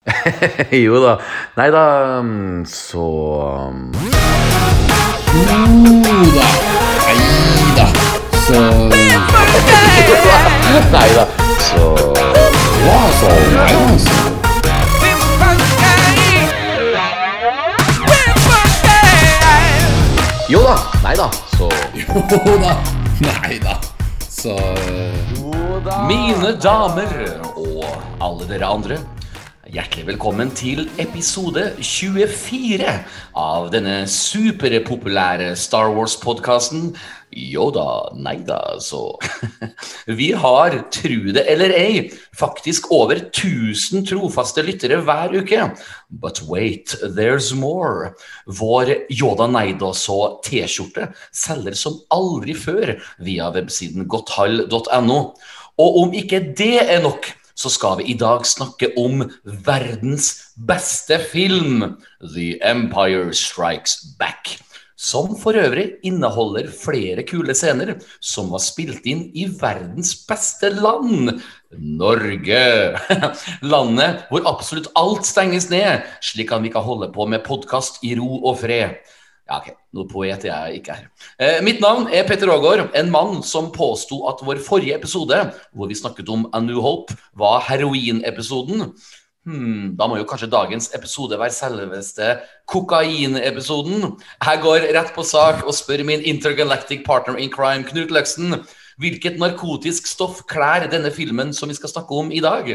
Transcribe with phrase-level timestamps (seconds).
[0.70, 1.20] jo da.
[1.56, 3.04] Nei da, mm, så
[5.34, 5.44] Jo
[6.34, 6.46] da.
[7.06, 7.16] Nei
[7.76, 7.86] da.
[8.40, 8.60] Så
[10.90, 11.26] Nei da,
[11.60, 11.84] så
[12.86, 13.96] Ja, så Nei da.
[13.98, 14.16] Så.
[20.48, 20.76] Jo da.
[21.04, 22.74] Nei da, så Jo da.
[23.20, 23.78] Nei da.
[24.28, 24.56] Så
[25.36, 26.02] Jo da.
[26.08, 27.84] Mine damer og
[28.18, 29.19] alle dere andre.
[29.70, 32.90] Hjertelig velkommen til episode 24
[33.38, 36.88] av denne superpopulære Star Wars-podkasten.
[37.30, 37.84] Jo da,
[38.18, 39.12] nei da, så
[40.18, 42.02] Vi har, tru det eller ei,
[42.34, 45.68] faktisk over 1000 trofaste lyttere hver uke.
[46.10, 48.16] But wait, there's more.
[48.50, 55.20] Vår Yoda Neida så T-skjorte selger som aldri før via websiden godthall.no.
[55.80, 59.26] Og om ikke det er nok, så skal vi i dag snakke om
[59.66, 61.84] verdens beste film,
[62.24, 64.56] The Empire Strikes Back.
[65.00, 71.40] Som for øvrig inneholder flere kule scener som var spilt inn i verdens beste land,
[71.72, 72.64] Norge.
[73.72, 78.12] Landet hvor absolutt alt stenges ned, slik at vi kan holde på med podkast i
[78.20, 79.00] ro og fred.
[79.48, 81.06] Ja, ok, noe poet jeg ikke er.
[81.40, 85.38] Eh, mitt navn er Petter Aagaard, en mann som påsto at vår forrige episode,
[85.74, 88.92] hvor vi snakket om A New Hope, var heroinepisoden.
[89.48, 92.34] Hmm, da må jo kanskje dagens episode være selveste
[92.68, 94.04] kokainepisoden.
[94.44, 98.60] Jeg går rett på sak og spør min intergalactic partner in crime, Knut Løksen,
[99.00, 102.68] hvilket narkotisk stoff klær denne filmen som vi skal snakke om i dag?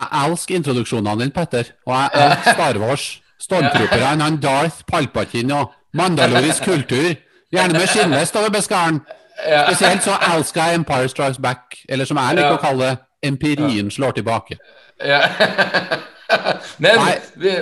[0.00, 1.74] Jeg elsker introduksjonene dine, Petter.
[1.84, 3.10] Og jeg elsker Star Wars.
[3.40, 7.14] Stormtrooperne, han Darth, Palpatine og mandalorisk kultur.
[7.50, 9.00] Gjerne med skinnvest over beskaren.
[9.40, 12.90] Spesielt så elsker jeg Empire Strikes Back, eller som jeg liker å kalle
[13.24, 14.58] empirien slår tilbake.
[15.00, 15.22] Ja.
[16.78, 17.00] Men
[17.34, 17.52] vi,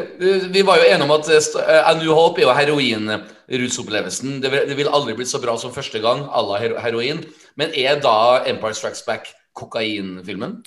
[0.52, 4.42] vi- var jo enige om at eh, A New Hope er jo heroin-rusopplevelsen.
[4.42, 7.22] Det, det vil aldri blitt så bra som første gang à la heroin.
[7.56, 10.58] Men er da Empire Strikes Back kokainfilmen?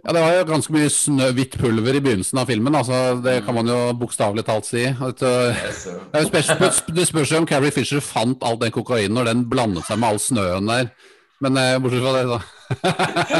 [0.00, 2.74] Ja, Det var jo ganske mye snø, hvitt pulver i begynnelsen av filmen.
[2.74, 4.86] altså Det kan man jo bokstavelig talt si.
[4.88, 10.00] Uh, det, spørs jo om Carrie Fisher fant all den kokainen når den blandet seg
[10.00, 10.92] med all snøen der.
[11.40, 12.40] Men eh, bortsett fra det, da.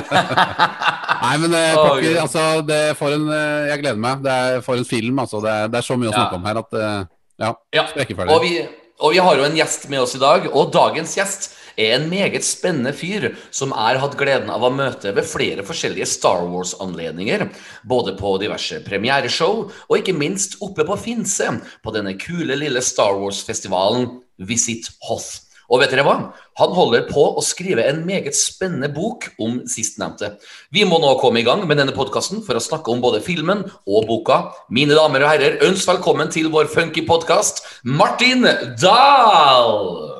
[1.25, 3.27] Nei, men eh, Å, pokker, altså, det for en,
[3.69, 4.23] jeg gleder meg.
[4.25, 5.21] Det er for en film.
[5.21, 5.43] altså.
[5.45, 7.03] Det er, det er så mye å snakke om her at eh,
[7.45, 7.85] ja, Ja,
[8.25, 8.55] og vi,
[9.01, 12.09] og vi har jo en gjest med oss i dag, og dagens gjest er en
[12.13, 17.49] meget spennende fyr som er hatt gleden av å møte ved flere forskjellige Star Wars-anledninger.
[17.89, 21.49] Både på diverse premiereshow, og ikke minst oppe på Finse,
[21.83, 25.50] på denne kule lille Star Wars-festivalen Visit Hoth.
[25.71, 26.17] Og vet dere hva?
[26.59, 30.33] Han holder på å skrive en meget spennende bok om sistnevnte.
[30.75, 33.63] Vi må nå komme i gang med denne podkasten for å snakke om både filmen
[33.87, 34.41] og boka.
[34.75, 38.43] Mine damer og herrer, ønsk velkommen til vår funky podkast, Martin
[38.83, 40.11] Dahl!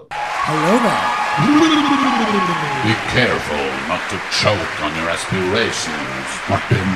[2.81, 6.91] Be careful not to choke on your aspirations, Martin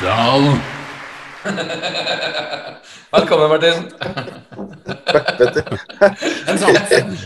[0.00, 0.44] Dahl.
[3.14, 3.88] Velkommen, Martin.
[5.04, 5.28] Takk,
[6.58, 7.18] sånn,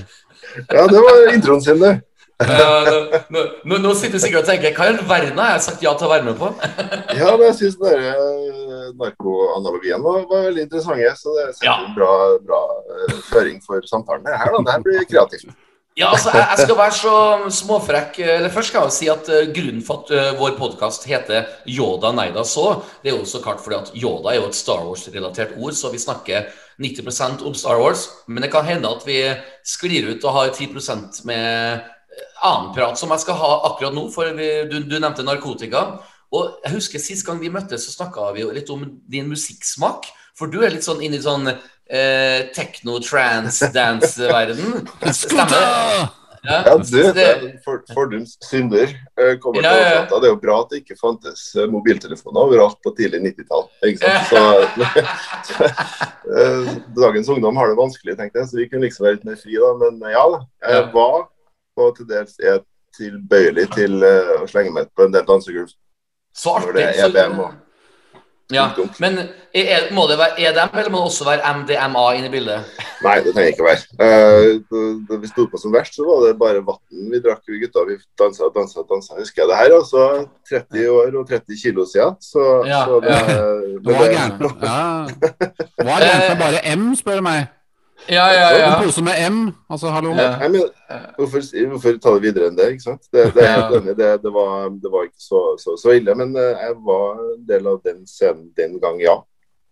[0.69, 1.99] Ja, det var introen sin, det.
[2.39, 5.65] Eh, nå, nå, nå sitter du sikkert og tenker hva i all verden har jeg
[5.65, 6.53] sagt ja til å være med på?
[7.19, 11.75] Ja, men jeg syns uh, narkoanalogien var, var veldig interessant, Så det setter Ja.
[11.83, 12.13] en bra,
[12.47, 12.61] bra
[12.95, 14.23] eh, føring for samtalen.
[14.23, 15.51] Det her, da, det her blir kreativt.
[15.99, 17.15] Ja, altså, jeg, jeg skal være så
[17.59, 18.19] småfrekk.
[18.23, 22.13] Eller først skal jeg si at eh, grunnen for at eh, vår podkast heter Yoda
[22.15, 25.59] Neida så, det er jo så klart fordi at Yoda er jo et Star Wars-relatert
[25.59, 28.09] ord, så vi snakker 90% om Star Wars.
[28.27, 29.35] Men det kan hende at vi
[29.67, 31.81] sklir ut og har 10% med eh,
[32.47, 35.81] annen prat som jeg skal ha akkurat nå, for vi, du, du nevnte narkotika.
[36.35, 38.81] Og jeg husker Sist gang vi møttes, så snakka vi jo litt om
[39.11, 40.01] din musikksmak.
[40.39, 44.67] For du er litt sånn inne i sånn eh, techno-trans-dance-verden.
[45.23, 46.18] Stemmer?
[46.45, 46.59] Ja.
[46.67, 48.93] Ja, du, det for, fordums synder.
[49.19, 49.97] eh, kommer Ja, til ja, ja.
[49.99, 50.21] overflata.
[50.21, 53.65] Det er jo bra at det ikke fantes eh, mobiltelefoner overalt på tidlig 90-tall.
[53.83, 54.29] ikke sant?
[55.49, 55.69] Så,
[56.39, 59.39] eh, dagens ungdom har det vanskelig, tenkte jeg, så vi kunne liksom være litt mer
[59.41, 59.73] fri da.
[59.83, 60.25] Men ja
[60.69, 61.29] jeg var
[61.79, 62.61] og til dels er
[62.99, 65.71] tilbøyelig til å slenge meg på en del dansegulv.
[66.35, 66.75] Så artig.
[66.75, 67.53] det så- EBM og
[68.51, 69.19] Ja, men
[69.53, 72.65] er- må det være EDM, eller må det også være MDMA inne i bildet?
[73.05, 73.83] Nei, det trenger ikke være.
[74.03, 74.61] Eh,
[75.09, 77.85] da- vi sto på som verst, så var det bare vann vi drakk, vi gutta.
[77.87, 79.15] Vi dansa og dansa og dansa.
[79.19, 80.07] Husker jeg det her, altså.
[80.51, 82.17] 30 år og 30 kilo siden.
[82.21, 83.15] Så, Ja, så det,
[83.85, 84.43] Det var gærent.
[84.63, 85.07] Ja.
[85.79, 87.47] Det var gærent med bare M, spør du meg.
[88.09, 88.67] Ja, ja, ja.
[88.79, 89.39] En pose med M,
[89.71, 90.13] altså hallo.
[90.15, 90.39] Ja.
[90.39, 90.63] Nei, men,
[91.19, 92.69] hvorfor, hvorfor ta det videre enn det?
[92.73, 93.03] ikke sant?
[93.13, 93.81] Det, det, er jeg Ja.
[93.99, 96.15] det, det, var, det var ikke så, så, så ille.
[96.15, 99.19] Men eh, jeg var en del av den scenen den gang, ja.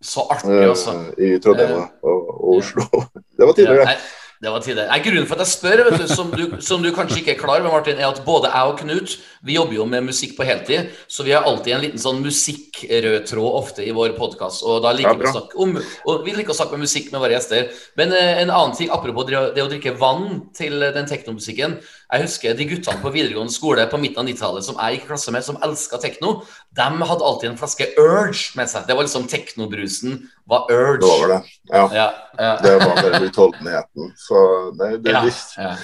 [0.03, 0.93] Så artig, Eh, altså.
[1.19, 2.83] I Trondheim og, og, Oslo.
[2.93, 3.03] Oslo.
[3.39, 3.89] Det var tidligere.
[3.91, 3.97] Ja,
[4.43, 4.87] det var tider.
[4.91, 7.41] Nei, grunnen for at jeg spør, vet du, som, du, som du kanskje ikke er
[7.41, 9.15] klar over, Martin, er at både jeg og Knut
[9.47, 13.27] vi jobber jo med musikk på heltid, så vi har alltid en liten sånn musikkrød
[13.31, 14.65] tråd ofte i vår podkast.
[14.67, 15.77] Og da liker Ja, vi å snakke om
[16.11, 17.69] og vi liker å snakke med musikk med våre gjester.
[17.97, 21.07] Men eh, en annen ting, apropos det, å- det å drikke vann til eh, den
[21.07, 21.79] teknomusikken.
[22.13, 25.11] Jeg husker de guttene på videregående skole på midten av 90-tallet som jeg gikk i
[25.13, 26.41] klasse med, som elska tekno.
[26.77, 28.87] De hadde alltid en flaske Urge med seg.
[28.91, 31.01] Det var liksom teknobrusen var Urge.
[31.01, 31.41] Det var det.
[31.73, 31.91] Ja.
[31.93, 32.53] Ja, ja.
[32.63, 34.13] Det var bare utholdenheten.
[34.17, 35.57] Så det, det, Ja, visst.
[35.59, 35.75] ja.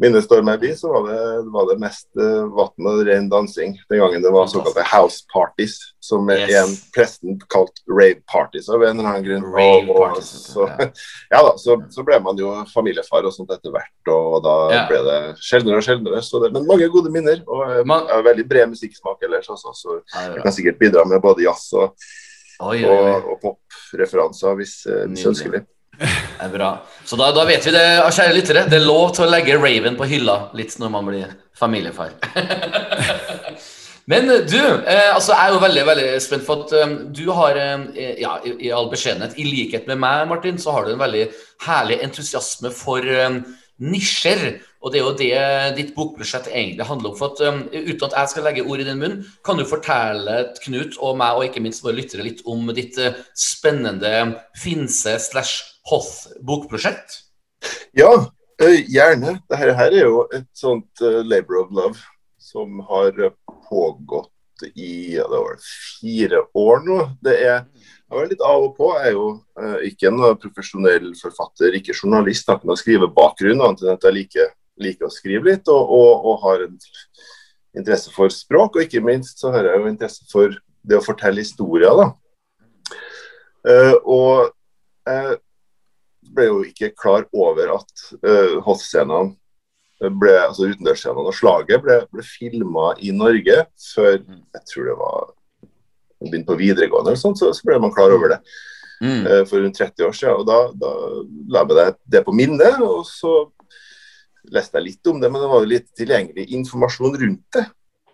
[0.00, 0.42] minnet står
[0.78, 3.72] så var det, var det mest uh, vann og ren dansing.
[3.90, 6.54] Den gangen det var såkalte house parties, som er Yes.
[6.60, 9.44] en presten kalt rave parties av en eller annen grunn.
[9.56, 10.68] Rave Og- og så,
[11.34, 11.42] ja.
[11.42, 14.86] da, så, så ble man jo familiefar og sånt etter hvert, og da Ja.
[14.88, 16.22] ble det sjeldnere og sjeldnere.
[16.22, 19.74] Så det, men mange gode minner, og eh, Man- jeg veldig bred musikksmak ellers også,
[19.74, 21.92] så jeg kan sikkert bidra med både jazz og,
[22.58, 23.10] Oi, oi, oi.
[23.14, 25.62] og, og popreferanser hvis, eh, hvis ønskelig.
[25.98, 26.70] Det er bra.
[27.06, 28.64] Så da, da vet vi det, kjære lyttere.
[28.70, 32.14] Det er lov til å legge Raven på hylla litt når man blir familiefar.
[34.08, 37.26] Men eh, du, eh, altså jeg er jo veldig veldig spent for at um, du
[37.36, 40.94] har, eh, ja, i, i all beskjedenhet, i likhet med meg, Martin, så har du
[40.94, 41.26] en veldig
[41.66, 43.40] herlig entusiasme for eh,
[43.78, 44.58] nisjer.
[44.82, 47.18] Og det er jo det ditt bokbudsjett egentlig handler om.
[47.18, 49.16] For at, um, Uten at jeg skal legge ord i din munn,
[49.46, 53.16] kan du fortelle Knut og meg, og ikke minst våre lyttere, litt om ditt uh,
[53.38, 54.12] spennende
[54.58, 57.22] Finse slash Hoth-bokprosjekt?
[57.98, 59.38] Ja, uh, gjerne.
[59.48, 61.98] Dette her er jo et sånt uh, labor of love
[62.48, 63.32] som har eh,
[63.68, 64.32] pågått
[64.74, 65.58] i ja, det var
[66.00, 66.98] fire år nå.
[67.22, 67.58] Det er
[68.08, 68.92] jeg var litt av og på.
[68.96, 69.26] Jeg er jo
[69.60, 72.48] eh, ikke en eh, profesjonell forfatter, ikke journalist.
[72.48, 76.24] Har ikke skrive bakgrunn, annet enn at jeg liker, liker å skrive litt og, og,
[76.30, 76.78] og har en
[77.76, 78.78] interesse for språk.
[78.78, 80.56] Og ikke minst så har jeg jo interesse for
[80.88, 82.08] det å fortelle historier, da.
[83.68, 84.54] Eh, og
[85.08, 85.36] jeg
[86.32, 89.32] ble jo ikke klar over at uh, Hoth-scenene
[90.20, 95.30] ble, altså utendørsscenene og slaget ble, ble filma i Norge før jeg tror det var
[96.24, 98.42] begynte på videregående, eller sånt, så, så ble man klar over det
[98.98, 99.26] Mm.
[99.30, 100.40] uh, for rundt 30 år siden.
[100.40, 100.88] Og da, da
[101.54, 101.84] la jeg meg det,
[102.16, 103.34] det på minnet, og så
[104.50, 107.62] leste jeg litt om det, men det var jo litt tilgjengelig informasjon rundt det.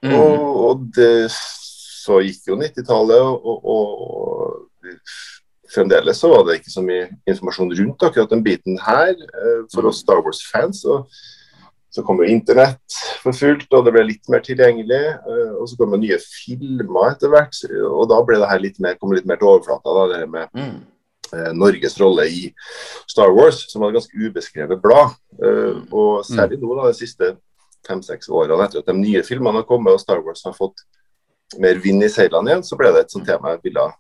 [0.04, 0.12] Mm.
[0.18, 4.04] Og, og det, så gikk jo 90-tallet, og, og,
[4.84, 9.14] og fremdeles så var det ikke så mye informasjon rundt akkurat den biten her.
[9.16, 11.00] eh, For oss Star Wars-fans så,
[11.94, 15.02] så kom jo internett for fullt, og det ble litt mer tilgjengelig.
[15.14, 17.54] eh, Og så kom det nye filmer etter hvert,
[17.86, 19.94] og da ble det her litt mer, kom litt mer til overflata.
[19.94, 20.80] da, det med Mm.
[21.32, 22.52] eh, Norges rolle i
[23.08, 25.14] Star Wars, som var et ganske ubeskrevet blad.
[25.42, 27.36] Eh, og særlig nå, da, de siste
[27.86, 30.82] fem-seks årene etter at de nye filmene har kommet og Star Wars har fått
[31.60, 33.90] mer vind i seilene igjen, så ble det et sånt tema jeg ville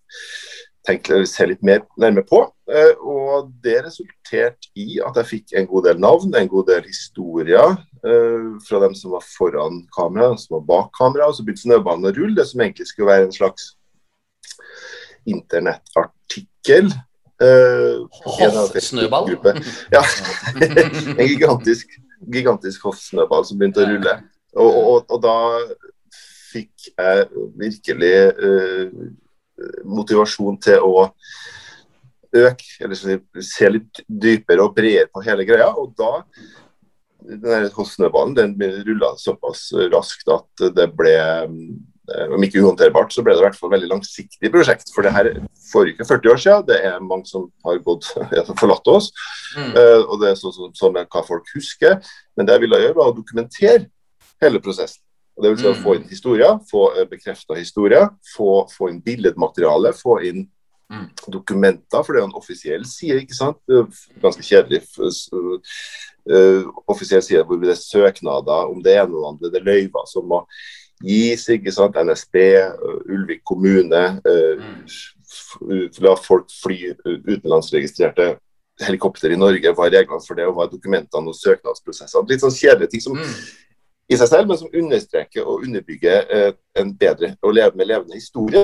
[0.84, 2.40] tenke se litt mer nærmere på.
[2.68, 6.84] Eh, og det resulterte i at jeg fikk en god del navn, en god del
[6.88, 11.64] historier eh, fra dem som var foran kamera, som var bak kamera, og så begynte
[11.66, 13.72] snøballen å rulle, det som egentlig skulle være en slags
[15.28, 16.92] internettartikkel.
[17.44, 18.44] Hoffsnøball?
[18.46, 19.32] en Hoff-snøball?
[19.92, 20.04] Ja.
[21.18, 21.96] en gigantisk,
[22.32, 24.18] gigantisk hoffsnøball som begynte å rulle.
[24.54, 25.36] Og, og, og da
[26.54, 27.26] fikk jeg
[27.58, 28.90] virkelig eh,
[29.84, 31.08] motivasjon til å
[32.34, 32.98] øke, eller
[33.46, 35.70] se litt dypere og bredere på hele greia.
[35.78, 36.24] Og da
[37.24, 43.32] den der den rulla såpass raskt at det ble eh, om ikke uhåndterbart, så ble
[43.32, 44.92] det i hvert fall et veldig langsiktig prosjekt.
[44.92, 45.30] For det her
[45.70, 46.66] foregikk for 40 år siden.
[46.68, 48.10] Det er mange som har gått,
[48.60, 49.10] forlatt oss.
[49.56, 49.72] Mm.
[49.72, 51.96] Uh, og det er sånn som, så, så hva folk husker.
[52.36, 53.86] Men det jeg ville gjøre, var å dokumentere
[54.44, 55.03] hele prosessen.
[55.36, 55.82] Og det vil si å Mm.
[55.82, 60.48] få inn historier, få uh, bekrefta historier, få, få inn billedmateriale, få inn
[60.92, 61.08] Mm.
[61.32, 63.56] dokumenter, for det er jo en offisiell side, ikke sant.
[64.20, 64.82] Ganske kjedelig.
[66.30, 69.70] uh, offisiell side hvor det er søknader om det ene og det andre, det er
[69.72, 70.42] løyver som må
[71.02, 71.96] gis, ikke sant.
[71.96, 72.36] NSB,
[73.10, 74.20] Ulvik kommune.
[74.24, 74.62] uh,
[75.64, 75.90] Mm.
[76.00, 78.36] La folk fly utenlandsregistrerte
[78.80, 82.28] helikopter i Norge, hva er reglene for det, og hva er dokumentene og søknadsprosessene.
[82.28, 83.34] Litt sånn kjedelige ting som Mm.
[84.08, 88.18] I seg selv, men som understreker og underbygger eh, en bedre og leve med levende
[88.18, 88.60] historie.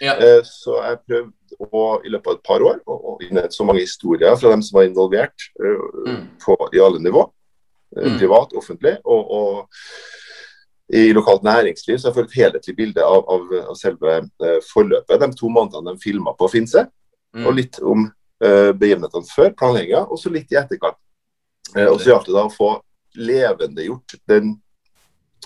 [0.00, 0.14] Ja.
[0.22, 3.82] Eh, så jeg prøvde å, i løpet av et par år å innhente så mange
[3.82, 6.20] historier fra dem som var involvert eh, Mm.
[6.44, 7.24] på, i alle nivå.
[7.96, 8.18] Eh, Mm.
[8.18, 9.68] Privat, offentlig og, og
[10.94, 11.98] i lokalt næringsliv.
[11.98, 15.20] Så jeg får et helhetlig bilde av, av, av selve eh, forløpet.
[15.20, 16.86] De to månedene de filma på Finse,
[17.34, 17.46] Mm.
[17.48, 18.04] og litt om
[18.44, 20.94] uh, begivenhetene før, planlegginga, og så litt i etterkant.
[21.74, 22.68] Og så gjaldt det da å få
[23.18, 24.52] levendegjort den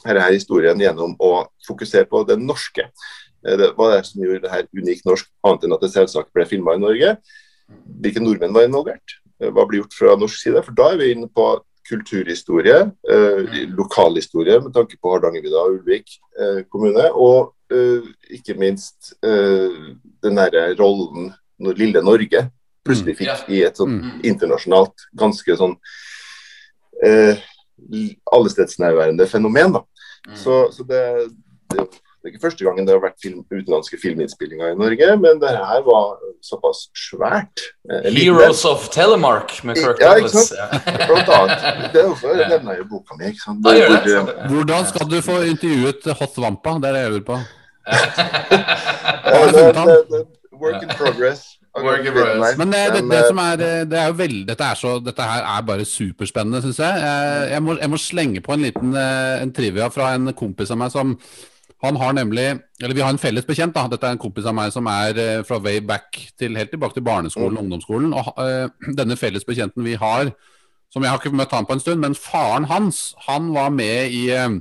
[0.06, 2.88] her, er historien gjennom å fokusere på det norske.
[3.46, 6.34] Uh, det var det som gjorde det her unikt norsk, annet enn at det selvsagt
[6.34, 7.16] ble filma i Norge.
[8.02, 9.18] Hvilke nordmenn var involvert?
[9.38, 10.62] Hva ble gjort fra norsk side?
[10.66, 11.50] For da er vi inne på
[11.88, 12.78] kulturhistorie,
[13.10, 17.06] eh, lokalhistorie med tanke på Hardangervidda og Ulvik eh, kommune.
[17.14, 22.44] Og eh, ikke minst eh, den derre rollen når lille Norge
[22.86, 24.20] plutselig fikk i et sånn Mm.
[24.24, 25.74] internasjonalt, ganske sånn
[27.04, 27.40] eh,
[28.32, 29.72] allestedsnærværende fenomen.
[29.72, 29.80] da.
[30.28, 30.36] Mm.
[30.36, 31.00] Så, så det,
[31.72, 35.38] det, det er ikke første gangen det har vært film, utenlandske filminnspillinger i Norge, men
[35.40, 37.62] det her var såpass svært.
[37.90, 38.34] eh, liten.
[38.34, 40.48] Heroes of Telemark med Kirk Ja, ikke Douglas.
[40.48, 40.90] sant?
[41.06, 41.92] Blant annet.
[41.94, 43.30] Det er også nevner jo boka mi.
[43.30, 43.66] ikke sant?
[43.66, 44.18] Ja, det.
[44.24, 46.76] Hvor, Hvordan skal du få intervjuet Hot Vampa?
[46.82, 47.38] Det er det jeg lurer på.
[49.28, 50.26] Ja, det, det, det,
[50.60, 51.57] work in progress.
[51.74, 52.56] Progress.
[52.58, 54.94] Men det, det, det eh, som er, eh, det er jo veldig, dette, er så,
[55.04, 57.12] dette her er bare superspennende, syns jeg.
[57.52, 60.80] Jeg, må, jeg må slenge på en liten eh, en trivia fra en kompis av
[60.80, 61.16] meg som
[61.78, 63.86] Han har nemlig Eller vi har en felles bekjent, da.
[63.86, 66.94] Dette er en kompis av meg som er eh, fra way back til helt tilbake
[66.94, 68.14] til barneskolen og ungdomsskolen.
[68.14, 70.32] Og eh, denne felles bekjenten vi har,
[70.90, 74.10] som jeg har ikke møtt han på en stund, men faren hans, han var med
[74.10, 74.58] i eh,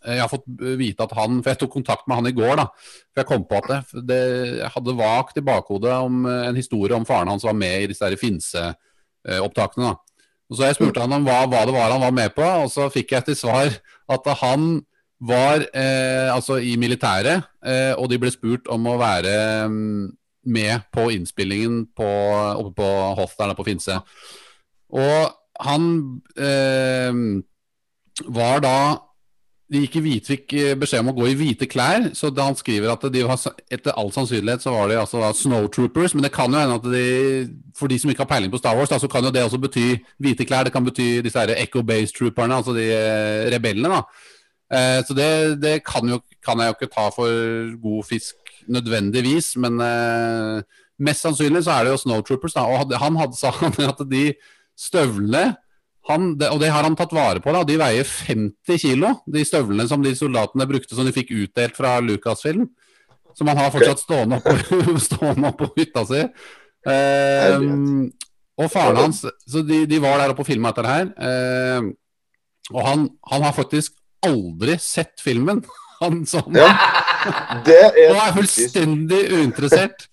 [0.00, 0.46] jeg har fått
[0.78, 2.68] vite at han For jeg tok kontakt med han i går, da.
[3.12, 4.22] For jeg kom på at det, det
[4.60, 7.90] jeg hadde vagt i bakhodet om eh, en historie om faren hans var med i
[7.92, 9.92] disse der Finse-opptakene.
[9.92, 10.22] da.
[10.52, 12.68] Og Så jeg spurte han om hva, hva det var han var med på, og
[12.72, 13.72] så fikk jeg til svar
[14.12, 14.82] at han
[15.22, 20.10] var eh, altså i militæret, eh, og de ble spurt om å være mm,
[20.52, 22.08] med på innspillingen på,
[22.58, 24.00] oppe på Hoff der på Finse.
[24.92, 25.30] Og
[25.62, 25.88] han
[26.36, 27.14] eh,
[28.34, 28.76] var da
[29.72, 32.56] de gikk i hvit, fikk eh, beskjed om å gå i hvite klær, så han
[32.58, 33.40] skriver at de var,
[33.72, 37.06] etter all sannsynlighet så var de altså snowtroopers, men det kan jo hende at de,
[37.78, 39.60] for de som ikke har peiling på Star Wars, da, så kan jo det også
[39.62, 39.86] bety
[40.22, 44.02] hvite klær, det kan bety disse her Echo Base Trooperne, altså de eh, rebellene da.
[44.72, 45.30] Eh, så det,
[45.62, 51.24] det kan, jo, kan jeg jo ikke ta for god fisk nødvendigvis, men eh, mest
[51.24, 53.56] sannsynlig så er det jo snowtroopers da, og han hadde sa
[53.92, 54.26] at de
[54.78, 55.52] støvlene
[56.08, 57.52] han, og det har han tatt vare på.
[57.54, 61.78] da, De veier 50 kilo, de støvlene som de soldatene brukte som de fikk utdelt
[61.78, 62.66] fra Lucasfilm.
[63.38, 64.56] Som han har fortsatt stående oppå,
[65.06, 66.24] stående oppå hytta si.
[66.90, 67.62] Eh,
[68.58, 71.12] og faren hans Så de, de var der oppe og filma det her.
[71.16, 71.92] Eh,
[72.72, 73.94] og han, han har faktisk
[74.26, 75.62] aldri sett filmen.
[76.02, 76.56] Han sånn.
[76.58, 76.66] Ja,
[77.62, 80.08] det og er er fullstendig uinteressert.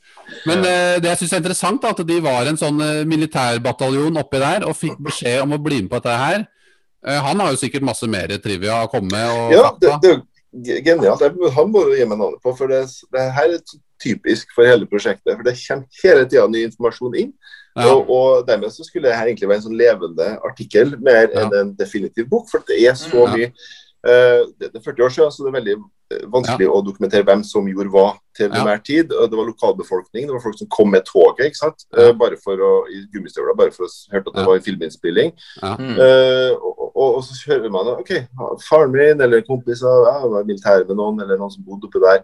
[0.49, 4.21] Men eh, det jeg syns er interessant, er at de var en sånn eh, militærbataljon
[4.21, 6.47] oppi der og fikk beskjed om å bli med på dette her.
[7.07, 9.53] Eh, han har jo sikkert masse mer trivia å komme med.
[9.55, 11.23] Ja, det, det er genialt.
[11.55, 13.63] Han må jo gi meg navnet på, for det, det her er
[13.99, 15.35] typisk for hele prosjektet.
[15.35, 17.33] For det kommer hele tida ny informasjon inn.
[17.77, 17.91] Ja.
[17.93, 21.53] Og, og dermed så skulle det her egentlig være en sånn levende artikkel mer enn
[21.55, 23.35] en definitiv bok, for det er så Ja.
[23.35, 25.75] mye eh, det, det er 40 år siden, så det er veldig
[26.11, 28.77] eh, vanskelig å dokumentere hvem som gjorde hva til Ja.
[28.77, 29.11] tid.
[29.13, 31.85] Og Det var lokalbefolkning, det var folk som kom med toget ikke sant?
[31.95, 32.09] Ja.
[32.09, 34.45] Eh, bare for å, i gummistøvler, bare for å hørte at det Ja.
[34.47, 35.33] var en filminnspilling.
[35.61, 35.97] Mm.
[35.99, 38.11] Uh, og, og, og så hører man OK,
[38.69, 41.99] faren min eller kompiser ja, var i militæret med noen, eller noen som bodde oppe
[41.99, 42.23] der.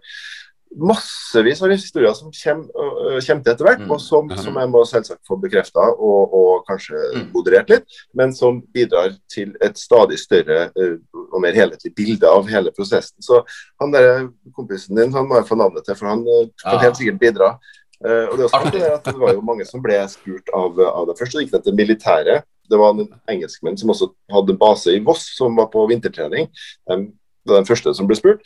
[0.76, 2.66] Massevis av historier som kommer,
[3.14, 3.90] øh, til etter hvert, Mm.
[3.90, 7.30] og som, som jeg må selvsagt få bekrefta og, og kanskje Mm.
[7.32, 10.98] moderert litt, men som bidrar til et stadig større øh,
[11.32, 13.22] og mer helhetlig bilde av hele prosessen.
[13.22, 13.42] Så
[13.80, 16.78] han der kompisen din han må jeg få navnet til, for han øh, kan Ja.
[16.84, 17.58] helt sikkert bidra.
[18.04, 18.70] Og det, også
[19.06, 21.14] det, var jo mange som ble spurt av, av det.
[21.18, 22.42] Først så gikk det til militæret.
[22.68, 26.50] Det var en engelskmenn som også hadde base i Voss, som var på vintertrening.
[26.90, 28.42] De, det var den første som ble spurt.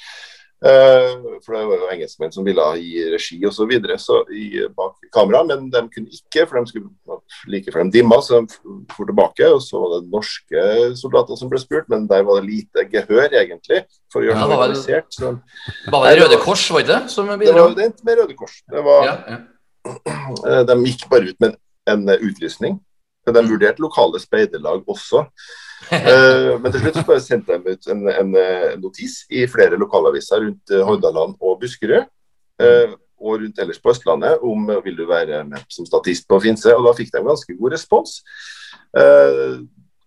[0.60, 3.56] Eh, for det var jo engelskmenn som ville gi regi osv.
[3.60, 7.86] Så videre, så i, bak kamera, men de kunne ikke, for de skulle like før
[7.88, 8.58] de dimma, så de
[8.92, 9.48] for tilbake.
[9.54, 10.64] Og så var det norske
[11.00, 14.42] soldater som ble spurt, men der var det lite gehør, egentlig, for å gjøre Ja,
[14.44, 15.08] det var vel- organisert.
[15.16, 17.00] Så Bare det Røde Kors, var det?
[17.10, 18.60] Som det var det med Røde Kors.
[18.68, 19.40] Det var, Ja, ja.
[20.46, 21.56] Eh, De gikk bare ut med
[21.88, 22.78] en utlysning.
[23.26, 25.24] De vurderte lokale speiderlag også.
[25.88, 29.78] Eh, Men til slutt så bare sendte de ut en, en eh, notis i flere
[29.80, 32.08] lokalaviser rundt eh, Hordaland og Buskerud.
[33.20, 36.72] Og rundt ellers på Østlandet om vil du være med som statist på Finse.
[36.76, 38.14] Og da fikk de ganske god respons.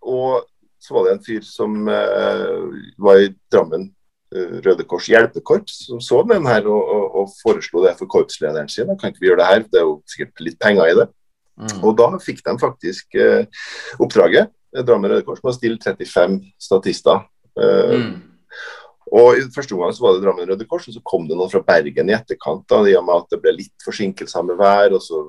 [0.02, 0.46] Og
[0.82, 3.88] så var det en fyr som var i Drammen
[4.34, 8.90] Røde Kors hjelpekorps som så den her og, og, og foreslo det for korpslederen sin.
[8.98, 9.66] Kan ikke vi gjøre det her?
[9.70, 11.06] Det er jo sikkert litt penger i det.
[11.54, 11.78] Mm.
[11.86, 13.46] Og da fikk de faktisk eh,
[14.02, 14.50] oppdraget,
[14.82, 17.26] Drammen Røde Kors, med å stille 35 statister.
[17.58, 18.22] Eh, Mm.
[19.14, 21.50] Og i første omgang så var det Drammen Røde Kors, og så kom det noen
[21.52, 24.94] fra Bergen i etterkant, da, i og med at det ble litt forsinkelser med vær,
[24.96, 25.20] og så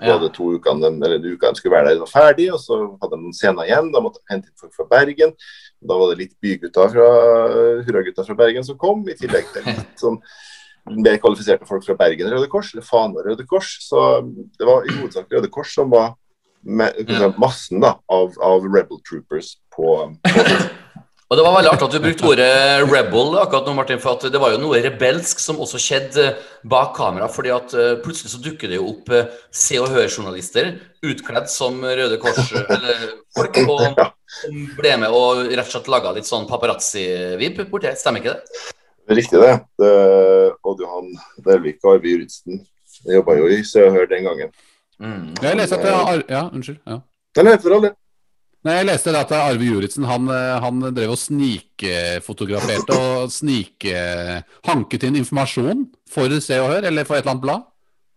[0.00, 2.46] var det to ukene, de- eller en uke de skulle være der, de var ferdig,
[2.54, 3.92] og så hadde de scener igjen.
[3.92, 5.34] Da måtte de hente inn folk fra Bergen.
[5.86, 7.08] Da var det litt bygutter fra
[7.84, 10.18] hurragutter fra Bergen som kom, i tillegg til litt sånn
[10.88, 13.76] mer kvalifiserte folk fra Bergen Røde Kors, eller Fana Røde Kors.
[13.86, 14.22] Så
[14.58, 16.14] det var i hovedsak Røde Kors som var
[16.64, 19.94] massen da, av, av Rebel Troopers på,
[20.26, 20.44] på
[21.28, 22.52] Og det var veldig artig at du brukte ordet
[22.88, 26.24] rebel akkurat nå, Martin, for det var jo noe rebelsk som også skjedde
[26.64, 27.28] bak kamera.
[27.28, 30.70] fordi at eh, plutselig så dukker det jo opp eh, Se og Hør-journalister
[31.04, 33.04] utkledd som Røde Kors eh, eller
[33.36, 34.00] folk, og
[34.38, 38.00] som ble med og rett og slett laga litt sånn paparazzi-vib borti her.
[38.00, 38.64] Stemmer ikke det?
[39.20, 39.52] Riktig det.
[39.84, 39.94] det
[40.64, 41.12] Odd Johan
[41.44, 42.64] Delvik og Arve Juritzen
[43.04, 44.56] jobba jo i Se og Hør den gangen.
[44.98, 45.32] Mm.
[45.42, 46.78] Jeg leste at det er Ar Ja, unnskyld.
[46.86, 47.00] Ja.
[47.38, 47.90] Eller for all.
[48.66, 55.06] Nei, jeg leste det at Arve Juritzen han, eh, han drev og snikfotograferte og snikhanket
[55.06, 57.68] inn informasjon for Se og Hør, eller for et eller annet blad.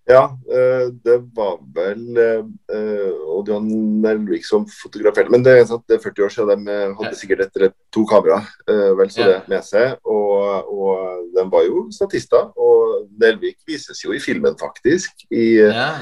[0.10, 3.70] Ja, eh, det var vel eh, Odd Johan
[4.02, 5.30] Nelvik som fotograferte.
[5.32, 8.42] Men det er, sant, det er 40 år siden de hadde sikkert etter to kamera
[8.66, 9.94] eh, vel så det med seg.
[10.10, 12.50] Og, og de var jo statister.
[12.58, 15.28] Og Nelvik vises jo i filmen, faktisk.
[15.30, 15.94] I, Ja.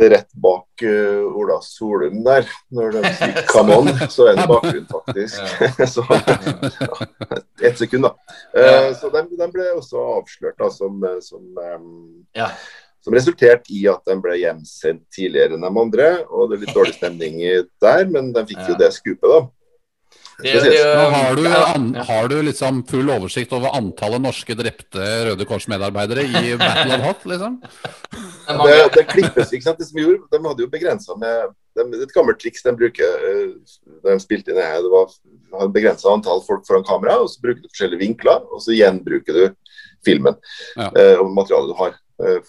[0.00, 2.46] Rett bak uh, Ola Solum der.
[2.72, 5.40] Når de sier 'come on', så er det bakgrunn, faktisk.
[5.94, 6.04] så
[7.66, 8.14] ett sekund, da.
[8.56, 12.48] Uh, Så de, de ble også avslørt da, som, som um, Ja.
[13.02, 16.10] som resulterte i at de ble hjemsendt tidligere enn de andre.
[16.30, 17.40] Og det er litt dårlig stemning
[17.82, 19.42] der, men de fikk jo det skupet, da.
[20.42, 20.84] Det, det, sies.
[21.14, 22.02] Har du, ja, an, ja.
[22.08, 27.26] har du liksom full oversikt over antallet norske drepte Røde Kors-medarbeidere i Battle of Hot,
[27.30, 27.58] liksom?
[28.12, 29.78] Det Det, klippes, ikke sant.
[29.78, 33.26] Det som de gjorde, de hadde jo begrensa med de, Et gammelt triks de bruker
[33.30, 33.52] eh,
[34.04, 37.40] da de spilte inn det her, det var begrensa antall folk foran kamera, og så
[37.44, 39.44] bruker du forskjellige vinkler, og så gjenbruker du
[40.04, 40.34] filmen
[40.76, 40.90] Ja.
[40.98, 41.94] eh, og materialet du har.
[42.26, 42.40] eh,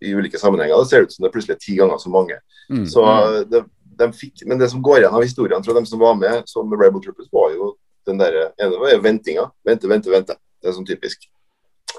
[0.00, 0.78] I ulike sammenhenger.
[0.80, 2.36] Det ser ut som det er plutselig ti ganger så mange.
[2.70, 2.84] Mm.
[2.88, 3.64] Så eh, det,
[3.98, 6.72] de fikk, men det som går igjen av historiene fra dem som var med som
[6.72, 7.74] Rebel Troopers, var jo
[8.08, 9.48] den der, ene var ventinga.
[9.66, 10.36] Vente, vente, vente.
[10.60, 11.28] Det er sånn typisk.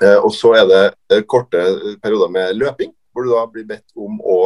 [0.04, 0.82] Eh, og så er det
[1.14, 1.62] eh, korte
[2.04, 4.40] perioder med løping, hvor du da blir bedt om å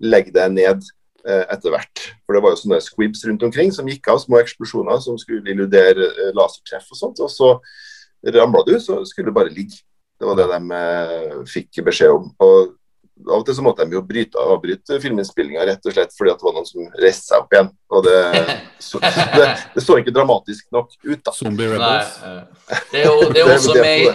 [0.00, 0.82] legge deg ned
[1.26, 2.06] eh, etter hvert.
[2.24, 5.52] For det var jo sånne squibs rundt omkring som gikk av, små eksplosjoner som skulle
[5.52, 7.22] illudere eh, lasertreff og sånt.
[7.22, 7.54] Og så
[8.34, 9.82] ramla du, så skulle du bare ligge.
[10.20, 12.30] Det var det de eh, fikk beskjed om.
[12.44, 12.74] Og
[13.28, 16.40] av og til så måtte de jo bryte, avbryte filminnspillinga rett og slett fordi at
[16.40, 17.70] det var noen som reiste seg opp igjen.
[17.90, 18.16] Og det,
[18.88, 21.34] så, det, det så ikke dramatisk nok ut, da.
[21.36, 22.16] Zombie Rebels.
[22.24, 24.08] eh, det er jo, det er også med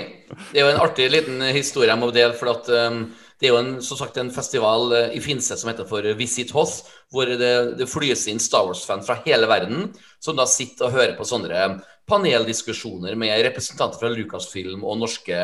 [0.52, 2.34] Det er jo en artig liten historie jeg må dele.
[2.40, 3.06] For at um,
[3.42, 6.54] det er jo en, som sagt, en festival eh, i Finse som heter for Visit
[6.56, 9.90] Hoth, hvor det, det flyes inn Star Wars-fans fra hele verden,
[10.24, 11.76] som da sitter og hører på sånne
[12.10, 15.40] paneldiskusjoner med representanter fra Lucasfilm og norske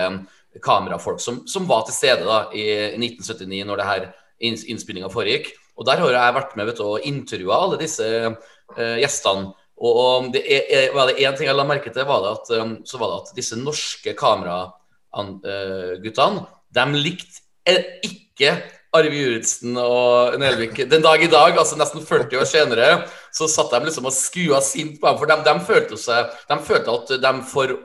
[0.60, 2.64] kamerafolk som, som var til stede da i
[2.98, 5.48] 1979, når det her inns- innspillinga foregikk.
[5.80, 8.34] Og der har jeg vært med vet du, og intervjua alle disse uh,
[9.00, 9.46] gjestene.
[9.82, 12.48] Og, og det er, var det én ting jeg la merke til, var det at,
[12.62, 18.50] um, så var det at disse norske kameraguttene de likte eh, ikke
[18.96, 20.82] Arve Juritzen og Nelvik.
[20.92, 22.88] Den dag i dag, altså nesten 40 år senere,
[23.32, 25.20] så satt de liksom og skua sint på dem.
[25.22, 27.78] For de, de følte, seg, de følte at de for,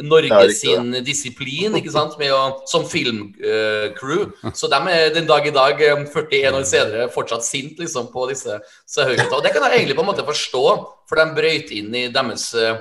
[0.00, 4.30] Norge sin disiplin ikke sant, med å, som filmcrew.
[4.58, 8.24] så de er den dag i dag, eh, 41 år senere, fortsatt sint liksom, på
[8.30, 9.36] disse Sahøygutta.
[9.36, 10.64] Og det kan jeg egentlig på en måte forstå,
[11.10, 12.78] for de brøyt inn i deres uh,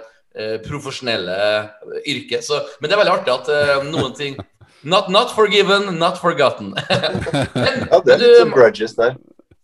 [0.63, 1.35] profesjonelle
[2.07, 2.39] yrke.
[2.45, 4.39] Så, men det er veldig artig at uh, noen ting
[4.83, 6.73] Not, not forgiven, not forgotten.
[7.53, 9.13] men, Ja, det er litt du, grudges der.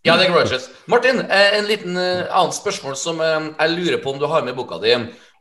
[0.05, 0.67] ja, det er grudges.
[0.86, 4.45] Martin, eh, en liten eh, annet spørsmål som eh, jeg lurer på om du har
[4.45, 4.93] med i boka di.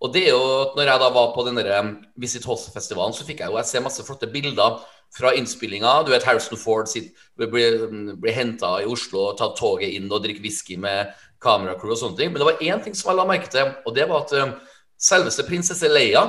[0.02, 3.14] Og det er jo at når jeg da var på den der, eh, Visit Hoss-festivalen,
[3.16, 4.80] så fikk jeg jo jeg ser masse flotte bilder
[5.16, 6.02] fra innspillinga.
[6.04, 7.86] Du vet Harrison Ford sitt, blir,
[8.20, 12.32] blir henta i Oslo tatt toget inn og drikker whisky med kameracrew og sånne ting.
[12.32, 14.58] Men det var én ting som jeg la merke til, og det var at
[14.98, 16.26] selveste prinsesse Leia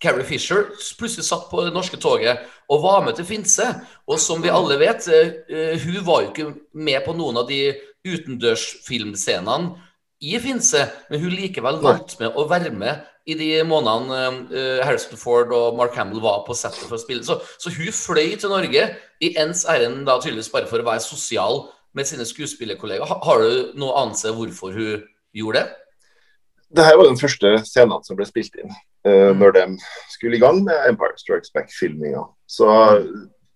[0.00, 2.40] Carrie Fisher plutselig satt på det norske toget
[2.72, 3.66] og var med til Finse.
[4.08, 7.48] Og som vi alle vet, eh, eh, hun var jo ikke med på noen av
[7.48, 7.74] de
[8.08, 9.76] utendørsfilmscenene
[10.20, 15.18] i Finse, men hun likevel valgte med å være med i de månedene eh, Harrison
[15.20, 17.24] Ford og Mark Hamill var på settet for å spille.
[17.24, 18.86] Så, så hun fløy til Norge
[19.22, 21.62] i ens ærend da tydeligvis bare for å være sosial
[21.96, 23.08] med sine skuespillerkollegaer.
[23.08, 25.06] Ha, har du noe anelse hvorfor hun
[25.36, 25.76] gjorde det?
[26.76, 28.70] Det her var den første scenen som ble spilt inn
[29.08, 29.64] eh, når de
[30.12, 32.28] skulle i gang med Empire Strikes Back-filminga.
[32.46, 32.68] Så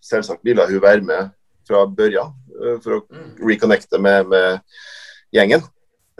[0.04, 1.30] selvsagt ville hun være med
[1.68, 3.30] fra børjan uh, for å Mm.
[3.48, 4.60] reconnecte med, med
[5.32, 5.62] gjengen.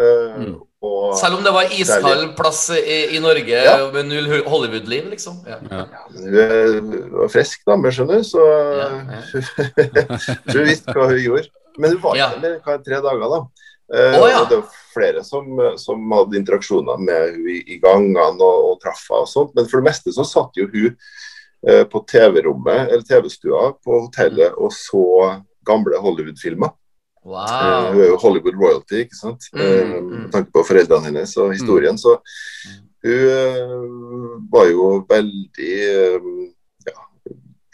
[0.00, 0.54] Eh, Mm.
[0.84, 3.90] Og Selv om det var iskald plass i, i Norge Ja.
[3.92, 5.38] med null Hollywood-liv, liksom.
[5.48, 5.56] Ja.
[5.62, 9.20] Men hun var frisk dame, skjønner du, så Ja, ja.
[10.52, 11.48] hun visste hva hun gjorde.
[11.78, 12.28] Men hun var Ja.
[12.42, 13.40] der hva, tre dager, da.
[13.94, 14.42] Eh, oh, ja.
[14.42, 15.48] og det var flere som,
[15.80, 19.54] som hadde interaksjoner med hun i, i gangene og, og traff henne og sånt.
[19.56, 20.90] Men for det meste så satt jo hun
[21.68, 25.04] eh, på TV-rommet eller TV-stua på hotellet og så
[25.64, 26.72] gamle Hollywood-filmer.
[27.24, 27.92] Eh, Wow.
[27.94, 29.46] Hun er jo Hollywood royalty, ikke sant?
[29.54, 30.08] Mm, Eh, mm.
[30.24, 31.96] Med tanke på foreldrene hennes og historien.
[31.98, 32.18] Så
[33.04, 33.62] hun eh,
[34.52, 36.18] var jo veldig eh,
[36.90, 36.98] ja,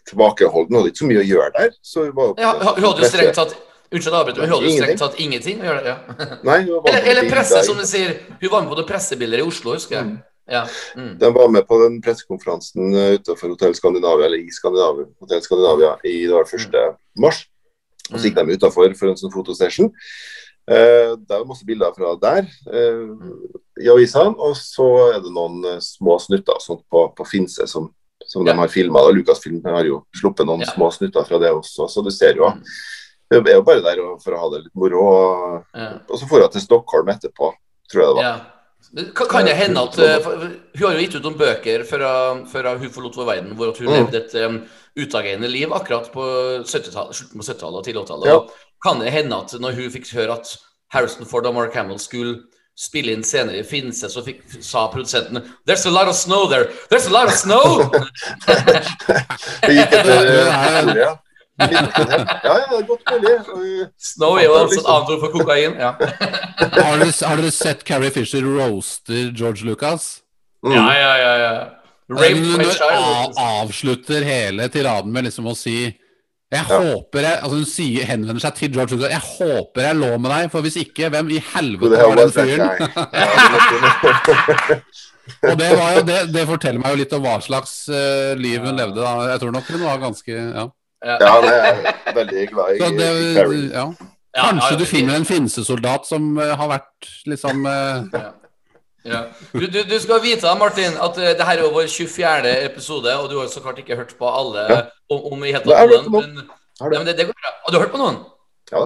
[0.07, 0.71] tilbakeholden.
[0.75, 1.75] Hun hadde ikke så mye å gjøre der.
[1.83, 3.57] Så hun var Ja, hun hadde jo strengt tatt
[3.91, 5.81] Unnskyld, avbryt, hun hadde jo strengt tatt ingenting å gjøre.
[5.91, 5.97] Ja.
[6.47, 7.65] Nei, Eller, eller presse, der.
[7.67, 8.13] som du sier.
[8.39, 10.13] Hun var med på noen pressebilder i Oslo, husker jeg.
[10.47, 10.61] Ja.
[10.95, 11.17] Mm.
[11.19, 15.91] De var med på den pressekonferansen eh, utenfor Hotell Skandinavia, eller i Skandinavia, Hotel Skandinavia
[16.07, 16.79] i det var 1.
[17.19, 17.43] mars.
[18.13, 19.91] Og så gikk de utenfor for en sånn fotosession.
[20.71, 23.07] Eh, det er masse bilder fra der eh,
[23.85, 24.35] i avisene.
[24.39, 27.89] Og så er det noen eh, små snutter sånn på, på Finse som,
[28.27, 28.53] som Ja.
[28.53, 29.03] de har filma.
[29.15, 30.71] Lucasfilm har jo sluppet noen Ja.
[30.75, 32.63] små snutter fra det også, så du ser jo Mm.
[33.33, 35.03] Hun er jo bare der for å ha det litt moro.
[35.07, 36.01] Og, Ja.
[36.11, 37.53] og så får hun til Stockholm etterpå,
[37.89, 38.41] tror jeg det var.
[39.15, 42.71] Kan, kan det hende at eh, for, Hun har jo gitt ut noen bøker før,
[42.81, 43.97] hun forlot vår verden, hvor at hun Mm.
[43.99, 44.57] levde et um,
[44.99, 46.25] utagerende liv akkurat på
[46.67, 46.93] slutten
[47.39, 48.27] på 70-tallet og tidlig 80-tallet.
[48.33, 48.41] Ja.
[48.83, 50.57] Kan det hende at når hun fikk høre at
[50.91, 52.41] Harrison Ford og Mark Hamill skulle
[52.81, 56.71] spille inn senere i Finse, så fikk, sa produsenten There's a lot of snow there!
[56.91, 57.91] There's a lot of snow!
[59.67, 61.13] Det gikk etter Ja,
[61.61, 61.67] ja.
[62.45, 62.55] Ja,
[62.89, 63.35] godt mulig.
[64.01, 65.73] Snow er jo altså et annet ord for kokain.
[65.81, 65.91] Ja,
[66.87, 70.03] Har dere, har dere sett Carrie Fisher roaster George Lucas?
[70.65, 70.73] Mm.
[70.77, 71.13] ja, ja.
[71.25, 71.53] ja, ja.
[72.11, 72.61] Rape Hun
[73.39, 75.77] avslutter hele tiraden med liksom å si
[76.51, 76.79] jeg Ja.
[76.83, 79.13] håper jeg, altså Hun sier, henvender seg til George Lucas.
[79.13, 82.67] Jeg håper jeg lå med deg, for hvis ikke, hvem i helvete var den fyren?
[85.47, 88.59] Og det, var jo, det, det forteller meg jo litt om hva slags uh, liv
[88.65, 88.99] hun levde.
[88.99, 90.65] da Jeg tror nok hun var ganske Ja.
[91.05, 93.69] Ja, det er veldig glad i Så det, i Carrie.
[93.73, 93.87] ja.
[94.37, 98.21] Ja, Kanskje ja, du finner en finsesoldat som eh, har vært liksom eh,
[99.11, 99.23] Ja.
[99.53, 102.53] Du, du, du skal vite da, Martin, at uh, det her er vår 24.
[102.69, 104.81] episode, og du har så klart ikke hørt på alle Ja.
[105.11, 106.35] om, om i hele tatt noen.
[106.37, 106.95] Men, Har du?
[106.95, 107.53] ja, men det, det går bra.
[107.65, 108.21] Har du hørt på noen?
[108.71, 108.85] Ja.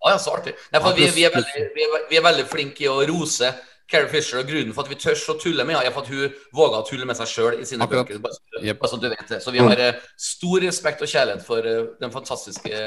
[0.00, 0.54] Ah, ja, så artig.
[0.72, 2.98] Nei, for Ja, vi, vi, er veldig, vi, er, vi er veldig flinke i å
[3.12, 3.52] rose
[3.90, 6.12] Carrie Fisher, og grunnen for at vi tør å tulle med henne, er for at
[6.12, 8.06] hun våger å tulle med seg sjøl i sine Akkurat.
[8.06, 8.20] bøker.
[8.22, 8.78] Bare, Jep.
[8.82, 9.40] bare så du vet det.
[9.42, 10.04] Så vi har mm.
[10.30, 12.84] stor respekt og kjærlighet for uh, den fantastiske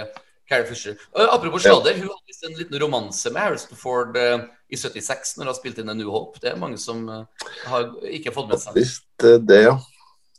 [0.49, 0.95] Carrie Fisher.
[1.13, 1.73] Og, apropos Ja.
[1.75, 5.57] hun hadde visst en liten romanse med Harrison Ford uh, i 76, når hun har
[5.59, 6.39] spilt inn A New Hope.
[6.41, 8.77] Det er mange som eh, har ikke fått med seg.
[8.79, 9.75] Visst eh, det, ja.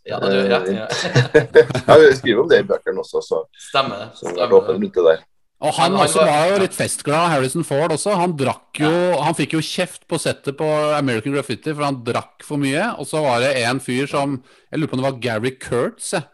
[0.04, 0.88] Ja, du, ja, ja.
[1.86, 1.96] ja.
[1.96, 4.08] Vi skriver om det i bøkene også, så, Stemmer det.
[4.18, 5.22] så Stemmer
[5.62, 8.16] Og han Han- han også var- jo litt festglad, Harrison Ford også.
[8.16, 10.66] Han drakk jo Han fikk jo kjeft på settet på
[10.98, 12.98] American Graffiti, for han drakk for mye.
[12.98, 16.10] Og så var det en fyr som Jeg lurer på om det var Gary Kurtz,
[16.12, 16.24] jeg.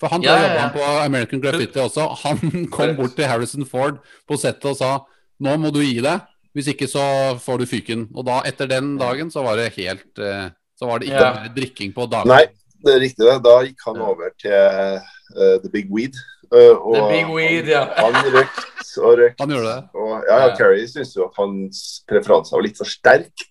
[0.00, 0.68] For han Ja, ja, ja, jobba ja.
[0.70, 2.16] på American Graffiti også.
[2.24, 5.00] Han kom bort til Harrison Ford på settet og sa
[5.40, 6.20] Nå må du gi deg,
[6.54, 8.08] hvis ikke så får du fyken.
[8.14, 11.32] Og da, etter den dagen, så var det helt eh, Så var det ikke Ja.
[11.34, 12.28] mer drikking på dagen.
[12.28, 12.46] Nei,
[12.84, 13.24] det er riktig.
[13.28, 13.42] det.
[13.44, 16.14] Da gikk han over til uh, The Big Weed.
[16.54, 17.84] Eh, og The Big Weed, ja.
[17.96, 19.40] Han, røkt og røkt.
[19.40, 19.84] Han gjorde det.
[19.94, 20.56] Og, ja, ja, Ja.
[20.58, 23.46] Carrie syns jo at hans preferanser var litt for sterk.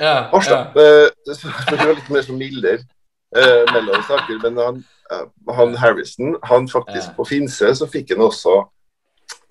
[0.00, 0.72] Ja, Harstad.
[0.76, 1.06] ja.
[1.12, 2.80] uh, var litt mer som mildere
[3.36, 4.40] eh, mellom saker.
[4.46, 5.26] Men han, uh,
[5.58, 7.16] han Harrison, han faktisk Ja.
[7.16, 8.62] på Finse, så fikk han også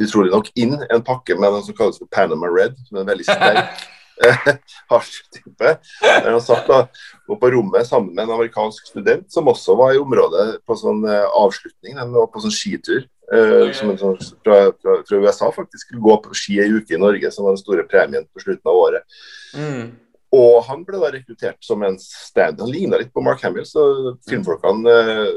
[0.01, 3.11] utrolig nok inn en pakke med noe som kalles for Panama Red, som er en
[3.13, 3.87] veldig sterk
[4.91, 5.77] hasjtype.
[6.01, 6.83] Der han satt da
[7.31, 11.05] og på rommet sammen med en amerikansk student som også var i området på sånn
[11.07, 11.95] eh, avslutning.
[11.95, 13.05] Den var på sånn skitur.
[13.31, 15.85] eh, som en sånn, fra, fra, fra USA, faktisk.
[15.85, 18.67] Skulle gå på ski ei uke i Norge, som var den store premien på slutten
[18.67, 19.19] av året.
[19.55, 19.93] Mm.
[20.35, 22.59] Og han ble da rekruttert som en stand.
[22.59, 25.29] Han ligna litt på Mark Hamill, så filmfolkene eh,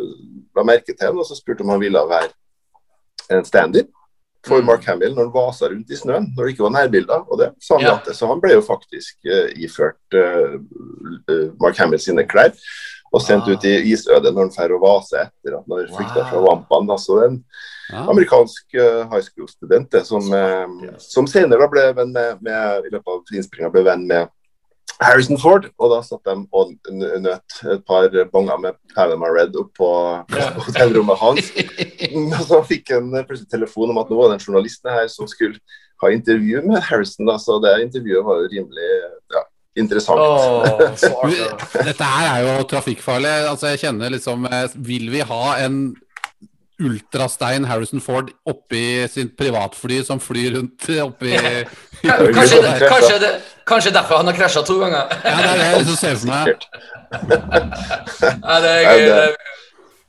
[0.58, 2.32] la merke til han og så spurte om han ville være
[3.34, 3.86] en stand-in
[4.44, 4.66] for Mm.
[4.66, 7.24] Mark Hamill når han vasa rundt i snøen, når det ikke var nærbilder.
[7.30, 8.00] Og det sa han Ja.
[8.04, 8.14] det.
[8.16, 10.58] Så han ble jo faktisk uh, iført uh,
[11.60, 12.52] Mark Hamill sine klær
[13.14, 13.52] og sendt Ah.
[13.54, 16.90] ut i isødet når han drar og vaser etter at han har flykta fra Wampan.
[16.90, 17.44] Altså en
[17.92, 18.06] Ja.
[18.10, 23.20] amerikansk uh, high school-student som, uh, som senere ble venn med, med i løpet av
[23.36, 24.28] innspillinga ble venn med
[25.02, 29.72] Harrison Ford, og da satt de og nøt et par bonger med Panama Red opp
[29.78, 29.88] på,
[30.68, 31.50] hotellrommet hans.
[32.38, 35.28] Og så fikk han plutselig telefon om at nå var det en journalist her som
[35.30, 35.58] skulle
[36.02, 37.26] ha intervju med Harrison.
[37.26, 38.90] Da, så det intervjuet var jo rimelig
[39.34, 39.42] ja,
[39.82, 40.20] interessant.
[40.20, 40.62] Oh.
[41.88, 43.34] Dette her er jo trafikkfarlig.
[43.50, 45.80] Altså, jeg kjenner liksom eh, Vil vi ha en
[46.82, 51.34] ultrastein Harrison Ford oppi sitt privatfly som flyr rundt oppi
[52.04, 52.58] Kanskje,
[52.88, 53.30] kanskje, det,
[53.64, 55.06] kanskje derfor han har krasja to ganger.
[55.24, 56.66] Ja, det er det jeg liksom ser for meg.
[58.44, 59.04] Ja, det er gøy.
[59.08, 59.36] det-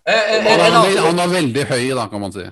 [0.07, 2.43] Eh, eh, Han en annen- veldig- han veldig høy, da, kan man si.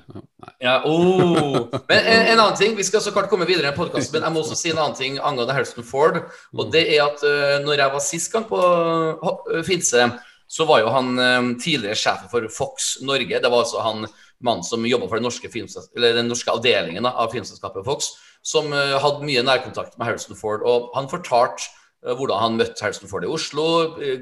[0.60, 1.68] Ja, oh.
[1.88, 4.32] Men en, en annen ting, Vi skal så klart komme videre i podkasten, men jeg
[4.34, 6.18] må også si en annen ting angående Harrison Ford.
[6.58, 10.08] Og det er at uh, når jeg var sist gang på uh, Finse,
[10.54, 13.40] så var jo han eh, tidligere sjef for Fox Norge.
[13.42, 14.06] Det var altså han
[14.44, 15.50] mannen som jobba for den norske,
[15.96, 18.12] eller den norske avdelingen av filmselskapet Fox,
[18.46, 20.62] som eh, hadde mye nærkontakt med Harrison Ford.
[20.70, 21.72] Og han fortalte
[22.06, 23.66] eh, hvordan han møtte Harrison Ford i Oslo.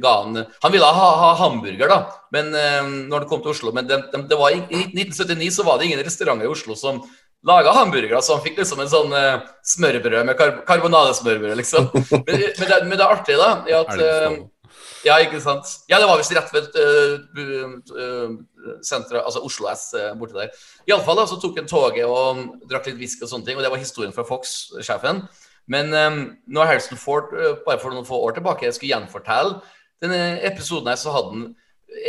[0.05, 1.99] han, han ville ha, ha hamburger, da,
[2.31, 3.75] men når han kom til Oslo.
[3.75, 6.79] Men det, det, det var, i, i 1979 så var det ingen restauranter i Oslo
[6.79, 7.03] som
[7.43, 11.87] laga hamburgere, så han fikk liksom en sånn uh, smørbrød med kar karbonadesmørbrød, liksom.
[12.11, 14.60] Men, men, det, men det artige, da, er at det så?
[15.05, 15.69] Ja, ikke sant.
[15.89, 18.35] Ja, det var visst rett ved uh,
[18.85, 20.51] senteret, altså Oslo S uh, borti der.
[20.89, 23.81] Iallfall så tok han toget og drakk litt whisky og sånne ting, og det var
[23.81, 25.23] historien fra Fox-sjefen.
[25.71, 29.59] Men um, når Harrison Ford uh, bare for noen få år tilbake skulle gjenfortelle
[30.01, 31.49] denne episoden her, så hadde han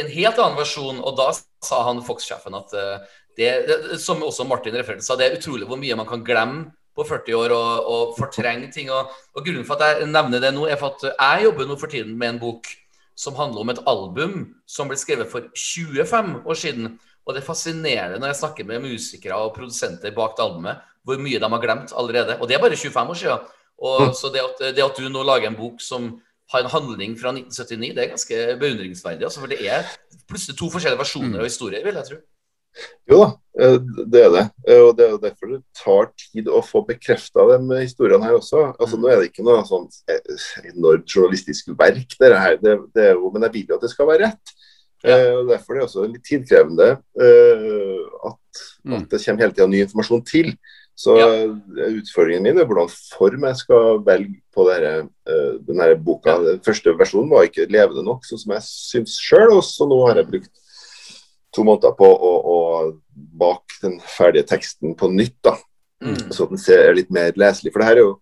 [0.01, 1.33] en helt annen versjon, og da
[1.65, 5.69] sa han Fox-sjefen at uh, det, det, som også Martin refererte sa, det er utrolig
[5.69, 8.91] hvor mye man kan glemme på 40 år og, og fortrenge ting.
[8.93, 11.79] Og, og grunnen for at jeg nevner det nå, er for at jeg jobber nå
[11.81, 12.69] for tiden med en bok
[13.19, 16.95] som handler om et album som ble skrevet for 25 år siden.
[17.23, 21.21] Og det er fascinerende når jeg snakker med musikere og produsenter bak det albumet, hvor
[21.23, 22.39] mye de har glemt allerede.
[22.41, 23.51] Og det er bare 25 år siden.
[23.83, 26.13] Og, så det at, det at du nå lager en bok som
[26.53, 29.25] har en handling fra 1979, det er ganske beundringsverdig.
[29.27, 29.89] Altså, for det er
[30.29, 32.19] plutselig to forskjellige versjoner av historier, vil jeg tro.
[33.11, 33.27] Jo da,
[33.61, 33.77] eh,
[34.09, 34.45] det er det.
[34.67, 38.39] Eh, Og det er jo derfor det tar tid å få bekrefta de historiene her
[38.39, 38.75] også.
[38.81, 40.21] Altså Nå er det ikke noe sånn eh,
[40.73, 42.57] enormt journalistisk verk, det her.
[42.63, 44.55] Det, det er jo, men jeg vil jo at det skal være rett.
[45.05, 45.17] Ja.
[45.19, 48.39] Eh, og Derfor er det også litt tidkrevende eh, at,
[48.85, 48.97] Mm.
[48.99, 50.49] at det kommer hele tida ny informasjon til.
[50.99, 51.27] Så Ja.
[51.27, 56.35] eh, utfordringen min er hvordan form jeg skal velge på denne, eh, denne boka.
[56.35, 56.39] Ja.
[56.51, 59.57] Den første versjonen var ikke levende nok, sånn som jeg syns sjøl.
[59.57, 60.51] Og så nå har jeg brukt
[61.53, 62.57] to måneder på å, å
[63.39, 65.57] bake den ferdige teksten på nytt, da,
[66.03, 66.33] Mm.
[66.35, 67.71] så den ser litt mer leselig.
[67.73, 68.15] For det her er jo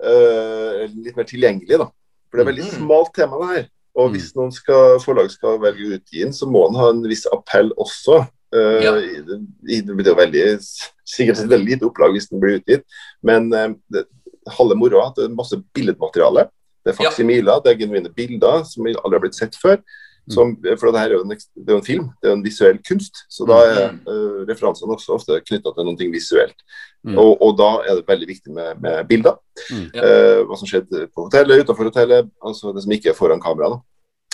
[0.00, 1.88] uh, litt mer tilgjengelig, da.
[2.30, 2.76] For det er veldig Mm.
[2.78, 3.66] smalt tema, det her.
[3.96, 7.02] Og hvis noen skal, forlag skal velge å utgi den, så må den ha en
[7.02, 8.26] viss appell også.
[8.54, 8.94] Uh, Ja.
[8.96, 10.58] i- det blir jo veldig,
[11.06, 12.84] sikkert et veldig lite opplag hvis den blir utgitt,
[13.22, 14.06] men uh, det,
[14.48, 16.48] halve moroa at det er masse billedmateriale.
[16.84, 17.10] Det er Ja.
[17.10, 19.82] faksimiler, det er genuine bilder som aldri har blitt sett før.
[20.30, 22.38] Som, for det her er jo en, det er jo en film, det er jo
[22.38, 23.24] en visuell kunst.
[23.28, 24.00] Så da er Mm.
[24.12, 26.58] øh, referansene også ofte knytta til noe visuelt.
[27.02, 27.16] Mm.
[27.18, 29.38] Og, og da er det veldig viktig med, med bilder.
[29.70, 29.86] Mm.
[29.94, 30.02] Ja.
[30.04, 33.72] Eh, hva som skjedde på hotellet, utenfor hotellet, altså det som ikke er foran kamera.
[33.74, 33.80] Da.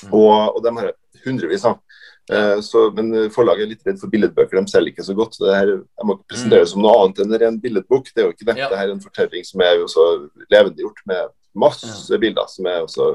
[0.06, 0.12] Mm.
[0.12, 1.78] Og, og de har jeg hundrevis av.
[2.26, 5.36] Uh, så, men forlaget er litt redd for billedbøker, de selger ikke så godt.
[5.38, 8.08] Det her, jeg må ikke presentere det som noe annet enn en ren billedbok.
[8.10, 8.56] Det er jo ikke det.
[8.56, 8.62] Mm.
[8.64, 8.70] Ja.
[8.72, 10.06] Det her er en fortelling som er jo så
[10.50, 13.10] levendegjort med masse bilder, som er også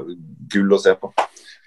[0.52, 1.12] gull å se på.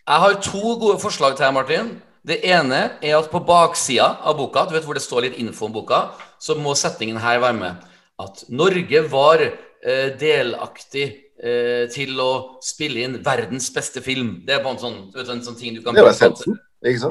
[0.06, 1.92] Jeg har to gode forslag til deg, Martin.
[2.26, 5.68] Det ene er at på baksida av boka, du vet hvor det står litt info
[5.68, 6.08] om boka,
[6.42, 7.86] så må setningen her være med.
[8.22, 11.06] At Norge var eh, delaktig
[11.38, 12.32] eh, til å
[12.66, 14.40] spille inn verdens beste film.
[14.46, 16.14] Det er bare en sånn, du vet, en sånn ting du kan Det er jo
[16.16, 16.58] essensen?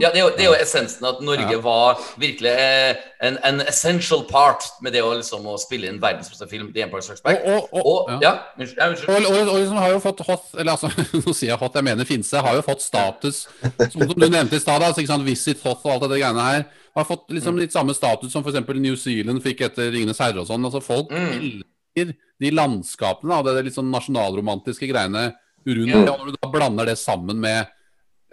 [0.00, 1.58] Ja, det er, jo, det er jo essensen at Norge Ja.
[1.64, 2.94] var virkelig eh,
[3.26, 7.02] en, en essential part med det å liksom å spille inn verdens film, The Empire
[7.02, 7.42] Strikes Back.
[7.44, 8.30] Og, og, Og, ja.
[8.30, 8.78] ja, unnskyld.
[8.78, 9.16] Ja.
[9.16, 10.90] Og, og, og liksom har jo fått hot, eller altså,
[11.26, 14.56] nå sier jeg hot, jeg mener Finse, har jo fått status, som, som du nevnte
[14.56, 17.56] i stad, altså, ikke sant, Visit Hoth og alt det greiene her, har fått liksom
[17.58, 18.60] litt samme status som f.eks.
[18.78, 20.62] New Zealand fikk etter Ringenes herre og sånn.
[20.68, 21.32] altså Folk Mm.
[21.40, 25.32] elsker de landskapene og det det litt sånn nasjonalromantiske greiene
[25.66, 25.98] rundt Ja.
[25.98, 27.66] Og når du da blander det sammen med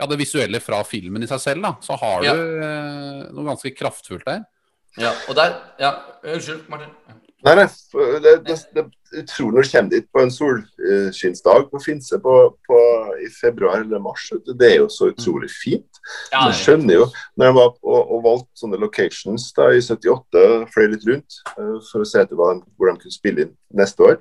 [0.02, 2.34] ja, det visuelle fra filmen i seg selv, da, så har Ja.
[2.34, 4.42] du eh, noe ganske kraftfullt der.
[5.00, 5.94] Ja, og der Ja,
[6.26, 6.90] unnskyld, Martin.
[7.42, 7.64] Nei, nei,
[8.22, 8.84] det, det, det
[9.16, 12.34] jeg tror når du kommer dit på en solskinnsdag på Finse på,
[12.68, 12.78] på,
[13.26, 14.28] i februar eller mars.
[14.46, 16.00] Det er jo så utrolig fint.
[16.32, 20.46] Ja, jeg skjønner jo, når de var og, og valgte sånne locations da i 78,
[20.74, 24.20] fløy litt rundt eh, for å se etter hvor de kunne spille inn neste år,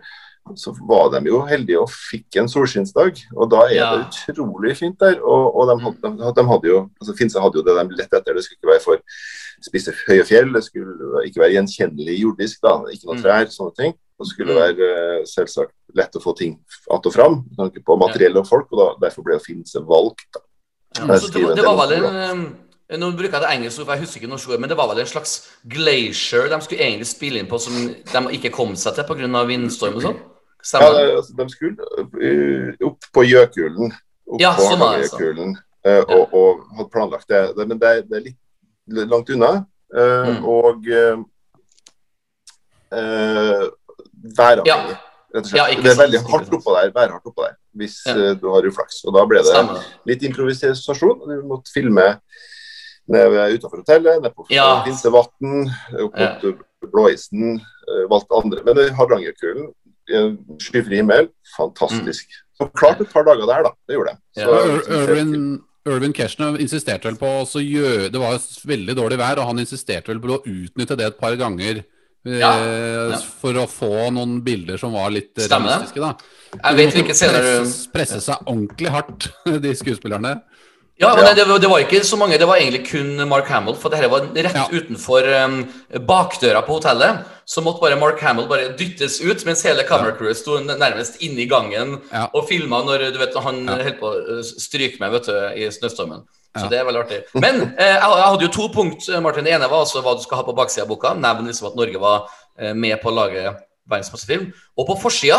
[0.56, 3.20] så var de jo heldige og fikk en solskinnsdag.
[3.36, 3.90] Og da er Ja.
[3.96, 5.20] det utrolig fint der.
[5.22, 8.16] Og, og de, hadde, de, de hadde jo, altså Finse hadde jo det de lette
[8.16, 8.34] etter.
[8.34, 8.96] Det skulle ikke være for
[9.62, 13.22] spisse høye fjell, det skulle ikke være gjenkjennelig jordisk, da, ikke noe Mm.
[13.22, 13.92] trær, sånne ting.
[14.18, 14.60] Og det skulle Mm.
[14.60, 14.88] være
[15.20, 16.58] eh, selvsagt lett å få ting
[16.90, 19.78] att og fram, med tanke på materiell og folk, og da, derfor ble jo Finse
[19.86, 20.26] valgt.
[20.34, 20.40] da.
[20.98, 22.46] Ja, så det, var- det var vel en
[22.90, 24.88] eh, Nå bruker jeg det engelske for jeg husker ikke norsk ord, men det var
[24.88, 28.96] vel en slags glacier de skulle egentlig spille inn på, som de ikke kom seg
[28.96, 29.46] til pga.
[29.46, 30.16] vindstorm og sånn?
[30.60, 33.92] Ja, Stemmer altså, de skulle opp på Gjøkulen,
[34.28, 35.56] opp Ja, på sånn er det, Hardangerjøkulen,
[35.88, 37.66] uh, og, og hadde planlagt det.
[37.66, 39.52] men det, det er litt langt unna.
[39.90, 40.44] Uh, Mm.
[40.46, 41.16] Og uh,
[42.94, 43.64] eh,
[44.66, 44.76] ja.
[45.34, 45.56] rett og slett.
[45.58, 48.34] Ja, det er veldig hardt oppå der, værhardt oppå der hvis Ja.
[48.34, 49.04] du har uflaks.
[49.06, 49.82] Og da ble det Stemmer.
[50.06, 51.20] litt improvisasjon.
[51.26, 52.20] Du måtte filme
[53.08, 54.46] nede utenfor hotellet, nede på.
[54.84, 55.70] Finsevatn,
[56.02, 57.60] opp mot Blåisen.
[58.10, 58.62] Valgte andre.
[58.64, 59.79] Men det Hardangerkulden, i en
[60.60, 62.26] skyfri himmel, fantastisk.
[62.60, 63.70] Så klart et par dager der, da.
[63.88, 64.46] Det gjorde jeg.
[64.46, 65.58] Så-
[65.90, 68.34] Irvin, Keshner insisterte vel på å gjøre Det var
[68.68, 71.84] veldig dårlig vær, og han insisterte vel på å utnytte det et par ganger.
[72.26, 72.50] eh, Ja,
[73.08, 73.16] ja.
[73.40, 75.48] For å få noen bilder som var litt Stemme.
[75.48, 76.00] Stemmer realistiske.
[76.04, 79.28] da Jeg vet hvilke scener du presse seg ordentlig hardt,
[79.64, 80.42] de skuespillerne.
[81.00, 83.74] Ja, men det, det var ikke så mange, det var egentlig kun Mark Hamill.
[83.80, 84.66] For dette var rett Ja.
[84.68, 85.54] utenfor um,
[86.06, 87.22] bakdøra på hotellet.
[87.48, 91.40] Så måtte bare Mark Hamill bare dyttes ut, mens hele camera crewet sto nærmest inne
[91.40, 92.26] i gangen Ja.
[92.34, 93.78] og filma når du vet, han Ja.
[93.80, 96.26] holdt på å stryke meg vet du, i snøstormen.
[96.58, 97.22] Så det er veldig artig.
[97.34, 99.44] Men eh, jeg, jeg hadde jo to punkt, eh, Martin.
[99.44, 101.14] Det ene var altså hva du skal ha på baksida av boka.
[101.14, 102.24] Nevn liksom at Norge var
[102.58, 103.44] eh, med på å lage
[103.88, 104.48] verdens beste film.
[104.76, 105.38] Og på forsida,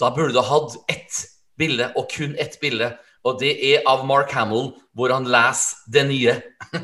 [0.00, 1.24] da burde du ha hatt ett
[1.58, 2.92] bilde, og kun ett bilde.
[3.26, 6.34] Og det er av Mark Hamill, hvor han leser det nye.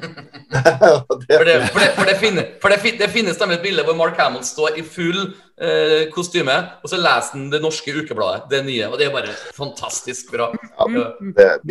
[0.52, 3.84] For det, for det, for det, finnes, for det, fin- det finnes nemlig et bilde
[3.86, 5.20] hvor Mark Hamill står i full
[5.56, 8.88] eh, kostyme, og så leser han det norske ukebladet, det nye.
[8.90, 10.50] Og det er bare fantastisk bra.
[10.52, 11.06] Ja, Nor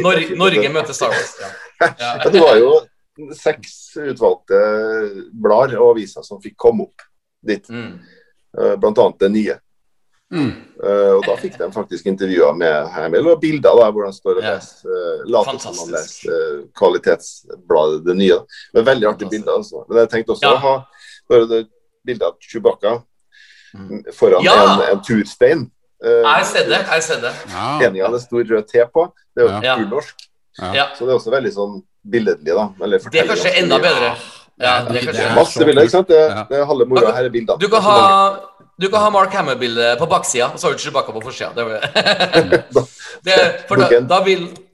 [0.01, 1.35] Norge, Norge møter Star Wars.
[1.43, 1.51] Ja.
[2.01, 2.71] Ja, det var jo
[3.37, 4.59] seks utvalgte
[5.43, 7.05] blader og aviser som fikk komme opp
[7.45, 7.99] dit, Mm.
[8.57, 9.59] eh, blant annet det nye.
[10.31, 10.51] Mm.
[10.83, 14.37] Eh, Og da fikk de faktisk intervjuer med Hamill og bilder da, hvor han står
[14.39, 14.53] og Ja.
[14.55, 18.39] leser uh, later som han leser eh, kvalitetsbladet Det nye.
[18.73, 19.45] Men veldig artig bilder.
[19.45, 19.85] bilde, altså.
[19.89, 20.53] Men jeg tenkte også Ja.
[20.55, 20.85] å ha
[21.29, 21.67] bare det
[22.05, 23.03] bilde av Chewbacca
[23.73, 24.03] Mm.
[24.13, 24.55] foran Ja.
[24.63, 25.71] en, en turstein.
[26.03, 26.79] Uh, Jeg har sett det.
[26.91, 27.31] Jeg sett det.
[27.51, 27.79] Ja.
[27.79, 29.11] Tegninga hadde stor rød T på.
[29.35, 29.75] Det er jo Ja.
[29.77, 30.15] urnorsk.
[30.59, 30.87] Ja.
[30.95, 32.69] Så det er også veldig sånn billedlig, da.
[32.83, 34.15] Eller Det er kanskje enda bedre.
[34.59, 36.07] Ja, det er kanskje Masse bilder, ikke sant?
[36.07, 37.57] Det, det er halve moroa her er bildene.
[37.59, 38.39] Du kan ha
[38.81, 41.51] du kan ha Mark Hammer-bildet på baksida, og så har du Chewbacca på forsida.
[43.21, 44.17] Da,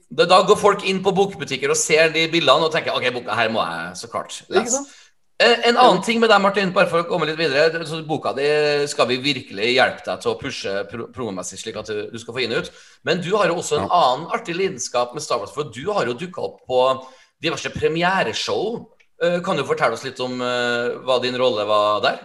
[0.08, 3.36] da, da, går folk inn på bokbutikker og ser de bildene og tenker ok, boka
[3.36, 4.80] her må jeg så klart lese.
[5.38, 7.84] Eh, En annen ting med deg, Martin, bare for å komme litt videre.
[7.86, 8.46] Så boka di
[8.90, 12.46] skal vi virkelig hjelpe deg til å pushe pro promomessig, slik at du skal få
[12.46, 12.72] inn ut.
[13.06, 16.08] Men du har jo også en annen artig lidenskap med Star Wars, for du har
[16.08, 16.80] jo dukka opp på
[17.44, 18.88] diverse premiereshow.
[19.22, 22.24] Eh, Kan du fortelle oss litt om eh, hva din rolle var der?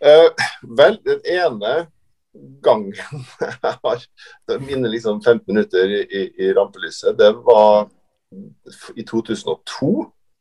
[0.00, 0.28] Eh,
[0.78, 1.72] vel, den ene
[2.62, 2.94] gangen
[3.40, 4.04] jeg har
[4.48, 7.88] det Mine liksom 15 minutter i, i, rampelyset, det var
[8.96, 9.90] i 2002.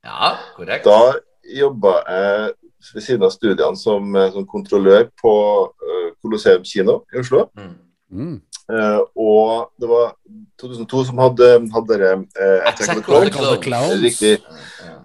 [0.05, 0.85] Ja, korrekt.
[0.85, 1.17] Da
[1.49, 2.51] jobba jeg
[2.93, 5.33] ved siden av studiene som, eh, som kontrollør på
[5.67, 7.49] uh, Colosseum kino i Oslo.
[7.57, 7.73] Mm.
[8.09, 8.37] Mm.
[8.69, 10.13] Uh, og det var
[10.61, 13.49] 2002 som hadde, hadde dere uh, Attack Attack of the Clones.
[13.49, 14.03] The Clowns.
[14.03, 14.37] Riktig.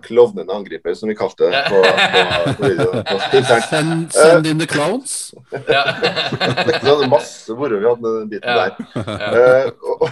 [0.05, 3.05] Klovnene angriper, som vi kalte det på, på, på videoen.
[3.69, 5.33] Send, send in the clowns.
[5.69, 5.83] Ja.
[6.85, 8.69] Vi hadde masse moro vi hadde med den biten Ja.
[8.69, 8.73] der.
[9.41, 10.05] Eh, og,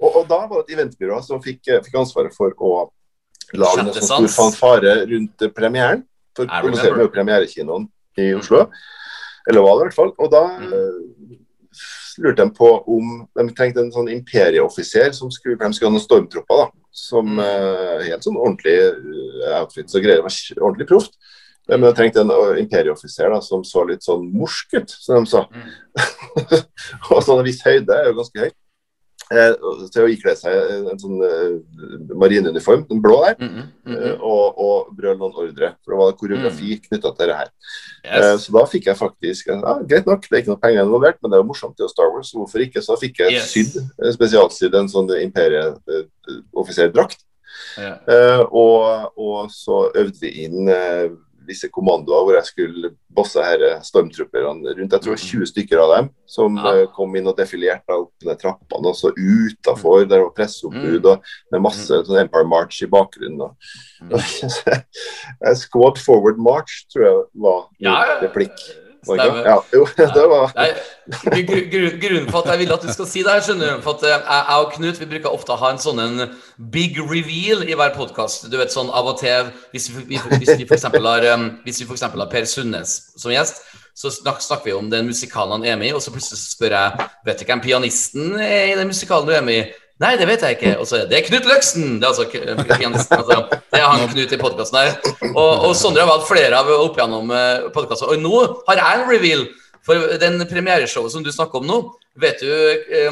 [0.00, 2.72] og, og da var det et eventbyrå som fikk, eh, fikk ansvaret for å
[3.54, 6.04] lage en sånn stor fanfare rundt eh, premieren.
[6.36, 8.64] For å produsere er premierekinoen i Oslo.
[9.48, 10.14] Eller var det i hvert fall.
[10.18, 10.72] Og da Mm.
[10.72, 11.38] eh,
[12.22, 15.94] lurte de på om de trengte en sånn imperieoffiser som skulle, for de skulle ha
[15.96, 16.60] noen stormtropper.
[16.60, 17.40] da, Som Mm.
[17.42, 18.76] eh, helt sånn ordentlig
[19.58, 20.22] outfit så greier.
[20.30, 21.16] sk- Ordentlig proft.
[21.66, 25.46] Men jeg trengte en eh, imperieoffiser som så litt sånn morsk ut, som de sa.
[27.10, 28.50] og sånn en viss høyde er jo ganske høy.
[29.32, 29.54] Eh,
[29.92, 31.54] til å ikle seg en, sånn eh,
[32.12, 33.66] marineuniform, den blå der, Mm, -hmm.
[33.86, 34.20] mm, eh, mm.
[34.20, 35.74] og, og brøl noen ordre.
[35.84, 37.48] For det var koreografi knytta til det her.
[38.04, 38.44] Eh, Yes.
[38.44, 41.30] Så da fikk jeg faktisk ja, Greit nok, det er ikke noe penger involvert, men
[41.30, 41.76] det er jo morsomt.
[41.78, 42.82] Det er Star Wars, hvorfor ikke?
[42.82, 43.52] Så da fikk jeg Yes.
[43.52, 47.16] sydd, eh, spesialsydd en sånn imperieoffiserdrakt.
[47.78, 47.94] Ja.
[48.08, 51.08] Eh, og, og så øvde vi inn eh,
[51.46, 54.92] visse kommandoer hvor jeg skulle bosse her stormtropperne rundt.
[54.92, 56.72] Jeg tror det var 20 stykker av dem som Ja.
[56.82, 58.86] eh, kom inn og defilerte opp ned trappene.
[58.90, 61.10] Og så utafor, der var presseombud Mm.
[61.10, 63.40] og med masse sånn Empire March i bakgrunnen.
[63.40, 63.56] Og,
[65.56, 67.98] Squad Forward March, tror jeg var ja.
[68.22, 68.56] replikk.
[69.04, 69.44] Stemmer.
[69.46, 69.84] Ja, jo,
[70.16, 70.68] det var Nei,
[71.48, 73.82] gru- gru- grunnen for at jeg vil at du skal si det her, skjønner du,
[73.84, 76.24] for at eh, jeg jeg og Knut vi bruker ofte å ha en sånn en
[76.74, 78.48] big reveal i hver podkast.
[78.52, 81.28] Du vet sånn av og til Hvis vi, vi- hvis vi eksempel har,
[81.64, 83.62] hvis vi for eksempel har Per Sundnes som gjest,
[83.94, 86.72] så snak, snakker vi om den musikalen han er med i, og så plutselig spør
[86.74, 89.72] jeg Vet du hvem pianisten er i den musikalen du er med i?
[90.02, 90.72] Nei, det vet jeg ikke.
[90.82, 92.00] Og så er det, er Knut Løksen!
[92.02, 92.24] Det er altså.
[93.14, 93.36] Altså,
[93.70, 94.90] det er han Knut i podkasten her.
[95.30, 97.26] Og, og Sondre har valgt flere av opp gjennom
[97.76, 98.08] podkasten.
[98.10, 98.34] Og nå
[98.68, 99.42] har jeg en reveal.
[99.84, 101.76] For den premiereshowet som du snakker om nå,
[102.16, 102.48] vet du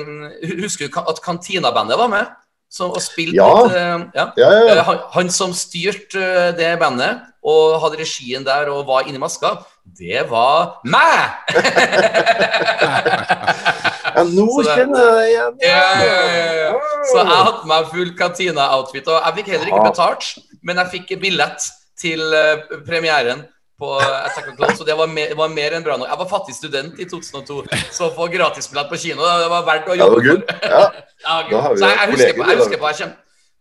[0.01, 0.30] um,
[0.62, 2.26] Husker du at Cantina-bandet var med?
[2.72, 3.45] som, og spilte Ja.
[3.53, 4.24] litt eh, ja.
[4.37, 4.83] Ja, ja, Eh, ja.
[4.89, 9.59] Han, han som styrte eh, det bandet og hadde regien der og var inni maska,
[9.85, 11.30] det var meg!
[14.17, 15.57] ja nå det- kjenner jeg deg igjen.
[15.63, 16.73] Ja, ja, ja.
[17.11, 19.09] Så jeg hadde på meg full Katina-outfit.
[19.09, 20.29] og jeg fikk heller ikke betalt,
[20.63, 21.71] men jeg fikk billett
[22.03, 22.57] til eh,
[22.87, 23.45] premieren
[23.83, 26.07] på Attack on Clone, så det var, mer, det var mer enn bra nok.
[26.13, 29.89] Jeg var fattig student i 2002, så å få gratisbillett på kino, det var verdt
[29.91, 30.71] å Ja, det jobbe for.
[30.71, 30.85] Ja.
[31.23, 31.39] Ja,
[31.79, 33.11] så jeg, jeg, husker på, jeg, husker på, jeg, kjem,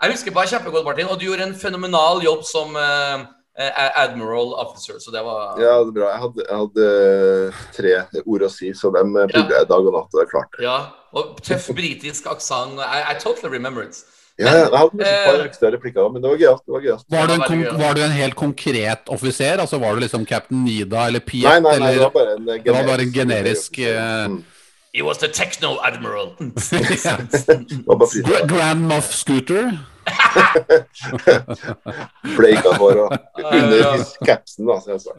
[0.01, 3.25] jeg husker på jeg kjempegodt, Martin, og du gjorde en fenomenal jobb som eh,
[3.57, 6.07] Admiral Officer, så det var ja, det er bra.
[6.13, 6.85] Jeg hadde, jeg hadde
[7.49, 10.07] eh, tre ord å si, så dem eh, pugga jeg dag og natt.
[10.13, 10.63] og Det klarte klart.
[10.63, 10.77] Ja,
[11.19, 12.79] og tøff britisk aksent.
[12.79, 13.99] I, I totally remember it.
[14.39, 16.63] Ja, jeg hadde et par Eh, ekstra replikker, men det var gøyalt.
[16.65, 17.03] Var gøyalt.
[17.11, 19.59] Var Ja, gøy, var du en helt konkret offiser?
[19.59, 21.43] Altså Var du liksom Captain Nida eller Piet?
[21.45, 24.43] Nei, nei, nei, det var bare en generisk, Det var bare en generisk, eh, Mm.
[24.93, 26.33] He was the techno admiral.
[27.05, 28.45] Ja.
[28.47, 29.77] Grand Moff Scooter?
[32.37, 33.11] Bleika hår og
[33.51, 34.75] under capsen, da.
[34.81, 35.11] sa.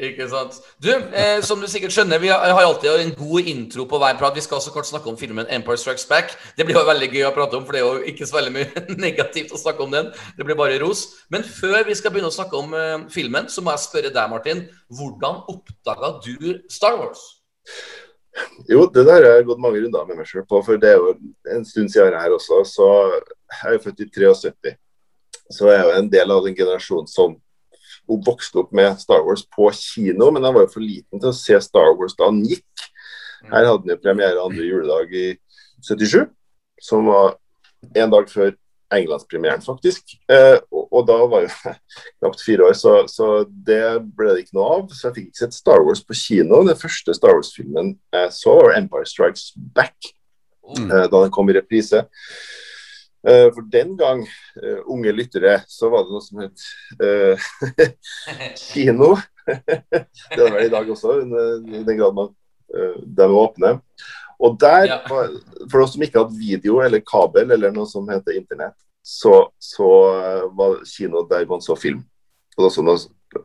[0.00, 0.54] Ikke sant.
[0.80, 4.16] Du, eh, som du sikkert skjønner, vi har, har alltid en god intro på hver
[4.20, 4.36] prat.
[4.36, 6.26] Vi skal også kort snakke om filmen Empire Strikes Back.
[6.56, 8.54] Det blir jo veldig gøy å prate om, for det er jo ikke så veldig
[8.54, 8.68] mye
[9.06, 10.06] negativt å snakke om den.
[10.38, 11.00] Det blir bare ros.
[11.32, 14.32] Men før vi skal begynne å snakke om eh, filmen, så må jeg spørre deg,
[14.32, 14.58] Martin.
[14.88, 16.36] Hvordan oppdaga du
[16.72, 17.22] Star Wars?
[18.70, 21.00] Jo, det der har jeg gått mange runder med meg sjøl på, for det er
[21.02, 21.12] jo
[21.50, 22.62] en stund siden her også.
[22.68, 22.88] Så
[23.64, 24.74] er jo født i 73.
[25.50, 27.36] Så jeg er jo en del av den generasjonen som
[28.10, 31.36] vokste opp med Star Wars på kino, men jeg var jo for liten til å
[31.36, 32.86] se Star Wars da den gikk.
[33.50, 35.26] Her hadde den jo premiere andre juledag i
[35.86, 36.24] 77,
[36.82, 37.36] som var
[37.96, 38.50] en dag før
[38.90, 40.16] Englandspremieren, faktisk.
[40.26, 41.74] Eh, og, og da var jeg
[42.18, 43.84] knapt fire år, så, så det
[44.18, 44.88] ble det ikke noe av.
[44.90, 46.58] Så jeg fikk ikke sett Star Wars på kino.
[46.66, 50.14] Den første Star Wars-filmen jeg så, var Empire Strikes Back,
[50.70, 50.86] Mm.
[50.86, 52.04] eh, da den kom i reprise.
[53.28, 54.22] Eh, for den gang,
[54.62, 56.62] eh, unge lyttere, så var det noe som het
[57.02, 57.48] uh,
[58.70, 59.14] kino.
[59.50, 62.34] det er vel i dag også, i den grad man
[62.70, 63.72] de er åpne.
[64.40, 64.98] Og der, Ja.
[65.72, 69.88] for oss som ikke hadde video eller kabel eller noe som heter internett, så, så
[70.54, 72.04] var kino der man så film.
[72.56, 72.96] Og også noe,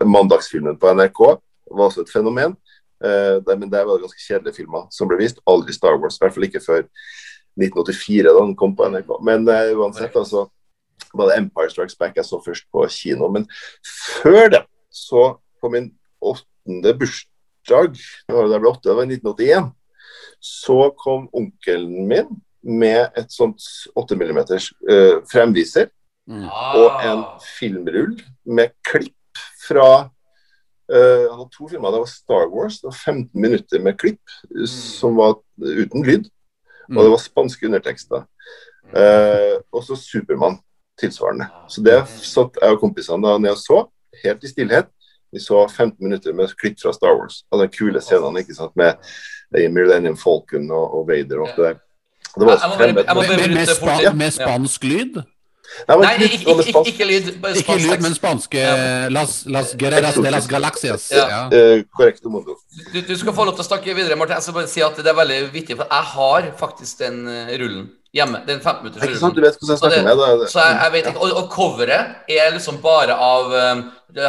[0.06, 1.20] Mandagsfilmen på NRK
[1.72, 2.56] var også et fenomen.
[3.04, 5.42] Eh, der, men der var det ganske kjedelige filmer som ble vist.
[5.50, 6.86] Aldri Star Wars, i hvert fall ikke før
[7.60, 9.16] 1984, da den kom på NRK.
[9.26, 10.48] Men uh, uansett, altså
[11.16, 13.30] var det Empire Strikes Back jeg så først på kino.
[13.32, 13.48] Men
[14.22, 15.90] før det, så på min
[16.24, 19.70] åttende bursdag, det var jeg ble åtte, det var 1981,
[20.46, 23.62] så kom onkelen min med et sånt
[23.96, 25.92] 8 mm uh, fremviser
[26.26, 27.20] og en
[27.60, 28.16] filmrull
[28.50, 30.10] med klipp fra
[30.86, 31.92] Uh, Han hadde to filmer.
[31.92, 32.80] Det var Star Wars.
[32.82, 34.68] Det var 15 minutter med klipp mm.
[34.70, 36.28] som var uten lyd.
[36.92, 38.26] Og det var spanske undertekster.
[38.96, 40.60] Eh, og så Supermann
[41.00, 41.48] tilsvarende.
[41.70, 43.80] Så det satt jeg og kompisene da ned og så,
[44.24, 44.92] helt i stillhet.
[45.34, 47.44] Vi så 15 minutter med klipp fra Star Wars.
[47.52, 48.96] Og de kule scenene ikke sant, med
[49.52, 51.82] Millennium Falcon og, og Vader og alt det der.
[52.36, 55.22] Det var Jeg må jeg må, jeg må Med, med, med, spa med spansk lyd?
[55.88, 57.28] Nei, Nei, ikke, ikke, ikke lyd.
[57.44, 58.62] Bare Ikke lyd, men spanske
[59.12, 61.10] Las, las Guerreras de las Galaxias.
[61.12, 61.26] Ja.
[61.30, 61.42] Ja.
[61.52, 62.58] Eh, korrekt mundo.
[62.94, 64.40] Du, du skal få lov til å snakke videre, Martin.
[64.40, 67.54] Jeg skal bare si at det er veldig vittig, for jeg har faktisk den eh,
[67.60, 68.42] rullen hjemme.
[68.48, 69.36] Den 15 minutters Ikke sant?
[69.36, 70.50] Du vet hvordan jeg Så snakker med deg.
[70.52, 73.86] Så jeg, jeg vet ikke, og, og coveret er liksom bare av um,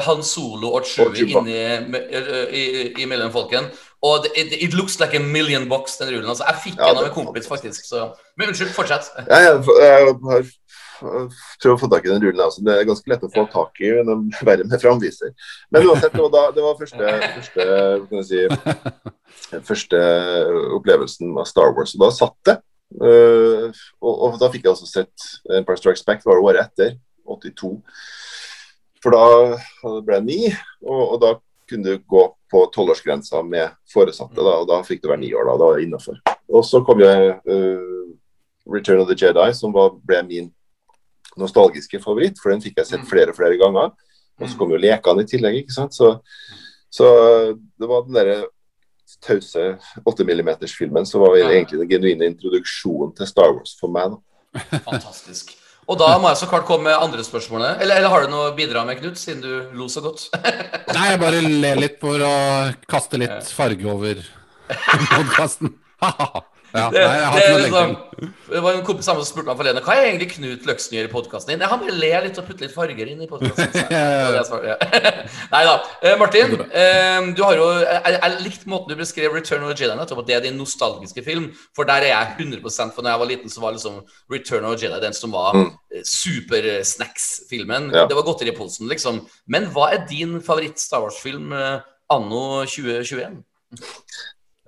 [0.09, 2.65] Han Solo og Chewie inni i, i,
[3.05, 3.71] i mellom folken.
[4.07, 6.29] Og det, it, it looks like a million box, den rullen.
[6.29, 7.87] Altså, jeg fikk Ja, den av en kompis, faktisk.
[7.89, 8.11] Så.
[8.37, 9.09] Men unnskyld, fortsett.
[9.31, 10.51] Ja, ja, jeg har
[11.01, 12.43] prøvd å få tak i den rullen.
[12.45, 12.63] Altså.
[12.67, 15.33] Det er ganske lett å få tak i, men er verre med framviser.
[15.75, 17.67] Men uansett, det var, da, det var første, første,
[18.17, 18.45] jeg si,
[19.71, 20.03] første
[20.79, 21.97] opplevelsen av Star Wars.
[21.97, 22.59] Og da satt det.
[22.97, 26.95] Uh, og, og da fikk jeg også sett Empire Strikes Back, det var året etter,
[27.27, 27.73] 82.
[29.03, 30.41] For da ble jeg ni,
[30.87, 31.35] og, og da
[31.67, 35.49] kunne du gå på tolvårsgrensa med foresatte, da, og da fikk du være ni år.
[35.49, 36.21] da, da var jeg innafor.
[36.55, 37.97] Og så kom jo uh,
[38.71, 40.53] Return of the Jedi, som var, ble min
[41.41, 43.95] nostalgiske favoritt, for den fikk jeg sett flere og flere ganger.
[44.37, 45.97] Og så kom jo lekene i tillegg, ikke sant.
[45.97, 46.13] Så,
[46.93, 47.09] så
[47.55, 48.39] det var den derre
[49.23, 54.17] tause 8 mm-filmen som var egentlig den genuine introduksjonen til Star Wars for meg.
[54.17, 54.83] da.
[54.85, 55.55] Fantastisk.
[55.87, 57.79] Og da må jeg så klart komme med andre spørsmålet.
[57.85, 60.27] Eller, eller har du noe å bidra med, Knut, siden du lo så godt?
[60.97, 62.35] Nei, jeg bare ler litt for å
[62.91, 64.25] kaste litt farge over
[64.67, 65.77] podkasten.
[66.77, 67.95] Ja, Det, nei, det, liksom,
[68.53, 71.13] det var en kompis som spurte meg forleden Hva er egentlig Knut Løksen gjør i
[71.13, 71.65] podkasten din.
[71.67, 73.73] Har bare ler litt og putter litt farger inn i podkasten.
[75.55, 75.75] Nei da.
[76.03, 79.79] Eh, Martin, eh, du har jo jeg, jeg likte måten du beskrev Return of the
[79.85, 81.49] Jedi nettopp, at det er din nostalgiske film.
[81.77, 84.01] For der er jeg 100% For når jeg var liten, så var liksom
[84.33, 85.71] Return of the Jedi den som var Mm.
[85.95, 87.91] eh, super-snacks-filmen.
[87.95, 88.07] Ja.
[88.07, 89.23] Det var godteri i posen, liksom.
[89.47, 91.53] Men hva er din favoritt-Star Wars-film
[92.11, 93.43] anno 2021?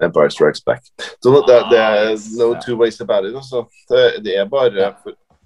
[0.03, 0.83] Empire Strikes Back.
[1.23, 3.35] Så det, det er no two ways about it.
[3.35, 3.65] Altså.
[3.91, 4.95] Det, det er bare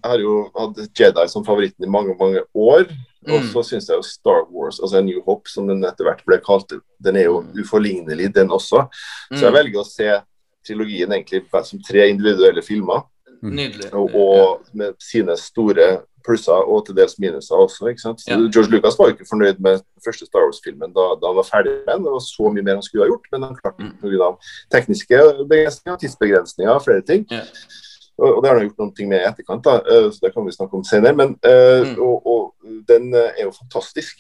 [0.03, 2.85] Jeg har jo hatt Jedi som favoritten i mange mange år.
[3.29, 3.53] Og Mm.
[3.53, 6.73] så syns jeg jo Star Wars, altså New Hope, som den etter hvert ble kalt,
[7.05, 8.89] den er jo uforlignelig, den også.
[9.31, 9.59] Så jeg Mm.
[9.59, 10.09] velger å se
[10.67, 13.05] trilogien egentlig som tre individuelle filmer.
[13.43, 13.93] Nydelig.
[13.95, 17.89] Og, og med sine store plusser og til dels minuser også.
[17.91, 18.23] ikke sant?
[18.29, 18.37] Ja.
[18.37, 21.73] George Lucas var ikke fornøyd med den første Star Wars-filmen da, da han var ferdig
[21.87, 22.05] med den.
[22.05, 23.97] Det var så mye mer han skulle ha gjort, men han klarte Mm.
[24.03, 24.37] pga.
[24.73, 25.19] tekniske
[25.49, 27.27] begrensninger, tidsbegrensninger flere ting.
[27.31, 27.43] Ja.
[28.19, 30.35] Og, og det har han gjort noen ting med i etterkant, da, eh, så det
[30.35, 31.15] kan vi snakke om senere.
[31.17, 31.99] Men, eh, Mm.
[32.01, 32.55] og, og
[32.89, 34.17] den eh, er jo fantastisk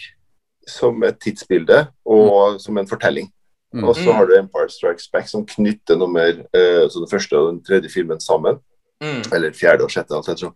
[0.67, 3.29] som et tidsbilde og som en fortelling.
[3.75, 3.85] Mm.
[3.89, 4.13] Og så Mm.
[4.17, 7.89] har du Empire Strikes Back, som knytter nummer, uh, så den første og den tredje
[7.91, 8.59] filmen sammen
[9.03, 9.23] Mm.
[9.33, 10.55] eller fjerde og sjette, alt ettersom.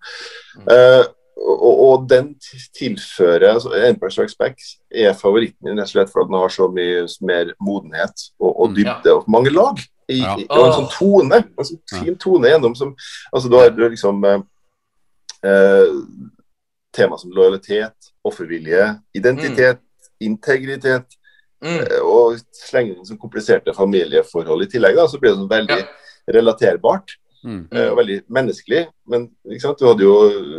[0.57, 0.67] Mm.
[0.71, 1.05] Eh,
[1.37, 2.31] og, og den
[2.79, 4.59] tilfører altså Empire Strikes Back
[4.91, 8.53] er favoritten min rett og slett for at den har så mye mer modenhet og,
[8.61, 9.77] og Mm, dybde og mange lag.
[10.09, 10.37] I, Ja.
[10.39, 11.43] i, og en sånn tone.
[11.59, 12.95] En sånn fin tone gjennom som
[13.35, 14.41] Altså, du har liksom eh,
[15.45, 15.93] eh,
[16.97, 19.81] tema som lojalitet, offervilje, identitet,
[20.21, 21.07] integritet,
[21.63, 21.81] Mm.
[21.81, 25.79] eh, og slenger inn sånn kompliserte familieforhold i tillegg, da, så blir det sånn veldig
[25.79, 25.87] Ja.
[26.33, 27.17] relaterbart.
[27.47, 27.61] Mm.
[27.71, 28.81] Eh, og veldig menneskelig.
[29.07, 30.15] Men du hadde jo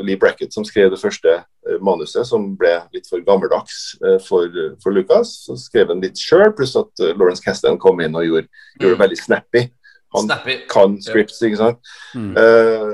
[0.07, 4.47] Lee Brackett som skrev det første eh, manuset, som ble litt for gammeldags eh, for,
[4.83, 5.33] for Lucas.
[5.49, 8.47] Så skrev han litt sjøl, pluss at Lawrence Kasdan kom inn og gjorde,
[8.79, 9.65] gjorde det veldig snappy.
[10.15, 10.55] Han Snappy.
[10.71, 11.89] kan scripts, ikke sant.
[12.15, 12.29] Mm.
[12.39, 12.93] Uh,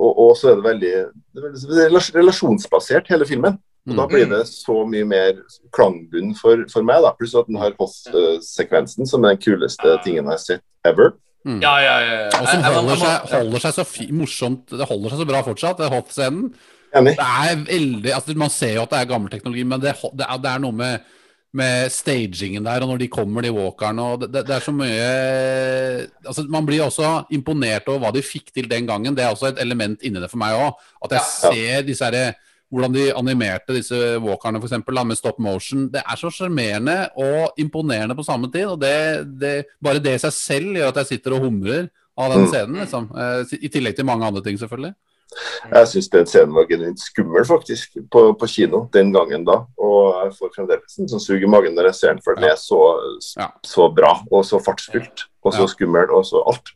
[0.00, 3.58] og, og så er det veldig, det er veldig relas- relasjonsbasert, hele filmen.
[3.90, 4.12] Og da Mm.
[4.14, 5.40] blir det så mye mer
[5.74, 7.10] klangbunn for, for meg, da.
[7.18, 11.12] Pluss at den har Hoff-sekvensen, som er den kuleste tingen jeg har sett ever.
[11.44, 12.18] Ja, ja, ja.
[12.22, 12.38] ja.
[12.38, 15.80] Og som holder seg, holder seg så fi, morsomt Det holder seg så bra fortsatt,
[15.80, 20.26] det er veldig altså Man ser jo at det er gammel teknologi, men det, det,
[20.28, 21.08] er, det er noe med,
[21.58, 24.74] med stagingen der, og når de kommer, de walkerne og det, det, det er så
[24.76, 25.08] mye
[26.28, 29.16] altså Man blir også imponert over hva de fikk til den gangen.
[29.16, 30.78] Det er også et element inni det for meg òg.
[31.04, 31.52] At jeg Ja.
[31.52, 32.34] ser disse herre
[32.72, 35.90] hvordan de animerte disse walkerne for eksempel, da, med stop motion.
[35.92, 38.64] Det er så sjarmerende og imponerende på samme tid.
[38.72, 38.94] og det,
[39.38, 39.54] det,
[39.84, 42.50] Bare det i seg selv gjør at jeg sitter og humrer av den Mm.
[42.52, 42.80] scenen.
[42.80, 43.10] Liksom.
[43.16, 44.94] Eh, I tillegg til mange andre ting, selvfølgelig.
[45.72, 49.62] Jeg syns den scenen var genuint skummel, faktisk, på, på kino den gangen da.
[49.80, 52.44] Og jeg får fremdeles en sånn sug i magen når jeg ser den, for den
[52.50, 52.80] er så,
[53.64, 55.24] så bra og så fartsfylt.
[55.44, 56.74] Og så skummel og så alt.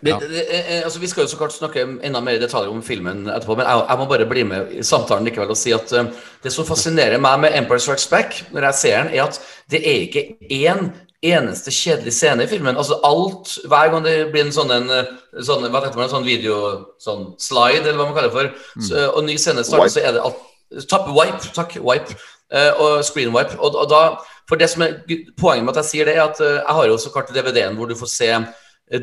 [0.00, 2.72] Det, det, det, eh, altså, vi skal jo så klart snakke enda mer i detaljer
[2.72, 5.74] om filmen etterpå, men jeg, jeg må bare bli med i samtalen likevel og si
[5.76, 6.10] at eh,
[6.44, 9.40] det som fascinerer meg med Empire Strikes Back, når jeg ser den, er at
[9.72, 12.76] det er ikke én eneste kjedelig scene i filmen.
[12.76, 15.12] Altså alt, Hver gang det blir en sånn, en, eh,
[15.44, 16.56] sånn hva heter man, en sånn video
[17.02, 20.16] sånn slide, eller hva man kaller det for, så, og ny scene starter, så er
[20.16, 20.48] det alt
[20.88, 22.14] Tapp, wipe, takk, wipe.
[22.54, 23.56] uh, og screen wipe.
[23.58, 24.02] Og, og da,
[24.48, 25.00] for det som er
[25.40, 27.78] Poenget med at jeg sier det, er at uh, jeg har jo så klart DVD-en
[27.78, 28.46] hvor du får se eh,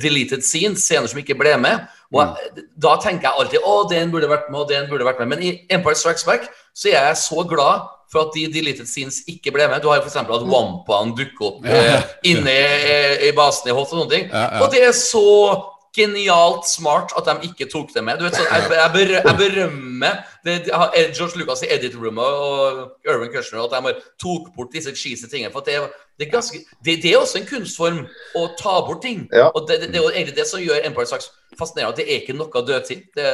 [0.01, 1.85] deleted scenes, scener som ikke ble med.
[2.13, 2.65] Og mm.
[2.81, 5.31] Da tenker jeg alltid å, den burde vært med, og den burde vært med.
[5.35, 9.21] Men i Empire Strikes Back så er jeg så glad for at de deleted scenes
[9.29, 9.81] ikke ble med.
[9.83, 10.17] Du har f.eks.
[10.17, 14.31] at Wampaen dukker opp eh, inne i, i basen i Hoth og sånne ting.
[14.31, 14.63] Ja, ja.
[14.63, 15.27] Og det er så
[15.95, 18.19] genialt smart at de ikke tok det med.
[18.19, 18.69] Du vet, sånn, jeg,
[19.25, 20.53] jeg berømmer det,
[21.17, 25.27] George Lucas i Edit Room og Irvin Kushner at de har tok bort disse cheesy
[25.27, 25.51] tingene.
[25.51, 25.79] For det,
[26.19, 27.99] det, er ganske, det, det er også en kunstform
[28.39, 29.25] å ta bort ting.
[29.35, 29.49] Ja.
[29.55, 32.35] Og det, er jo egentlig det som gjør Empire Strikes fascinerende, at det er ikke
[32.37, 33.01] noe dødtid.
[33.17, 33.25] Det,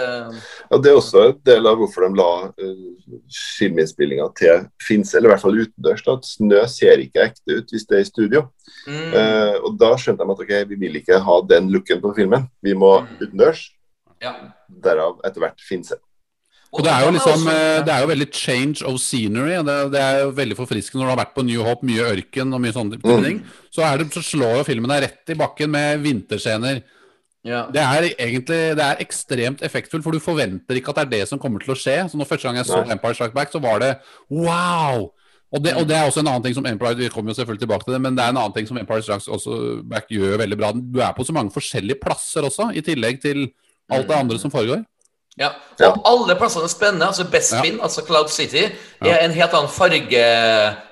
[0.71, 3.19] ja, Det er også en del av hvorfor de la uh,
[3.57, 6.03] filminnspillinga til Finse, eller i hvert fall utendørs.
[6.15, 8.45] at Snø ser ikke ekte ut hvis det er i studio.
[8.87, 12.15] mm, Uh, og Da skjønte de at ok, vi vil ikke ha den looken på
[12.17, 12.49] filmen.
[12.65, 13.07] Vi må Mm.
[13.21, 13.69] utendørs.
[14.21, 14.33] ja.
[14.83, 15.99] Derav etter hvert Finse.
[16.73, 19.53] Og det er jo liksom eh, Det er jo veldig change of scenery.
[19.63, 22.53] Det, det er jo veldig forfriskende når du har vært på New Hope, mye ørken
[22.53, 23.23] og mye sånne Mm.
[23.23, 23.39] ting.
[23.71, 26.81] Så, er det, så slår jo filmen deg rett i bakken med vinterscener.
[27.45, 27.67] ja.
[27.71, 31.27] Det er egentlig det er ekstremt effektfullt, for du forventer ikke at det er det
[31.29, 32.09] som kommer til å skje.
[32.09, 32.91] Så når første gang jeg så Nei.
[32.97, 33.93] Empire Strikes Back, så var det
[34.29, 35.11] wow!
[35.55, 37.61] Og det, og det er også en annen ting som Empire Vi kommer jo selvfølgelig
[37.63, 40.39] tilbake til det, men det er en annen ting som Empire Strikes også Back gjør
[40.41, 40.71] veldig bra.
[40.75, 43.45] Du er på så mange forskjellige plasser også, i tillegg til
[43.93, 44.81] alt det andre som foregår.
[45.37, 45.89] Ja, Ja.
[45.91, 47.05] og alle plassene er spennende.
[47.07, 48.63] altså Bespin, altså Cloud City,
[49.01, 49.17] er Ja.
[49.25, 49.69] en helt annen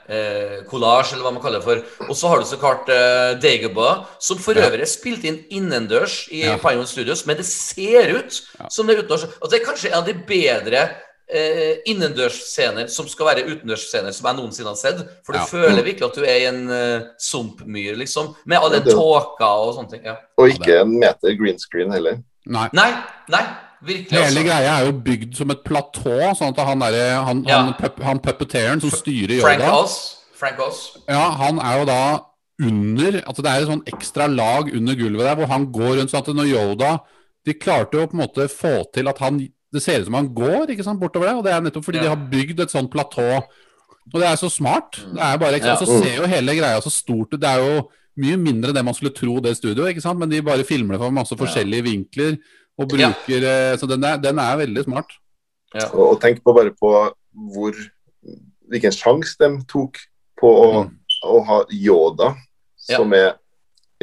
[0.09, 2.07] eh, collage, eller hva man kaller det for.
[2.09, 6.27] Og så har du så klart eh, Dagobah, som for øvrig er spilt inn innendørs
[6.31, 6.57] i Ja.
[6.57, 9.23] Pinewood Studios, men det ser ut som det er utendørs.
[9.41, 10.89] Og det er kanskje en av de bedre
[11.33, 14.99] eh, innendørsscener som skal være utendørsscener som jeg noensinne har sett.
[15.25, 15.45] For du Ja.
[15.45, 18.35] føler virkelig at du er i en eh, sumpmyr, liksom.
[18.45, 20.01] Med all den Ja, tåka og sånne ting.
[20.05, 20.17] Ja.
[20.37, 22.19] Og ikke en meter green screen heller.
[22.45, 22.67] Nei.
[22.73, 22.91] Nei,
[23.29, 23.45] nei,
[23.85, 24.11] virkelig.
[24.11, 24.43] Hele også.
[24.47, 27.61] greia er jo bygd som et platå, sånn at han, der han, Ja.
[27.63, 29.95] han, pup, han puppeteeren som styrer Frank Yoda Oz.
[30.39, 30.97] Frank Oz.
[31.09, 31.99] Ja, han er jo da
[32.61, 36.11] under Altså det er et sånn ekstra lag under gulvet der hvor han går rundt
[36.13, 36.91] sånn at når Yoda
[37.47, 39.39] De klarte jo på en måte få til at han
[39.73, 41.97] Det ser ut som han går ikke sant, bortover det, og det er nettopp fordi
[41.97, 42.03] Ja.
[42.03, 43.41] de har bygd et sånt platå.
[44.13, 44.99] Og det er så smart.
[45.15, 45.75] Det er bare ikke Ja.
[45.81, 47.39] Så ser jo hele greia så stort ut.
[47.41, 50.29] Det er jo mye mindre enn det man skulle tro, det studioet, ikke sant, men
[50.29, 52.37] de bare filmer det fra masse forskjellige vinkler
[52.79, 53.75] og bruker ja.
[53.77, 55.13] Så den er, den er veldig smart.
[55.73, 55.87] Ja.
[55.93, 56.91] Og, tenk på bare på
[57.53, 57.77] hvor
[58.69, 59.97] hvilken sjanse de tok
[60.39, 60.83] på å,
[61.25, 62.33] å ha Yoda,
[62.77, 63.33] som er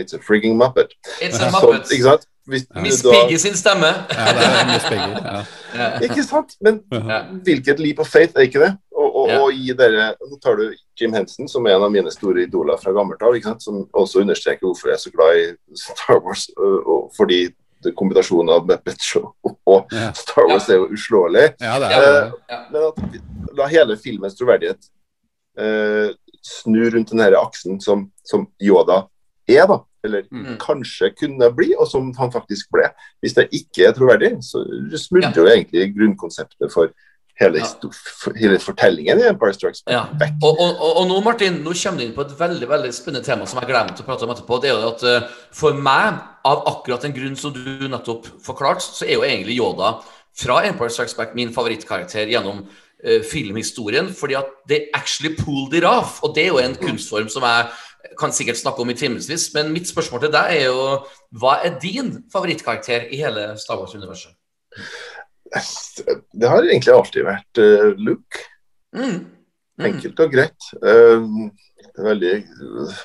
[0.00, 0.94] It's a frigging muppet.
[1.20, 1.86] It's a muppet.
[1.86, 2.26] Så, ikke sant?
[2.48, 3.90] Hvis Miss Piggy sin stemme.
[4.10, 5.10] Ja, det er Miss Peggy.
[5.26, 5.40] Ja.
[5.76, 5.88] Ja.
[6.06, 6.54] Ikke sant?
[6.64, 7.18] Men Ja.
[7.44, 8.70] hvilket leap of faith er ikke det?
[8.96, 9.40] Og, og, Ja.
[9.42, 12.80] og gi dere Så tar du Jim Henson, som er en av mine store idoler
[12.80, 16.48] fra gammelt av, som også understreker hvorfor jeg er så glad i Star Wars.
[16.56, 17.54] Og, og fordi
[17.96, 19.32] kombinasjonen av Muppet Show
[19.66, 20.12] og Ja.
[20.12, 21.54] Star Wars er jo uslåelig.
[21.60, 21.88] ja, Ja.
[21.90, 22.32] er
[22.72, 24.88] Men at la hele filmens troverdighet
[25.58, 26.12] eh,
[26.42, 29.06] snu rundt den her aksen som, som Yoda
[29.48, 29.80] er, da.
[30.04, 30.56] Eller Mm.
[30.58, 32.86] kanskje kunne bli, og som han faktisk ble.
[33.22, 34.62] Hvis det ikke er troverdig, så
[34.96, 36.88] smuldrer jo egentlig grunnkonseptet for
[37.40, 37.62] hele,
[38.36, 40.02] hele fortellingen i Empire Strikes Back Ja.
[40.42, 43.26] Og, og, og, og nå, Martin, nå kommer du inn på et veldig veldig spennende
[43.26, 44.60] tema som jeg glemte å prate om etterpå.
[44.60, 48.84] Det er jo at uh, For meg, av akkurat den grunn som du nettopp forklarte,
[48.84, 49.96] så er jo egentlig Yoda
[50.40, 54.12] fra Empire Strikes Back min favorittkarakter gjennom uh, filmhistorien.
[54.16, 56.20] Fordi at they actually pulled it off.
[56.24, 57.70] Og det er jo en kunstform som jeg
[58.20, 59.50] kan sikkert snakke om i timevis.
[59.56, 60.84] Men mitt spørsmål til deg er jo
[61.40, 64.36] hva er din favorittkarakter i hele Star Wars-universet?
[66.40, 68.44] Det har egentlig alltid vært uh, Luke.
[68.96, 69.26] Mm.
[69.80, 69.86] Mm.
[69.88, 70.66] Enkelt og greit.
[70.84, 71.22] Eh,
[71.80, 72.32] det er veldig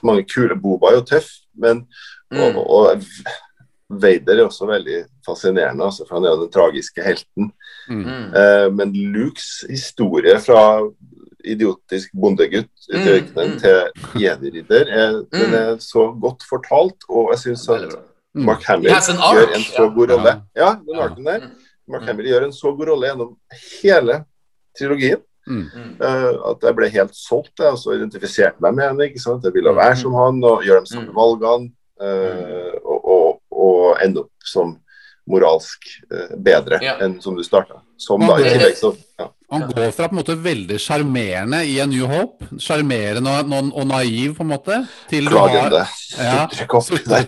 [0.04, 1.86] mange kule Boba er jo tøff, men
[2.34, 2.42] Mm.
[2.42, 3.04] og, og
[4.02, 7.52] Vader er også veldig fascinerende, altså, for han er jo den tragiske helten.
[7.88, 8.32] Mm.
[8.34, 10.82] Uh, men Lukes historie fra
[11.46, 13.60] idiotisk bondegutt ute i Mm, ørkenen mm.
[13.62, 15.54] til jediridder, er, den Mm.
[15.54, 17.94] er så godt fortalt, og jeg syns at.
[18.36, 18.46] Mm.
[18.50, 20.34] Mark Hamill gjør en så god rolle.
[20.58, 21.46] Ja, den arken der.
[21.88, 22.08] Mark Mm.
[22.08, 23.38] Hamill gjør en så god rolle gjennom
[23.84, 24.26] hele
[24.78, 25.22] trilogien.
[25.48, 25.68] Mm.
[25.76, 25.92] Mm.
[26.02, 27.54] eh, at jeg ble helt solgt.
[27.60, 29.06] Jeg og så identifiserte meg med henne.
[29.10, 29.44] ikke sant?
[29.46, 31.16] Jeg ville være som han og gjøre de samme Mm.
[31.16, 31.72] valgene.
[32.02, 34.74] eh, og, og, og ende opp som
[35.28, 37.80] moralsk eh, bedre enn som du starta.
[37.98, 39.30] Som da i tillegg så ja.
[39.52, 43.70] Han går fra på en måte veldig sjarmerende i A New Hope, sjarmerende og, og,
[43.78, 44.80] og naiv på en måte,
[45.12, 45.54] til du har
[46.18, 47.22] ja, sutre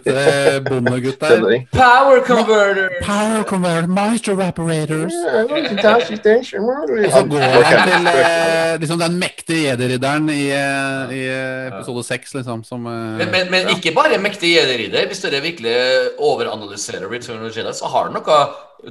[0.66, 1.46] bondegutt der.
[1.76, 2.90] Power converter!
[3.06, 5.14] Power converter, master evaporators.
[5.14, 11.70] Er Og så går han til eh, liksom den mektige jederidderen i, eh, i eh,
[11.70, 15.76] episode seks, liksom, som eh, Men, men, men ikke bare mektig jederidder Hvis dere virkelig
[16.18, 18.42] overanalyserer Return of Jedi, så har han noe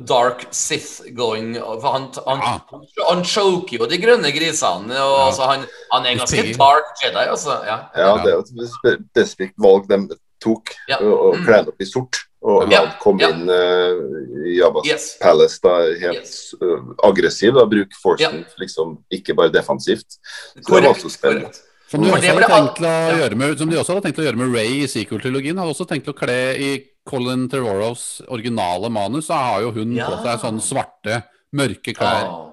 [0.05, 1.55] dark Sith going.
[1.55, 2.59] For han, han, Ja.
[2.70, 4.91] han, han choker jo de grønne grisene.
[4.93, 5.26] Og, Ja.
[5.30, 7.59] altså, han, han er ganske dark Jedi, altså.
[7.66, 7.78] Ja.
[7.97, 10.99] Ja, det er jo et spesifikt valg de tok, Ja.
[10.99, 11.45] å å Mm.
[11.47, 12.16] kle opp i sort.
[12.43, 13.28] Og Ja, kom ja.
[13.30, 15.16] inn uh, i Jabbas Yes.
[15.20, 16.55] Palace da, helt Yes.
[16.62, 17.55] uh, aggressiv.
[17.55, 20.18] da, Bruke forcen liksom ikke bare defensivt.
[20.61, 21.47] Så det var også spennende.
[21.51, 21.62] korrekt.
[21.89, 24.37] Som de, også hadde tenkt å gjøre med, som de også hadde tenkt å gjøre
[24.37, 25.57] med Ray i sequel-trilogien.
[25.57, 26.70] Hadde også tenkt å kle i
[27.07, 29.28] Colin Trevorrows originale manus.
[29.30, 30.07] Så har jo hun Ja.
[30.11, 31.22] på seg sånne svarte,
[31.54, 32.26] mørke klær.
[32.26, 32.52] Ja.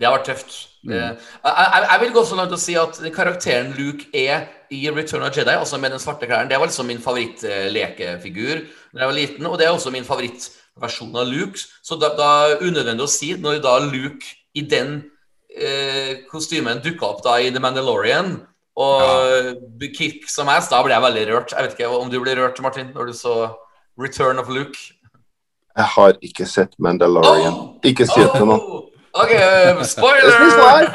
[0.00, 0.54] det har vært tøft.
[0.88, 5.26] Jeg, jeg, jeg vil gå så langt å si at karakteren Luke er i Return
[5.26, 8.62] of Jedi, altså med den svarte klærne, det var liksom min favorittlekefigur
[8.94, 11.60] da jeg var liten, og det er også min favorittversjon av Luke.
[11.84, 12.30] Så da, da
[12.62, 14.24] unødvendig å si, når da Luke
[14.56, 15.02] i den
[15.54, 18.38] eh, kostymen dukka opp da i The Mandalorian
[18.80, 19.60] og
[19.98, 21.52] kick som ass, da ble jeg veldig rørt.
[21.52, 23.34] Jeg vet ikke om du ble rørt, Martin, når du så
[24.00, 24.78] Return of Luke?
[25.76, 27.52] Jeg har ikke sett Mandalorian.
[27.54, 27.76] Oh!
[27.86, 28.60] Ikke si det til noen.
[28.60, 30.90] Oh, Ok, eh, spoiler!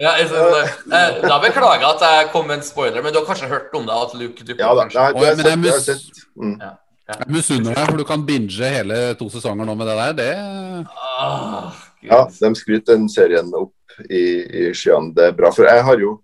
[0.00, 0.94] Ja, jeg synes det.
[0.98, 3.72] Eh, da beklager jeg at jeg kom med en spoiler, men du har kanskje hørt
[3.78, 3.94] om det?
[3.94, 4.84] At Luke dukker Ja da.
[4.84, 6.24] Nei, du har men det sett, du har mus- sett.
[6.36, 6.56] Mm.
[7.08, 10.12] Jeg misunner deg, for du kan binge hele to sesonger nå med det der.
[10.18, 10.86] Det
[11.20, 11.70] Ah,
[12.04, 13.72] Ja, de skryter den serien opp
[14.10, 15.14] i, i skyene.
[15.16, 15.50] Det er bra.
[15.54, 16.18] For jeg har jo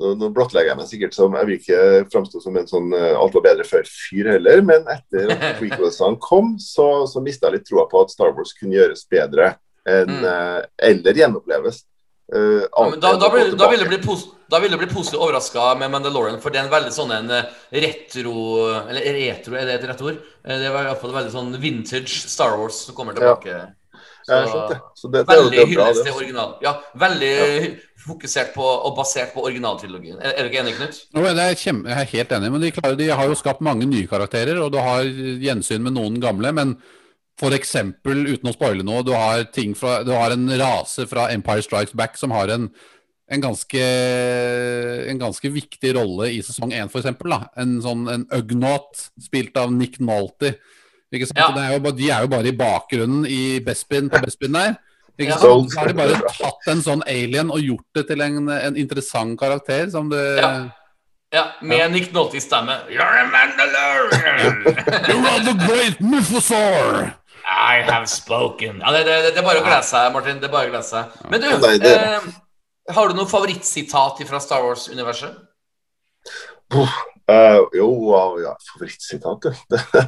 [0.00, 1.80] Nå blottlegger jeg meg sikkert som Jeg vil ikke
[2.12, 6.54] framstå som en sånn eh, alt var bedre før-fyr heller, men etter at prequelsene kom,
[6.62, 10.24] så, så mista jeg litt troa på at Star Wars kunne gjøres bedre enn Mm.
[10.30, 11.82] eh, eller gjenoppleves.
[12.32, 15.74] Uh, Ja, da, da, blir, da, vil bli pos, da vil du bli positivt overraska
[15.76, 17.28] med Mandalorian, for det er en veldig sånn en
[17.82, 18.34] retro
[18.88, 20.20] Eller retro, er det et rett ord?
[20.46, 23.50] Det var i hvert fall veldig sånn vintage Star Wars som kommer tilbake.
[23.52, 23.66] Ja,
[24.28, 24.78] jeg det.
[24.94, 26.54] Så det, det veldig det hyllest til original.
[26.62, 27.32] Ja, veldig
[28.02, 30.18] fokusert på og basert på originaltrilogien.
[30.22, 31.02] Er, er du ikke enig, Knut?
[31.14, 33.62] No, det er kjem- jeg er helt enig, men de, klarer, de har jo skapt
[33.64, 36.52] mange nye karakterer, og du har gjensyn med noen gamle.
[36.54, 36.76] Men
[37.56, 41.62] eksempel, uten å spoile noe, du har, ting fra, du har en rase fra Empire
[41.64, 42.68] Strikes Back som har en,
[43.32, 43.82] en, ganske,
[45.10, 47.34] en ganske viktig rolle i sesong én, eksempel.
[47.58, 50.56] En sånn en Ugnaught, spilt av Nick Nolte.
[51.12, 51.38] Ikke sant?
[51.38, 51.50] Ja.
[51.52, 54.76] Det er jo, bare- de er jo bare i bakgrunnen i Bespin på Bespin der.
[55.20, 55.38] Ikke Ja.
[55.38, 55.70] sant?
[55.72, 59.38] Så har de bare tatt en sånn alien og gjort det til en, en interessant
[59.38, 60.52] karakter som det Ja.
[61.32, 62.74] Ja, med Nick Nolty-stemme.
[62.92, 64.64] You're a Mandalorian!
[65.08, 67.14] You're the great Mythosaur!
[67.44, 68.80] I have spoken.
[68.84, 70.40] Ja, det, det, det er bare å glede seg, Martin.
[70.40, 71.04] Det er bare å glede seg.
[71.30, 75.34] Men du, Nei, det- eh, har du noe favorittsitat fra Star Wars-universet?
[77.32, 79.46] Eh, jo, ja, ja, favorittsitat,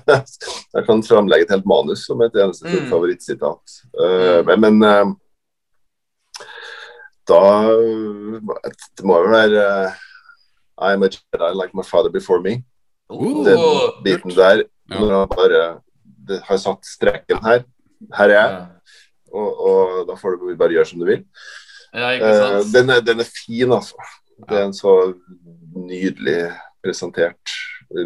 [0.75, 2.89] jeg kan framlegge et helt manus som et eneste Mm.
[2.91, 3.77] favorittsitat.
[4.05, 5.05] Eh, men men eh,
[7.29, 7.41] da
[8.99, 9.64] Det må jo være
[10.85, 12.64] I'm a Jedi like my father before me.
[13.09, 13.59] Oh, Den
[14.05, 14.99] biten der, Ja.
[15.01, 15.81] når han bare
[16.29, 17.62] det, har satt streken her.
[18.16, 18.66] Her er jeg, ja.
[19.33, 21.22] og, og da får du bare gjøre som du vil.
[21.95, 22.11] ja,
[22.75, 23.95] den, er, den er fin, altså.
[24.49, 25.14] Det er en så
[25.77, 26.51] nydelig
[26.85, 27.57] presentert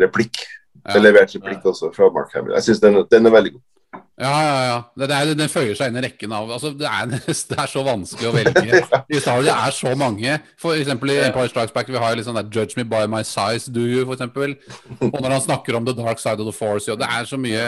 [0.01, 0.45] replikk.
[0.87, 1.01] Ja.
[1.03, 2.57] Levert replikk også fra Mark Hamill.
[2.59, 3.65] Jeg syns den, den er veldig god.
[4.19, 4.79] Ja, ja, ja.
[4.99, 7.07] Det, det er, den føyer seg inn i rekken av altså, det, er,
[7.51, 8.81] det er så vanskelig å velge.
[9.15, 10.39] I Star Wars det er så mange.
[10.59, 13.23] For eksempel i Empire Strikes Back vi har litt sånn der Judge me by my
[13.27, 14.57] size, do you, for eksempel.
[14.99, 17.39] Og når han snakker om the dark side of the force, jo, det er så
[17.41, 17.63] mye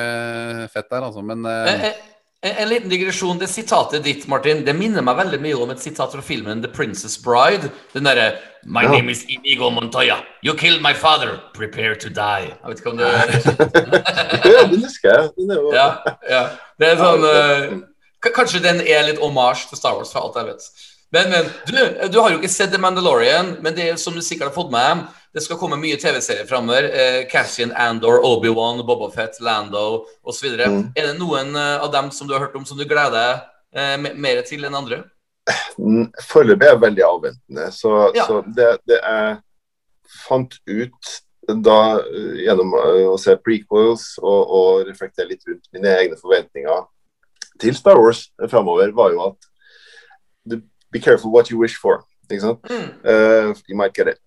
[0.74, 1.22] fett der, altså.
[1.22, 2.02] Men En, eh,
[2.42, 3.38] en, en liten digresjon.
[3.38, 6.70] Det sitatet ditt, Martin, det minner meg veldig mye om et sitat fra filmen The
[6.72, 7.70] Princess Bride.
[7.94, 8.30] Den derre
[8.64, 8.90] My Ja.
[8.92, 10.18] name is Inigo Montoya.
[10.44, 11.38] You killed my father.
[11.54, 12.50] Prepare to die.
[12.52, 13.08] Jeg vet ikke om det
[14.54, 15.30] Ja, den husker jeg.
[15.38, 15.86] Den er jo Ja,
[16.28, 16.42] ja.
[16.80, 17.78] Det er sånn eh,
[18.34, 20.66] Kanskje den er litt hommage til Star Wars, for alt jeg vet.
[21.12, 21.78] Men, men du,
[22.12, 24.70] du har jo ikke sett The Mandalorian, men det er som du sikkert har fått
[24.74, 26.88] med det skal komme mye TV-serier framover.
[26.90, 30.48] Eh, Cassian Andor, Obi-Wan, Bobafett, Lando osv.
[30.58, 30.80] Mm.
[30.98, 34.08] Er det noen eh, av dem som du har hørt om som du gleder deg
[34.10, 35.04] eh, mer til enn andre?
[36.26, 37.68] Foreløpig er jeg veldig avventende.
[37.74, 38.26] Så, Ja.
[38.26, 39.36] så det, det jeg
[40.26, 41.12] fant ut
[41.62, 42.74] da eh, gjennom
[43.14, 46.84] å se prequels og, og reflektere litt rundt mine egne forventninger
[47.60, 49.48] til Star Wars framover, var jo at
[50.50, 50.62] du-
[50.92, 52.04] Be careful what you wish for.
[52.30, 52.58] Ikke sant?
[52.70, 52.90] Mm.
[53.04, 54.18] Uh, you might get it.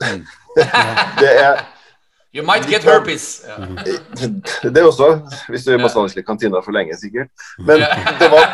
[1.20, 1.62] det er
[2.34, 3.46] You might get herpes.
[4.62, 7.28] Det er også, hvis du er i masse Angeles i kantina for lenge, sikkert.
[7.58, 7.78] Men
[8.20, 8.44] det var,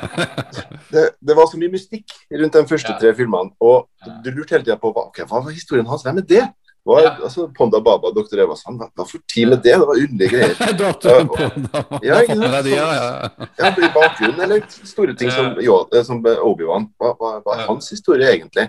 [0.92, 3.54] det, det var så mye mystikk rundt de første tre filmene.
[3.60, 3.86] Og
[4.24, 6.02] du lurte hele tida på hva, ok, hva var historien hans.
[6.02, 6.42] Hvem er det?
[6.86, 7.10] Hva, Ja.
[7.26, 8.38] altså, Ponda Baba og Dr.
[8.44, 9.72] Eva han, hva, hva for tid med det?
[9.74, 10.54] Det var underlige greier.
[10.54, 12.00] har tatt på.
[12.06, 12.64] Ja, ikke sant?
[12.64, 13.46] de, ja, ja.
[13.58, 16.86] Ja, I bakgrunnen, eller store ting som, Yo- eh, som Obi-Wan.
[17.00, 18.68] Hva, hva, hva er hans historie, egentlig?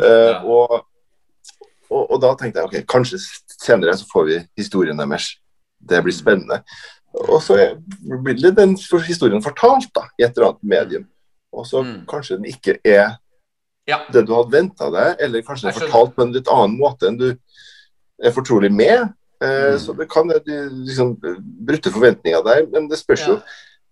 [0.00, 0.72] Uh, og,
[1.90, 3.18] og, og da tenkte jeg ok, kanskje
[3.60, 5.34] senere så får vi historien deres.
[5.80, 6.62] Det blir spennende.
[7.26, 7.56] Og så
[8.24, 11.06] blir den historien fortalt da, i et eller annet medium.
[11.52, 12.06] Og så Mm.
[12.06, 13.18] kanskje den ikke er
[13.88, 13.98] Ja.
[14.12, 17.08] det du hadde venta deg, eller kanskje den er fortalt på en litt annen måte
[17.08, 17.32] enn du
[18.24, 19.08] er fortrolig med.
[19.42, 19.78] Eh, Mm.
[19.78, 21.16] Så det kan være liksom,
[21.66, 23.38] brutte forventninger der, men det spørs jo.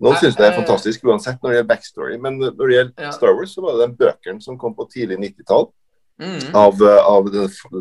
[0.00, 3.10] Noen syns det er fantastisk uansett når det gjelder backstory, men når det gjelder Ja.
[3.10, 5.66] Star Wars, så var det den bøkene som kom på tidlig 90-tall
[6.20, 6.54] Mm.
[6.54, 7.24] av, eh, av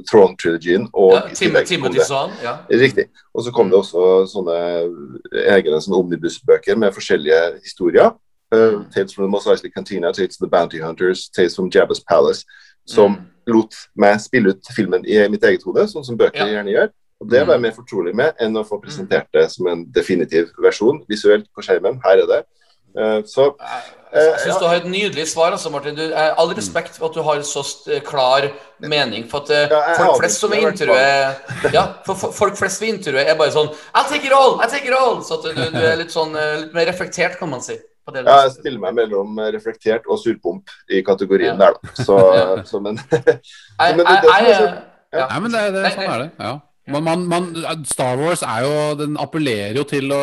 [0.10, 0.88] Throne-trilogien.
[0.94, 2.32] og Ja, Timothy Zahn.
[2.44, 2.58] Ja.
[2.70, 3.06] Riktig.
[3.34, 4.58] Og så kom det også sånne
[5.34, 8.12] egne sånne omnibusbøker med forskjellige historier.
[8.54, 12.00] Uh, Tales from the Mos Eisley Cantina, Tales of the Bounty Hunters, Tales from Jabba's
[12.08, 12.46] Palace.
[12.88, 13.26] Som Mm.
[13.48, 16.46] lot meg spille ut filmen i mitt eget hode, sånn som bøker Ja.
[16.58, 16.90] gjerne gjør.
[17.22, 17.48] Og Det Mm.
[17.48, 21.46] var jeg mer fortrolig med enn å få presentert det som en definitiv versjon visuelt
[21.56, 22.00] på skjermen.
[22.04, 22.46] Her er det.
[22.98, 23.54] Uh, så
[24.14, 24.60] Jeg Eh, syns ja.
[24.60, 25.94] du har et nydelig svar, altså, Martin.
[25.96, 27.62] Du, eh, all respekt for at du har så
[28.06, 29.28] klar mening.
[29.30, 32.94] For at eh, Ja, folk flest som er intervjuet Ja, for, for folk flest ved
[33.00, 34.60] intervjuet er bare sånn I'll take it all!
[34.62, 35.22] I'll take it all!
[35.22, 37.78] Så at du, du er litt sånn eh, litt mer reflektert, kan man si.
[38.08, 41.68] På det Ja, jeg stiller meg mellom eh, reflektert og surpomp i kategorien Ja.
[41.68, 41.92] der, da.
[42.08, 42.16] Så,
[42.72, 44.48] så men Jeg, men det- det er
[45.18, 45.28] ja.
[45.32, 46.32] Nei, men det, det, sånn er det.
[46.40, 46.56] ja.
[46.88, 47.48] Man, man, man,
[47.84, 50.20] Star Wars er jo, den appellerer jo til å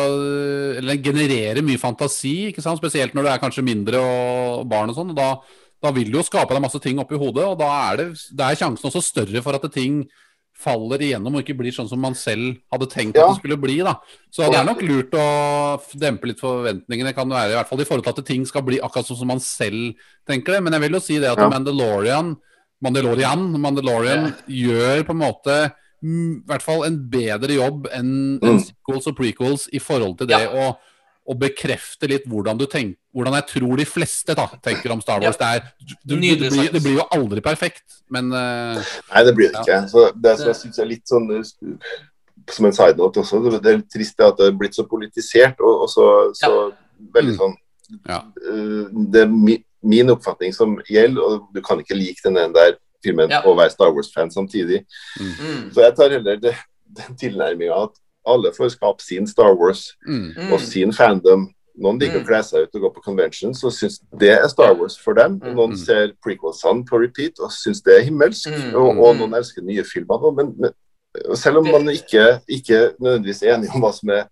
[0.79, 2.79] Eller genererer mye fantasi, ikke sant?
[2.81, 5.11] spesielt når du er kanskje mindre og barn og sånn.
[5.13, 5.27] og Da,
[5.85, 8.47] da vil du jo skape deg masse ting oppi hodet, og da er det, det
[8.47, 9.99] er sjansen også større for at det ting
[10.55, 13.25] faller igjennom og ikke blir sånn som man selv hadde tenkt Ja.
[13.25, 13.77] at det skulle bli.
[13.83, 13.97] da.
[14.31, 17.51] Så det er nok lurt å dempe litt forventningene, kan det være.
[17.51, 19.95] I hvert fall i forhold til at ting skal bli akkurat sånn som man selv
[20.27, 20.63] tenker det.
[20.63, 21.49] Men jeg vil jo si det at Ja.
[21.49, 22.37] Mandalorian,
[22.81, 25.73] Mandalorian, Mandalorian gjør på en måte
[26.05, 28.43] i hvert fall en bedre jobb enn mm.
[28.43, 30.75] en sequels og prequels i forhold til det å,
[31.25, 35.21] å bekrefte litt hvordan du tenker hvordan jeg tror de fleste da, tenker om Star
[35.23, 35.37] Wars.
[35.39, 38.75] Det, er, du, du, det, blir, det blir jo aldri perfekt, men uh,
[39.13, 39.77] Nei, det blir det ikke.
[39.89, 41.85] Så det som jeg syns er litt sånn uh,
[42.51, 45.63] Som en side note også, det er litt trist at det er blitt så politisert
[45.63, 46.07] og, og så,
[46.37, 46.51] så
[47.15, 47.39] veldig Mm.
[47.41, 47.55] sånn
[48.11, 48.19] Ja.
[48.51, 52.75] uh, Det er mi, min oppfatning som gjelder, og du kan ikke like den der
[53.05, 53.41] filmen Ja.
[53.45, 54.83] og være Star Wars-fan samtidig.
[55.21, 55.71] Mm.
[55.71, 56.55] Så jeg tar heller det,
[56.99, 57.95] den tilnærminga at
[58.25, 60.53] alle får skape sin Star Wars mm, Mm.
[60.53, 61.47] og sin fandom.
[61.77, 62.23] Noen liker Mm.
[62.23, 65.13] å kle seg ut og gå på conventions og syns det er Star Wars for
[65.13, 65.39] dem.
[65.43, 65.55] Mm.
[65.55, 68.47] noen ser prequelsene på repeat og syns det er himmelsk.
[68.49, 68.73] Mm.
[68.75, 70.31] Og, og noen elsker nye filmer.
[70.35, 70.71] Men, men
[71.35, 74.25] selv om man ikke, ikke nødvendigvis er enig om hva som er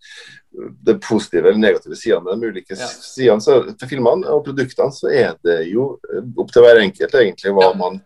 [0.85, 2.87] det positive eller negative sidene ved de ulike Ja.
[2.87, 5.99] sidene til filmene og produktene, så er det jo
[6.37, 7.73] opp til hver enkelt egentlig hva Ja.
[7.73, 8.01] man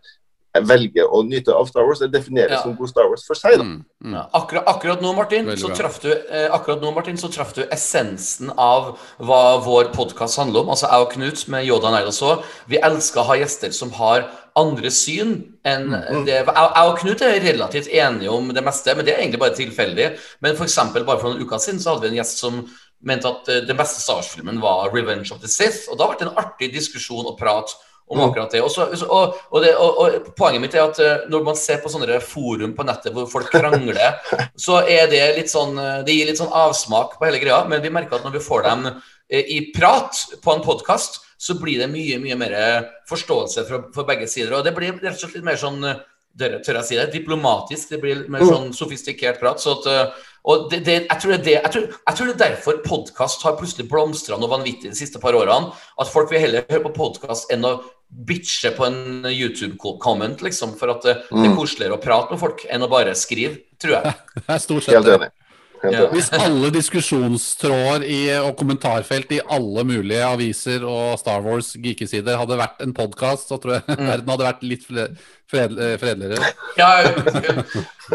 [0.66, 1.98] velger å nyte av Star Wars.
[1.98, 2.62] Det defineres Ja.
[2.62, 3.56] som god Star Wars for seg.
[3.58, 3.62] da.
[3.64, 4.12] mm, mm.
[4.14, 7.62] Ja, akkurat, akkurat nå, Martin, så traff du, eh, akkurat nå, Martin, så traff du
[7.70, 10.68] essensen av hva vår podkast handler om.
[10.70, 12.42] Altså jeg og Knut med Yoda Night også.
[12.68, 16.24] Vi elsker å ha gjester som har andre syn enn Mm.
[16.26, 19.38] det Jeg, jeg og Knut er relativt enige om det meste, men det er egentlig
[19.40, 20.18] bare tilfeldig.
[20.40, 22.68] Men for eksempel, bare for noen uker siden så hadde vi en gjest som
[23.04, 25.88] mente at eh, den beste Star Wars-filmen var 'Revenge of the Sith'.
[25.90, 27.70] Og da ble det en artig diskusjon og prat
[28.08, 28.30] om Mm.
[28.30, 28.62] akkurat det.
[28.62, 31.80] Og, så, og, og, det og, og Poenget mitt er at eh, når man ser
[31.82, 34.18] på sånne forum på nettet hvor folk krangler,
[34.66, 37.62] så er det litt sånn eh, Det gir litt sånn avsmak på hele greia.
[37.68, 41.54] Men vi merker at når vi får dem eh, i prat på en podkast, så
[41.60, 42.54] blir det mye mye mer
[43.06, 44.56] forståelse for, for begge sider.
[44.56, 45.84] Og det blir rett og slett litt mer sånn
[46.38, 47.92] tør jeg si det, diplomatisk.
[47.92, 49.62] Det blir mer sånn sofistikert prat.
[49.62, 50.16] Så at,
[50.48, 53.56] og det, det, jeg, tror det, jeg, tror, jeg tror det er derfor podkast har
[53.58, 55.72] plutselig blomstra noe vanvittig de siste par årene.
[56.00, 57.78] At folk vil heller høre på podkast enn å
[58.08, 60.76] bitche på en YouTube-comment, liksom.
[60.80, 63.98] For at eh, det er koseligere å prate med folk enn å bare skrive, tror
[63.98, 64.16] jeg.
[64.38, 65.18] Det er stort sett Helt det.
[65.18, 65.34] enig.
[65.78, 66.08] Ja.
[66.10, 72.58] Hvis alle diskusjonstråder i, og kommentarfelt i alle mulige aviser og Star Wars geekesider hadde
[72.58, 75.14] vært en podkast, så tror jeg verden hadde vært litt fred,
[75.78, 76.50] eh, fredeligere.
[76.80, 76.90] Ja,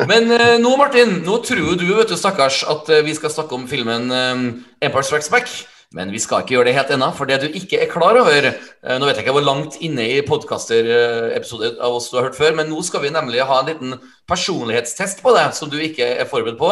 [0.10, 3.70] men eh, nå, Martin, nå tror du, vet du, stakkars, at vi skal snakke om
[3.72, 5.56] filmen Empire Strikes Back.
[5.94, 8.48] Men vi skal ikke gjøre det helt ennå, for det du ikke er klar over
[8.50, 12.40] eh, Nå vet jeg ikke hvor langt inne i podkaster-episoder av oss du har hørt
[12.40, 13.98] før, men nå skal vi nemlig ha en liten
[14.30, 16.72] personlighetstest på deg som du ikke er forberedt på.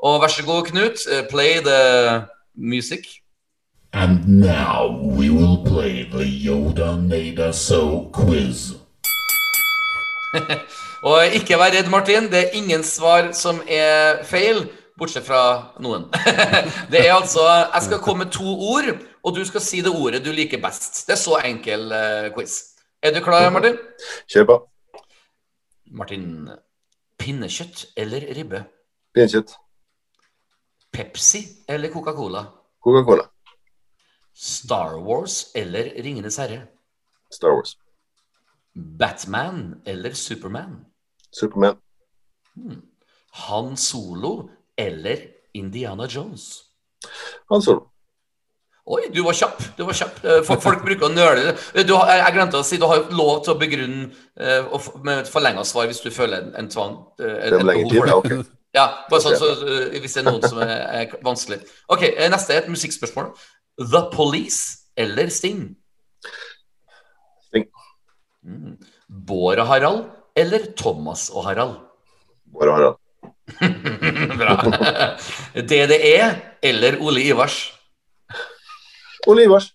[0.00, 1.80] Og vær så god, Knut, eh, play the
[2.54, 3.20] music.
[3.92, 4.86] And now
[5.18, 8.76] we will play the Yoda Nada So quiz.
[11.10, 12.28] Og ikke vær redd, Martin.
[12.30, 14.68] Det er ingen svar som er feil,
[15.00, 15.42] bortsett fra
[15.82, 16.06] noen.
[16.92, 18.90] Det er altså Jeg skal komme med to ord,
[19.24, 21.06] og du skal si det ordet du liker best.
[21.08, 22.58] Det er så enkel eh, quiz.
[23.02, 23.78] Er du klar, Martin?
[24.28, 24.58] Kjør på.
[25.96, 26.28] Martin.
[27.20, 28.62] Pinnekjøtt eller ribbe?
[29.14, 29.56] Pinnekjøtt.
[30.92, 32.44] Pepsi eller Coca-Cola?
[32.84, 33.26] Coca-Cola.
[34.34, 36.62] Star Wars eller Ringenes herre?
[37.32, 37.76] Star Wars.
[38.74, 40.84] Batman eller Superman?
[41.32, 41.76] Superman.
[43.46, 44.50] Han Solo
[44.80, 45.22] eller
[45.58, 46.48] Indiana Jones?
[47.50, 47.86] Han Solo.
[48.90, 49.58] Oi, du var kjapp.
[49.76, 50.16] du var kjapp.
[50.24, 51.52] Eh, Folk, folk bruker å nøle.
[51.86, 54.08] Du har, jeg glemte å si, du har lov til å begrunne
[54.40, 56.96] eh, og med et forlenga svar hvis du føler en, en tvang.
[57.20, 58.40] eh, Det et er behov for Ja, det.
[58.40, 58.56] ok.
[58.74, 60.74] Ja, bare sånn så, eh, hvis det er noen som er,
[61.04, 61.60] er vanskelig.
[61.90, 63.30] Ok, eh, Neste er et musikkspørsmål.
[63.80, 65.62] The Police eller Sting?
[67.46, 67.68] Sting.
[68.46, 68.74] Mm.
[69.30, 70.02] Bård og Harald
[70.38, 71.78] eller Thomas og Harald?
[72.50, 72.98] Båre Harald.
[74.40, 74.56] Bra.
[75.54, 76.16] DDE
[76.62, 77.60] eller Ole Ivars?
[79.28, 79.72] Ole Ivars.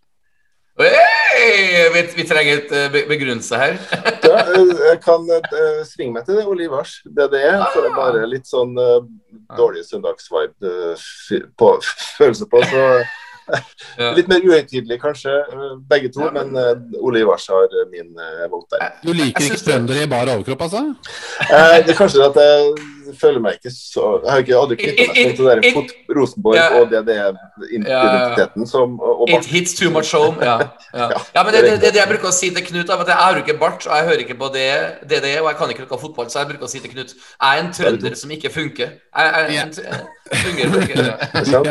[0.76, 3.78] Hey, vi, vi trenger et eh, begrunnelse her.
[4.26, 6.98] Ja, eh, jeg kan eh, svinge meg til det, Ole Ivars.
[7.06, 7.62] Er.
[7.72, 8.74] For det er bare litt sånn
[9.56, 10.74] dårlig søndagsvibe
[11.60, 11.70] på
[12.18, 12.64] følelse på.
[12.72, 12.88] Så
[13.46, 14.08] Ja.
[14.18, 15.30] litt mer uhøytidelig kanskje,
[15.86, 16.32] begge to.
[16.34, 16.56] Men
[16.98, 18.10] Ole Ivars har min
[18.50, 18.96] vote der.
[19.06, 20.82] Du liker ikke trøndere i bar overkropp, altså?
[21.46, 22.72] Eh, det er kanskje at jeg
[23.20, 25.94] føler meg ikke så Jeg har ikke aldri knyttet meg sånn til det der fot,
[26.18, 26.78] Rosenborg yeah.
[26.80, 27.38] og det det er
[27.70, 30.40] identiteten som og, og It hits too much home.
[30.44, 30.58] Ja,
[30.94, 31.10] ja.
[31.36, 32.90] ja men det, det, det det jeg bruker å si til Knut.
[32.90, 34.70] er at Jeg har ikke bart, og jeg hører ikke på det
[35.10, 37.14] det, det og jeg kan ikke noe fotball, så jeg bruker å si til Knut
[37.16, 38.96] Jeg er en trønder som ikke funker.
[38.96, 40.02] Jeg, jeg, jeg,
[40.32, 41.06] jeg, fungerer ikke.
[41.56, 41.62] Ja.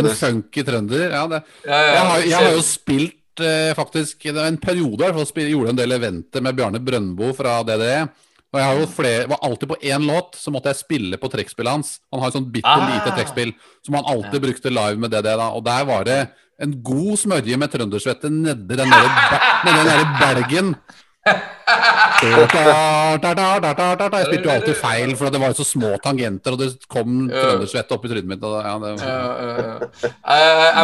[0.00, 1.06] En funky trønder.
[1.12, 1.40] Ja, det.
[1.66, 5.78] Jeg, har, jeg har jo spilt eh, faktisk det var En periode spil- gjorde en
[5.78, 8.08] del eventer med Bjarne Brøndbo fra DDE.
[8.50, 11.28] Og jeg har jo flere, var alltid på én låt, så måtte jeg spille på
[11.30, 12.00] trekkspillet hans.
[12.10, 12.88] Han har et sånt bitte Ah.
[12.90, 13.52] lite trekkspill
[13.86, 15.22] som han alltid brukte live med DD.
[15.38, 16.28] da, Og der var det
[16.60, 19.08] en god smørje med trøndersvette nedi den der,
[19.64, 20.74] den der belgen.
[22.20, 22.48] Jeg
[24.26, 27.96] spilte jo alltid feil, for det var jo så små tangenter, og det kom trøndersvette
[27.96, 28.44] opp i trynet mitt.
[28.44, 28.66] Eh,
[30.34, 30.78] eh,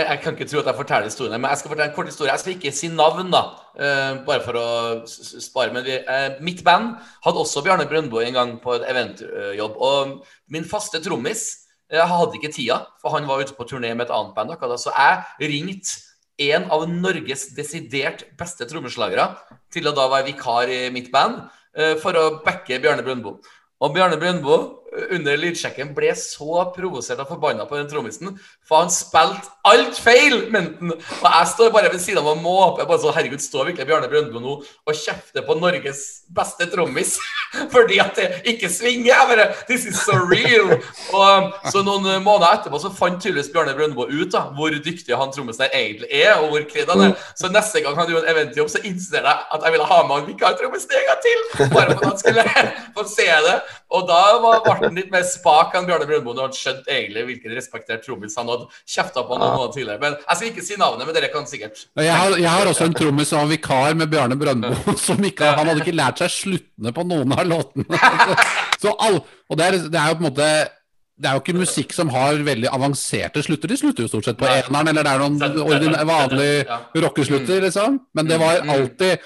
[0.00, 2.32] jeg, kan ikke tro at jeg forteller historien, men jeg skal fortelle en kort historie.
[2.32, 3.42] Jeg skal ikke si navn, da,
[3.78, 4.68] eh, bare for å
[5.06, 5.74] spare.
[5.74, 6.94] Men eh, mitt band
[7.26, 9.74] hadde også Bjarne Brøndbo en gang på et eventjobb.
[9.78, 11.48] Og min faste trommis
[11.90, 14.54] jeg hadde ikke tida, for han var ute på turné med et annet band.
[14.78, 16.09] Så jeg ringte
[16.48, 19.28] en av Norges desidert beste trommeslagere
[19.72, 21.42] til å da være vikar i mitt band
[21.76, 23.36] eh, for å backe Bjarne Brøndbo.
[23.80, 24.56] Og Bjarne Brøndbo
[25.14, 28.32] under lydsjekken ble så provosert og forbanna på den trommisen,
[28.66, 30.96] for han spilte alt feil, mente.
[31.20, 32.86] Og jeg står bare ved siden av og måper.
[32.88, 36.02] bare så, Herregud, står virkelig Bjarne Brøndbo nå og kjefter på Norges
[36.34, 37.16] beste trommis
[37.74, 39.10] fordi at det ikke svinger?
[39.10, 40.72] Jeg bare This is so real!
[41.14, 45.34] Og Så noen måneder etterpå så fant tydeligvis Bjarne Brøndbo ut da hvor dyktig han
[45.34, 47.14] trommisen der egentlig er, og hvor kred han er.
[47.38, 50.16] Så neste gang han gjorde en eventjobb, så insisterte jeg at jeg ville ha med
[50.16, 51.46] han vikartrommisen en gang til!
[51.74, 52.46] Bare for at han skulle
[52.96, 53.56] få se det.
[53.90, 54.62] Og da var
[54.96, 58.66] litt mer spak enn Bjarne Brøndbo Du hadde skjønt egentlig hvilken respektert trommis han hadde
[58.88, 60.00] kjefta på noen måneder tidligere.
[60.00, 61.84] Men jeg skal ikke si navnet, men dere kan sikkert.
[62.00, 64.74] Jeg har, jeg har også en trommis som var vikar med Bjarne Brøndbo.
[65.06, 67.86] Som ikke, han hadde ikke lært seg sluttene på noen av låtene.
[68.82, 69.20] Så all,
[69.50, 70.50] og det er, det er jo på en måte
[71.20, 73.68] det er jo ikke musikk som har veldig avanserte slutter.
[73.68, 77.98] De slutter jo stort sett på eneren, eller det er noen vanlige rockeslutter, liksom.
[78.16, 78.70] Men det var Mm.
[78.72, 79.18] alltid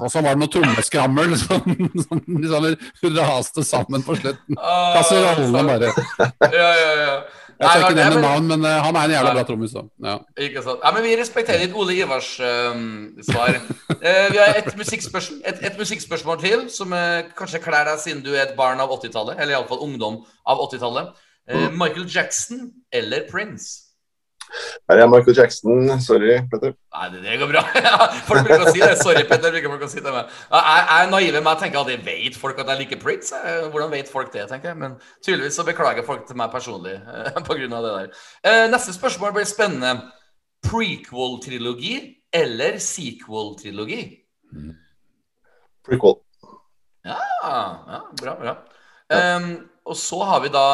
[0.00, 1.60] Og så var det noe trommeskrammel som,
[2.06, 4.56] som liksom raste sammen på slutten.
[4.58, 5.90] Ah, Kasserollene bare.
[6.60, 7.16] Ja, ja, ja.
[7.54, 9.74] Jeg skal ikke nevne men- navn, men uh, han er en jævla bra trommis.
[10.02, 10.16] Ja.
[10.42, 10.80] Ikke sant.
[10.82, 12.74] Ja, men vi respekterer litt Ole Ivars uh,
[13.28, 13.60] svar.
[13.92, 18.24] Uh, vi har et musikkspørsmål, et, et musikkspørsmål til, som eh, kanskje kler deg siden
[18.26, 19.38] du er et barn av 80-tallet.
[19.38, 21.14] Eller iallfall ungdom av 80-tallet.
[21.46, 23.83] Eh, Michael Jackson eller Prince?
[24.90, 25.88] Her er Michael Jackson.
[26.04, 26.74] Sorry, Petter.
[26.94, 27.62] Nei, det, det går bra.
[28.28, 28.96] folk bruker å si det.
[29.00, 29.54] Sorry, Petter.
[29.64, 30.32] bruker å si det med.
[30.50, 33.38] Jeg, jeg er naiv med å tenke at jeg vet folk at jeg liker Prince.
[33.38, 34.80] Eh, Hvordan vet folk det, tenker jeg.
[34.82, 37.44] Men tydeligvis så beklager folk til meg personlig pga.
[37.48, 38.26] på grunn av det der.
[38.50, 40.10] Eh, Neste spørsmål blir spennende.
[40.64, 41.96] Prequel-trilogi
[42.34, 44.02] eller sequel-trilogi?
[45.84, 46.20] Prequel.
[47.04, 48.54] Ja, ja, bra, bra.
[49.12, 49.50] Um,
[49.84, 50.68] og så har vi da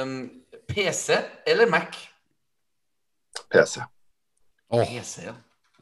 [0.00, 0.14] um,
[0.70, 1.98] PC eller Mac?
[3.50, 3.80] PC.
[4.70, 5.34] Åh, PC, ja.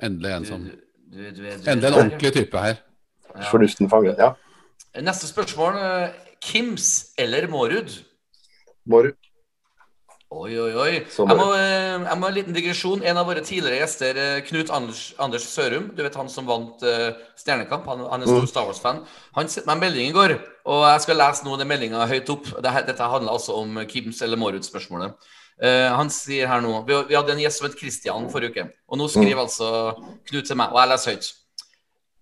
[0.02, 0.70] endelig en som du,
[1.12, 2.82] du, du, du, Endelig en ordentlig type her.
[3.34, 3.48] Ja.
[3.50, 4.34] Fornuften fanget, Ja.
[5.04, 5.76] Neste spørsmål.
[5.76, 6.09] eh,
[6.40, 7.90] Kims eller Mårud?
[8.86, 9.16] Mårud.
[10.28, 10.90] Oi, oi, oi.
[11.09, 13.00] Jeg må, eh, jeg må ha en liten digresjon.
[13.02, 16.82] En av våre tidligere gjester, eh, Knut Anders, Anders Sørum, du vet han som vant
[16.84, 19.00] uh, Stjernekamp, han, han er stor Star Wars-fan,
[19.38, 20.34] han sendte meg en melding i går,
[20.68, 22.44] og jeg skal lese nå den meldinga høyt opp.
[22.61, 25.30] Dette, dette handler altså om Kims eller Mårud-spørsmålet.
[25.59, 28.66] Eh, han sier her nå vi, vi hadde en gjest som het Christian forrige uke,
[28.86, 29.70] og nå skriver altså
[30.30, 31.30] Knut til meg, og jeg leser høyt.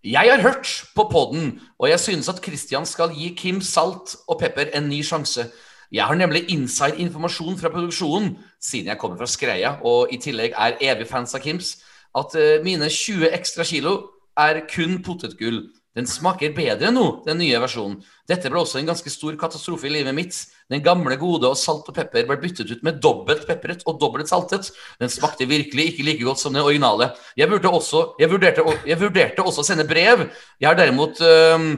[0.07, 4.39] Jeg har hørt på podden, og jeg synes at Christian skal gi Kim Salt og
[4.41, 5.49] Pepper en ny sjanse.
[5.93, 10.57] Jeg har nemlig inside informasjon fra produksjonen, siden jeg kommer fra Skreia og i tillegg
[10.57, 11.77] er evig fans av Kims,
[12.17, 13.99] at eh, mine 20 ekstra kilo
[14.39, 15.67] er kun potetgull.
[15.97, 18.01] Den smaker bedre nå, den nye versjonen.
[18.29, 20.39] Dette ble også en ganske stor katastrofe i livet mitt.
[20.73, 24.31] Den gamle gode og salt og pepper ble byttet ut med dobbelt pepret og dobbelt
[24.31, 24.73] saltet.
[24.99, 27.13] Den smakte virkelig ikke like godt som den originale.
[27.39, 30.27] Jeg, burde også, jeg, vurderte, jeg vurderte også å sende brev.
[30.59, 31.69] Jeg har derimot øh,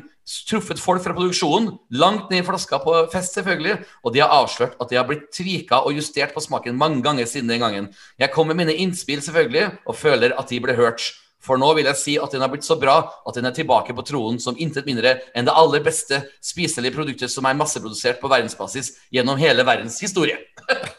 [0.49, 4.77] truffet folk fra produksjonen, langt ned i flaska på fest selvfølgelig, og de har avslørt
[4.81, 7.93] at de har blitt tvika og justert på smaken mange ganger siden den gangen.
[8.21, 11.13] Jeg kom med mine innspill selvfølgelig, og føler at de ble hørt.
[11.49, 13.97] For nå vil jeg si at den har blitt så bra at den er tilbake
[13.97, 18.31] på tronen som intet mindre enn det aller beste spiselige produktet som er masseprodusert på
[18.31, 20.39] verdensbasis gjennom hele verdens historie.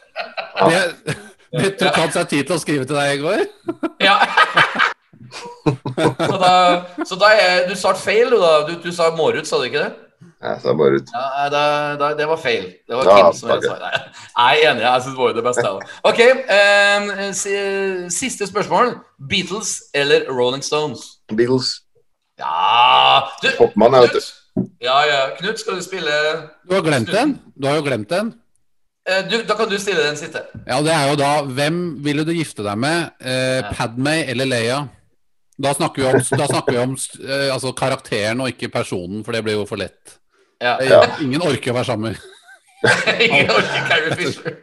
[0.60, 1.14] Det,
[1.56, 3.40] det tok han seg tid til å skrive til deg i går.
[4.06, 4.18] Ja.
[5.30, 6.52] så da,
[7.06, 8.52] så da er du svarte feil, du da.
[8.68, 10.09] Du, du sa Mårud, sa du ikke det?
[10.40, 11.10] Ja, så ut.
[11.12, 11.62] Ja, da,
[12.00, 12.70] da, det var feil.
[12.88, 13.64] Det var Ja, Kim som takk.
[13.64, 13.90] sa Nei,
[14.54, 14.82] Jeg er enig.
[14.86, 15.72] Jeg syns det var det beste.
[16.08, 16.20] OK.
[16.56, 18.94] um, siste spørsmål.
[19.28, 21.00] Beatles eller Rolling Stones?
[21.36, 21.82] Beatles.
[22.40, 24.64] Ja du, Hoppmann, jeg vet du.
[24.80, 25.18] Ja, ja.
[25.36, 26.14] Knut, skal du spille
[26.68, 27.36] Du har glemt den.
[27.54, 28.32] Du har jo glemt den.
[29.08, 30.42] Eh, du, Da kan du stille den siste.
[30.66, 33.12] Ja, det er jo da Hvem ville du gifte deg med?
[33.20, 33.74] Eh, Ja.
[33.76, 34.80] Padmay eller Leia?
[35.60, 36.96] Da snakker vi om, da snakker vi om
[37.28, 40.16] eh, altså karakteren og ikke personen, for det blir jo for lett.
[40.60, 40.76] Ja.
[40.84, 41.00] Ja.
[41.24, 42.16] Ingen orker å være sammen.
[43.26, 44.56] Ingen orker Carrie Fisher.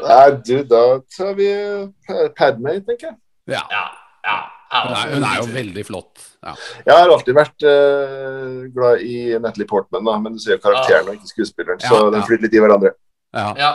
[0.00, 0.82] Nei, du, da
[1.16, 3.16] tar vi eh, Padmay, tenker jeg.
[3.52, 3.62] Ja.
[3.72, 3.84] Ja,
[4.26, 4.36] ja.
[4.36, 4.80] ja.
[4.80, 6.26] Hun er, hun er jo veldig flott.
[6.44, 6.54] Ja.
[6.86, 11.08] Jeg har alltid vært uh, glad i Natalie Portman, da, men du ser jo karakteren
[11.10, 12.94] og ikke skuespilleren, så Ja, den flyter litt i hverandre.
[13.36, 13.48] Ja.
[13.60, 13.72] Ja.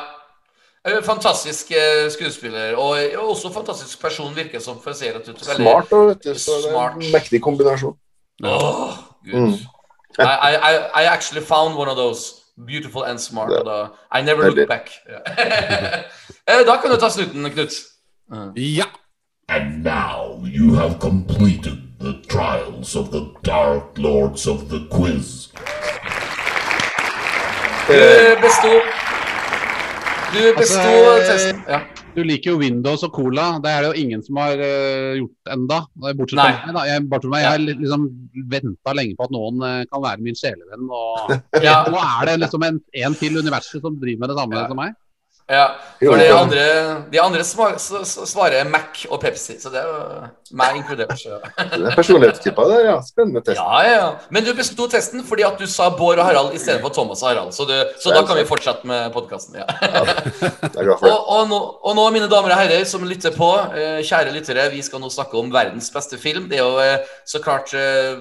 [0.85, 1.73] Eh, Fantastisk
[2.13, 4.77] skuespiller, og og også fantastisk person, virker som.
[4.81, 5.45] For å si det ut.
[5.45, 6.97] Smart, og vet du, så det er Smart.
[7.01, 7.97] en mektig kombinasjon.
[8.45, 9.39] Åh, Gud.
[9.49, 9.74] Mm.
[10.19, 12.41] I, I, I- I actually found one of those.
[12.67, 13.51] Beautiful and smart.
[13.51, 13.57] Ja.
[13.59, 13.87] Og da,
[14.19, 14.67] I never look Veldig.
[14.67, 14.89] back.
[15.37, 16.03] Eh, er
[16.47, 16.59] ja.
[16.59, 17.73] Eh, da kan du ta slutten, Knut.
[18.55, 18.85] ja.
[19.49, 25.49] And now you have completed the trials of the Dark Lords of the Quiz.
[27.89, 28.67] Eh, du besto
[30.35, 31.61] Du besto Altså, testen.
[31.69, 31.79] Ja.
[32.15, 33.45] Du liker jo Windows og Cola.
[33.63, 35.79] Det er det jo ingen som har uh, gjort enda.
[36.15, 36.91] Bortsett fra meg.
[36.91, 37.39] Jeg, meg.
[37.43, 38.05] jeg har liksom
[38.53, 40.87] venta lenge på at noen uh, kan være min sjelevenn.
[40.87, 41.33] Og
[41.65, 41.81] Ja.
[41.91, 44.95] nå er det liksom en, en til universet som driver med det samme som meg.
[45.45, 45.65] Ja,
[45.99, 46.61] for de andre,
[47.11, 51.11] de andre svarer Mac og Pepsi, så det er jo meg inkludert.
[51.21, 51.37] Så.
[51.69, 52.95] Det er personlighetstyper der, ja.
[53.05, 53.59] Spennende test.
[53.61, 54.07] Ja, ja.
[54.33, 57.53] Men du besto testen fordi at du sa Bård og Harald istedenfor Thomas og Harald.
[57.53, 59.59] Så, du, så da kan vi fortsette med podkasten.
[59.61, 59.69] Ja.
[60.81, 61.53] Og, og,
[61.85, 65.13] og nå, mine damer og herrer som lytter på, eh, kjære lyttere, vi skal nå
[65.13, 66.49] snakke om verdens beste film.
[66.49, 68.17] Det er jo eh, så klart eh,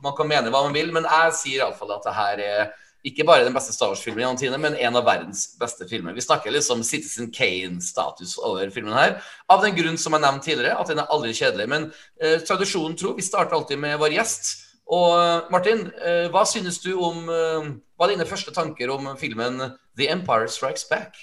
[0.00, 2.66] Man kan mene hva man vil, men jeg sier iallfall at det her er
[3.06, 6.14] ikke bare den beste Star Wars-filmen gjennom tidene, men en av verdens beste filmer.
[6.16, 9.16] Vi snakker liksom Citizen Kane-status over filmen her.
[9.52, 11.68] Av den grunn som jeg nevnte tidligere, at den er aldri kjedelig.
[11.70, 11.88] Men
[12.20, 14.52] eh, tradisjonen tro, vi starter alltid med vår gjest.
[14.90, 19.08] Og eh, Martin, eh, hva synes du om eh, Hva er dine første tanker om
[19.16, 19.62] filmen
[19.96, 21.16] The Empire Strikes Back?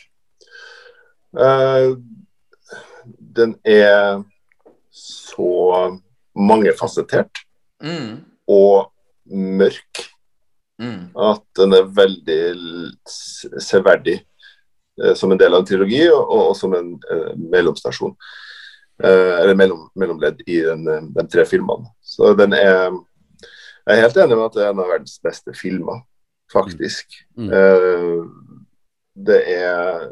[1.33, 1.99] Uh,
[3.37, 4.21] den er
[4.93, 5.49] så
[6.37, 7.43] mangefasettert
[7.83, 8.93] Mm, og
[9.27, 10.05] mørk
[10.83, 12.41] mm, at den er veldig
[13.07, 18.15] severdig eh, som en del av en trilogi og, og, og som en eh, mellomstasjon.
[19.03, 21.89] Eh, eller mellom, mellomledd i den, eh, de tre filmene.
[22.01, 22.91] Så den er
[23.83, 25.97] Jeg er helt enig med at det er en av verdens beste filmer,
[26.47, 27.17] faktisk.
[27.35, 27.49] Mm.
[27.51, 28.21] Eh,
[29.27, 30.05] det er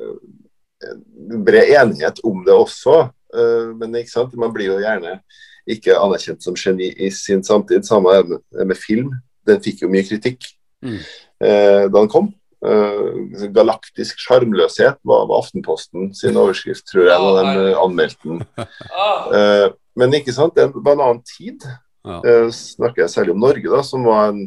[1.46, 2.98] bred enighet om det også,
[3.32, 4.36] eh, men ikke sant?
[4.36, 5.22] man blir jo gjerne
[5.70, 7.86] ikke anerkjent som geni i sin samtid.
[7.88, 9.14] Samme med, med film.
[9.48, 10.44] Den fikk jo mye kritikk
[10.82, 11.00] Mm.
[11.44, 12.32] eh, da den kom.
[12.62, 18.44] Eh, galaktisk sjarmløshet var, var Aftenposten sin overskrift, tror jeg, da de eh, anmeldte den.
[18.92, 19.68] Ah, Eh,
[19.98, 21.66] men ikke sant, det var en annen tid.
[22.08, 22.48] Ja.
[22.56, 24.46] Snakker jeg særlig om Norge, da, som var en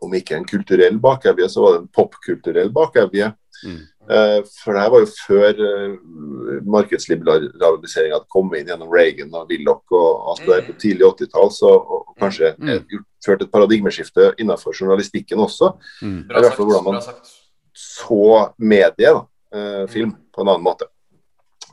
[0.00, 3.30] om ikke en kulturell bakevje, så var det en popkulturell bakevje.
[3.64, 3.80] Mm.
[4.10, 9.50] Eh, for det her var jo før uh, markedsliberaliseringa hadde kommet inn gjennom Reagan og
[9.50, 12.68] Willoch og alt det der på tidlig 80-tall, så og, og kanskje Mm.
[12.68, 15.74] eh, ført et paradigmeskifte innenfor journalistikken også.
[16.02, 16.22] Mm.
[16.28, 16.56] bra i hvert sagt.
[16.56, 17.36] fall hvordan man-
[17.74, 19.22] Så medie, da,
[19.54, 20.86] eh, film, på en annen måte.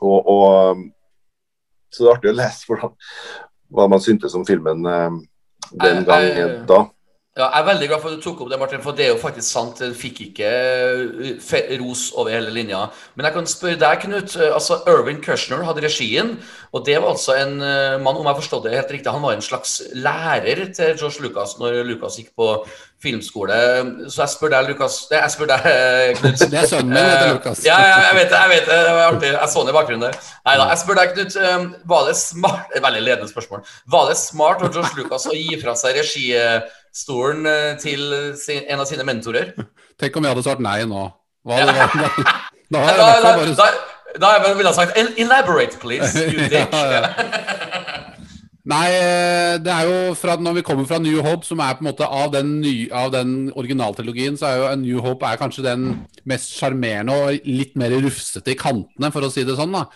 [0.00, 0.92] Og, og um,
[1.90, 2.92] Så det er artig å lese hvordan,
[3.72, 5.10] hva man syntes om filmen eh,
[5.82, 6.84] den gangen da.
[7.38, 9.12] Ja, jeg er veldig glad for at du tok opp det, Martin, for det er
[9.12, 9.78] jo faktisk sant.
[9.78, 10.48] Den fikk ikke
[11.38, 12.80] uh, ros over hele linja.
[13.14, 14.34] Men jeg kan spørre deg, Knut.
[14.34, 16.32] uh, altså Irvin Kushner hadde regien,
[16.74, 19.36] og det var altså en uh, mann, om jeg forstod det helt riktig, han var
[19.36, 22.48] en slags lærer til George Lucas når Lucas gikk på
[22.98, 23.54] filmskole.
[24.10, 25.70] Så jeg spør deg, Lucas jeg spør deg,
[26.18, 26.42] Knut.
[26.50, 27.62] Det er sønnen min, heter Lucas.
[27.68, 27.78] Ja,
[28.08, 28.42] jeg vet det.
[28.42, 29.30] jeg vet Det det var artig.
[29.36, 30.18] Jeg så den i bakgrunnen der.
[30.42, 30.66] Nei da.
[30.72, 31.38] Jeg spør deg, Knut.
[31.94, 33.62] Var det smart Veldig ledende spørsmål.
[33.94, 36.66] Var det smart av George Lucas å gi fra seg registolen
[37.48, 38.02] eh, til
[38.40, 39.54] sin, en av sine mentorer?
[40.00, 41.06] Tenk om jeg hadde svart nei nå.
[41.46, 41.66] Hva Ja.
[41.72, 41.78] da,
[42.68, 43.70] da, har jeg da, bare
[44.18, 46.12] da, da ville jeg sagt Elaborate, please.
[46.32, 46.74] You dick.
[48.68, 51.80] Nei, eh, det er jo fra når vi kommer fra New Hope, som er på
[51.84, 55.40] en måte av den, ny, av den originaltrilogien, så er jo A New Hope er
[55.40, 55.86] kanskje den
[56.28, 59.72] mest sjarmerende og litt mer rufsete i kantene, for å si det sånn.
[59.72, 59.86] da.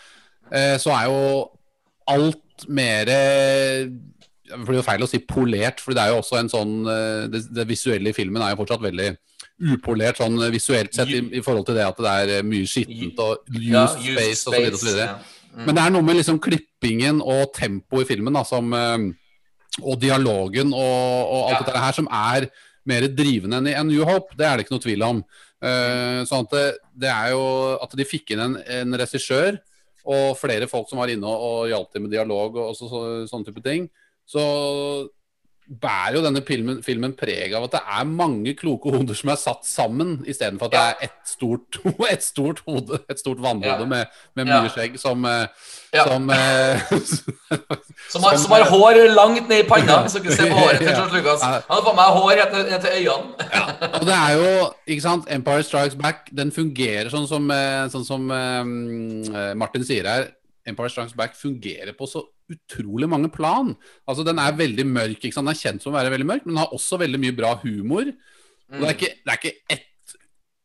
[0.48, 1.50] Eh, Så er jo
[2.08, 3.10] alt mer
[4.52, 7.26] Det blir jo feil å si polert, for det er jo også en sånn eh,
[7.32, 9.10] Det, det visuelle i filmen er jo fortsatt veldig
[9.72, 13.20] upolert sånn visuelt sett i, i forhold til det at det er eh, mye skittent
[13.22, 15.06] og used Ja, space og så og så videre.
[15.12, 15.38] ja.
[15.52, 15.64] Mm.
[15.66, 19.10] Men det er noe med liksom klippingen og tempoet i filmen da, som, eh,
[19.82, 21.64] og dialogen og, og alt Ja.
[21.66, 22.48] dette her som er
[22.88, 24.34] mer drivende enn i A New Hope.
[24.36, 25.20] Det er det ikke noe tvil om.
[25.62, 26.64] Uh, sånn at det,
[27.04, 27.42] det er jo
[27.78, 29.60] at de fikk inn en, en regissør
[30.02, 33.02] og flere folk som var inne og, og hjalp til med dialog og også, så,
[33.30, 33.86] sånne type ting.
[34.26, 35.08] Så
[35.80, 39.38] bærer jo denne filmen, filmen preg av at det er mange kloke hoder som er
[39.40, 41.78] satt sammen, istedenfor at det er ett stort,
[42.12, 43.86] et stort hode, et stort vannhode Ja.
[43.88, 44.58] med, med Ja.
[44.68, 45.46] skjegg som, eh,
[45.94, 46.04] Ja.
[46.10, 46.82] som eh,
[48.12, 50.88] Som har, Som- har hår langt ned i panna, hvis dere ser på håret til
[50.92, 51.42] George Lucas.
[51.46, 53.88] Han har på meg hår ned til øynene.
[54.00, 54.52] Og det er jo,
[54.86, 60.04] ikke sant, Empire Strikes Back, den fungerer sånn som, eh, sånn som um, Martin sier
[60.10, 60.28] her.
[60.66, 63.74] Empire Strikes Back fungerer på så utrolig mange plan.
[64.08, 65.18] Altså Den er veldig mørk.
[65.24, 65.46] ikke sant?
[65.48, 67.54] Den er kjent som å være veldig mørk, men den har også veldig mye bra
[67.64, 68.12] humor.
[68.72, 70.16] Og det er ikke, det er ikke ett,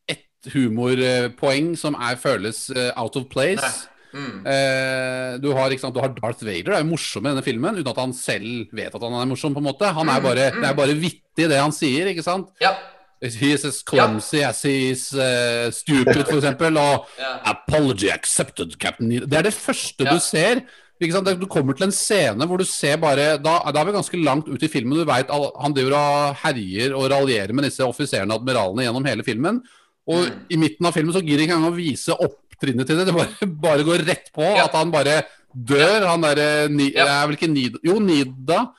[0.08, 3.86] ett humorpoeng som er, føles eh, out of place.
[4.14, 4.38] Mm.
[4.48, 7.76] Eh, du, har, sant, du har Darth Vader, det er jo morsom i denne filmen,
[7.76, 9.52] uten at han selv vet at han er morsom.
[9.52, 12.08] på en måte Han er bare, Det er bare vittig, det han sier.
[12.14, 12.48] ikke sant?
[12.64, 12.72] Ja.
[13.20, 16.76] He's as clumsy as he's is eh, stupid, eksempel.
[16.78, 17.32] Og Ja.
[17.52, 19.10] apology accepted, Captain.
[19.10, 20.14] Det er det første Ja.
[20.14, 20.62] du ser.
[20.98, 24.48] Du kommer til en scene hvor du ser bare Da, da er vi ganske langt
[24.50, 24.98] ut i filmen.
[24.98, 29.22] Du vet, Han driver og herjer og raljerer med disse offiserene og admiralene gjennom hele
[29.26, 29.62] filmen.
[30.08, 30.38] Og Mm.
[30.50, 33.06] i midten av filmen så gidder ikke engang å vise opptrinnet til det.
[33.06, 34.64] Det bare, bare går rett på Ja.
[34.64, 35.22] at han bare
[35.54, 36.06] dør.
[36.08, 37.06] Han derre Ja.
[37.22, 38.72] Er vel ikke Nida Jo, Nida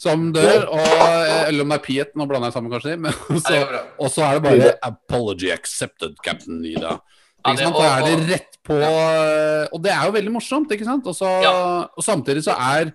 [0.00, 0.64] som dør.
[0.72, 2.96] Og, eller om det er Piet, nå blander jeg sammen kanskje.
[2.98, 7.00] Men så, og så er det bare 'Apology accepted, Captain Nida'.
[7.40, 8.74] Ja, Ikke det- og, er det rett på
[9.72, 11.04] Og det er jo veldig morsomt, ikke sant?
[11.04, 11.86] Også, Ja.
[11.96, 12.92] og samtidig så er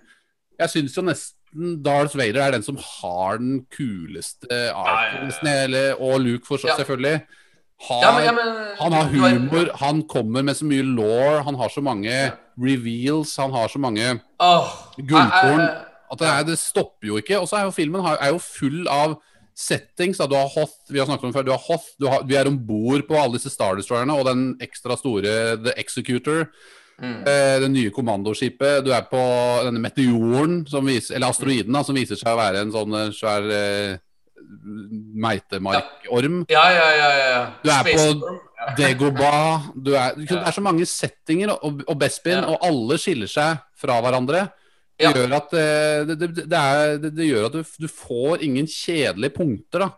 [0.58, 5.94] Jeg syns jo nesten Darth Vader er den som har den kuleste ja.
[6.00, 7.20] og Luke for så, selvfølgelig.
[7.88, 11.54] Har, Ja, men, ja, men, han har humor, han kommer med så mye law, han
[11.54, 15.60] har så mange reveals, han har så mange oh, Gullkorn.
[16.12, 17.38] at det, er, det stopper jo ikke.
[17.40, 19.18] Og så er jo filmen er jo full av
[19.56, 20.18] settings.
[20.20, 20.26] Da.
[20.28, 22.48] Du har Hoth, vi har snakket om før, du har Hoth, du har, vi er
[22.50, 26.50] om bord på alle disse Star Destroyerne og den ekstra store The Executor.
[27.00, 27.18] Mm.
[27.28, 28.84] Eh, det nye kommandoskipet.
[28.86, 29.20] Du er på
[29.66, 33.10] denne meteoren, som viser, eller asteroiden, da, som viser seg å være en sånn eh,
[33.16, 33.98] svær eh,
[35.26, 36.44] meitemarkorm.
[36.52, 37.10] Ja, ja, ja.
[37.16, 37.40] ja.
[37.64, 38.40] Du er på-
[38.76, 39.22] Degoba.
[39.22, 39.60] ja.
[39.76, 42.46] Du er, Det er så mange settinger, og, og Bespin, Ja.
[42.48, 44.46] og alle skiller seg fra hverandre.
[44.96, 45.10] Ja.
[45.12, 49.34] gjør at, eh, det, det, det, er, det, gjør at du, du får ingen kjedelige
[49.34, 49.90] punkter da,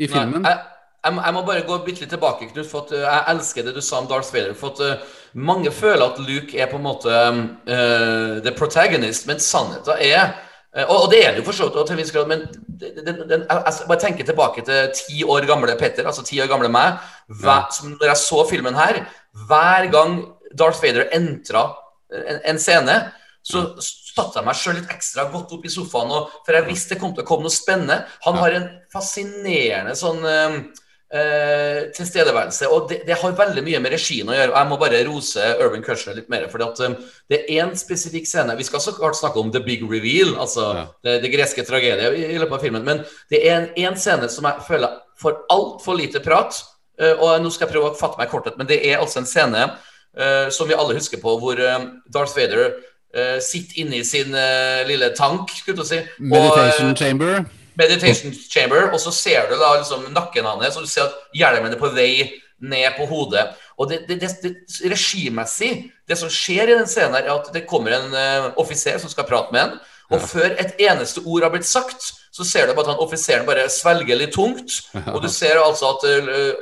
[0.00, 0.46] i filmen.
[0.46, 0.62] Nei, jeg,
[1.04, 3.74] jeg, jeg må bare gå bitte litt tilbake, Knut, for at uh, jeg elsker det
[3.76, 4.54] du sa om Darth Vader.
[4.56, 9.42] For at uh, mange føler at Luke er på en måte uh, the protagonist, men
[9.44, 12.14] sannheten er uh, og, og det er det jo for så vidt, til en viss
[12.16, 12.46] grad, men
[12.80, 16.72] den, den, jeg bare tenker tilbake til ti år gamle Petter, altså ti år gamle
[16.72, 16.96] meg.
[17.42, 19.04] Hver, som når jeg så filmen her,
[19.48, 20.18] hver gang
[20.56, 21.68] Darth Vader entra
[22.12, 22.98] en, en scene,
[23.46, 26.94] så satte jeg meg sjøl litt ekstra godt opp i sofaen, og, for jeg visste
[26.94, 28.00] det kom til å komme noe spennende.
[28.26, 34.28] Han har en fascinerende sånn eh, tilstedeværelse, og det, det har veldig mye med regien
[34.28, 34.52] å gjøre.
[34.52, 36.96] og Jeg må bare rose Urban Crusher litt mer, fordi at eh,
[37.30, 40.68] det er én spesifikk scene Vi skal så klart snakke om the big reveal, altså
[40.74, 40.86] Ja.
[41.06, 44.30] det, det greske tragediet i, i løpet av filmen, men det er en, en scene
[44.32, 46.58] som jeg føler får altfor lite prat.
[46.96, 49.20] Uh, og nå skal jeg prøve å fatte meg i korthet, men det er altså
[49.20, 52.70] en scene uh, som vi alle husker på, hvor um, Darth Vader
[53.16, 56.00] eh, sitter inne i sin uh, lille tank, skulle jeg si.
[56.20, 57.44] og, Meditation eh, chamber.
[57.76, 61.72] meditation chamber, og så ser du da liksom nakken hans, og du ser at hjelmen
[61.72, 62.30] er på vei
[62.60, 63.50] ned på hodet.
[63.76, 67.50] Og det, det, det, det regimessig, det som skjer i den scenen, her er at
[67.52, 69.76] det kommer en uh, offiser som skal prate med en,
[70.06, 73.46] og før et eneste ord har blitt sagt, så ser du bare at han offiseren
[73.48, 74.76] bare svelger litt tungt,
[75.08, 76.04] og du ser altså at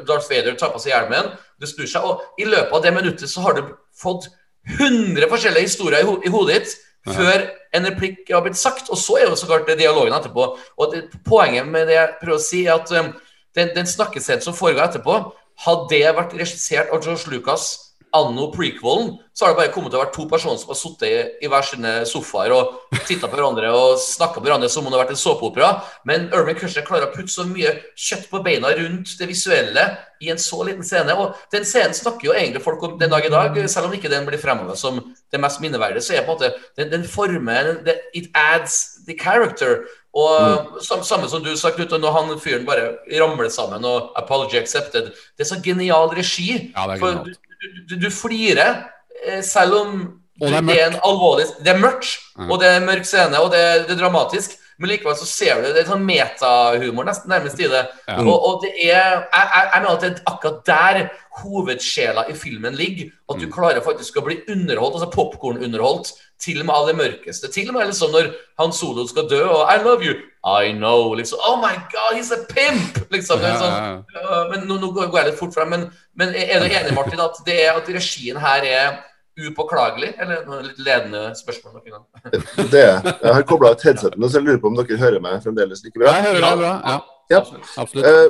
[0.08, 1.28] Darth Vader tar på seg hjelmen,
[1.60, 4.30] det snur seg, og i løpet av det minuttet så har du fått
[4.70, 6.74] 100 forskjellige historier i, ho i hodet ditt
[7.04, 7.42] før
[7.76, 8.88] en replikk har blitt sagt.
[8.88, 10.46] Og så er jo så klart dialogen etterpå.
[10.78, 13.12] Og det, poenget med det jeg prøver å si, er at um,
[13.56, 15.18] den, den snakkescenen som foregår etterpå,
[15.64, 17.68] hadde det vært regissert av George Lucas
[18.14, 21.06] anno prequelen, så har det bare kommet til å være to personer som har sittet
[21.08, 24.92] i, i hver sine sofaer og titta på hverandre og snakka på hverandre som om
[24.92, 25.70] det har vært en såpeopera.
[26.06, 29.88] Men Urban Crusher klarer å putte så mye kjøtt på beina rundt det visuelle
[30.22, 31.16] i en så liten scene.
[31.18, 34.12] Og den scenen snakker jo egentlig folk om den dag i dag, selv om ikke
[34.12, 35.02] den blir fremover som
[35.34, 36.06] det mest minneverdige.
[36.06, 39.82] Så er på en måte den, den formen det, It adds the character.
[40.14, 44.62] Og sam, Samme som du sa, Knut, når han fyren bare ramler sammen og 'apology
[44.62, 45.10] accepted'.
[45.34, 46.70] Det er så genial regi.
[46.76, 47.26] Ja, det er genialt.
[47.26, 47.53] du,
[47.88, 48.84] du, du flirer,
[49.26, 49.96] eh, selv om
[50.40, 52.16] det er det er en alvorlig Det er mørkt,
[52.50, 54.56] og det er mørk scene, og det er, det er dramatisk.
[54.78, 57.84] Men likevel så ser du det er sånn metahumor nesten nærmest i det.
[58.08, 58.16] Ja.
[58.24, 60.98] Og, og det er jeg, jeg, mener at det er akkurat der
[61.44, 63.12] hovedsjela i filmen ligger.
[63.30, 63.44] At Mm.
[63.44, 67.48] du klarer faktisk å bli underholdt, altså popkornunderholdt, til og med av det mørkeste.
[67.52, 68.30] Til og med liksom når
[68.60, 71.38] han Solo skal dø, og I love you, I know, liksom.
[71.46, 73.00] Oh my God, he's a pimp!
[73.14, 73.40] Liksom.
[73.40, 75.86] Er Ja, sånn, ja, men nå, nå går jeg litt fort frem, men,
[76.18, 78.98] men er du enig, Martin, at, det er, at regien her er
[79.40, 80.12] upåklagelig?
[80.20, 82.04] Eller noe litt ledende spørsmål noen gang?
[82.74, 83.00] Det er.
[83.24, 85.82] Jeg har kobla ut headsetet nå, så jeg lurer på om dere hører meg fremdeles
[85.86, 86.12] like bra.
[86.18, 86.72] Jeg hører deg bra.
[86.84, 86.98] Ja,
[87.32, 87.40] Ja.
[87.80, 88.04] absolutt.
[88.04, 88.26] Eh,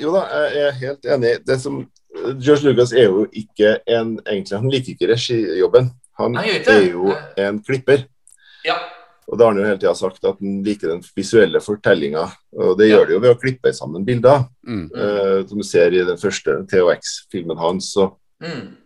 [0.00, 0.22] jo da,
[0.54, 1.32] jeg er helt enig.
[1.44, 1.80] Det som
[2.38, 5.90] George Lucas er jo ikke en egentlig, Han liker ikke regijobben.
[6.20, 8.06] Han Nei, er jo en klipper.
[8.64, 8.76] Ja.
[9.30, 12.24] Og da har han jo hele tida sagt at han liker den visuelle fortellinga.
[12.58, 12.96] Og det Ja.
[12.98, 14.48] gjør det jo ved å klippe sammen bilder.
[14.66, 14.90] Mm.
[14.94, 17.96] uh, som du ser i den første THX-filmen hans.
[17.96, 18.76] Og, Mm.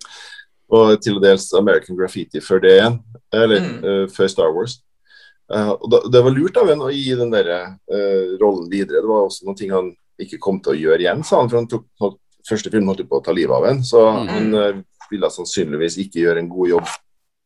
[0.75, 2.99] Og til dels American Graffiti før det igjen.
[3.33, 3.85] Eller Mm.
[3.85, 4.81] uh, før Star Wars.
[5.49, 7.49] Uh, og da, Det var lurt av ham å gi den der,
[7.89, 9.01] eh, rollen videre.
[9.01, 11.49] Det var også noen ting han ikke kom til å gjøre igjen, sa han.
[11.49, 14.27] For han tok, holdt- første film holdt jo på å ta livet av en, så
[14.27, 14.29] Mm.
[14.29, 16.89] han ville sannsynligvis ikke gjøre en god jobb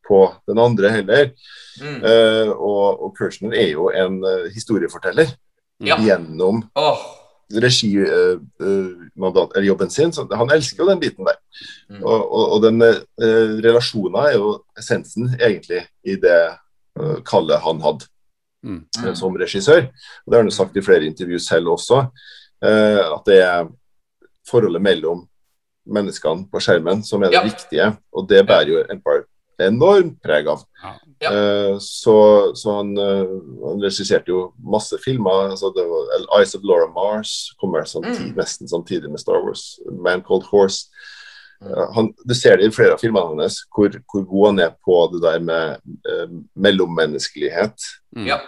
[0.09, 0.19] på
[0.49, 1.29] den andre heller.
[1.79, 1.99] Mm.
[2.03, 5.29] Eh, og, og Kirshner er jo en uh, historieforteller
[5.79, 5.95] Ja.
[6.01, 6.63] gjennom
[7.49, 7.71] Eller
[9.55, 10.11] regijobben sin.
[10.13, 11.37] Så han elsker jo den biten der.
[11.89, 12.03] Mm.
[12.03, 12.81] Og, og, og den
[13.63, 16.41] relasjonen er jo essensen egentlig i det
[17.25, 18.05] kallet han hadde
[18.61, 18.81] Mm.
[19.15, 19.85] som regissør.
[19.87, 22.01] Og Det har han jo sagt i flere intervjuer selv også.
[22.61, 23.69] eh, at det er
[24.49, 25.21] forholdet mellom
[25.87, 27.43] menneskene på skjermen som er det Ja.
[27.47, 27.97] viktige.
[28.11, 29.23] Og det bærer jo Empire
[29.59, 30.61] enormt preg av.
[30.83, 30.93] Ja.
[31.21, 31.29] Ja.
[31.35, 32.15] Eh, så,
[32.55, 33.27] så han, uh,
[33.67, 35.49] han regisserte jo masse filmer.
[35.51, 38.35] altså det var Eyes of Laura Mars kommer samtidig, Mm.
[38.37, 39.79] nesten samtidig med Star Wars.
[39.91, 40.87] Man Called Horse.
[41.61, 41.71] Mm.
[41.73, 44.71] Eh, han, du ser det i flere av filmene hans, hvor, hvor god han er
[44.85, 47.75] på det der med mellommenneskelighet.
[48.15, 48.27] Mm.
[48.31, 48.39] Ja.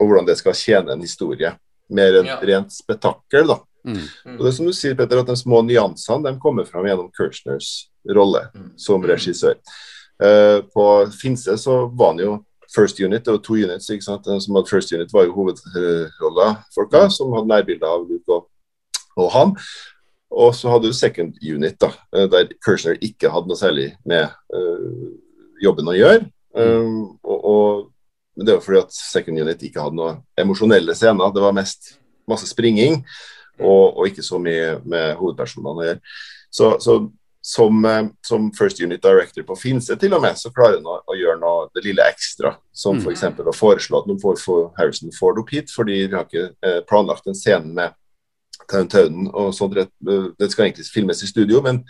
[0.00, 1.54] Og hvordan det skal tjene en historie.
[1.88, 2.40] Mer enn Ja.
[2.42, 3.60] rent spetakkel, da.
[3.86, 4.02] Mm.
[4.34, 7.10] Og det er som du sier, Petter, at de små nyansene de kommer fram gjennom
[7.14, 8.72] Kirchners rolle Mm.
[8.76, 9.06] som Mm.
[9.08, 9.54] regissør.
[10.22, 10.84] Eh, på
[11.20, 12.36] Finse så var han jo
[12.76, 13.90] First Unit, det var to units.
[13.90, 14.24] ikke sant?
[14.24, 18.48] Den som hadde First Unit var jo hovedrolla, folka, som hadde nærbilder av Luke og,
[19.16, 19.54] og han.
[20.30, 24.26] Og så hadde du Second Unit, da, eh, der Kirshner ikke hadde noe særlig med
[24.52, 25.12] uh,
[25.62, 26.26] jobben å gjøre.
[26.56, 31.32] Um, og, og det var fordi at Second Unit ikke hadde noe emosjonelle scener.
[31.32, 31.94] Det var mest
[32.26, 32.98] masse springing
[33.60, 36.00] og, og ikke så mye med hovedpersonene å gjøre.
[36.50, 36.98] Så, så
[37.46, 40.96] som, eh, som First Unit Director på Finse til og med, så klarer han å,
[41.06, 42.56] å gjøre noe det lille ekstra.
[42.74, 43.22] Som f.eks.
[43.36, 46.48] For å foreslå at de får for Harrison Ford opp hit, fordi vi har ikke
[46.66, 47.94] eh, planlagt en scene med
[48.70, 49.76] Towntownen og sånt.
[50.00, 51.84] Den skal egentlig filmes i studio, men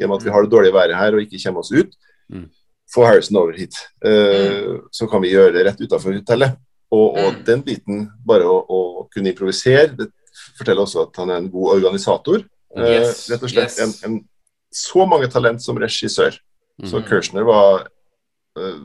[0.00, 1.92] i og med at vi har det dårlige været her og ikke kommer oss ut,
[2.32, 2.46] Mm.
[2.94, 3.74] få Harrison over hit.
[4.04, 6.56] Eh, Så kan vi gjøre det rett utafor hotellet.
[6.92, 7.44] Og, og Mm.
[7.44, 10.08] den biten, bare å, å kunne improvisere, det
[10.58, 12.44] forteller også at han er en god organisator.
[12.76, 13.78] Eh, Yes, rett og slett yes.
[13.80, 14.28] en, en,
[14.76, 16.38] så mange talent som regissør.
[16.84, 17.04] Så Mm.
[17.08, 17.86] Kirshner var
[18.58, 18.78] eh,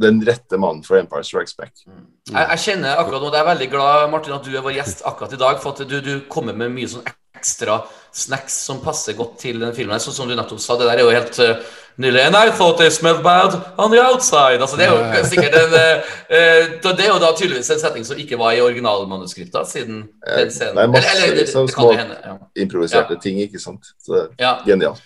[0.00, 1.72] den rette mannen for Empire Strikes Back.
[1.84, 5.04] Jeg, jeg kjenner akkurat nå, jeg er veldig glad Martin, at du er vår gjest
[5.06, 5.60] akkurat i dag.
[5.62, 7.04] For at du, du kommer med mye sånn
[7.36, 7.82] ekstra
[8.14, 10.00] snacks som passer godt til den filmen.
[10.00, 11.62] Sånn som du nettopp sa, det der er jo helt uh,
[12.00, 14.60] nylig And I thought they smelled bad on the outside.
[14.64, 15.24] Altså, det er jo Ja, ja.
[15.32, 18.62] sikkert en uh, eh, Det er jo da tydeligvis en setning som ikke var i
[18.64, 22.20] originalmanuskriptet, siden den scenen det er masse Eller, eller det, det små- det, hende.
[22.24, 22.36] Ja.
[22.64, 23.20] Improviserte Ja.
[23.20, 23.92] ting, ikke sant.
[24.06, 24.56] Så ja.
[24.66, 25.02] genialt.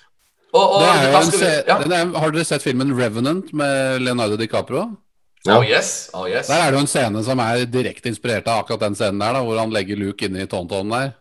[0.54, 1.76] Og, og, vi, ja.
[1.76, 4.86] er, har dere sett filmen 'Revenant' med Leonardo DiCaprio?
[5.44, 5.58] Ja.
[5.58, 6.10] Oh yes.
[6.16, 6.48] Oh yes.
[6.48, 9.36] Der er det jo en scene som er direkte inspirert av akkurat den scenen der,
[9.36, 11.12] da, hvor han legger Luke inn i tåntånen der.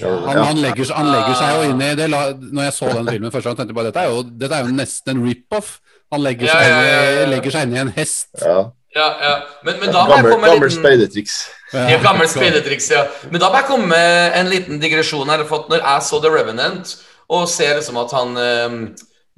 [0.00, 0.10] Ja.
[0.26, 2.08] Han, han, legger, han legger seg jo inn i det.
[2.10, 4.66] Når jeg så den filmen første gang, tenkte jeg bare dette er jo, dette er
[4.66, 5.78] jo nesten en rip-off.
[6.14, 8.30] Han legger Ja, seg, ja, ja, ja, legger seg inn i en hest.
[8.42, 8.60] Ja.
[8.90, 9.34] Ja, ja.
[9.62, 11.34] Men, men da må jeg Gammel, gammel speidertriks.
[11.78, 13.04] Er gammel speidertriks, ja.
[13.30, 15.44] Men da må jeg komme med en liten digresjon her.
[15.46, 16.94] For at når jeg så The Revenant,
[17.30, 18.76] og ser liksom at han eh,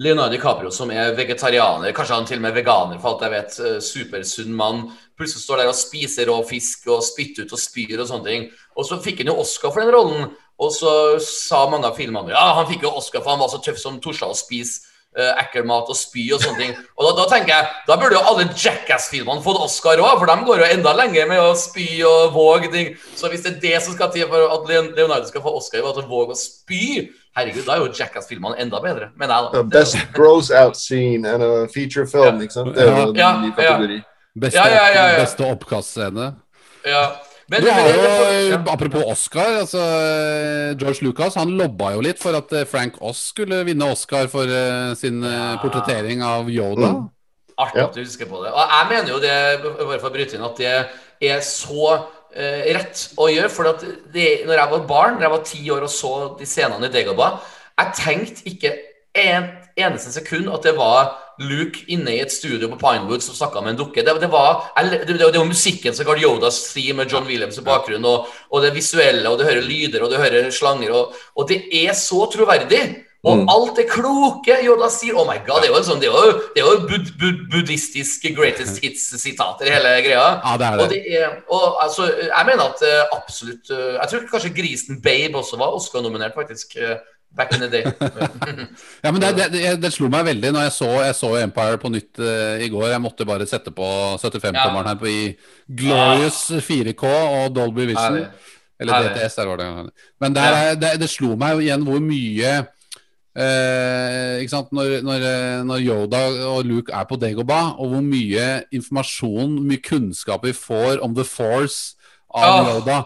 [0.02, 3.58] Leonardo DiCaprio, som er vegetarianer, kanskje han til og med veganer, for alt jeg vet,
[3.60, 4.86] eh, supersunn mann,
[5.18, 8.48] plutselig står der og spiser rå fisk og spytter ut og spyr og sånne ting.
[8.76, 10.32] Og så fikk han jo Oscar for den rollen,
[10.62, 13.60] og så sa mange av filmene ja, han fikk jo Oscar for han var så
[13.64, 16.76] tøff som torde å spise eh, ekkel mat og spy og sånne ting.
[16.96, 20.48] Og da, da tenker jeg, da burde jo alle Jackass-filmene fått Oscar òg, for de
[20.48, 22.94] går jo enda lenger med å spy og våge ting.
[23.18, 25.92] Så hvis det er det som skal til for at Leonardo skal få Oscar, var
[25.92, 26.84] at han våger å spy,
[27.36, 29.62] herregud, da er jo Jackass-filmene enda bedre, mener jeg da.
[29.78, 32.74] best gross out scene and a feature film, ikke sant.
[32.76, 33.54] Det er jo en Ja, ny ja.
[33.58, 34.00] kategori.
[34.40, 35.20] Beste, Ja, ja, ja, ja.
[35.20, 36.34] beste oppkastscene.
[36.86, 37.04] Ja.
[37.50, 38.02] Men, Du har jo,
[38.48, 38.58] ja.
[38.72, 39.80] Apropos Oscar, altså
[40.80, 44.48] George Lucas han lobba jo litt for at eh, Frank Oss skulle vinne Oscar for
[44.48, 46.92] eh, sin eh, portrettering av Yoda.
[46.94, 47.10] Mm.
[47.62, 48.52] Artig at du husker på det.
[48.54, 49.34] Og jeg mener jo det,
[49.82, 50.72] bare for å bryte inn, at det
[51.28, 53.50] er så eh, rett å gjøre.
[53.52, 53.68] For
[54.12, 56.94] det, når jeg var barn, når jeg var ti år og så de scenene i
[56.94, 57.42] Dagobah,
[57.78, 58.72] jeg tenkte ikke
[59.18, 63.62] en eneste sekund at det var Luke inne i et studio på Pinewood som snakka
[63.62, 64.04] med en dukke.
[64.04, 67.58] Det, det var det, det, det var musikken som ga Yodas theme med John Williams
[67.58, 71.16] i bakgrunnen, og, og det visuelle, og du hører lyder, og du hører slanger, og,
[71.36, 72.82] og det er så troverdig.
[73.24, 73.48] Og Mm.
[73.54, 76.32] alt det kloke Yoda sier Oh my god, det er jo, sånn, det er jo,
[76.56, 80.24] det er jo bud, bud, buddhistiske greatest hits-sitater hele greia.
[80.42, 80.98] Ja, det er Og, det.
[81.06, 85.38] det er, og altså, jeg mener at uh, absolutt uh, Jeg tror kanskje grisen Babe
[85.38, 86.74] også var Oscar-nominert, faktisk.
[86.82, 86.96] Uh,
[87.36, 87.84] back in the day.
[89.04, 89.46] Ja, men det,
[89.82, 92.18] det, slo meg veldig når jeg så, jeg så Empire på nytt
[92.60, 92.88] i går.
[92.90, 93.86] Jeg måtte bare sette på
[94.20, 95.22] 75-tommeren her på i
[95.70, 98.24] glorious 4K og Dolby Vision.
[98.82, 99.70] Eller DTS, der var det.
[100.20, 102.54] Men der, er- det, det slo meg igjen hvor mye
[103.36, 104.42] eh?
[104.72, 109.70] Når, når, eh, når Yoda og Luke er på Dagobah, og hvor mye informasjon, hvor
[109.70, 111.96] mye kunnskap vi får om The Force
[112.28, 112.68] av oh.
[112.68, 113.00] Yoda.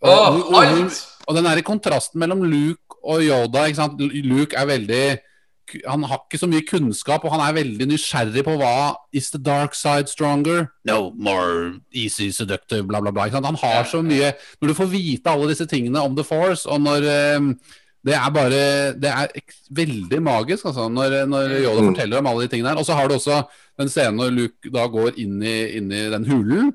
[0.00, 1.00] Og, og, og, alt!
[1.26, 3.66] og den der kontrasten mellom Luke og Yoda?
[3.98, 5.18] Luke er veldig
[5.90, 9.40] Han har ikke så mye kunnskap, og han er veldig nysgjerrig på hva Is the
[9.42, 10.70] dark side stronger?
[10.88, 13.28] No, more easy seductive, bla, bla, bla.
[13.28, 14.32] Han har så mye
[14.62, 17.52] Når du får vite alle disse tingene om The Force, og når eh,
[18.06, 18.58] det er bare
[18.94, 19.28] Det er
[19.74, 21.88] veldig magisk, altså, når, når Yoda Mm.
[21.94, 22.78] forteller om alle de tingene her.
[22.78, 23.42] Og så har du også
[23.78, 26.72] den scenen når Luke da går inn i, inn i den hulen.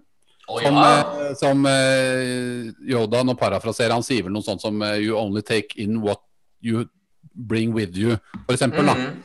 [0.48, 0.98] Oh, Som, ja.
[1.30, 5.42] eh, som eh, Yoda, nå parafraserer han, sier vel noe sånt som eh, You only
[5.42, 6.20] take in what
[6.62, 6.86] you
[7.34, 8.86] bring with you, for eksempel.
[8.86, 8.94] Da.
[8.94, 9.22] Mhm.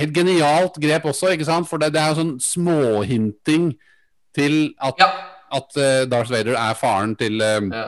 [0.00, 1.68] Helt genialt grep også, ikke sant?
[1.68, 3.74] For det, det er jo sånn småhinting
[4.34, 5.10] til at, Ja.
[5.52, 7.84] at Darth Vader er faren til eh, ja.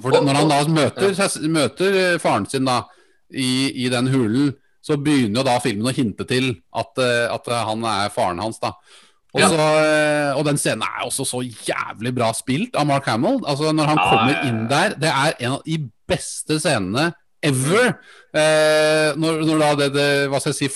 [0.00, 1.12] For det, når han da møter,
[1.52, 2.78] møter eh, faren sin da
[3.32, 7.64] i, i den hulen, så begynner da filmen å hinte til at, eh, at eh,
[7.68, 8.72] han er faren hans, da.
[9.32, 9.48] Og, Ja.
[9.48, 9.66] så,
[10.36, 13.38] og den scenen er også så jævlig bra spilt av Mark Hamill.
[13.48, 14.48] Altså Når han Ja, kommer ja, ja.
[14.50, 15.78] inn der, det er en av de
[16.08, 17.06] beste scenene
[17.42, 17.94] ever.
[18.36, 20.68] Eh, når, når da det, det hva skal jeg si,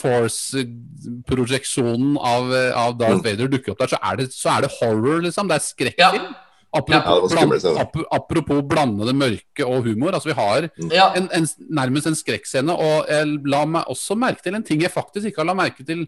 [0.96, 3.24] Force-projeksjonen av, av Darth Mm.
[3.26, 5.48] Vader dukker opp der, så er det, så er det horror, liksom.
[5.50, 6.34] Det er skrekkfilm.
[6.76, 10.12] Apropos, Ja, bland, ap apropos blandede mørke og humor.
[10.18, 11.06] Altså Vi har ja.
[11.16, 11.46] en, en,
[11.80, 12.74] nærmest en skrekkscene.
[12.76, 15.86] Og jeg la meg også merke til en ting jeg faktisk ikke har la merke
[15.88, 16.04] til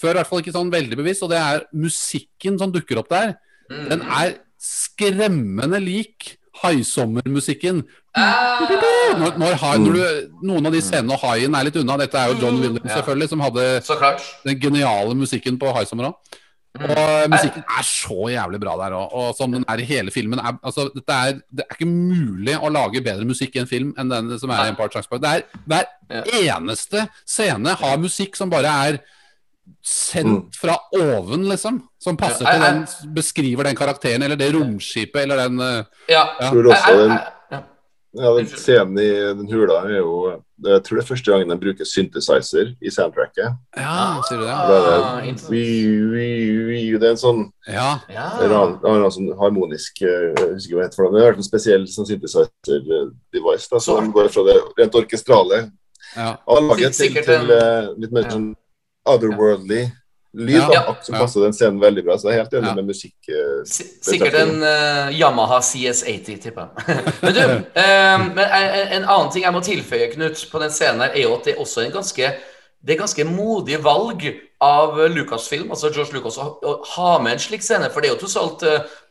[0.00, 3.10] før, i hvert fall ikke sånn veldig bevisst, og det er musikken som dukker opp
[3.12, 3.34] der.
[3.70, 3.82] Mm.
[3.92, 4.32] Den er
[4.62, 6.32] skremmende lik
[6.62, 7.82] haisommermusikken.
[8.14, 8.60] Ah.
[9.18, 10.02] Når, når, hai- når du,
[10.48, 12.90] noen av de scenene og haien er litt unna, dette er jo John Mm, Williams
[12.90, 12.98] ja.
[13.00, 13.64] selvfølgelig, som hadde
[14.44, 16.38] den geniale musikken på Haisommer òg.
[16.72, 16.88] Mm.
[16.88, 19.12] Og musikken er så jævlig bra der òg.
[19.12, 20.38] Og som den er i hele filmen.
[20.40, 23.90] Er, altså, dette er, det er ikke mulig å lage bedre musikk i en film
[24.00, 25.20] enn den som er i Empire Strikes Back.
[25.20, 25.84] Det er,
[26.22, 28.98] hver eneste scene har musikk som bare er
[29.84, 31.82] sendt fra oven, liksom.
[32.02, 35.84] Som passer Ja, til jeg- den, beskriver den karakteren eller det romskipet eller den eh,
[36.08, 36.24] Ja.
[36.40, 36.50] Ja.
[36.50, 37.32] tror også Jeg- jeg- den- jeg-
[38.14, 38.30] ja.
[38.36, 39.08] Den scenen i
[39.38, 43.56] den hula er jo Jeg tror det er første gangen de bruker synthesizer i soundtracket.
[43.76, 44.50] Ja, sier du det?
[44.52, 45.62] Er Ah, det, vi,
[46.12, 46.26] vi,
[46.68, 47.98] vi, det er en sånn Ja.
[48.12, 48.28] Ja.
[48.52, 51.14] rar, rar, sånn harmonisk eh, Jeg husker ikke hva det heter noe.
[51.18, 53.68] Det er en spesiell sånn synthesizer-device.
[53.72, 55.62] da, Så de går fra det rent orkestrale
[56.16, 56.36] ja.
[56.46, 58.52] av laget til, til en- eh, litt mer sånn
[59.06, 59.86] otherworldly
[60.34, 60.56] lyd.
[60.56, 60.68] Ja.
[60.68, 60.96] da, Ja.
[61.02, 61.20] Som Ja.
[61.20, 62.16] passer den scenen veldig bra.
[62.16, 62.74] Så jeg er helt enig Ja.
[62.74, 63.14] med musikk.
[63.28, 67.12] eh, Sikkert en uh, Yamaha CS80, tipper jeg.
[67.22, 71.00] men du, um, men en, en annen ting jeg må tilføye, Knut, på den scenen
[71.00, 72.32] her, er jo at det er også en ganske
[72.82, 74.24] det er ganske modig valg
[74.60, 77.86] av Lucasfilm, altså George Lucas, å, ha med en slik scene.
[77.94, 78.64] For det er jo tross alt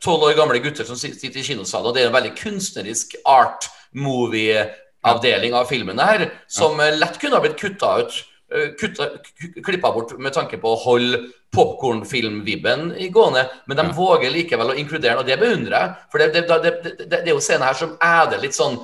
[0.03, 3.69] tolv år gamle gutter som sitter i kinosalen, og det er en veldig kunstnerisk art
[3.95, 8.19] movie-avdeling av filmene her, som lett kunne ha blitt kutta ut.
[8.51, 11.21] Eh, klippa bort med tanke på å holde
[11.51, 15.95] popkornfilmvibben i gående, men de våger likevel å inkludere den, og det beundrer jeg.
[16.11, 18.77] For det, det, det, det, er jo scener her som æder litt sånn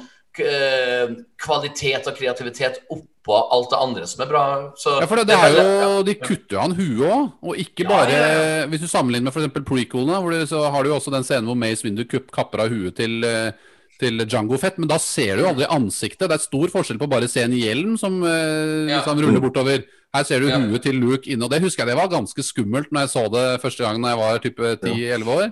[0.44, 1.14] eh,
[1.44, 4.44] kvalitet og kreativitet oppå alt det andre som er bra.
[4.80, 7.88] Så Ja, for det, det er jo, De kutter jo han huet òg, og ikke
[7.88, 8.68] bare ja, ja.
[8.72, 9.64] Hvis du sammenligner med f.eks.
[9.68, 12.74] prequelene, hvor det, så har du jo også den scenen hvor Mace Windu kapper av
[12.74, 13.52] huet til, eh,
[14.00, 16.28] til Django Fett, men da ser du jo aldri ansiktet.
[16.30, 19.00] Det er stor forskjell på bare å se en hjelm som eh, Ja.
[19.02, 19.84] liksom ruller bortover.
[20.16, 20.58] Her ser du Ja.
[20.58, 23.24] huet til Luke inne, og det husker jeg det var ganske skummelt når jeg så
[23.32, 25.52] det første gang da jeg var type 10-11 år.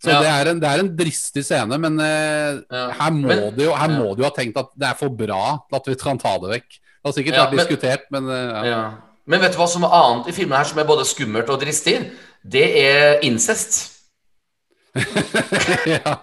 [0.00, 0.20] Så Ja.
[0.22, 2.90] det, er en, det er en dristig scene, men eh, Ja.
[2.92, 3.98] her, må Men- de jo, her ja.
[3.98, 6.38] må de jo ha tenkt at det er for bra til at vi kan ta
[6.38, 6.68] det vekk.
[6.70, 8.64] Det har sikkert Ja, vært men- diskutert, men eh, ja.
[8.64, 8.90] Ja.
[9.26, 11.60] Men vet du hva som er annet i filmen her som er både skummelt og
[11.60, 12.12] dristig?
[12.48, 13.90] Det er incest.
[15.86, 16.16] ja.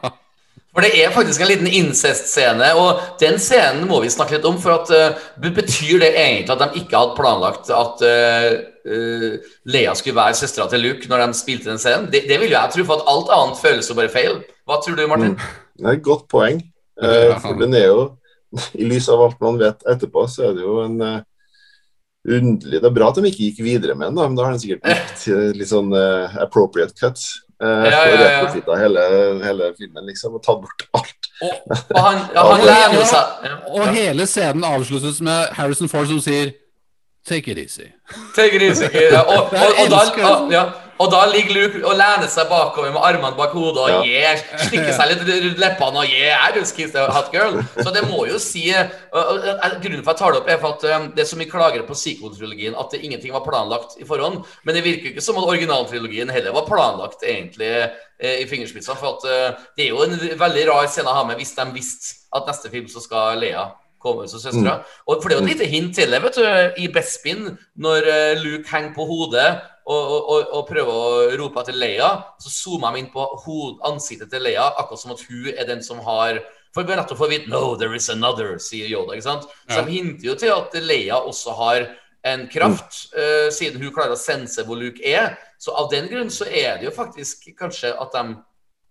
[0.74, 4.58] For det er faktisk en liten incest-scene, og den scenen må vi snakke litt om.
[4.62, 8.48] For at uh, Betyr det egentlig at de ikke hadde planlagt at uh,
[8.90, 12.10] uh, Lea skulle være søstera til Luke når de spilte den scenen?
[12.10, 14.42] Det, det vil jo jeg tro, for at alt annet føles jo bare feil.
[14.66, 15.38] Hva tror du, Martin?
[15.78, 16.64] Det er et godt poeng.
[17.02, 18.02] Eh, for den er jo,
[18.82, 21.22] I lys av alt man vet etterpå, så er det jo en eh,
[22.24, 24.56] underlig Det er bra at de ikke gikk videre med den, da, men da har
[24.56, 27.43] den sikkert eh, litt sånn eh, appropriate cuts.
[27.64, 28.78] Eh, Ja, ja, ja.
[28.78, 29.04] hele,
[29.44, 31.30] hele filmen, liksom, og tatt bort alt.
[31.44, 31.54] Og,
[31.96, 33.56] og han, ja, han lærer seg ja.
[33.74, 36.54] Og hele scenen avsluttes med Harrison Ford som sier
[37.24, 37.88] Take it easy.
[38.36, 38.90] Take it easy.
[39.16, 40.64] Ja, og, og, og, og da, elsker ja,
[41.02, 44.38] og da ligger Luke og lener seg bakover med armene bak hodet og yeah,
[44.68, 47.60] stikker seg litt rundt leppene og yeah, I just kissed a hot girl.
[47.80, 50.52] Så det må jo si og, og, og, Grunnen for at jeg tar det opp,
[50.54, 53.98] er for at det er så mye klager på sequel-trilogien at det, ingenting var planlagt
[54.00, 54.42] i forhånd.
[54.64, 58.98] Men det virker ikke som at originaltrilogien heller var planlagt egentlig eh, i fingerspissene.
[59.00, 61.70] For at eh, det er jo en veldig rar scene å ha med hvis de
[61.76, 63.68] visste at neste film så skal Lea
[64.04, 64.78] komme som søstera.
[65.08, 66.46] Og For det er jo et lite hint til det, vet du,
[66.84, 67.46] i Bespin,
[67.80, 69.48] når eh, Luke henger på hodet
[69.88, 73.80] og, og, og, og prøver å rope etter Leia, så zoomer de inn på hod,
[73.90, 76.40] ansiktet til Leia, akkurat som at hun er den som har
[76.74, 79.14] For vi nettopp får vite 'No, there is another', sier Yoda.
[79.14, 79.44] ikke sant?
[79.70, 79.82] Så Ja.
[79.86, 81.88] de hinter jo til at Leia også har
[82.26, 85.38] en kraft, eh, siden hun klarer å sense hvor Luke er.
[85.60, 88.36] Så av den grunn så er det jo faktisk kanskje at de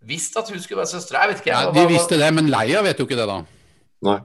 [0.07, 1.25] visste at hun skulle være søstera.
[1.25, 1.51] Jeg vet ikke.
[1.51, 3.43] Ja, hva- de hva- visste det, men Leia vet jo ikke det, da.
[4.03, 4.19] Nei.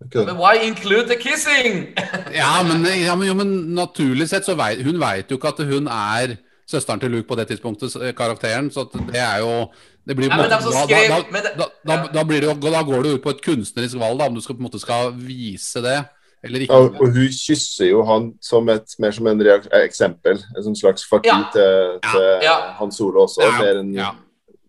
[0.00, 0.26] Det.
[0.26, 1.94] Men why include the kissing?
[2.40, 5.64] Ja, men, ja, men, jo, men naturlig sett så vet hun vet jo ikke at
[5.66, 6.36] hun er
[6.68, 8.70] søsteren til Luke på det tidspunktet, karakteren.
[8.70, 9.70] Så det er jo
[10.08, 12.06] det blir Ja, måte- de som da, da, det- da, da, ja.
[12.14, 14.40] da, blir det da går det jo ut på et kunstnerisk valg, da, om du
[14.40, 15.98] skal, på en måte skal vise det
[16.44, 16.72] eller ikke.
[16.72, 20.38] Ja, og hun kysser jo han som et, mer som en reak eh, eksempel.
[20.56, 21.40] En sånn slags fuck Ja.
[21.52, 22.54] til, til Ja.
[22.78, 23.42] Han Solo også.
[23.42, 24.12] Ja, mer enn ja.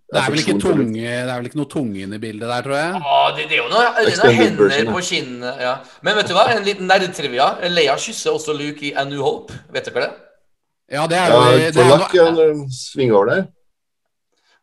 [0.10, 2.64] Det er vel ikke tunge, det er vel ikke noe tunge inne i bildet der,
[2.66, 3.02] tror jeg.
[3.06, 5.60] Ah, det, det er jo noe, det er noe hender på kinnet.
[5.62, 5.74] Ja.
[6.08, 6.48] Men vet du hva?
[6.56, 7.50] En liten nerdtrivia.
[7.70, 9.54] Leia kysser også Luke i A New Hope.
[9.76, 10.12] Vet dere det?
[10.98, 13.48] Ja, det er Ja, jo det er noe, når svinger over der.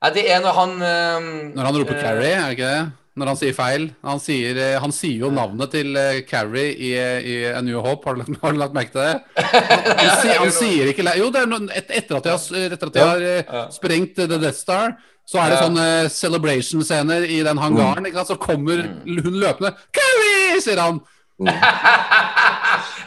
[0.02, 2.86] Nei, det er når han ehm, Når han roper uh, Carrie, er det ikke det?
[3.16, 3.84] Når han sier feil.
[4.04, 8.04] Han sier, eh, han sier jo navnet til uh, Carrie i, i A New Hope,
[8.10, 9.14] har du, lagt- har du lagt merke til det?
[9.38, 12.90] Han, han, han sier ikke Jo, det er noe, et, etter at de har, etter
[12.90, 15.62] at de har uh, sprengt The Death Star, så er det Ja.
[15.66, 18.06] sånne celebration-scener i den hangaren.
[18.06, 18.28] Ikke sant?
[18.28, 19.22] Så kommer Mm.
[19.24, 21.00] hun løpende 'Carrie!' sier han.
[21.46, 21.52] Ja,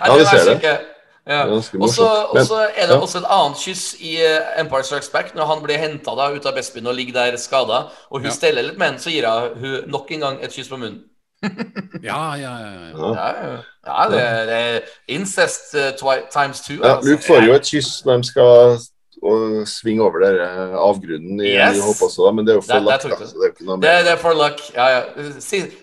[0.05, 0.79] Ja, det det ser er det.
[1.27, 1.43] Ja.
[1.45, 2.99] Og så er det ja.
[3.01, 6.53] også et annet kyss i eh, Empire Strikes Back, når han blir henta ut av
[6.55, 7.77] Bespin og ligger der skada,
[8.09, 8.29] og hun Ja.
[8.31, 9.27] steller litt med ham, så gir
[9.59, 11.01] hun nok en gang et kyss på munnen.
[12.03, 12.71] Ja, ja, ja.
[12.71, 12.97] ja.
[12.97, 13.13] Ja.
[13.13, 13.57] Ja, ja.
[13.87, 16.73] ja det, det er incest eh, twi times two.
[16.83, 17.09] Ja, altså.
[17.09, 18.77] Luke får jo et kyss når de skal
[19.19, 21.81] og svinge over der eh, avgrunnen i Yes.
[21.83, 23.03] Hope også, da, men det er jo for luck.
[23.03, 24.61] Det er Det, det er for luck.
[24.75, 25.27] Ja, ja.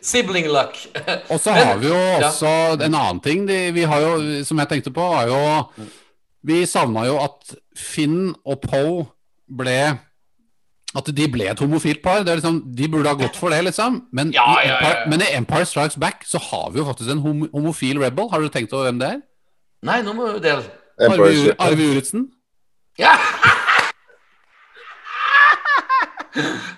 [0.00, 0.78] Sibling luck.
[1.32, 2.30] Og så har vi jo ja.
[2.30, 5.86] også en annen ting de, vi har jo, som jeg tenkte på, var jo
[6.46, 9.06] Vi savna jo at Finn og Poe
[9.46, 9.76] ble
[10.96, 12.22] At de ble et homofilt par.
[12.24, 14.06] Det er liksom, de burde ha gått for det, liksom.
[14.16, 15.10] Men, Ja, i Empire, ja, ja.
[15.10, 17.20] men i Empire Strikes Back så har vi jo faktisk en
[17.52, 18.30] homofil rebel.
[18.32, 19.20] Har du tenkt over hvem det er?
[19.84, 20.64] Nei, nå må du dele.
[20.96, 22.30] Arve, Juritzen.
[22.96, 23.12] Ja!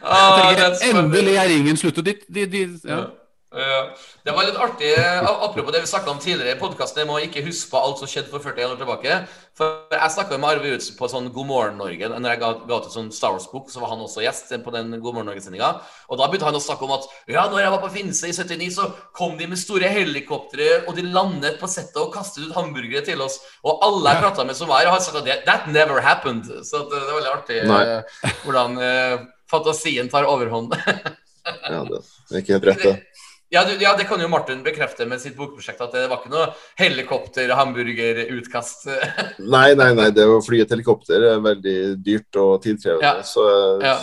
[0.09, 0.77] Tenker.
[0.99, 2.05] Endelig er ringen sluttet.
[2.07, 3.07] De, de, de, ja.
[3.49, 4.91] Det var litt artig,
[5.25, 7.01] apropos det vi snakket om tidligere i podkasten.
[7.01, 9.15] Jeg må ikke huske på alt som skjedde for 41 år tilbake.
[9.57, 12.11] For Jeg snakka med Arve Utsen på sånn God morgen Norge.
[12.13, 14.75] Når jeg ga, ga ut en sånn Star Wars-bok, så var han også gjest på
[14.75, 15.71] den God morgen Norge-sendinga.
[16.13, 18.35] Og da begynte han å snakke om at ja, når jeg var på Finse i
[18.37, 22.57] 79, så kom de med store helikoptre, og de landet på settet og kastet ut
[22.59, 23.41] hamburgere til oss.
[23.65, 26.45] Og alle jeg prata med som var, har sagt at that never happened.
[26.69, 27.81] Så det, det er veldig artig Nei.
[27.97, 29.17] eh, hvordan eh,
[29.49, 30.77] fantasien tar overhånd.
[31.49, 31.97] Ja, det
[32.37, 33.23] er ikke helt rett, det.
[33.51, 36.29] Ja, du, ja, det kan jo Martin bekrefte med sitt bokprosjekt, at det var ikke
[36.35, 38.83] noe helikopter-hamburger-utkast.
[39.55, 43.07] Nei, nei, nei, det å fly et helikopter er veldig dyrt og tidkrevende.
[43.07, 43.23] Ja.
[43.25, 43.95] Så eh, Ja,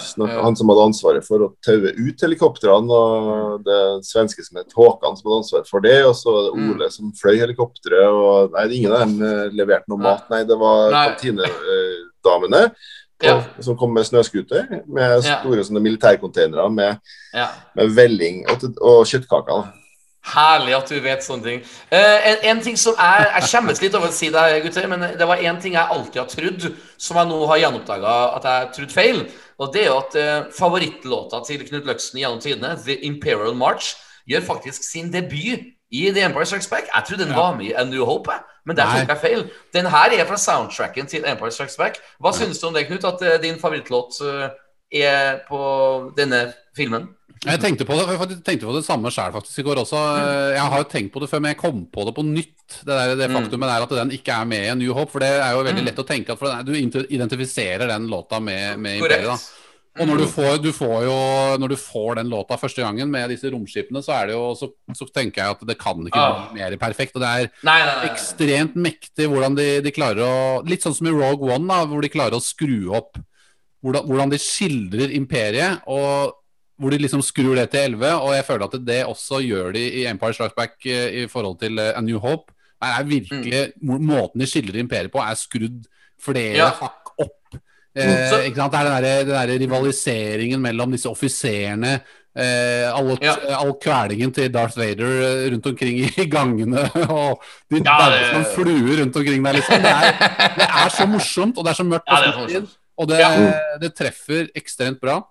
[0.42, 5.18] han som hadde ansvaret for å taue ut helikoptrene, og det svenske som het Håkan
[5.20, 6.70] som hadde ansvaret for det, og så var det Mm.
[6.72, 10.24] Ole som fløy helikopteret, og nei, ingen av dem eh, leverte noe mat.
[10.32, 12.62] Nei, det var kantinedamene
[13.24, 13.44] Ja.
[13.62, 15.40] som kom med snøskuter, med Ja.
[15.42, 16.98] store sånne militærcontainere med,
[17.34, 17.48] Ja.
[17.76, 19.72] med velling og, og kjøttkaker.
[20.26, 21.60] Herlig at du vet sånne ting.
[21.92, 25.00] Uh, en, en ting som er, Jeg skjemmes litt over å si det, gutter, men
[25.20, 26.66] det var en ting jeg alltid har trodd,
[26.98, 29.22] som jeg nå har gjenoppdaga at jeg trodde feil.
[29.60, 33.94] Og det er jo at uh, favorittlåta til Knut Løksen gjennom tidene, The Imperial March,
[34.28, 36.90] gjør faktisk sin debut i The Empire Strikes Back.
[36.94, 37.40] Jeg trodde den Ja.
[37.42, 38.32] var med i A New Hope,
[38.66, 39.44] men der tok jeg feil.
[39.74, 42.00] Den her er fra soundtracken til Empire Strikes Back.
[42.22, 44.50] Hva syns du om det, Knut, at eh, din favorittlåt eh,
[45.06, 45.62] er på
[46.18, 47.10] denne filmen?
[47.46, 50.00] Jeg tenkte på det, jeg tenkte på det samme sjøl faktisk i går også.
[50.56, 52.52] Jeg har jo tenkt på det før, men jeg kom på det på nytt.
[52.82, 53.36] Det, der, det Mm.
[53.38, 55.12] faktumet der at den ikke er med i New Hope.
[55.12, 55.86] For det er jo veldig Mm.
[55.86, 59.26] lett å tenke at er- du identifiserer den låta med, med Imperiet.
[59.26, 59.38] da.
[59.96, 61.14] Og når du, får, du får jo,
[61.62, 64.68] når du får den låta første gangen med disse romskipene, så, det jo, så,
[64.98, 66.50] så tenker jeg at det kan ikke Ah.
[66.52, 67.16] bli mer perfekt.
[67.16, 67.94] Og det er Nei, nei, nei.
[68.02, 68.10] nei.
[68.12, 70.36] ekstremt mektig hvordan de, de klarer å
[70.68, 73.16] Litt sånn som i Rogue One, da, hvor de klarer å skru opp
[73.86, 76.34] hvordan, hvordan de skildrer imperiet, og
[76.82, 78.18] hvor de liksom skrur det til 11.
[78.26, 81.60] Og jeg føler at det også gjør de i Empire Strikes Back eh, i forhold
[81.62, 82.52] til eh, A New Hope.
[82.82, 84.02] Det er virkelig mm.
[84.10, 85.86] Måten de skildrer imperiet på, er skrudd
[86.20, 86.72] flere Ja.
[86.82, 87.56] hakk opp.
[87.96, 88.72] Eh, Så- ikke sant?
[88.72, 92.02] Det er den der, den der rivaliseringen mellom disse offiserene.
[92.38, 93.36] Eh, all, Ja.
[93.62, 96.84] all kvelingen til Darth Vader eh, rundt omkring i gangene.
[97.10, 97.40] Og
[97.72, 99.82] de Ja, det- som fluer rundt omkring der, liksom.
[99.82, 100.12] Det er,
[100.58, 102.04] det er så morsomt, og det er så mørkt.
[102.12, 102.68] Ja, det
[102.98, 103.20] og det,
[103.82, 105.22] det treffer ekstremt bra.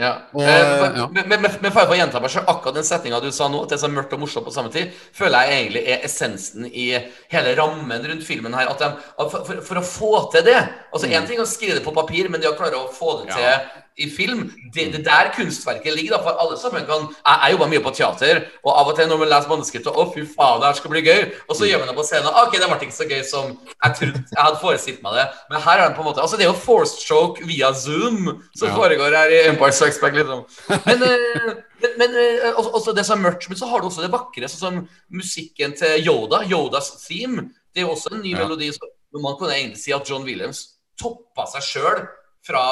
[0.00, 0.12] Ja.
[0.32, 3.76] Og, Eh, men- for å gjenta meg akkurat den setninga du sa nå, at det
[3.78, 6.86] er så mørkt og morsomt på samme tid, føler jeg egentlig er essensen i
[7.30, 8.68] hele rammen rundt filmen her.
[8.72, 8.90] At de,
[9.28, 10.56] for, for, for å få til det
[10.92, 13.20] Altså Én ting er å skrive det på papir, men det å klare å få
[13.24, 13.60] det til
[14.00, 16.16] i film, det, det der kunstverket ligger.
[16.16, 19.08] da, For alle sammen kan Jeg, jeg jobber mye på teater, og av og til
[19.10, 21.22] når man leser manuskriptet Å, fy faen, det her skal bli gøy.
[21.48, 22.30] Og så gjør man det på scenen.
[22.42, 23.50] Ok, det ble ikke så gøy som
[23.84, 25.26] jeg trodde jeg hadde forestilt meg det.
[25.50, 28.40] Men her er den på en måte Altså, det er jo forced stroke via Zoom
[28.56, 28.74] som Ja.
[28.76, 30.14] foregår her i Empire Strikes Back.
[30.14, 30.44] Liksom.
[30.86, 31.50] Men, eh,
[31.82, 34.12] men, men eh, også, også det som er mørkt, men så har du også det
[34.12, 34.80] vakre, sånn som
[35.12, 37.48] musikken til Yoda, Yodas theme.
[37.74, 38.44] Det er jo også en ny Ja.
[38.44, 38.70] melodi.
[38.72, 38.88] Så
[39.20, 40.64] man kunne egentlig si at John Williams
[41.00, 42.02] toppa seg sjøl
[42.46, 42.64] fra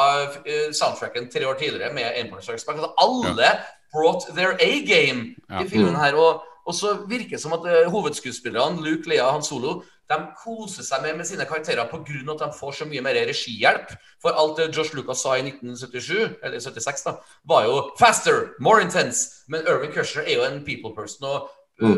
[0.47, 2.79] eh, soundtracken tre år tidligere med Empire Strikes Back.
[2.79, 3.51] Altså, alle
[3.93, 5.63] brought their A-game Ja.
[5.65, 6.15] i filmen her.
[6.15, 10.17] Og, og så virker det som at eh, hovedskuespillerne, Luke, Lea og Han Solo, de
[10.45, 12.33] koser seg med, med sine karakterer pga.
[12.33, 13.91] at de får så mye mer regihjelp.
[14.23, 17.13] For alt det Josh Lucas sa i 1977, eller 76, da,
[17.45, 19.45] var jo 'faster, more intense'.
[19.49, 21.25] Men Irvin Crusher er jo en people person.
[21.29, 21.95] og Mm.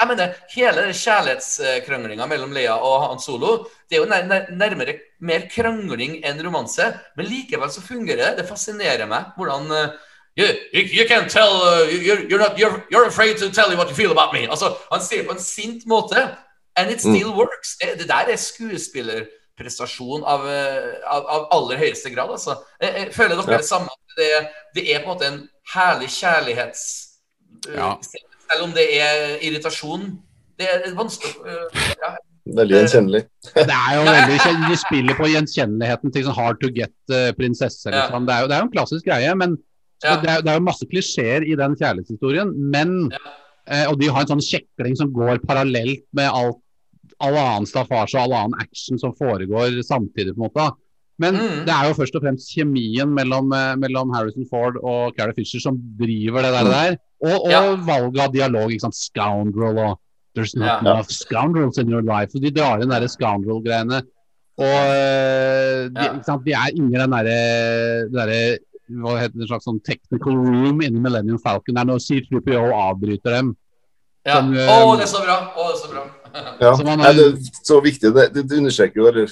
[0.00, 3.54] Jeg mener, Hele kjærlighetskranglinga mellom Lea og Han Solo
[3.88, 6.84] Det er jo nær, nær, nærmere mer krangling enn romanse.
[7.16, 8.38] Men likevel så fungerer det.
[8.40, 9.96] Det fascinerer meg hvordan uh,
[10.36, 13.88] you, you, can't tell uh, you're, you're, not, you're, you're afraid to tell you what
[13.88, 14.46] you feel about me.
[14.48, 16.28] Altså, Han sier det på en sint måte.
[16.76, 17.76] And it still works.
[17.80, 22.30] Det, det der er skuespillerprestasjon av, eh, av, av aller høyeste grad.
[22.36, 22.56] Altså.
[22.80, 23.56] Jeg, jeg føler dere Ja.
[23.58, 23.88] det samme?
[24.16, 24.30] Det,
[24.74, 26.82] det er på en måte en herlig kjærlighets...
[27.68, 27.96] Uh, Ja.
[28.50, 30.18] Selv om det er irritasjon.
[30.58, 32.10] Det er vanskelig eh, ja.
[32.56, 33.20] Veldig gjenkjennelig.
[33.54, 37.90] Det er jo veldig De spiller på gjenkjenneligheten til sånn hard to get-prinsesse.
[37.92, 38.06] Ja.
[38.08, 38.26] Liksom.
[38.26, 39.58] Det, er jo- det er jo en klassisk greie, men
[40.02, 40.16] Ja.
[40.16, 42.54] det, er, det er jo masse klisjeer i den kjærlighetshistorien.
[42.72, 43.12] Men
[43.68, 46.58] eh, Og de har en sånn kjekling som går parallelt med alt
[47.20, 50.32] all annen staffasje og all annen action som foregår samtidig.
[50.34, 50.70] på en måte.
[51.20, 51.64] Men Mm.
[51.66, 55.76] det er jo først og fremst kjemien mellom, mellom Harrison Ford og Carrie Fisher som
[56.00, 56.64] driver det der.
[56.64, 56.70] Mm.
[56.72, 56.96] der.
[57.22, 57.74] Og, og Ja.
[57.76, 58.70] valget av dialog.
[58.70, 59.98] ikke sant, Scoundrel og
[60.36, 60.78] There's not Ja.
[60.92, 62.30] enough scoundrels in your life.
[62.36, 64.02] Og de drar inn de scoundrel-greiene.
[64.58, 66.12] Og eh, de, Ja.
[66.14, 68.58] ikke sant, de er inni den derre der,
[68.90, 73.30] hva heter det, en slags sånn technical room inni Millennium Falcon der når C3PO avbryter
[73.38, 73.56] dem.
[74.26, 74.36] Ja.
[74.36, 75.36] Som, oh, det er så bra!
[75.56, 76.06] Oh, det er så bra.
[76.60, 78.12] Ja, Nei, er- det er så viktig.
[78.14, 79.26] Det, det, det understreker jo, eller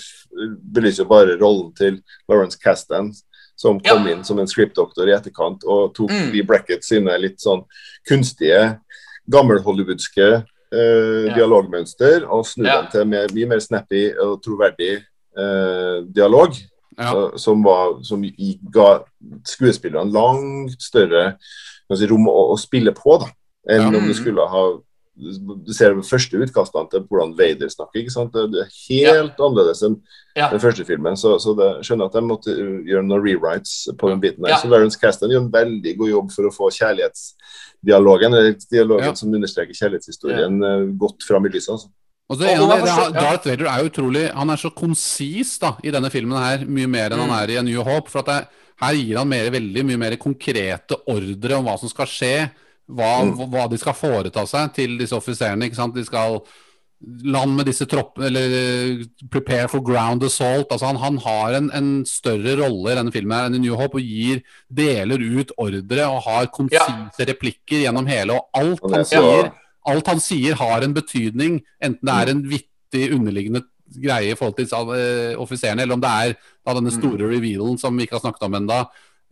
[0.75, 3.13] belyser jo bare rollen til Lawrence Castan,
[3.59, 4.13] som kom Ja.
[4.15, 6.31] inn som en scriptdoktor i etterkant og tok Mm.
[6.33, 7.65] Lee Brackett sine litt sånn
[8.09, 8.79] kunstige,
[9.29, 11.35] gammel-hollywoodske eh, Ja.
[11.35, 12.83] dialogmønster og snudde Ja.
[12.83, 15.03] dem til mer, mye mer snappy og troverdig
[15.39, 16.53] eh, dialog.
[16.99, 18.23] Så- Som, var, som
[18.73, 19.01] ga
[19.47, 21.37] skuespillerne langt større
[21.95, 23.27] si, rom å, å spille på, da,
[23.69, 24.65] enn om du skulle ha
[25.19, 27.99] Du ser de første utkastene til hvordan Vader snakker.
[28.05, 28.33] ikke sant?
[28.33, 29.97] Det er helt annerledes enn
[30.39, 30.49] Ja.
[30.53, 31.17] den første filmen.
[31.19, 32.55] Så, så det, skjønner at de måtte
[32.87, 34.53] gjøre noen rewrites på den biten der.
[34.55, 34.59] Ja.
[34.63, 38.37] Så Lawrence Castan gjør en veldig god jobb for å få kjærlighetsdialogen
[38.71, 39.15] dialogen Ja.
[39.15, 41.71] som understreker kjærlighetshistorien, uh, godt fram i lyset.
[41.75, 41.89] altså.
[42.31, 43.11] Og det, man det, ja.
[43.11, 47.11] Darth Vader er utrolig Han er så konsis da, i denne filmen her, mye mer
[47.11, 47.29] enn Mm.
[47.31, 48.11] han er i A New Hope.
[48.11, 48.49] For at det,
[48.83, 52.51] her gir han mer, veldig mye mer konkrete ordre om hva som skal skje.
[52.89, 53.37] Hva, Mm.
[53.53, 55.69] hva- de skal foreta seg til disse offiserene.
[55.95, 56.41] De skal
[57.23, 60.67] land med disse troppene, eller eh, prepare for ground assault.
[60.73, 63.77] altså Han, han har en, en større rolle i denne filmen her enn i New
[63.79, 64.41] Hope og gir,
[64.73, 68.35] deler ut ordre og har konsise replikker gjennom hele.
[68.35, 69.53] Og alt han er sier
[69.89, 73.63] alt han sier har en betydning, enten det er en vittig underliggende
[74.03, 76.35] greie i forhold til uh, offiserene, eller om det er
[76.67, 78.83] da, denne store revealen som vi ikke har snakket om ennå,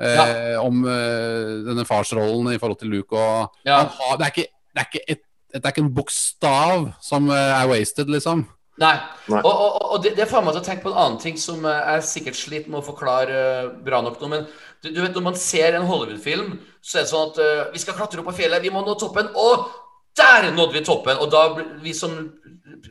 [0.01, 3.85] eh, om eh, denne farsrollen i forhold til Luke og Ja.
[3.85, 5.25] har, det, er ikke, det, er ikke et,
[5.55, 8.45] det er ikke en bokstav som eh, er wasted, liksom.
[8.77, 8.97] Nei.
[9.33, 9.41] Nei.
[9.41, 11.65] Og, og, og det, det får meg til å tenke på en annen ting som
[11.65, 13.39] eh, jeg sikkert sliter med å forklare
[13.87, 14.29] bra nok nå.
[14.35, 14.45] Men
[14.85, 17.81] du, du vet, når man ser en Hollywood-film, så er det sånn at uh, vi
[17.83, 19.33] skal klatre opp på fjellet, vi må nå toppen.
[19.33, 19.65] Og
[20.17, 21.19] der nådde vi toppen!
[21.23, 21.43] Og da
[21.83, 22.15] vi som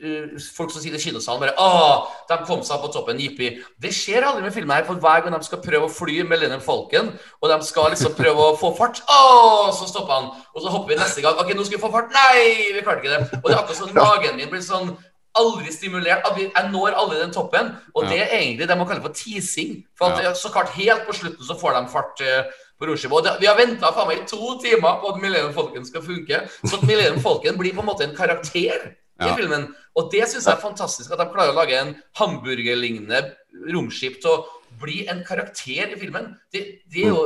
[0.01, 3.51] eh, folk som sitter i kinosalen, bare Å, de kom seg på toppen, jippi.
[3.81, 6.63] Det skjer aldri med filmer her, for hver gang de skal prøve å fly Millennium
[6.63, 7.11] Falcon,
[7.41, 10.31] og de skal liksom prøve å få fart, å, så stopper han.
[10.53, 11.41] Og så hopper vi neste gang.
[11.41, 12.13] OK, nå skal vi få fart.
[12.15, 13.41] Nei, vi klarte ikke det.
[13.41, 14.95] Og det er akkurat sånn magen min blir sånn
[15.35, 16.27] aldri stimulert.
[16.39, 17.73] Jeg når aldri den toppen.
[17.95, 19.81] Og det er egentlig det man kaller for teasing.
[19.99, 23.15] For at så klart helt på slutten så får de fart eh, på.
[23.15, 26.43] Og det, vi har venta i to timer på at Millennium Falcon skal funke.
[26.65, 28.91] Så at Millennium Falcon blir på en måte en karakter
[29.23, 29.69] i filmen.
[29.95, 31.11] Og det syns jeg er fantastisk.
[31.11, 33.23] At de klarer å lage en hamburgerlignende
[33.71, 34.43] romskip til å
[34.81, 36.33] bli en karakter i filmen.
[36.51, 37.21] Det, det, jo,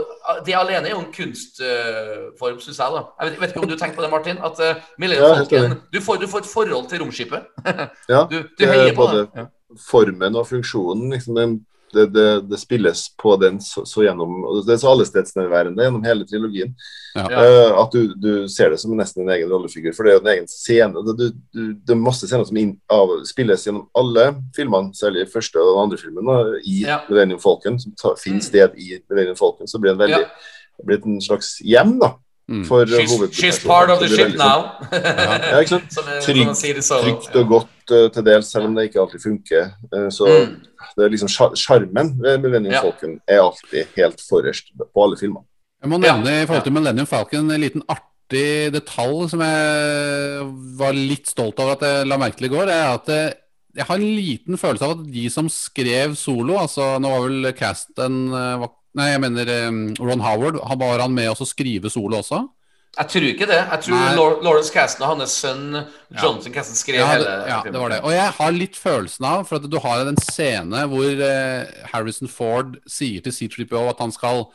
[0.46, 2.94] det alene er jo en kunstform, syns jeg.
[2.94, 4.42] da Jeg vet, vet ikke om du tenker på det, Martin?
[4.46, 7.50] At uh, Millennium Ja, Falcon du får, du får et forhold til romskipet.
[8.10, 9.26] Ja, Du, du det er heier på både.
[9.36, 9.50] Ja.
[9.90, 11.10] formen og funksjonen.
[11.16, 11.60] Liksom, den
[11.94, 14.36] det, det, det spilles på den så, så gjennom
[14.68, 16.76] Det er så allestedsnærværende gjennom hele trilogien.
[17.16, 17.26] Ja.
[17.26, 19.94] uh, at du, du ser det som nesten en egen rollefigur.
[19.98, 21.04] For det er jo en egen scene.
[21.08, 21.26] Det, du,
[21.56, 25.72] du, det er masse scener som inn, av, spilles gjennom alle filmene, særlig første og
[25.74, 27.00] den andre filmen, da, i Ja.
[27.10, 28.48] Millennium Falcon, som tar, finner Mm.
[28.48, 29.68] sted i Millennium Falcon.
[29.68, 30.86] Så blir det en veldig Ja.
[30.86, 32.14] blitt en slags hjem da.
[32.68, 33.34] For She's, hovedpersonen.
[33.34, 34.72] she's part of the ship now.
[34.92, 35.94] Ja, ikke sant?
[36.26, 37.04] Solo.
[37.04, 39.72] Trygt og godt uh, til dels, selv om det ikke alltid funker.
[39.94, 40.56] Uh, så Mm.
[40.98, 42.82] det er liksom sjar- Sjarmen ved Millennium Ja.
[42.82, 45.44] Falcon er alltid helt forrest på alle filmer.
[45.84, 50.50] Jeg må nevne i forhold til Millennium Falcon en liten artig detalj som jeg
[50.80, 52.68] var litt stolt over at jeg la merke til i går.
[52.70, 53.30] Er at eh,
[53.78, 57.54] jeg har en liten følelse av at de som skrev solo altså Nå var vel
[57.54, 60.58] casten eh, var- Nei, jeg mener um, Ron Howard.
[60.66, 62.40] Han var han med oss å skrive solo også?
[62.98, 63.60] Jeg tror ikke det.
[63.70, 64.14] Jeg tror Nei.
[64.48, 67.76] Lawrence Caston og hans sønn Jonathan Caston skrev Ja, hele det, ja, filmen.
[67.76, 68.00] det var det.
[68.02, 72.32] Og jeg har litt følelsen av, for at du har en scene hvor uh, Harrison
[72.34, 74.48] Ford sier til C-3PO at han skal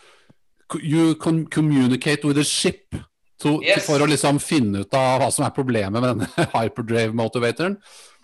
[0.82, 2.96] You can communicate with a ship.
[3.44, 3.84] To, Yes.
[3.86, 7.74] For å liksom finne ut av hva som er problemet med denne hyperdrive-motivatoren.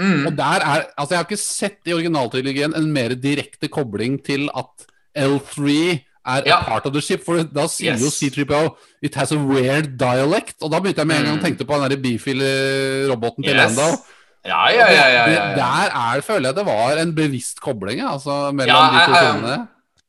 [0.00, 0.26] Mm.
[0.30, 4.48] Og der er, altså Jeg har ikke sett i originaltrilogien en mer direkte kobling til
[4.56, 6.58] at L3 er Ja.
[6.60, 7.24] a part of the ship.
[7.24, 8.00] For da sier Yes.
[8.02, 10.54] jo C-3PO It has a weird dialect.
[10.62, 11.44] Og da begynte jeg med en gang å Mm.
[11.44, 13.76] tenke på den der bifil-roboten til Yes.
[13.76, 13.96] Lando.
[14.46, 15.08] Ja, ja, ja.
[15.08, 15.54] ja, ja.
[15.54, 19.66] Der er, føler jeg det var en bevisst kobling altså, mellom de to jeg-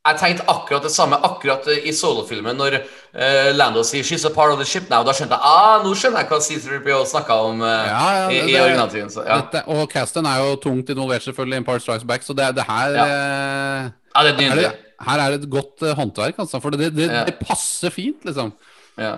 [0.08, 2.74] jeg- tenkte akkurat det samme akkurat i solofilmen når
[3.14, 5.04] uh, Lando sier 'She's a part of the ship now'.
[5.06, 8.34] Da skjønte jeg ah, nå skjønner jeg hva C3PO snakka om uh, Ja, ja, i,
[8.42, 9.10] det- i originaltiden.
[9.12, 9.42] Så, ja.
[9.68, 12.90] Og Casten er jo tungt involvert selvfølgelig i Empire Strikes Back, så det, det her
[12.90, 13.04] Ja.
[13.04, 14.72] Uh, det er er nydelig.
[15.08, 16.60] Her er det et godt eh, håndverk, altså.
[16.62, 17.24] For det, det, Ja.
[17.26, 18.54] det passer fint, liksom.
[19.00, 19.14] Ja.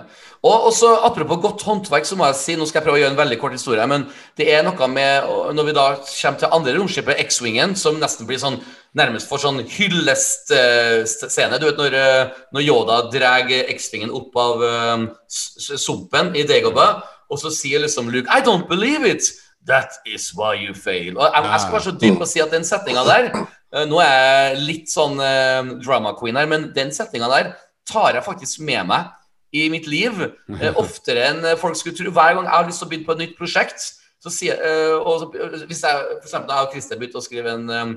[0.46, 3.10] Og også Apropos godt håndverk, så må jeg si Nå skal jeg prøve å gjøre
[3.10, 3.84] en veldig kort historie.
[3.90, 4.04] Men
[4.38, 5.26] det er noe med
[5.58, 8.60] Når vi da kommer til andre romskipet, X-Wingen, som nesten blir sånn
[8.94, 11.58] nærmest for sånn hyllestscene.
[11.60, 17.02] Du vet når, eh, når Yoda drar X-Wingen opp av eh, s- sumpen i Dagobah,
[17.30, 19.22] og så sier liksom Luke I don't believe it!
[19.66, 21.16] That is why you fail.
[21.16, 23.98] Og jeg, jeg skal være så dyp og si at den setninga der eh, Nå
[23.98, 27.52] er jeg litt sånn eh, drama queen her, men den setninga der
[27.88, 29.10] tar jeg faktisk med meg
[29.54, 30.22] i mitt liv.
[30.60, 32.14] Eh, oftere enn eh, folk skulle tro.
[32.14, 33.86] Hver gang jeg har lyst til å begynne på et nytt prosjekt,
[34.22, 35.30] så sier eh, og så,
[35.68, 37.96] Hvis jeg for eksempel, jeg og Christer begynte å skrive en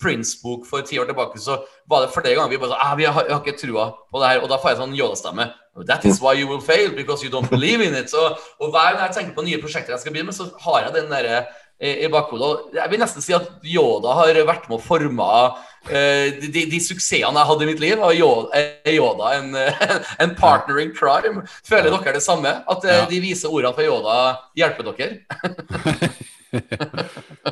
[0.00, 1.58] Prince-bok for ti år tilbake, så
[1.90, 4.30] var det flere ganger vi bare sa ah, vi har, jeg ikke trua på det
[4.30, 4.44] her.
[4.44, 5.48] Og da får jeg sånn Yoda-stemme.
[5.88, 8.12] That is why you will fail, because you don't believe in it.
[8.12, 8.22] Så,
[8.62, 10.94] og hver gang jeg tenker på nye prosjekter jeg skal begynne med, så har jeg
[11.00, 11.40] den derre
[11.84, 12.72] i i bakhodet.
[12.78, 15.28] Jeg vil nesten si at Yoda har vært med å forme
[15.90, 18.00] eh, de, de, de suksessene jeg hadde i mitt liv.
[18.00, 19.84] Og Yoda, er Yoda en, eh,
[20.24, 21.44] en partner in crime.
[21.68, 22.56] Føler dere det samme?
[22.64, 23.06] At eh, Ja.
[23.10, 24.16] de vise ordene fra Yoda
[24.56, 25.12] hjelper dere?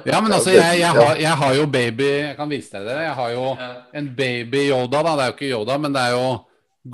[0.06, 2.98] Ja, men altså, jeg, jeg, har, jeg har jo baby Jeg kan vise deg det.
[3.02, 3.70] Jeg har jo Ja.
[3.98, 5.14] en baby Yoda, da.
[5.18, 6.28] Det er jo ikke Yoda, men det er jo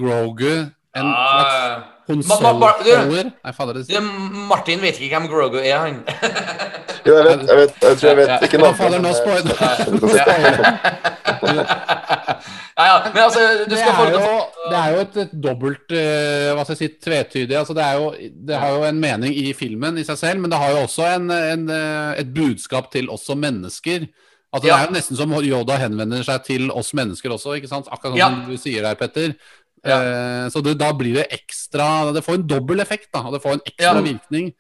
[0.01, 0.55] Grogu.
[0.97, 4.01] En slags Nei, fader, det
[4.48, 5.98] Martin vet ikke hvem Grogu er, han.
[7.05, 8.80] Jo, jeg vet, jeg vet, jeg tror jeg vet ikke noe navnet.
[8.80, 9.47] fader, nå spoil-
[12.78, 15.16] Ja, ja, men altså, du skal få det til jo, å det er jo et,
[15.24, 17.56] et dobbelt uh, Hva skal jeg si tvetydig.
[17.59, 18.06] Altså det, er jo,
[18.48, 21.06] det har jo en mening i filmen i seg selv, men det har jo også
[21.16, 24.06] en, en, eh, et budskap til oss som mennesker.
[24.52, 27.89] Altså Det er jo nesten som Yoda henvender seg til oss mennesker også, ikke sant?
[27.93, 28.28] akkurat som Ja.
[28.48, 29.35] du sier der, Petter.
[29.84, 29.98] Ja.
[30.44, 33.22] Eh, så det, da blir det ekstra Det får en dobbel effekt, da.
[33.30, 34.00] Det får en ekstra Ja.
[34.00, 34.52] virkning.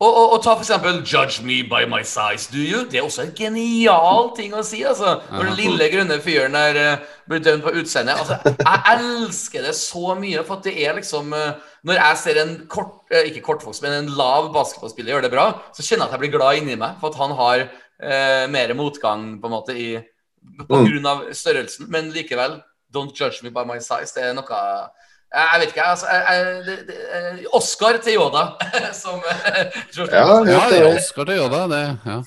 [0.00, 3.22] Og, og, og ta eksempel 'Judge me by my size, do you?' Det er også
[3.22, 4.82] en genial ting å si.
[4.82, 8.18] altså Når den lille grønne fyren der eh, blir dømt på utseendet.
[8.18, 11.54] Altså, jeg elsker det så mye, for at det er liksom eh,
[11.84, 15.46] Når jeg ser en kort, ikke kortvokst, men en lav basketballspiller gjøre det bra,
[15.76, 17.58] så kjenner jeg at jeg blir glad inni meg for at han har
[18.02, 19.88] eh, mer motgang på en måte i
[20.68, 20.84] på Mm.
[20.90, 21.86] grunn av størrelsen.
[21.88, 22.58] Men likevel,
[22.94, 24.14] 'Don't judge me by my size'.
[24.14, 24.62] Det er noe
[25.34, 26.22] jeg vet ikke, altså jeg,
[26.66, 26.78] jeg,
[27.18, 28.44] eh, Oscar til Yoda,
[29.02, 29.78] som eh,
[30.12, 31.62] Ja, Ja, det er Oscar til Yoda.
[31.72, 32.18] Det, ja.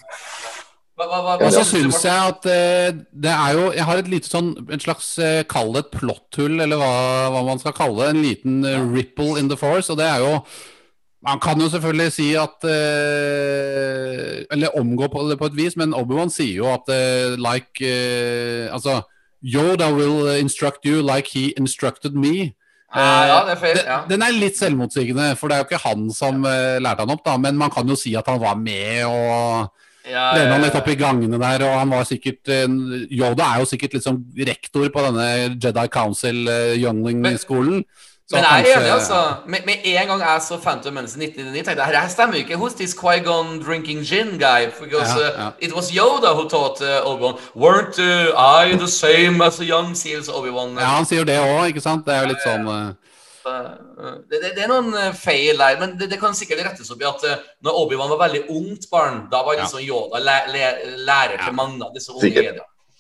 [0.97, 4.07] Hva, hva, hva, Og så syns jeg at eh, det er jo Jeg har et
[4.09, 5.11] lite sånn En slags
[5.51, 6.95] Kall det et plotthull, eller hva,
[7.35, 8.09] hva man skal kalle det.
[8.15, 8.55] En liten
[8.95, 9.91] ripple in the force.
[9.93, 10.41] Og det er jo
[11.23, 12.65] Man kan jo selvfølgelig si at
[14.51, 16.91] Eller omgå på det på et vis, men Obi-Wan sier jo at
[17.39, 17.93] like
[18.73, 18.99] Altså
[19.47, 22.53] Yoda will instruct you like he instructed me.
[22.95, 23.75] Ja, ja, det er feil.
[23.77, 23.97] Den- Ja.
[24.09, 27.23] Den er litt selvmotsigende, for det er jo ikke han som eh, lærte han opp,
[27.25, 27.37] da.
[27.37, 29.69] Men man kan jo si at han var med og
[30.07, 33.43] Ja, Lene han ja, litt opp i gangene der, og han var sikkert en- Yoda
[33.43, 37.83] er jo sikkert liksom rektor på denne Jedi Council uh, Youngling-skolen.
[38.29, 39.35] Så Men jeg er kanskje- enig, altså.
[39.47, 42.57] Med, med en gang jeg så Phantom Menace i 1999, tenkte jeg her stemmer ikke
[42.59, 44.65] hos this Qui-Gon drinking gin guy.
[44.81, 47.35] Because Ja, uh, it was Yoda who taught uh, Obi-Wan.
[47.55, 50.75] Weren't uh, I the same as a young seals Obi-Wan?
[50.75, 52.03] Ja, han sier jo det òg, ikke sant?
[52.05, 52.93] Det er jo litt sånn eh,
[53.47, 56.89] Uh, det, det, det er noen uh, feil der, men det, det kan sikkert rettes
[56.91, 60.35] opp i at uh, når Obi-Wan var veldig ungt barn, da var liksom Yoda læ,
[60.51, 60.65] læ,
[61.07, 62.43] lærer til mange av disse unge.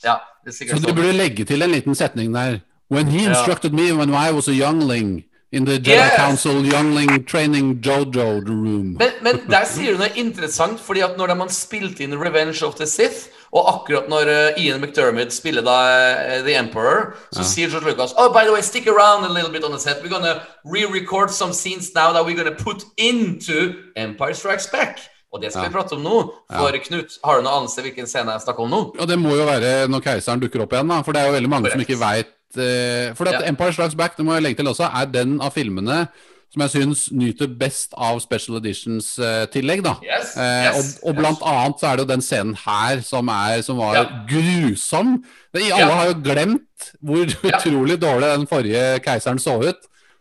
[0.05, 0.95] Ja, det er Så du sånn.
[0.95, 2.61] burde legge til en liten setning der.
[2.89, 6.15] When he instructed me when I was a youngling in the Jedi Yes!
[6.15, 8.95] Council Youngling Training Jojo room.
[8.97, 12.75] Men, men der sier du noe interessant, fordi at når man spilte inn Revenge of
[12.75, 17.71] the Sith, og akkurat når uh, Ian McDermott spiller da uh, The Emperor, så sier
[17.71, 20.03] George Lucas Oh, by the way, stick around a little bit on the set.
[20.03, 24.99] We're gonna re-record some scenes now that we're gonna put into Empire Strikes Back.
[25.31, 26.17] Og det skal vi prate om nå.
[26.47, 28.79] For Knut, har du noe anelse hvilken scene jeg snakker om nå?
[28.95, 31.01] Og det må jo være når keiseren dukker opp igjen, da.
[31.03, 33.47] For det er jo veldig mange som ikke veit For at Ja.
[33.47, 36.07] Empire Strikes Back, det må jeg legge til også, er den av filmene
[36.49, 39.97] som jeg syns nyter best av Special Editions-tillegg, da.
[40.01, 43.27] Yes, Eh, yes, og, og blant annet så er det jo den scenen her som,
[43.29, 44.05] er, som var Ja.
[44.29, 45.23] grusom.
[45.53, 45.95] Det, alle Ja.
[45.95, 49.75] har jo glemt hvor utrolig dårlig den forrige keiseren så ut.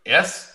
[0.05, 0.49] Yes.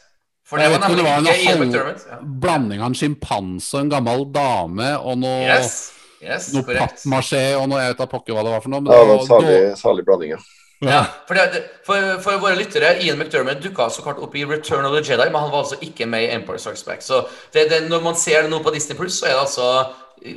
[0.44, 1.24] For Jeg det vet var det var en.
[1.24, 2.12] Ja.
[2.12, 5.93] halv blanding av en sjimpanse og en gammel dame og noe, Yes.
[6.23, 8.81] Yes, noe pappmasjé og noe Jeg vet da pokker hva det var for noe.
[8.82, 10.36] Men Ja, det var en salig, salig blanding, ja.
[10.82, 14.86] Ja, for, det, for, for våre lyttere, Ian McDermott dukka så klart opp i Return
[14.88, 17.04] of the Jedi, men han var altså ikke med i Empire Strikes Back.
[17.06, 17.20] Så
[17.54, 19.68] det, det, når man ser det nå på Disney Plus, så er det altså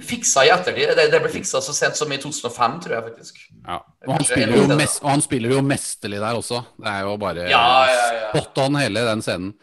[0.05, 0.93] fiksa i ettertid.
[0.97, 3.41] Det, det ble fiksa så sent som i 2005, tror jeg faktisk.
[3.65, 3.79] Ja.
[4.05, 6.61] Og, han spiller jo mest, og han spiller jo mesterlig der også.
[6.77, 8.29] Det er jo bare Ja, ja, ja.
[8.35, 9.53] spot on hele den scenen.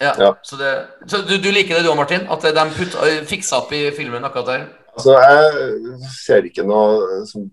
[0.00, 0.32] Ja, Ja.
[0.42, 0.72] Så, det,
[1.06, 2.24] så du, du liker det du òg, Martin?
[2.32, 2.96] At de putt,
[3.28, 4.68] fiksa opp i filmen akkurat der?
[4.96, 7.44] Altså, jeg ser ikke noe som,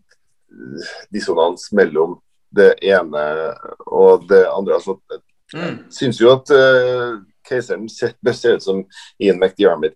[1.13, 2.15] dissonans mellom
[2.55, 3.23] det ene
[3.87, 4.73] og det andre.
[4.79, 4.97] Altså,
[5.55, 5.77] Mm.
[5.87, 8.81] jeg syns jo at uh, keiseren ser, best ser ut som
[9.17, 9.93] Ian McDiarmid.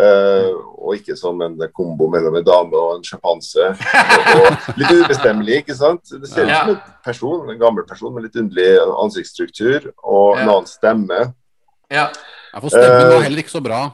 [0.00, 3.58] eh, og ikke som en kombo mellom en dame og en sjimpanse.
[4.78, 6.02] Litt ubestemmelig, ikke sant?
[6.10, 8.68] Det ser ut som en person, en gammel person med litt underlig
[9.04, 10.52] ansiktsstruktur og en Ja.
[10.56, 11.20] annen stemme.
[11.90, 12.08] Ja.
[12.58, 13.92] For stemmen Eh, var heller ikke så bra.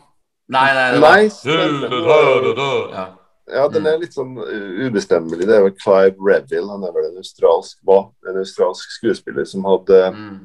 [0.49, 3.17] Nei, nei, det Nei, var stemmen
[3.47, 3.69] Ja.
[3.71, 5.47] Den er litt sånn uh, ubestemmelig.
[5.47, 9.67] Det er vel Clive Redville, han er vel en australsk, var, en australsk skuespiller som
[9.69, 10.37] hadde Mm.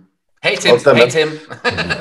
[0.41, 0.77] Hei, Tim.
[0.97, 1.31] Hei, Tim.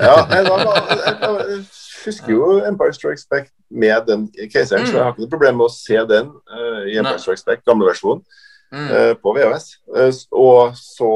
[0.00, 0.60] Ja, jeg, jeg,
[1.04, 1.58] jeg, jeg
[2.06, 5.66] husker jo Empire Strikes Back med den keiseren, så jeg har ikke noe problem med
[5.66, 7.02] å se den uh, i Mm.
[7.02, 8.22] Empire Strikes Back, gamle versjon,
[8.72, 8.86] Mm.
[8.86, 9.64] uh, på VHS.
[9.90, 11.08] Uh, og så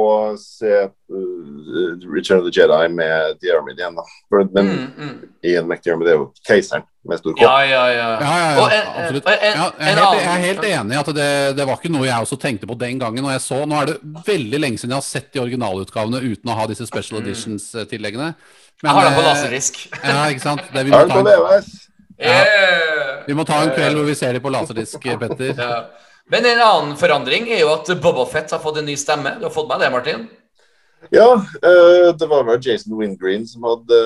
[0.43, 4.03] se uh, Return of the Jedi med The Armid igjen, da.
[4.33, 5.13] Men Mm, mm.
[5.45, 7.45] Ian McDiarmid er jo keiseren med stor kopp.
[7.45, 8.09] Ja, ja, ja.
[8.25, 9.27] Ja, ja, ja, en- absolutt.
[9.29, 11.29] en- jeg, er helt, jeg er helt enig i at det,
[11.61, 13.25] det var ikke noe jeg også tenkte på den gangen.
[13.25, 16.51] Og jeg så, Nå er det veldig lenge siden jeg har sett de originalutgavene uten
[16.51, 18.33] å ha disse special editions-tilleggene.
[18.83, 19.79] Jeg har den på eh, laserdisk.
[20.05, 20.65] Ja, ikke sant?
[20.75, 21.71] Det, vi, må ta en, VHS?
[22.19, 23.23] Yeah.
[23.27, 25.55] vi må ta en kveld hvor vi ser de på laserdisk, Petter.
[25.55, 25.85] Ja.
[26.31, 29.35] Men en annen forandring er jo at Boba Fett har fått en ny stemme.
[29.39, 30.23] Du har fått med det, Martin?
[31.13, 33.99] Ja, eh, det var vel Jason Wingreen som hadde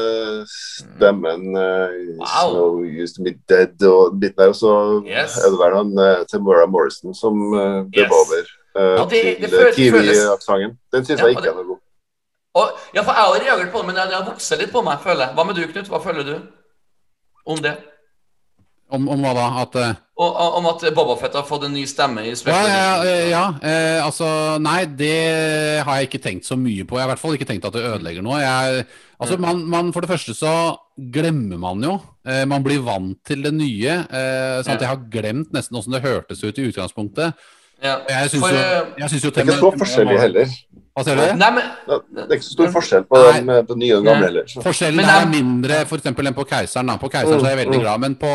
[0.51, 2.51] stemmen uh, Wow.
[2.51, 4.51] Snow Used To Be Dead og bit der.
[4.51, 4.73] Og så
[5.07, 5.37] Yes.
[5.39, 8.11] er det vel han uh, Tamora Morrison som uh, Yes.
[8.11, 10.75] over uh, Ja, det- det til Kiwi-aksenten.
[10.93, 11.79] Den syns Ja, jeg ikke er noe god.
[12.59, 14.99] Og, ja, for jeg har reagert på det, men det har vokst litt på meg,
[15.05, 15.35] føler jeg.
[15.39, 15.89] Hva med du, Knut?
[15.93, 16.35] Hva føler du
[17.47, 17.77] om det?
[18.91, 19.47] Om, om hva da?
[19.63, 22.69] At eh, Og, om at Boba Fett har fått en ny stemme i Ja, Special
[22.73, 23.29] ja, Edition?
[23.35, 24.29] ja eh, altså
[24.65, 25.13] Nei, det
[25.85, 26.97] har jeg ikke tenkt så mye på.
[26.97, 28.41] Jeg har i hvert fall ikke tenkt at det ødelegger noe.
[28.41, 28.87] Jeg,
[29.21, 29.45] altså, Mm.
[29.45, 30.55] man, man, for det første så
[31.13, 31.99] glemmer man jo.
[32.27, 33.99] Eh, man blir vant til det nye.
[34.09, 37.37] Eh, sånn at jeg har glemt nesten åssen det hørtes ut i utgangspunktet.
[37.85, 37.99] Ja.
[38.09, 40.57] Jeg syns jo, eh, jeg synes jo Det er ikke så forskjellig heller.
[40.99, 41.23] Hva sier du?
[41.39, 43.33] Nei, men Det er ikke så stor forskjell på Nei.
[43.39, 44.49] den, eh, på den nye og den gamle heller.
[44.67, 46.91] Forskjellen Men er mindre for eksempel, enn på Keiseren.
[46.91, 46.97] Da.
[46.99, 47.87] På Keiseren så er jeg veldig Mm, mm.
[47.87, 48.33] glad, men på,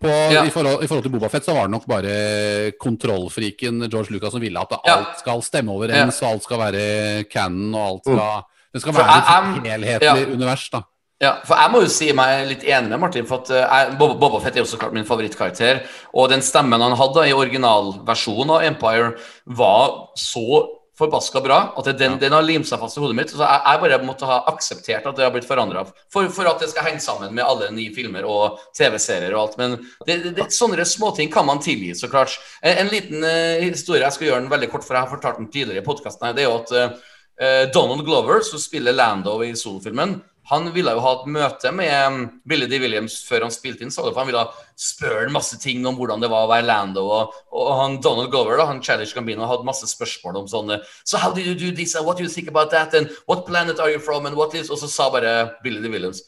[0.00, 0.44] på, Ja.
[0.48, 4.40] i, forhold, i forhold til Bobafett så var det nok bare kontrollfriken George Lucas som
[4.40, 4.96] ville at Ja.
[4.96, 9.18] alt skal stemme overens, og alt skal være canon, og alt skal Det skal være
[9.18, 10.32] et helhetlig ja.
[10.32, 10.82] univers, da.
[11.20, 13.26] Ja, for jeg må jo si meg litt enig med Martin.
[13.26, 15.82] For at eh, jeg, Boba, Boba Fett er jo så klart min favorittkarakter.
[16.14, 19.10] Og den stemmen han hadde i originalversjonen av Empire,
[19.46, 20.62] var så
[21.00, 23.32] forbaska bra at det, den, den har limt seg fast i hodet mitt.
[23.32, 25.84] Så jeg, jeg bare måtte ha akseptert at det har blitt forandra.
[26.12, 29.60] For, for at det skal henge sammen med alle nye filmer og TV-serier og alt.
[29.60, 32.36] Men det, det, det, sånne småting kan man tilgi, så klart.
[32.62, 35.40] En, en liten uh, historie, jeg skal gjøre den veldig kort, for jeg har fortalt
[35.42, 37.00] den tidligere i podkasten, det er jo at
[37.40, 40.18] Eh, Donald Glover, som spiller Lando i solfilmen,
[40.50, 42.80] han ville jo ha et møte med um, Billy D.
[42.82, 44.42] Williams før han spilte inn Så han ville
[44.74, 47.04] spørre ham masse ting om hvordan det var å være Lando.
[47.06, 51.20] Og, og han Donald Glover, da, han Challenge Gambino, hadde masse spørsmål om sånne So
[51.22, 51.94] how did you do this?
[51.94, 52.94] And what do you think about that?
[52.98, 54.26] And what planet are you from?
[54.26, 55.92] And what is Og så sa bare Billy D.
[55.92, 56.24] Williams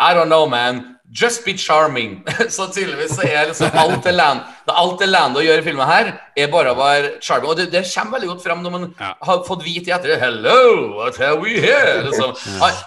[0.00, 0.90] I don't know, man.
[1.12, 2.24] Just be charming.
[2.50, 6.08] så tydeligvis så er liksom alt det Land, alt det Lando gjør i filmen her,
[6.36, 7.50] er bare å være charming.
[7.52, 9.12] Og det, det kommer veldig godt fram når man Ja.
[9.22, 12.02] har fått vite i etter Hello, what are we here?
[12.08, 12.32] Liksom.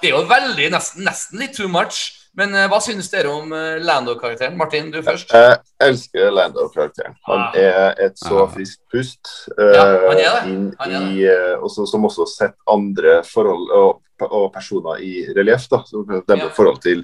[0.01, 2.01] Det er jo veldig, nesten, nesten litt too much.
[2.37, 4.57] Men uh, hva synes dere om uh, Lando-karakteren?
[4.59, 5.31] Martin, du først.
[5.33, 7.15] Jeg elsker Lando-karakteren.
[7.29, 8.49] Han er et så Ja.
[8.51, 9.31] friskt pust.
[9.57, 10.43] Ja, han er det.
[10.43, 15.25] eh, Han er i, eh, også, som også setter andre forhold og, og personer i
[15.37, 15.67] relieff.
[15.69, 16.47] da, som dem Ja.
[16.49, 17.03] forhold til,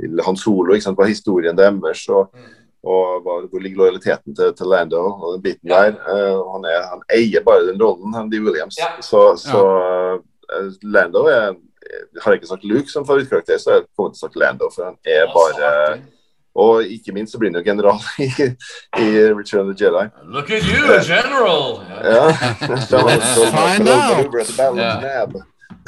[0.00, 2.54] til Hans Solo, ikke sant, hva er historien deres, og, Mm.
[2.84, 5.90] og hva, hvor ligger lojaliteten til, til Lando og den biten Ja.
[5.90, 5.94] der.
[6.06, 8.34] Uh, han, er, han eier bare den rollen, han D.
[8.40, 8.76] Williams.
[8.78, 9.00] Ja.
[9.02, 11.54] Så, så uh, Lando er
[12.22, 14.68] Har jeg ikke sagt Luke som favorittkarakter, så har jeg kommet til å snakke Lando,
[14.74, 16.02] for han er bare
[16.58, 18.26] og ikke minst så blir han jo general i,
[18.98, 20.08] i Return of the Jedi.
[20.26, 21.80] Look at you, general!
[21.88, 22.00] Ja.
[22.10, 22.26] Ja.
[22.66, 22.90] Let's
[23.54, 25.42] find out.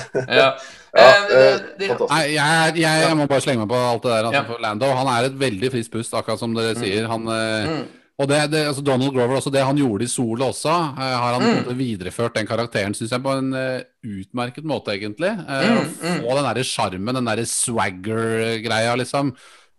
[0.40, 0.48] Ja.
[0.90, 4.10] Ja, Eh, eh, det- Nei, jeg, jeg, jeg må bare slenge meg på alt det
[4.10, 4.24] der.
[4.26, 4.42] Altså, Ja.
[4.48, 7.06] for Lando han er et veldig friskt pust, akkurat som dere sier.
[7.06, 7.88] Han, eh, Mm.
[8.20, 10.68] Og det, det, altså Donald Grover, også det han gjorde i Solo også,
[10.98, 11.70] eh, har han mm.
[11.78, 15.30] videreført den karakteren, synes jeg, på en uh, utmerket måte, egentlig.
[15.48, 19.32] Uh, Mm, å Få den derre sjarmen, den derre swagger-greia, liksom.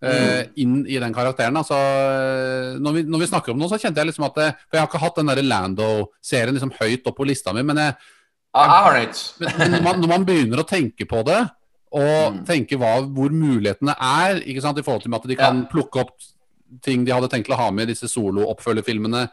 [0.03, 1.53] eh, inn i den karakteren.
[1.61, 4.48] Altså, eh, når, vi, når vi snakker om noe, så kjente jeg liksom at det,
[4.65, 7.77] For jeg har ikke hatt den derre Lando-serien liksom høyt opp på lista mi, men
[7.77, 7.93] jeg,
[8.55, 9.57] jeg har ikke.
[9.57, 11.41] men, når, man, når man begynner å tenke på det,
[11.91, 12.45] og Mm.
[12.47, 15.67] tenke hva, hvor mulighetene er, i forhold til at de kan Ja.
[15.71, 16.11] plukke opp
[16.81, 19.25] ting de hadde tenkt å ha med i disse solo-oppfølgerfilmene.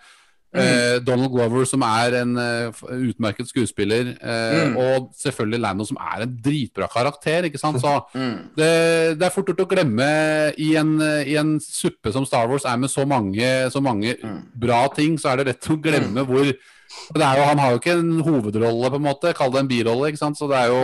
[0.54, 0.58] Mm.
[0.58, 4.76] Eh, Donald Glover, som er en uh, utmerket skuespiller, eh, Mm.
[4.78, 7.42] og selvfølgelig Lando, som er en dritbra karakter.
[7.44, 8.48] ikke sant, så Mm.
[8.56, 12.64] det, det er fort gjort å glemme i en, i en suppe som Star Wars
[12.64, 14.42] er med så mange, så mange Mm.
[14.58, 16.58] bra ting, så er det lett å glemme hvor det er
[17.14, 20.08] jo, Han har jo ikke en hovedrolle, på en måte, kall det en birolle.
[20.12, 20.82] ikke sant, så det er jo,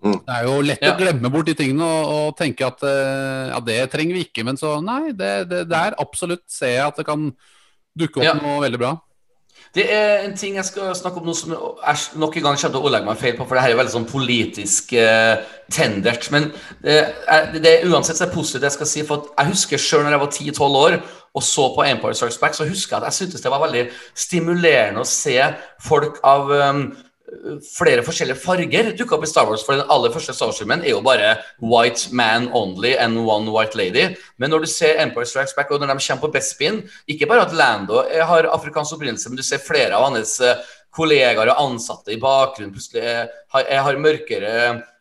[0.00, 0.16] Mm.
[0.24, 0.94] det er jo lett Ja.
[0.94, 4.44] å glemme bort de tingene og, og tenke at uh, ja, det trenger vi ikke.
[4.44, 7.26] Men så nei, det, det, der absolutt ser jeg at det kan
[7.98, 8.32] dukke opp Ja.
[8.32, 8.94] noe veldig bra.
[9.74, 12.72] Det er en ting jeg skal snakke om nå som jeg nok en gang kommer
[12.74, 16.26] til å ordlegge meg feil på, for det her er veldig sånn politisk eh, tendert.
[16.34, 16.48] Men
[16.82, 16.96] det
[17.30, 20.02] er, det er uansett så er positivt det jeg skal si, for jeg husker sjøl
[20.02, 20.98] når jeg var 10-12 år
[21.38, 23.84] og så på Empire Strikes Back, så husker jeg at jeg syntes det var veldig
[24.18, 25.36] stimulerende å se
[25.86, 26.82] folk av um,
[27.64, 29.62] flere forskjellige farger dukka opp i Star Wars.
[29.66, 33.78] For den aller første Star Wars-filmen er jo bare white man only and one white
[33.78, 34.16] lady.
[34.38, 37.46] Men når du ser Empire Strikes Back, og når de kommer på Bespin Ikke bare
[37.46, 40.58] at Lando har afrikansk opprinnelse, men du ser flere av hans eh,
[40.94, 44.54] kollegaer og ansatte i bakgrunnen plutselig er, har, jeg har mørkere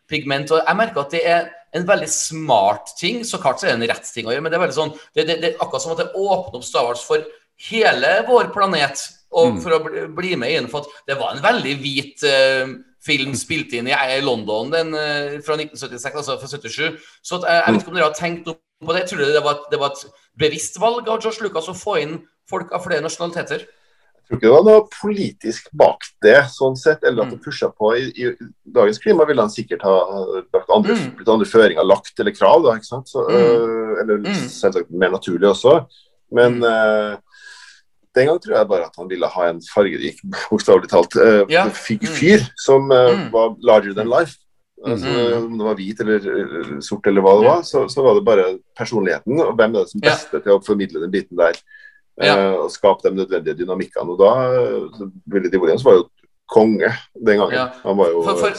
[0.10, 0.52] pigment.
[0.54, 3.24] Og jeg merker at det er en veldig smart ting.
[3.26, 4.96] Så klart så er det en rett ting å gjøre, men det er veldig sånn
[5.16, 7.26] det, det, det er akkurat som at det åpner opp Star Wars for
[7.70, 9.08] hele vår planet.
[9.32, 9.80] Og for å
[10.16, 12.72] bli, med inn, for at det var en veldig hvit uh,
[13.06, 16.98] film spilt inn i eh, London den, uh, fra 1976, altså fra 77.
[17.22, 19.04] Så at, eh, jeg vet ikke om dere har tenkt noe på det.
[19.08, 20.06] Tror dere det var, et- det var et
[20.40, 23.68] bevisst valg av George Lucas å få inn folk av flere nasjonaliteter?
[23.70, 27.44] Jeg tror ikke det var noe politisk bak det, sånn sett, eller at det Mm.
[27.46, 27.94] pusha på.
[27.98, 28.36] I, I
[28.72, 29.96] dagens klima ville han sikkert ha
[30.54, 31.16] lagt andre, Mm.
[31.18, 33.08] blitt andre føringer lagt eller krav, da, ikke sant?
[33.08, 33.34] Så, Mm.
[33.38, 34.50] øh, eller Mm.
[34.50, 35.86] selvsagt mer naturlig også.
[36.32, 36.64] Men Mm.
[36.64, 37.18] øh,
[38.16, 40.20] den gang tror jeg bare at han ville ha en fargerik,
[40.50, 41.68] bokstavelig talt, uh, Ja.
[41.70, 42.46] fyr, Mm.
[42.58, 43.32] som uh, Mm.
[43.32, 44.38] var larger than life.
[44.86, 45.46] Altså, Mm.
[45.52, 48.60] Om det var hvit eller sort eller hva det var, så, så var det bare
[48.78, 49.40] personligheten.
[49.42, 50.16] Og hvem er det som Ja.
[50.16, 51.54] til å formidle den biten der?
[52.22, 54.10] Eh, og skape de nødvendige dynamikkene.
[54.12, 55.58] Og da eh, Willy D.
[55.58, 56.10] Williams var jo
[56.50, 57.72] konge den gangen.
[57.84, 58.54] Han var jo For, for,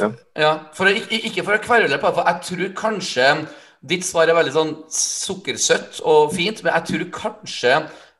[0.00, 0.10] ja.
[0.36, 3.46] ja, for å, ikke, ikke for å kverule på det, for jeg tror kanskje
[3.86, 7.74] Ditt svar er veldig sånn sukkersøtt og fint, men jeg tror kanskje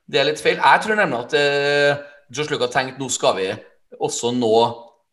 [0.06, 0.58] det er litt feil.
[0.60, 3.48] Jeg tror nemlig at uh, Josh Luke har tenkt nå skal vi
[4.02, 4.52] også nå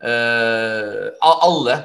[0.06, 1.80] uh, alle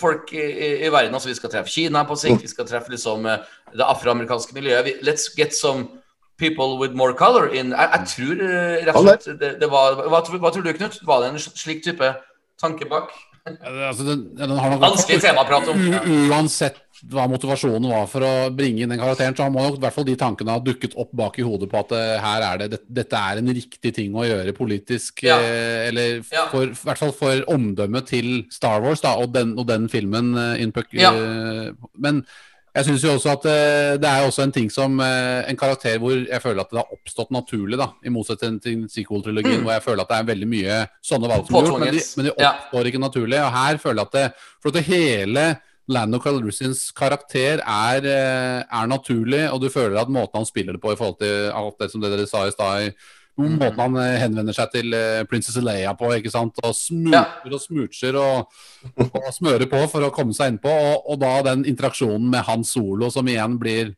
[0.00, 0.44] folk i,
[0.86, 1.14] i, verden.
[1.14, 4.88] Altså vi skal treffe Kina på sikt, vi skal treffe liksom uh, det afroamerikanske miljøet.
[4.88, 6.00] Vi, let's get some
[6.40, 7.72] people with more color in.
[7.72, 8.46] Jeg, jeg tror
[8.88, 10.98] rett og slett det, det var hva, tror- hva tror du, Knut?
[11.04, 12.14] Var det en slik type
[12.60, 13.12] tanke bak?
[13.44, 15.84] Altså, den, den har nok Vanskelig tema å prate om.
[16.32, 19.96] Uansett hva motivasjonen var for å bringe inn den karakteren, så må nok i hvert
[19.96, 22.68] fall de tankene ha dukket opp bak i hodet på at eh, her er det,
[22.70, 25.24] det, dette er en riktig ting å gjøre politisk.
[25.26, 25.40] Ja.
[25.42, 26.46] Eh, eller Ja.
[26.52, 30.34] for, i hvert fall for omdømmet til Star Wars da, og, den, og den filmen.
[30.38, 31.10] Eh, Ja.
[31.12, 32.24] eh, men
[32.74, 33.42] jeg syns jo også at
[34.00, 37.30] det er også en ting som En karakter hvor jeg føler at det har oppstått
[37.30, 39.62] naturlig, da, i motsetning til sequel-trilogien, Mm.
[39.62, 42.02] hvor jeg føler at det er veldig mye sånne valg som er gjort, men de,
[42.16, 42.50] men de Ja.
[42.52, 43.38] oppstår ikke naturlig.
[43.44, 45.44] Og her føler jeg at det, for at det hele
[45.92, 50.80] Lando Calrissians karakter er, eh, er naturlig, og du føler at måten han spiller det
[50.82, 52.94] på i forhold til alt det som dere sa i stad
[53.34, 53.56] Mm.
[53.58, 56.54] Måten han eh, henvender seg til eh, Princess Leia på, ikke sant.
[56.62, 58.60] Og smoocher og smoocher og,
[59.08, 60.70] og smører på for å komme seg innpå.
[60.70, 63.90] Og, og da den interaksjonen med Han Solo, som igjen blir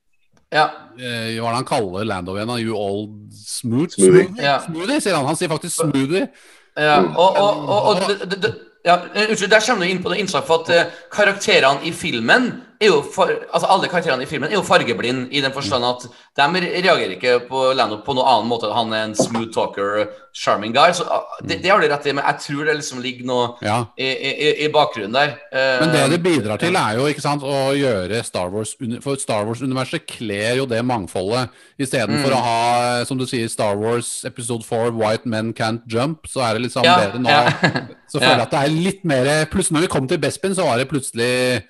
[0.55, 0.71] Ja.
[0.97, 2.55] eh, Hva er det han kaller Lando igjen?
[2.65, 3.93] You old smooth?
[3.99, 4.41] Smoothie.
[4.41, 4.57] Ja.
[4.65, 5.29] smoothie, sier han.
[5.29, 6.31] Han sier faktisk smoothie.
[6.77, 8.55] Ja, og, og, og, og det, det, det,
[8.87, 11.93] ja, eh, Unnskyld, der kommer du inn på det innslaget for at eh, karakterene i
[11.93, 15.85] filmen er jo for, altså Alle karakterene i filmen er jo fargeblind i den forstand
[15.85, 18.69] at de reagerer ikke på Lando på noen annen måte.
[18.75, 20.93] Han er en smooth talker, charming guy.
[20.93, 23.47] Så ah, det, det har du rett i, men jeg tror det liksom ligger noe
[23.65, 23.79] Ja.
[23.97, 25.33] i, i, i bakgrunnen der.
[25.53, 28.75] Eh, Men det det bidrar til, er jo ikke sant, å gjøre Star Wars
[29.05, 31.49] For Star Wars-universet kler jo det mangfoldet.
[31.81, 32.37] Istedenfor Mm.
[32.37, 36.55] å ha, som du sier, Star Wars episode 4, White Men Can't Jump, så er
[36.59, 37.87] det liksom Ja, bedre nå ja.
[38.13, 40.65] Så føler jeg at det er litt mer Plutselig når vi kom til Bespin, så
[40.69, 41.63] var det plutselig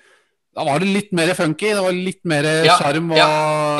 [0.57, 1.69] Da var det litt mer funky.
[1.69, 3.27] Det var litt mer Ja, sjarm og ja,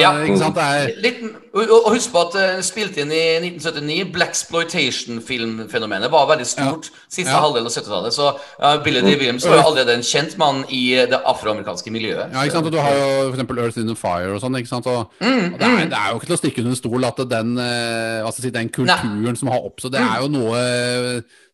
[0.03, 0.11] ja.
[0.27, 0.55] Ikke sant?
[0.59, 1.23] Det er Litt,
[1.57, 6.89] og, og husk på at uh, spilt inn i 1979 Black Exploitation-filmfenomenet var veldig stort
[7.09, 7.39] siste Ja.
[7.41, 8.13] halvdel av 70-tallet.
[8.13, 8.27] Så
[8.61, 9.15] uh, Billy D.
[9.17, 12.29] Williams var jo allerede en kjent mann i det afroamerikanske miljøet.
[12.33, 12.69] Ja, ikke sant?
[12.69, 14.57] Og du har jo eksempel Earth in the Fire og sånn.
[14.61, 14.85] ikke sant?
[14.93, 17.05] Og, Mm, og det, er, det er jo ikke til å stikke under en stol
[17.07, 20.61] at den, uh, hva skal si, den kulturen som har oppstått, det er jo noe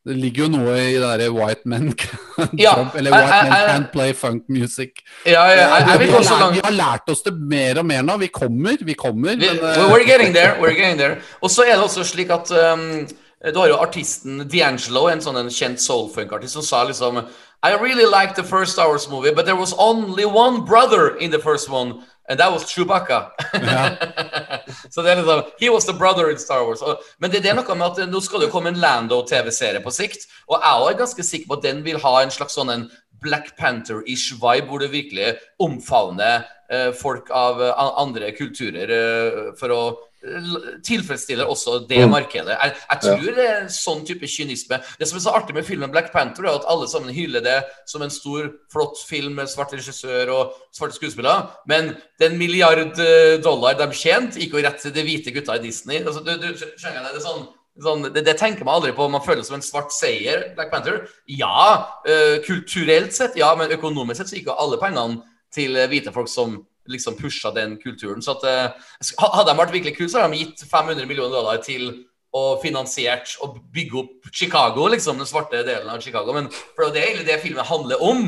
[0.03, 3.45] Det ligger jo noe i det derre White Men Can't Ja, Trump, eller white I,
[3.45, 4.99] I, Men Can't Play Funk Music.
[5.25, 8.03] Ja, ja, I, jeg vi, har lært, vi har lært oss det mer og mer
[8.03, 8.17] nå.
[8.25, 9.37] Vi kommer, vi kommer.
[9.39, 10.57] Vi, Men, eh, we're getting there.
[10.59, 13.07] we're getting there Og så er det også slik at um,
[13.43, 17.23] du har jo artisten D'Angelo, en sånn en kjent soulfunk-artist, som sa liksom
[17.63, 21.39] I really liked the first Hours movie, but there was only one brother in the
[21.39, 23.31] first one, and that was Chewbacca.
[24.93, 26.81] så det er liksom He was the brother in Star Wars.
[26.81, 29.83] Og, men det, det er noe med at nå skal det jo komme en Lando-TV-serie
[29.83, 32.71] på sikt, og jeg er ganske sikker på at den vil ha en slags sånn
[32.73, 32.87] en
[33.23, 39.71] Black Panther-ish vibe, hvor du virkelig omfavner eh, folk av eh, andre kulturer eh, for
[39.71, 39.83] å
[40.23, 42.55] l- tilfredsstille også det markedet.
[42.55, 44.79] Jeg, jeg tror det er en sånn type kynisme.
[44.99, 47.57] Det som er så artig med filmen Black Panther, er at alle sammen hyller det
[47.89, 53.39] som en stor, flott film med svart regissør og svarte skuespillere, men den milliard eh,
[53.43, 56.03] dollar de tjente, gikk jo rett til de hvite gutta i Disney.
[56.03, 57.17] Altså, du, du, skjønner det?
[57.17, 57.45] det sånn
[57.81, 59.07] Sånn, det, det tenker man aldri på.
[59.09, 60.43] Man føler det som en svart seier.
[60.53, 61.07] Black Panther.
[61.25, 65.87] Ja, eh, kulturelt sett, ja, men økonomisk sett så gikk jo alle pengene til eh,
[65.89, 66.59] hvite folk som
[66.89, 68.21] liksom pusha den kulturen.
[68.21, 68.89] Så at, eh,
[69.19, 73.35] hadde de vært virkelig kule, så hadde de gitt 500 millioner dollar til og finansiert
[73.45, 76.33] og bygge opp Chicago, liksom, den svarte delen av Chicago.
[76.33, 78.23] Men for det er egentlig det filmen handler om.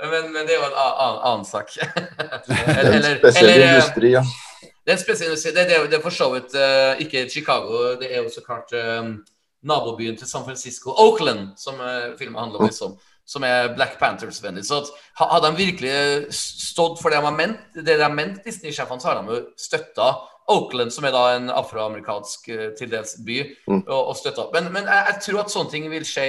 [0.00, 1.74] Men, men det er jo en annen, sak.
[2.80, 4.22] eller, En spesiell eller, eh, industri, ja.
[4.62, 5.36] det er en spesiell.
[5.36, 8.72] Det, det, det er for så vidt uh, ikke Chicago, det er jo så klart
[8.72, 9.12] eh,
[9.60, 12.96] nabobyen til San Francisco, Oakland, som uh, filmen handler om, liksom.
[13.30, 14.64] Som er Black Panthers-vennlig.
[14.66, 14.80] Så
[15.20, 19.12] hadde de virkelig stått for det de har ment, det de har ment Disney-sjefene, så
[19.12, 20.08] har de jo støtta
[20.50, 23.36] Oakland, som er da en afroamerikansk eh, til dels by,
[23.68, 24.48] og, og støtta.
[24.54, 26.26] Men, men jeg, jeg tror at sånne ting vil skje,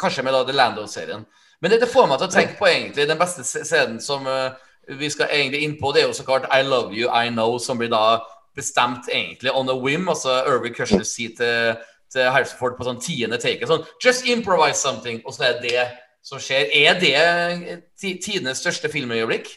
[0.00, 1.26] kanskje med da The Lando-serien.
[1.60, 4.56] Men det, det får meg til å tenke på egentlig den beste scenen som uh,
[4.88, 7.58] vi skal egentlig inn på, det er jo så klart I Love You, I Know,
[7.60, 8.20] som blir da
[8.56, 10.08] bestemt egentlig on a whim.
[10.08, 14.80] Altså Irving Kushner sier til, til Harrison Ford på sånn tiende take sånn Just improvise
[14.80, 15.20] something.
[15.26, 15.84] Og så er det
[16.28, 16.68] som skjer.
[16.76, 19.48] Er det ti- tidenes største filmøyeblikk?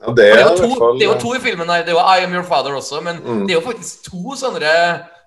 [0.00, 1.70] ja det Det er er, i jo to, fall det er jo to i filmen
[1.70, 1.84] her.
[1.86, 3.46] Det er jo I Am Your Father også, men Mm.
[3.46, 4.72] det er jo faktisk to sånne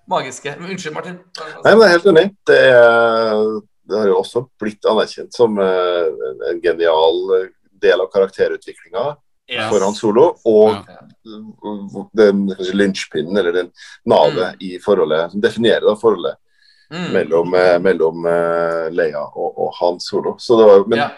[0.09, 1.19] magiske men Unnskyld, Martin.
[1.63, 2.25] Nei, men jeg er helt enig.
[2.47, 7.47] Det, er, det har jo også blitt anerkjent som eh, en, en genial eh,
[7.81, 9.15] del av karakterutviklinga
[9.49, 9.69] Yes.
[9.71, 10.35] for Solo.
[10.43, 10.97] Og Ja.
[12.13, 13.69] den kanskje lynchpinnen, eller den
[14.05, 16.35] navet i forholdet, som definerer da forholdet
[16.91, 17.07] Mm.
[17.11, 20.37] mellom, eh, mellom eh, Leia og, og Hans Solo.
[20.39, 21.09] Så det var, men Ja.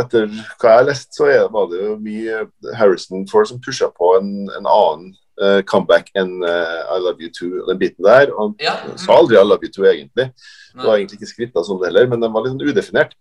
[0.00, 2.46] etter hva jeg har lest, så var det jo mye
[2.78, 5.10] Harrison Ford som pusha på en, en annen
[5.40, 8.32] uh, comeback enn uh, I Love You Too, den biten der.
[8.36, 8.74] Og Ja.
[8.86, 10.30] han sa aldri I Love You Too, egentlig.
[10.72, 13.12] Det var egentlig ikke skritta som det heller, men den var litt sånn udefinert.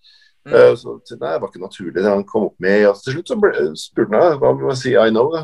[0.47, 0.75] Mm.
[0.75, 2.79] Så nei, det var ikke naturlig det han kom opp med.
[2.81, 5.29] Ja, til slutt så ble, spurte han hva må jeg si I know.
[5.35, 5.43] Da.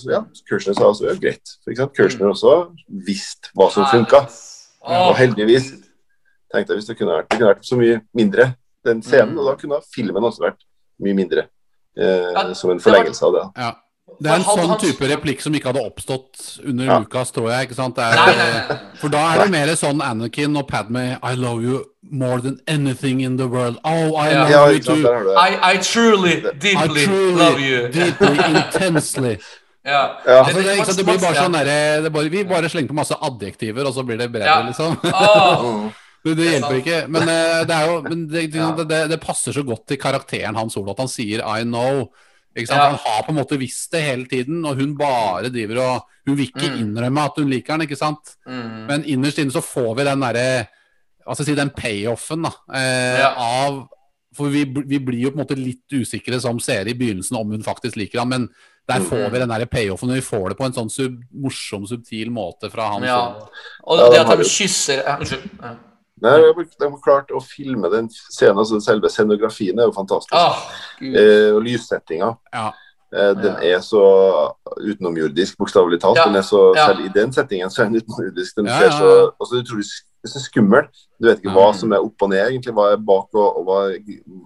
[0.00, 1.52] Så ja, Kursner sa også ja, greit.
[1.68, 1.94] Ikke sant?
[1.94, 2.56] Kursner også
[3.06, 4.24] visste hva som funka.
[4.86, 5.08] Åh.
[5.08, 5.70] Og heldigvis
[6.52, 8.54] tenkte jeg hvis det kunne vært, det kunne vært så mye mindre
[8.84, 9.38] den scenen, Mm.
[9.38, 10.60] og da kunne filmen også vært
[11.00, 11.46] mye mindre.
[11.96, 13.44] Eh, Ja, som en forlengelse av det.
[13.62, 13.72] Ja.
[14.20, 16.98] Det er en sånn type replikk som ikke hadde oppstått under Ja.
[17.00, 17.68] Lucas, tror jeg.
[17.68, 17.96] ikke sant?
[17.96, 18.78] Det er, nei.
[19.00, 23.22] For da er det mer sånn Anakin og Padme I love you more than anything
[23.22, 23.78] in the world.
[23.84, 25.08] Oh, I love Ja, you too.
[25.36, 27.88] I, I truly, I truly, love you.
[27.88, 29.38] deeply, intensely.
[29.84, 30.16] Ja.
[30.26, 30.38] Ja.
[30.44, 32.94] Altså, det, ikke sant, det blir bare sånn derre det bare- Vi bare slenger på
[32.96, 34.66] masse adjektiver, og så blir det bredere, Ja.
[34.66, 34.96] liksom.
[35.02, 35.92] Mm.
[36.24, 36.98] Det, det er hjelper ikke.
[37.12, 38.70] Men, eh, det, er jo, men det, det, Ja.
[38.72, 42.08] det, det passer så godt til karakteren Hans ord at han sier 'I know'.
[42.56, 42.80] Ikke sant?
[42.80, 42.86] Ja.
[42.94, 46.36] Han har på en måte visst det hele tiden, og hun bare driver og Hun
[46.36, 46.78] vil ikke Mm.
[46.80, 48.36] innrømme at hun liker han, ikke sant?
[48.48, 48.86] Mm.
[48.88, 50.66] Men innerst inne så får vi den derre
[51.26, 53.34] Hva skal jeg si, den payoffen da, eh, Ja.
[53.36, 53.88] av
[54.34, 57.50] For vi, vi blir jo på en måte litt usikre som seere i begynnelsen om
[57.50, 58.48] hun faktisk liker han, men
[58.88, 59.06] der Mm.
[59.08, 62.30] får vi den der payoffen, og vi får det på en sånn sub, morsom, subtil
[62.30, 63.02] måte fra han.
[63.02, 63.32] Ja.
[63.40, 63.48] som-
[63.86, 65.50] Og Ja, det at han de kysser Unnskyld.
[65.62, 65.74] Ja.
[66.22, 70.32] Nei, de har- klart å filme den scenen, altså selve scenografien er jo fantastisk.
[70.32, 70.70] Ah,
[71.02, 72.36] Eh, og lyssettinga.
[72.52, 72.72] Ja.
[73.12, 73.76] Eh, den Ja.
[73.76, 76.16] er så utenomjordisk, bokstavelig talt.
[76.16, 76.86] Ja, Den er så, ja.
[76.88, 78.54] Selv i den settingen så er den utenomjordisk.
[78.56, 79.84] Den Ja, ser så altså, utrolig
[80.26, 80.86] skummel.
[81.20, 82.72] Du vet ikke hva som er opp og ned, egentlig.
[82.74, 83.98] Hva er bak og, og hva er,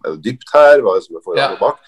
[0.06, 0.81] er dypt her?
[0.82, 1.52] Hva er det som er foran Ja.
[1.52, 1.78] og bak?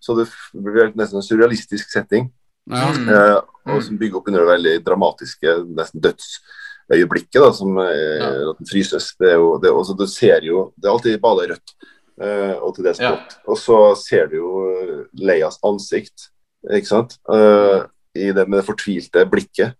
[0.00, 2.30] Så det blir nesten en surrealistisk setting.
[2.70, 2.90] Ja.
[2.96, 3.08] Mm.
[3.08, 3.40] Eh,
[3.74, 8.50] og som bygger opp under det veldig dramatiske, nesten dødsøyeblikket, da, som er, Ja.
[8.50, 9.12] at den fryses.
[9.18, 11.74] Det er jo, det også, du ser jo, det er alltid bare rødt,
[12.20, 13.16] eh, og til det Ja.
[13.16, 13.36] språk.
[13.48, 16.30] Og så ser du jo eh, Leias ansikt,
[16.70, 17.84] ikke sant, eh,
[18.16, 19.74] i det med det fortvilte blikket,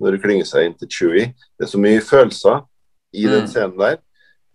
[0.00, 1.26] når hun klynger seg inn til Chewie.
[1.58, 2.64] Det er så mye følelser
[3.14, 3.48] i den Mm.
[3.48, 3.98] scenen der.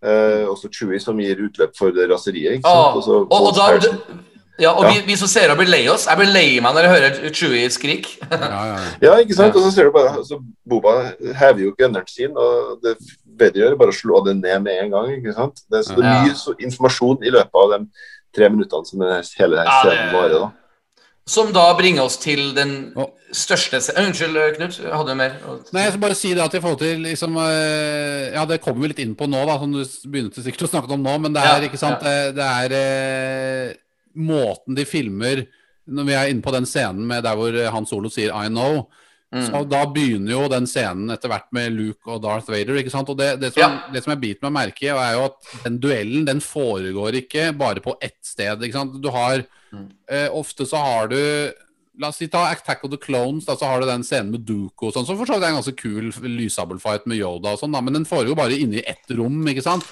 [0.02, 2.60] Eh, også Chewie som gir utløp for det raseriet.
[2.60, 2.98] ikke Ah, sant?
[2.98, 4.24] Og så- og, og da Harrison.
[4.60, 4.92] Ja, og Ja.
[4.92, 6.06] Vi, vi som seere blir lei oss.
[6.10, 8.10] Jeg blir lei meg når jeg hører Chewie skrik.
[8.32, 8.78] Ja, ja, ja.
[9.08, 9.54] Ja, ikke sant?
[9.56, 9.60] Ja.
[9.62, 10.94] Og så ser du bare altså, Boba
[11.40, 12.98] hever jo gunneren sin, og det
[13.40, 15.12] bedre gjør er bare å slå det ned med en gang.
[15.18, 15.62] ikke sant?
[15.72, 17.84] Det, så det er mye så, informasjon i løpet av de
[18.36, 20.40] tre minuttene som denne, hele denne scenen varer.
[20.44, 20.50] da.
[21.30, 22.72] Som da bringer oss til den
[23.38, 24.78] største se- Unnskyld, Knut.
[24.90, 25.36] Hadde du mer?
[25.76, 28.82] Nei, jeg skal bare si det at i forhold til liksom, eh, Ja, det kommer
[28.82, 31.34] vi litt inn på nå, da, som du begynte sikkert å snakke om nå, men
[31.38, 32.10] det er Ja, ikke sant ja.
[32.10, 33.74] det, det er eh,
[34.18, 35.46] måten de filmer
[35.90, 38.86] Når vi er inne på den scenen med der hvor Han Solo sier 'I know',
[39.32, 39.46] Mm.
[39.46, 42.74] så da begynner jo den scenen etter hvert med Luke og Darth Vader.
[42.82, 43.10] ikke sant?
[43.10, 45.78] Og det, det, som, det som jeg biter meg merke i, er jo at den
[45.80, 48.58] duellen den foregår ikke bare på ett sted.
[48.64, 49.00] ikke sant?
[49.02, 49.92] Du har Mm.
[50.10, 51.52] eh, Ofte så har du
[52.00, 54.46] La oss si ta Attack of the Clones, da, så har du den scenen med
[54.46, 57.60] Duko og sånn, som for så vidt er en ganske kul lyssabelfight med Yoda og
[57.60, 59.84] sånn, da, men den foregår bare inne i ett rom, ikke sant?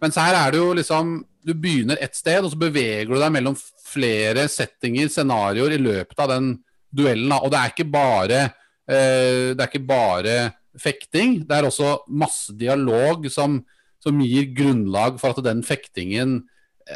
[0.00, 3.32] Mens her er det jo liksom Du begynner ett sted, og så beveger du deg
[3.32, 6.50] mellom flere settinger, scenarioer, i løpet av den
[6.92, 7.32] duellen.
[7.38, 10.38] Og det er ikke bare eh, Det er ikke bare
[10.78, 11.40] fekting.
[11.48, 13.58] Det er også masse dialog som,
[14.02, 16.42] som gir grunnlag for at den fektingen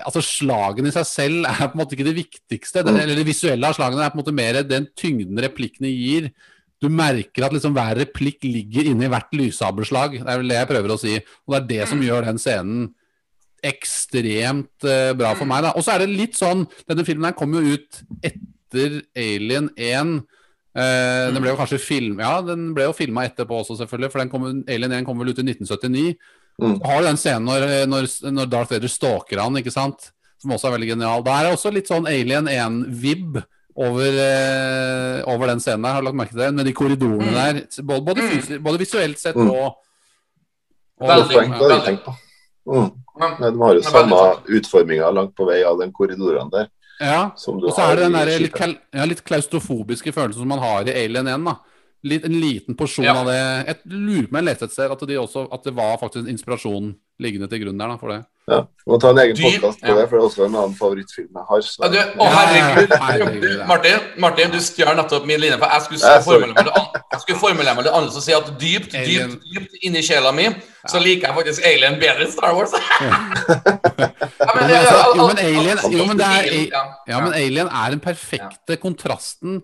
[0.03, 2.83] Altså Slagene i seg selv er på en måte ikke det viktigste.
[2.87, 6.33] Den, eller det visuelle av slagene er på en måte mer den tyngden replikkene gir.
[6.85, 10.19] Du merker at liksom hver replikk ligger inni hvert lyssabelslag.
[10.21, 11.17] Det er vel det jeg prøver å si.
[11.47, 12.85] Og det er det som gjør den scenen
[13.65, 15.65] ekstremt uh, bra for meg.
[15.65, 15.73] da.
[15.73, 20.19] Og så er det litt sånn Denne filmen her kom jo ut etter Alien 1.
[20.75, 24.11] Eh, Den ble jo kanskje film, ja, den ble jo filma etterpå også, selvfølgelig.
[24.11, 26.17] For den kom, Alien 1 kom vel ut i 1979.
[26.61, 26.77] Mm.
[26.83, 30.11] Har du den scenen når, når, når Darth Vader stalker han, ikke sant?
[30.43, 31.23] Som også er veldig genial.
[31.27, 33.39] Da er det også litt sånn Alien 1-vib
[33.77, 35.93] over, eh, over den scenen der.
[35.97, 36.55] Har du lagt merke til det?
[36.55, 37.35] Med de korridorene Mm.
[37.35, 37.83] der.
[37.83, 39.51] Både, både, fysi- både visuelt sett Mm.
[39.51, 39.77] og,
[41.01, 42.15] og Veldig, Poeng, det har jeg tenkt på.
[42.67, 42.93] Mm.
[43.21, 46.69] Nei, de har jo samme utforminga langt på vei av den korridorene der.
[47.01, 47.25] Ja.
[47.35, 50.95] Og så er det den der litt, ja, litt klaustrofobiske følelsen som man har i
[51.05, 51.45] Alien 1.
[51.45, 51.57] da.
[52.05, 53.15] Litt, en liten porsjon Ja.
[53.17, 53.67] av det.
[53.67, 56.23] Jeg lurer på om jeg leste et sted at, de også, at det var faktisk
[56.29, 57.89] en inspirasjon liggende til grunn der.
[57.89, 58.27] da, for det.
[58.45, 58.59] Ja.
[58.85, 59.95] Vi må ta en egen podkast på ja.
[59.97, 61.63] det, for det er også en annen favorittfilm jeg har.
[61.65, 62.91] Ja, du, å, herregud.
[63.01, 63.63] herregud.
[63.71, 65.57] Martin, Martin, du stjal nettopp min linje.
[65.63, 69.79] For jeg skulle, jeg skulle formulere meg det annerledes og si at dypt, dypt, dypt
[69.89, 70.51] inni sjela mi,
[70.93, 72.77] så liker jeg faktisk Alien bedre enn Star Wars.
[73.01, 73.23] ja,
[74.55, 74.75] Men
[75.17, 79.63] jo, men Alien, er, ja, ja, men Alien den perfekte kontrasten.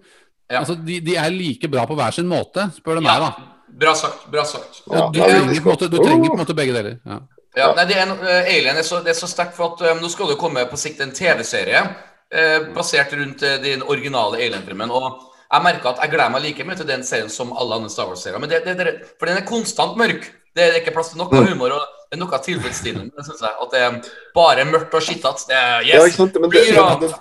[0.49, 0.63] Ja.
[0.63, 3.21] Altså, de, de er like bra på hver sin måte, spør du meg.
[3.21, 3.51] da.
[3.81, 4.25] Bra sagt.
[4.33, 4.83] Bra sagt.
[4.89, 6.97] Ja, du, det trenger på måte, du trenger på en måte begge deler.
[7.07, 7.21] Ja.
[7.59, 10.03] Ja, nei, det er, eh, Alien er så, det er så sterkt for at um,
[10.03, 14.93] nå skal det komme på sikt en TV-serie uh, basert rundt uh, den originale Alien-filmen.
[14.95, 17.91] Og jeg merker at jeg gleder meg like mye til den serien som alle andre
[17.91, 18.39] Star Wars-serier.
[18.39, 20.31] Men det, det, det, For den er konstant mørk.
[20.55, 23.53] Det er ikke plass til noe humor og det er noe tilfredsstillende, synes jeg.
[23.65, 25.51] At det er bare mørkt og skittete.
[25.51, 26.19] Det er Ja, yes!
[26.19, 27.15] ikke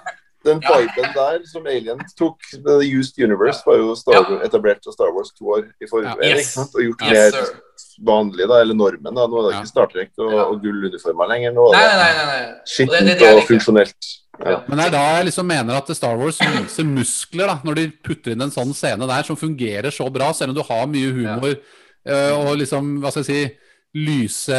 [0.46, 5.12] den, viben der som Alien tok, The Used Universe, var jo Star, etablert av Star
[5.16, 6.38] Wars to år i forveien, Ja.
[6.38, 6.54] Yes.
[6.58, 7.60] og gjort Yes, mer sir.
[8.08, 9.14] vanlig, da, eller normen.
[9.16, 9.28] da.
[9.28, 9.60] Nå er det Ja.
[9.62, 11.52] ikke Star Trek og, og gulluniformer lenger.
[11.54, 14.16] Nå er det skittent det det jeg og funksjonelt.
[14.40, 14.62] Ja.
[14.70, 17.88] Men det er da jeg liksom mener at Star Wars viser muskler, da, når de
[18.04, 21.12] putter inn en sånn scene der som fungerer så bra, selv om du har mye
[21.12, 21.58] humor
[22.08, 22.38] ja.
[22.40, 23.58] og liksom, hva skal jeg si
[23.98, 24.58] lyse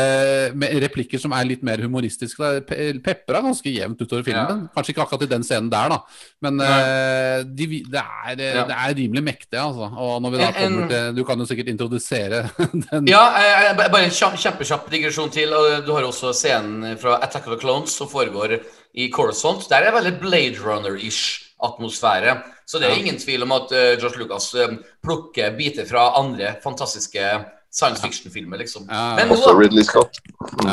[0.82, 2.48] replikker som er litt mer humoristiske.
[2.66, 4.64] Pe- Pepra ganske jevnt utover filmen.
[4.74, 5.98] Kanskje ikke akkurat i den scenen der, da.
[6.42, 8.64] Men uh, de, det, er, eh, Ja.
[8.66, 9.86] det er rimelig mektig, altså.
[9.94, 12.42] Og når vi da kommer en- til Du kan jo sikkert introdusere
[12.90, 13.06] den.
[13.06, 15.54] Ja, eh, eh, bare en kjapp- kjempekjapp digresjon til.
[15.86, 18.58] Du har også scenen fra Attack of the Clones som foregår
[18.94, 19.68] i Coruscant.
[19.70, 22.38] Der er det veldig Blade Runner-ish atmosfære.
[22.66, 24.74] Så det er ingen tvil om at uh, George Lucas uh,
[25.04, 27.24] plukker biter fra andre fantastiske
[27.72, 28.86] science fiction-filmer, liksom.
[28.90, 30.18] Ja, Men nå, Også Ridley Scott.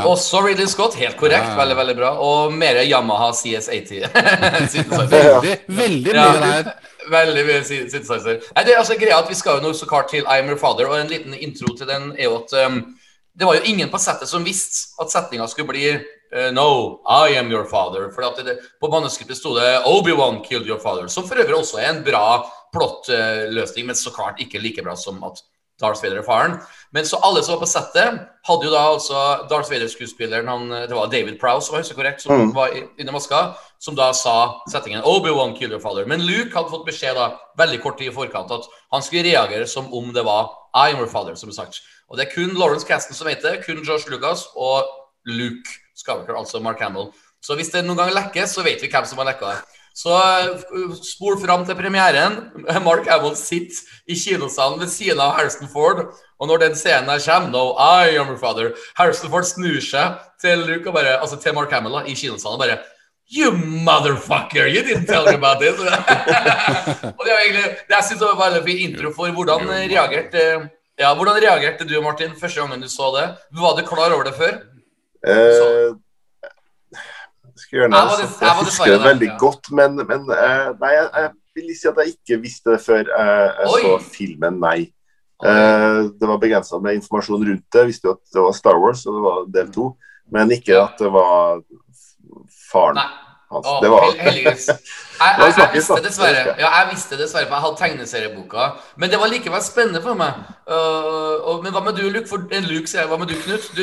[0.05, 0.95] også Ridley Scott.
[0.97, 1.45] Helt korrekt.
[1.51, 1.55] Ja.
[1.59, 2.09] Veldig, veldig bra.
[2.17, 4.07] Og mer Yamaha CS80.
[4.73, 5.09] synthesizer.
[5.09, 6.25] Veldig, veldig Ja.
[6.31, 6.71] mye der.
[7.11, 8.41] Veldig mye synthesizer.
[8.55, 10.49] Nei, det er altså greia at Vi skal jo nå så klart til I am
[10.49, 12.81] your father, og en liten intro til den er jo at um,
[13.37, 17.37] det var jo ingen på settet som visste at setninga skulle bli uh, No, I
[17.37, 18.09] am your father.
[18.15, 21.77] For at det, på manuskriptet sto det Obi-Wan killed your father, som for øvrig også
[21.77, 22.25] er en bra
[22.73, 25.39] plottløsning, men så klart ikke like bra som at
[25.79, 26.59] Darth Vader er faren.
[26.91, 30.95] Men så alle som var på settet, hadde jo da altså Darth Vader-skuespilleren han, Det
[30.95, 34.55] var David Prowse, om jeg husker korrekt, som var i- inni maska, som da sa
[34.69, 36.05] settingen Obi-Wan kill your father.
[36.05, 39.67] Men Luke hadde fått beskjed da, veldig kort tid i forkant at han skulle reagere
[39.67, 41.81] som om det var I am your father, som sagt.
[42.09, 44.83] Og det er kun Lawrence Caston som vet det, kun George Lucas og
[45.25, 47.11] Luke Skywalker, altså Mark Hamill.
[47.41, 49.57] Så hvis det noen gang lekkes, så vet vi hvem som har lekka det.
[49.97, 52.37] Så uh, spol fram til premieren.
[52.87, 56.05] Mark Hamill sitter i kinosalen ved siden av Harrison Ford.
[56.37, 60.21] Og når den scenen her kommer, no, I am your father, Harrison Ford snur seg
[60.41, 62.77] til Luke og bare, altså til Mark Hamill da, i kinosalen og bare
[63.27, 64.69] You motherfucker!
[64.71, 65.75] You didn't tell me about this!
[67.17, 70.43] og det var egentlig, det jeg synes det var veldig fin intro for hvordan reagerte
[70.97, 73.25] ja, hvordan reagerte du, Martin, første gangen du så det?
[73.53, 74.55] Var du klar over det før?
[75.27, 75.91] Eh,
[77.71, 79.37] jeg gjøre gjerne Jeg var jeg husker det det, veldig ja.
[79.41, 83.01] godt, men, men eh, nei, jeg, jeg vil si at jeg ikke visste det før
[83.03, 83.81] jeg, jeg Oi.
[83.83, 84.79] så filmen, nei.
[85.37, 87.83] Uh, det var begrensa med informasjon rundt det.
[87.83, 89.91] Jeg visste jo at det var Star Wars, og det var del to,
[90.33, 91.61] men ikke at det var
[92.71, 93.07] faren Nei.
[93.51, 93.67] Hans.
[93.67, 94.69] Å, Det var heldigvis.
[95.17, 96.41] Jeg, jeg, jeg visste dessverre.
[96.61, 98.65] Ja, jeg visste dessverre, for jeg hadde tegneserieboka.
[99.01, 100.43] Men det var likevel spennende for meg.
[100.69, 102.29] Uh, og, men hva med du, Luke?
[102.29, 103.09] For en Luke, sier jeg.
[103.09, 103.65] Hva med du, Knut?
[103.73, 103.81] Du,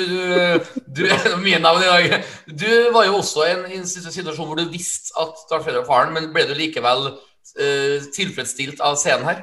[0.95, 1.03] du, du
[1.43, 2.31] Mye navn i dag.
[2.47, 5.91] Du var jo også i en, en situasjon hvor du visste at Darth Vader var
[5.91, 9.43] faren, men ble du likevel uh, tilfredsstilt av scenen her?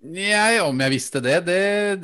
[0.00, 1.56] Jeg, om jeg visste det, det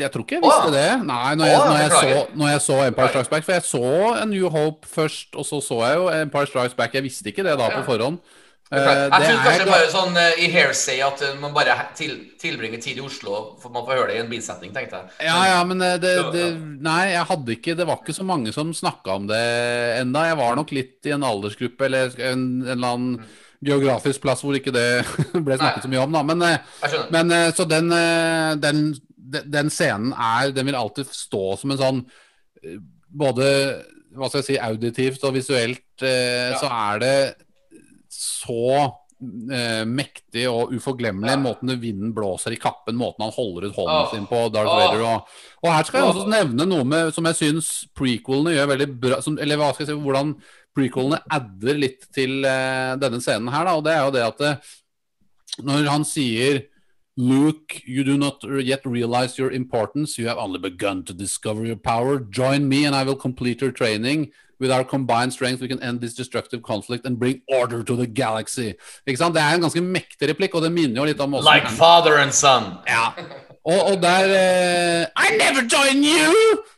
[0.03, 0.73] Jeg tror ikke jeg visste Åh.
[0.75, 0.89] det.
[1.09, 3.85] Nei, når jeg, når jeg, så, når jeg så Empire Strikes Back For jeg så
[4.21, 6.99] A New Hope først, og så så jeg jo Empire Strikes Back.
[6.99, 8.21] Jeg visste ikke det da på forhånd.
[8.67, 12.17] Uh, Jeg tror kanskje er- bare sånn uh, i Hairsay at uh, man bare til,
[12.43, 15.13] tilbringer tid i Oslo, for man får høre det i en bilsetting, tenkte jeg.
[15.29, 16.47] Ja, ja, men det, det.
[16.83, 19.41] Nei, jeg hadde ikke Det var ikke så mange som snakka om det
[20.03, 20.27] enda.
[20.33, 23.21] Jeg var nok litt i en aldersgruppe eller en, en eller annen
[23.65, 25.05] geografisk plass hvor ikke det
[25.47, 26.23] ble snakket så mye om, da.
[26.27, 31.57] Men, eh, men eh, så den, eh, den, den, scenen er Den vil alltid stå
[31.61, 32.03] som en sånn
[33.17, 33.49] Både
[34.17, 36.61] hva skal jeg si, auditivt og visuelt eh, Ja.
[36.61, 37.19] så er det
[38.13, 38.69] så
[39.53, 41.41] eh, mektig og uforglemmelig Ja.
[41.41, 44.11] måten vinden blåser i kappen, måten han holder ut hånden oh.
[44.11, 44.79] sin på Darth oh.
[44.81, 45.03] Vader.
[45.05, 45.29] Og,
[45.63, 49.21] og her skal jeg også nevne noe med, som jeg syns prequelene gjør veldig bra
[49.21, 50.37] som, Eller hva skal jeg si, hvordan
[50.77, 53.77] prequelene adder litt til eh, denne scenen her, da.
[53.79, 54.55] Og det er jo det at det,
[55.65, 56.67] når han sier
[57.17, 60.19] Luke, you do not yet realize your importance.
[60.19, 62.19] You have only begun to discover your power.
[62.21, 64.33] Join me and I will complete your training.
[64.61, 68.07] With our combined strength we can end this destructive conflict and bring order to the
[68.07, 68.75] galaxy.
[69.07, 69.35] Ikke sant?
[69.35, 72.21] Det er en ganske mektig replikk, og det minner jo litt om også Like father
[72.21, 72.73] and son.
[72.89, 73.09] ja.
[73.67, 76.33] Og, og der uh, I never join you!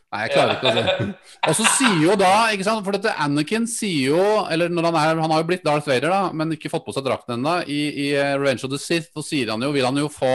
[0.09, 1.07] Nei, jeg klarer ikke å se.
[1.49, 4.97] Og så sier jo da, ikke sant, for dette Anakin sier jo Eller når han
[4.97, 7.59] er Han har jo blitt Darth Vader, da, men ikke fått på seg drakten ennå.
[7.69, 10.33] I, I eh, Revenge of the Sith så sier han jo, vil han jo få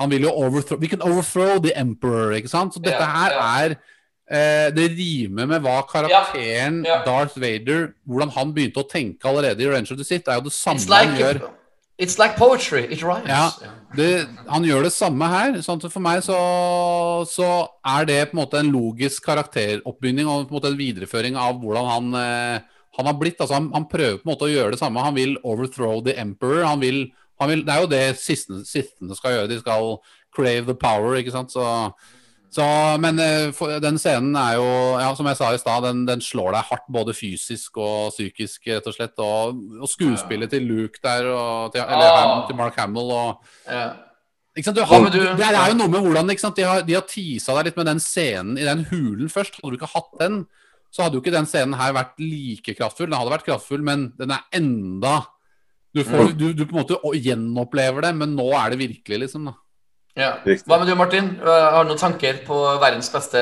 [0.00, 2.72] Han vil jo overthrow We can overthrow the emperor, ikke sant?
[2.72, 6.80] Så dette her er eh, Det rimer med hva karakteren.
[7.04, 10.24] Darth Vader Hvordan han begynte å tenke allerede i Revenge of the Sith.
[10.24, 11.44] Det er jo det samme like han gjør.
[11.98, 12.86] It's like poetry.
[12.90, 13.28] It rhymes.
[13.28, 13.50] Ja,
[13.96, 15.58] det, han gjør det samme her.
[15.64, 16.38] Sånn for meg så,
[17.28, 17.48] så
[17.94, 21.60] er det på en måte en logisk karakteroppbygning og på en måte en videreføring av
[21.62, 23.40] hvordan han, eh, han har blitt.
[23.40, 25.04] Altså han, han prøver på en måte å gjøre det samme.
[25.04, 26.64] Han vil overthrow the emperor.
[26.68, 27.04] Han vil,
[27.42, 29.52] han vil, det er jo det sistene, sistene skal gjøre.
[29.52, 29.94] De skal
[30.32, 31.52] crave the power, ikke sant.
[31.54, 31.62] Så,
[32.52, 32.64] så,
[33.00, 34.64] men eh, den scenen er jo,
[35.00, 38.66] ja, som jeg sa i stad, den, den slår deg hardt både fysisk og psykisk,
[38.68, 39.14] rett og slett.
[39.24, 42.46] Og, og skuespillet til Luke der, og til, eller Ah.
[42.48, 43.86] Til Mark Hamill og Ja.
[44.84, 45.18] har, med du?
[45.18, 46.28] det er jo noe med hvordan?
[46.28, 49.56] De, har, de har teasa deg litt med den scenen i den hulen først.
[49.56, 50.42] Hadde du ikke hatt den,
[50.92, 53.08] så hadde jo ikke den scenen her vært like kraftfull.
[53.08, 55.22] Den hadde vært kraftfull, men den er enda
[55.92, 59.48] Du, får, du, du på en måte gjenopplever det, men nå er det virkelig, liksom.
[59.48, 59.56] da.
[60.18, 60.34] Ja.
[60.44, 61.30] Hva med du, Martin?
[61.40, 63.40] Har du noen tanker på verdens beste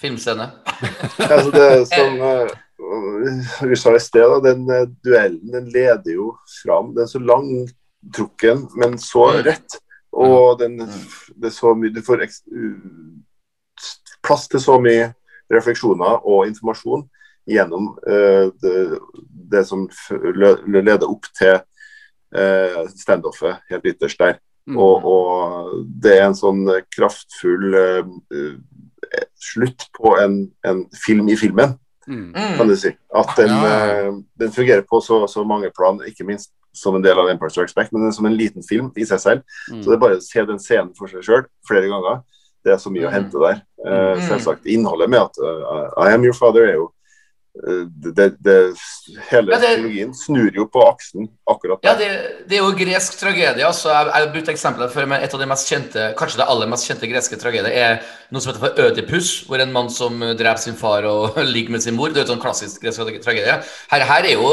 [0.00, 0.50] filmscene.
[1.30, 6.32] Altså det som eh, vi sa i sted, da, den eh, duellen den leder jo
[6.62, 6.94] fram.
[6.94, 9.42] Den er så langtrukken, men så Mm.
[9.50, 9.78] rett.
[10.12, 10.78] Og den,
[11.36, 12.22] det er så mye Du får
[14.24, 15.12] plass til så mye
[15.52, 17.04] refleksjoner og informasjon
[17.48, 18.98] gjennom uh, det,
[19.52, 19.86] det som
[20.66, 21.60] leder opp til
[22.34, 24.40] uh, standoffet helt ytterst der.
[24.68, 24.76] Mm.
[24.76, 28.52] Og, og det er en sånn kraftfull eh,
[29.40, 31.78] slutt på en, en film i filmen
[32.08, 32.32] Mm.
[32.32, 32.68] kan Mm.
[32.68, 32.88] du si.
[33.14, 37.02] At den, Ja, eh, den fungerer på så, så mange plan, ikke minst som en
[37.02, 39.42] del av Empire Strikes Back, men som en liten film i seg selv.
[39.70, 39.82] Mm.
[39.82, 42.22] Så det er bare å se den scenen for seg sjøl flere ganger.
[42.64, 43.12] Det er så mye å Mm.
[43.12, 43.60] hente der.
[43.84, 45.36] Uh, selvsagt innholdet med at
[46.08, 46.88] I am your father er jo
[47.58, 48.56] det, det,
[49.30, 51.98] Hele Ja, det- snur jo på aksen akkurat Ja, der.
[51.98, 53.64] det, det er jo gresk tragedie.
[53.66, 56.48] altså Jeg jeg har brukt eksempler før, men Et av de mest kjente, kanskje det
[56.48, 60.22] aller mest kjente greske tragedier er noe som heter for Ødipus, hvor en mann som
[60.22, 62.08] eh, dreper sin far og ligger med sin mor.
[62.10, 63.58] Det er jo sånn klassisk gresk tragedie.
[63.90, 64.52] Her, her er jo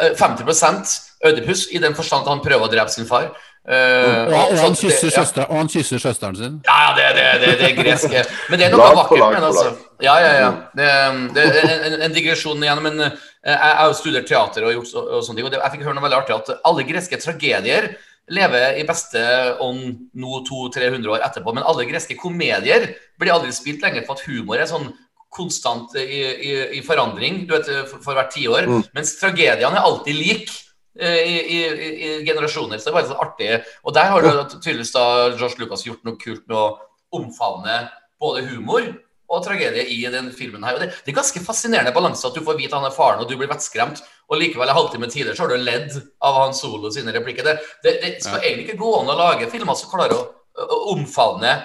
[0.00, 3.30] eh, 50% Ødipus, i den forstand at han prøver å drepe sin far.
[3.66, 5.44] Eh, Og, og, han kysser ja.
[5.48, 6.58] og han kysser søsteren sin.
[6.68, 8.24] Ja, det, det, det, det er greske.
[8.50, 9.72] Men det er noe vakkert med det, altså.
[10.04, 10.50] Ja, ja, ja.
[10.76, 10.90] Det,
[11.34, 13.16] det er en, en digresjon igjen, men eh,
[13.46, 15.86] jeg jeg har studert teater og gjort så, og sånne ting, og det, jeg fikk
[15.88, 17.88] høre noe veldig artig, at alle greske tragedier
[18.36, 19.20] lever i beste
[19.62, 19.82] ånd
[20.18, 22.88] nå 200-300 år etterpå, men alle greske komedier
[23.22, 24.88] blir aldri spilt lenger for at humor er sånn
[25.36, 28.82] konstant i, i, i forandring du vet, for, for hvert tiår, Mm.
[28.96, 30.65] mens tragediene er alltid lik eh,
[31.00, 32.78] i, i, i, i generasjoner.
[32.78, 33.50] Så det bare så artig.
[33.84, 36.68] Og der har du tydeligvis da George Lucas gjort noe kult med å
[37.16, 37.82] omfavne
[38.20, 38.86] både humor
[39.26, 40.76] og tragedie i den filmen her.
[40.76, 43.30] Og det, det er ganske fascinerende balanse at du får vite han er faren, og
[43.30, 46.90] du blir vettskremt, og likevel en halvtime tidligere så har du ledd av han Solo
[46.94, 47.46] sine replikker.
[47.46, 50.22] Det, det, det skal egentlig ikke gå an å lage filmer som klarer å,
[50.62, 51.56] å omfavne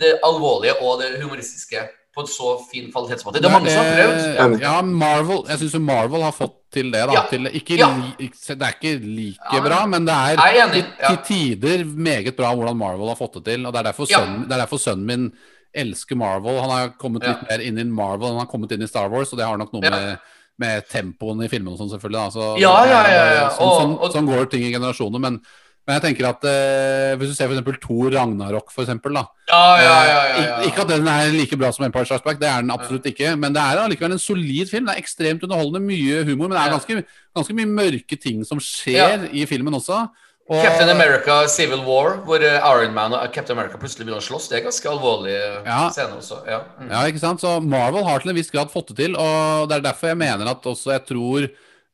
[0.00, 1.84] det alvorlige og det humoristiske
[2.14, 3.40] på en så fin kvalitetsmåte.
[3.40, 4.60] Det er mange som har prøvd.
[4.60, 7.06] Ja, ja, Marvel Jeg syns Marvel har fått til det.
[7.08, 7.22] da Ja.
[7.30, 7.88] til, ikke, Ja.
[8.18, 10.36] ikke- Det er ikke like Ja, bra, men det er
[10.72, 11.16] til, Ja.
[11.24, 13.66] tider meget bra hvordan Marvel har fått det til.
[13.66, 14.18] Og Det er derfor, Ja.
[14.20, 15.32] sønnen, det er derfor sønnen min
[15.74, 16.60] elsker Marvel.
[16.60, 17.28] Han har kommet Ja.
[17.28, 19.46] litt mer inn i Marvel enn han har kommet inn i Star Wars, og det
[19.46, 19.90] har nok noe Ja.
[19.90, 20.18] med
[20.58, 22.12] med tempoen i filmene og sånn, selvfølgelig.
[22.12, 22.28] Da.
[22.30, 23.48] Så, Ja, ja, ja, ja.
[23.48, 25.18] Sånn, Og- sånn, og- sånn går ting i generasjoner.
[25.18, 25.40] Men,
[25.86, 27.78] men jeg tenker at eh, hvis du ser f.eks.
[27.82, 29.24] Thor Ragnarok, for eksempel, da.
[29.50, 30.58] Ja, ja, ja, ja, Ik- ja.
[30.68, 33.32] Ikke at den er like bra som Empire Strikes Back, det er den absolutt ikke.
[33.36, 34.86] Men det er allikevel en solid film.
[34.86, 37.04] Det er ekstremt underholdende, mye humor, men det er ganske,
[37.34, 40.04] ganske mye mørke ting som skjer i filmen også.
[40.52, 44.26] Og, Captain America Civil War, hvor eh, Iron Man og Captain America plutselig begynner å
[44.26, 44.48] slåss.
[44.50, 45.84] Det er ganske alvorlig eh, Ja.
[45.94, 46.40] scene også.
[46.50, 46.58] Ja.
[46.80, 46.88] Mm.
[46.90, 47.40] Ja, ikke sant?
[47.40, 50.18] Så Marvel har til en viss grad fått det til, og det er derfor jeg
[50.18, 51.46] mener at også jeg tror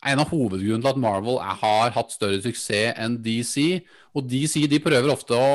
[0.07, 3.81] en av hovedgrunnene til at Marvel er, har hatt større suksess enn DC,
[4.15, 5.51] og DC de prøver ofte å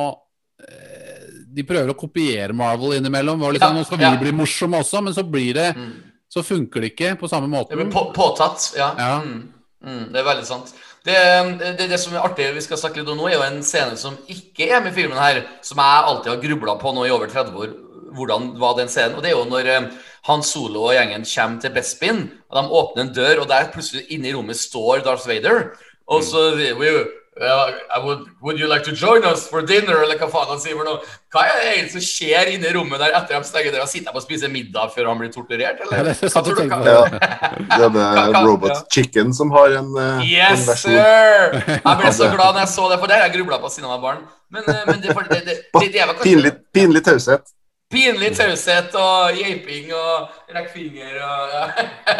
[0.63, 3.41] eh, De prøver å kopiere Marvel innimellom.
[3.45, 4.15] Og liksom, Ja, Nå skal vi ja.
[4.17, 5.93] bli morsomme også, men så blir det Mm.
[6.33, 7.69] Så funker det ikke på samme måte.
[7.69, 8.87] Det blir på, påtatt, ja.
[8.97, 9.19] Ja.
[9.21, 9.53] Mm.
[9.85, 10.71] Mm, det er veldig sant.
[11.05, 11.13] Det,
[11.77, 13.97] det, det som er artig vi skal snakke litt om nå, er jo en scene
[13.99, 17.11] som ikke er med i filmen her, som jeg alltid har grubla på nå i
[17.13, 17.75] over 30 år.
[18.15, 19.15] Hvordan var den scenen?
[19.17, 19.89] Og det er jo når eh,
[20.29, 24.05] Han Solo og gjengen kommer til Bespin, og de åpner en dør, og der plutselig
[24.15, 25.73] inne i rommet står Darth Vader.
[26.07, 29.95] Og så vi "Well, I would, would you like to join us for dinner?
[30.03, 30.99] Eller hva faen han sier for noe.
[31.33, 33.87] Hva er det egentlig som skjer inne i rommet der etter de stenger døra?
[33.89, 36.11] Sitter de og spiser middag før han blir torturert, eller?
[36.11, 37.09] Ja, det tenkte hva-
[37.81, 38.77] Ja, det er Robot ja.
[38.93, 40.93] Chicken som har en, en Yes, versjon.
[40.93, 41.57] sir!
[41.87, 43.89] Jeg ble så glad når jeg så det, for det har jeg grubla på siden
[43.89, 44.21] jeg var barn.
[44.53, 47.49] Men, eh, men det, det, det, det, det, det er vel kanskje Pinlig, pinlig taushet.
[47.93, 51.67] Pinlig taushet og geiping og rekkfinger og ja.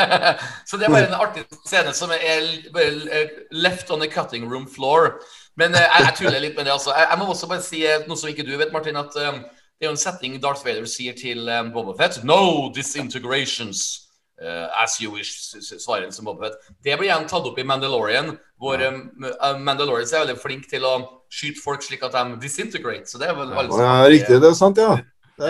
[0.70, 4.46] Så det er bare en artig scene som er bare eh, left on the cutting
[4.52, 5.18] room floor.
[5.60, 6.94] Men eh, jeg, jeg tuller litt med det, altså.
[6.98, 9.44] Jeg, jeg må også bare si eh, noe som ikke du vet, Martin, at um,
[9.44, 12.22] det er jo en setting Darth Vader sier til um, Boba Fett.
[12.24, 14.00] No disintegrations.
[14.44, 16.72] Uh, as you wish, svarer han som Boba Fett.
[16.84, 19.04] Det blir igjen tatt opp i Mandalorian, hvor um,
[19.62, 20.96] Mandalorians er veldig flink til å
[21.34, 23.10] skyte folk slik at de disintegrate.
[23.10, 24.98] Så det er vel alle Ja, riktig, det er sant, ja.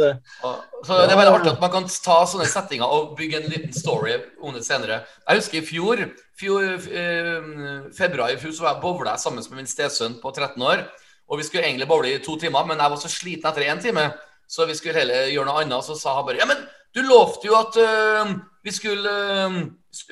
[0.00, 0.10] Det,
[0.42, 0.50] Ja,
[0.84, 3.72] Så det er veldig artig at man kan ta sånne settinger og bygge en liten
[3.72, 5.02] story om det senere.
[5.28, 6.02] Jeg husker i fjor,
[6.40, 7.48] fjor eh,
[7.96, 10.84] februar i fjor, så var jeg bowla sammen med min stesønn på 13 år.
[11.30, 13.82] Og vi skulle egentlig bowle i to timer, men jeg var så sliten etter én
[13.82, 14.08] time,
[14.50, 15.86] så vi skulle heller gjøre noe annet.
[15.86, 16.64] Så sa han bare Ja, men
[16.96, 18.32] du lovte jo at uh,
[18.66, 19.12] vi skulle
[19.46, 19.60] uh,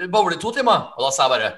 [0.06, 0.92] bowle i to timer.
[0.94, 1.50] Og da sa jeg bare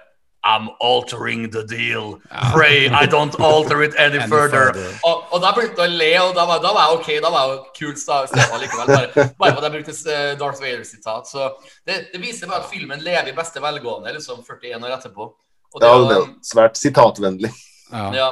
[0.42, 2.20] I'm altering the deal.
[2.52, 4.72] Pray I don't alter it any, further.
[5.04, 7.10] Og, og da begynte jeg å le, og da var, da var jeg ok.
[7.20, 8.92] Da var jeg jo kul stemme likevel.
[8.94, 11.28] Bare, bare at jeg brukte eh, Darth Vader-sitat.
[11.28, 11.50] Så
[11.84, 15.28] det, det viser bare at filmen lever i beste velgående liksom 41 år etterpå.
[15.70, 17.52] Og ja, det, er svært sitatvennlig.
[17.92, 18.08] Ja.
[18.16, 18.30] ja.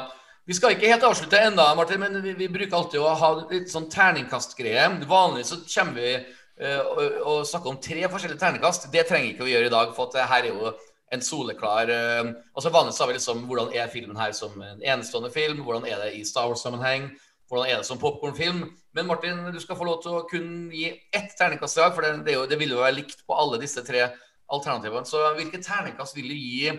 [0.49, 3.69] Vi skal ikke helt avslutte enda, Martin, men vi, vi bruker alltid å ha litt
[3.69, 4.87] sånn terningkastgreie.
[5.11, 8.89] Vanligvis så kommer vi uh, å, og snakke om tre forskjellige terningkast.
[8.95, 10.73] Det trenger ikke å gjøre i dag, for at det her er jo
[11.15, 15.31] en soleklar uh, altså Vanligvis har vi liksom hvordan er filmen her som en enestående
[15.35, 15.63] film?
[15.65, 17.11] Hvordan er det i Star Wars-sammenheng?
[17.49, 18.65] Hvordan er det som popkornfilm?
[18.95, 22.05] Men Martin, du skal få lov til å kun gi ett terningkast i dag, for
[22.05, 24.11] det, det, det vil jo være likt på alle disse tre
[24.53, 25.09] alternativene.
[25.09, 26.75] Så hvilket terningkast vil du gi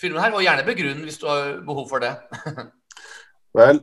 [0.00, 0.32] filmen her?
[0.32, 2.14] Og gjerne begrunn hvis du har behov for det.
[3.60, 3.82] Vel,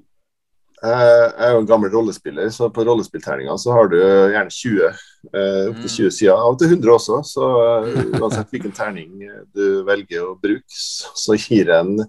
[0.82, 5.04] eh, jeg er jo en gammel rollespiller, så på rollespillterninga så har du gjerne 20.
[5.32, 6.36] eh, Opptil 20 sider.
[6.36, 7.20] Av og til 100 også.
[7.32, 9.26] Så uh, uansett hvilken terning
[9.56, 12.08] du velger å bruke, så gir jeg en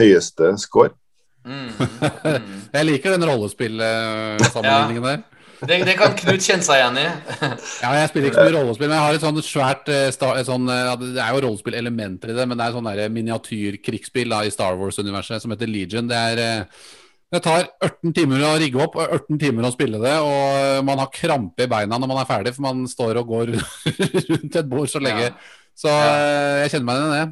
[0.00, 0.94] høyeste score.
[1.42, 2.58] Mm, mm.
[2.76, 5.22] Jeg liker den rollespillsammenligningen der.
[5.62, 7.04] Det, det kan Knut kjenne seg igjen i.
[7.84, 10.24] Ja, jeg spiller ikke så mye rollespill, men jeg har et sånt svært eh, et
[10.50, 14.78] eh, Det er jo rollespillelementer i det, men det er sånn sånt miniatyrkrigsspill i Star
[14.80, 16.10] Wars-universet som heter Legion.
[16.10, 16.82] Det er eh,
[17.32, 20.98] det tar 18 timer å rigge opp og 18 timer å spille det, og man
[21.00, 23.52] har krampe i beina når man er ferdig, for man står og går
[24.30, 25.30] rundt et bord så lenge.
[25.30, 25.36] Ja.
[25.74, 27.28] Så eh, jeg kjenner meg igjen i det.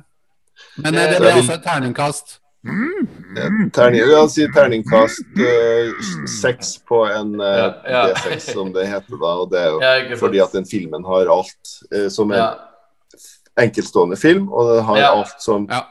[0.81, 2.37] Men eh, Det- det blir altså et terningkast.
[3.73, 8.03] Terning, jeg si terningkast eh, uh, på en uh, Ja, ja.
[8.15, 9.31] D6, som det heter da.
[9.41, 12.51] Og det er jo Ja, fordi at den filmen har alt uh, som en ja.
[13.65, 15.13] enkeltstående film, og den har Ja.
[15.21, 15.85] alt som Ja.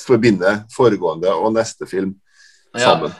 [0.00, 2.26] forbinder foregående og neste film Ja.
[2.78, 3.12] Sammen.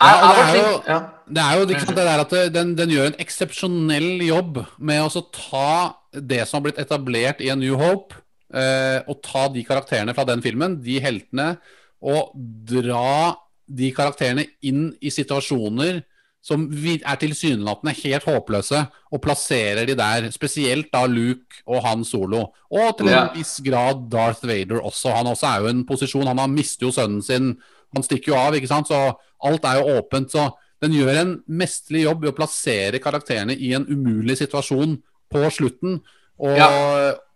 [0.00, 0.98] Ja, det er jo- ja.
[1.32, 5.22] Det er jo det der at den, den gjør en eksepsjonell jobb med å så
[5.32, 8.14] ta det som har blitt etablert i A New Hope,
[8.52, 11.58] eh, og ta de karakterene fra den filmen, de heltene,
[12.02, 12.32] og
[12.66, 13.36] dra
[13.72, 16.02] de karakterene inn i situasjoner
[16.42, 18.80] som er tilsynelatende helt håpløse,
[19.12, 20.28] og plasserer de der.
[20.34, 22.48] Spesielt da Luke og Han Solo.
[22.68, 25.14] Og til en viss grad Darth Vader også.
[25.14, 27.56] Han også er jo en posisjon Han har mistet jo sønnen sin.
[27.94, 28.88] Han stikker jo av, ikke sant.
[28.88, 29.14] Så
[29.44, 30.30] alt er jo åpent.
[30.30, 30.50] Så
[30.82, 34.96] den gjør en mesterlig jobb i å plassere karakterene i en umulig situasjon
[35.32, 36.00] på slutten.
[36.42, 36.68] Og, Ja.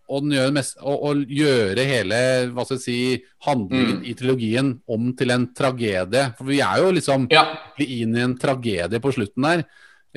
[0.09, 4.05] og, den gjør mest, og, og gjøre hele hva skal jeg si, handlingen Mm.
[4.07, 6.35] i trilogien om til en tragedie.
[6.39, 7.45] For vi er jo liksom ja.
[7.78, 9.65] inn i en tragedie på slutten der.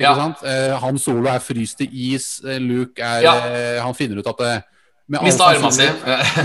[0.00, 0.14] Ikke Ja.
[0.16, 0.42] sant?
[0.44, 2.40] Eh, han Solo er fryst i is.
[2.44, 3.34] Eh, Luke er Ja.
[3.46, 4.64] eh, Han finner ut at det
[5.08, 5.92] med all Mista armen sin.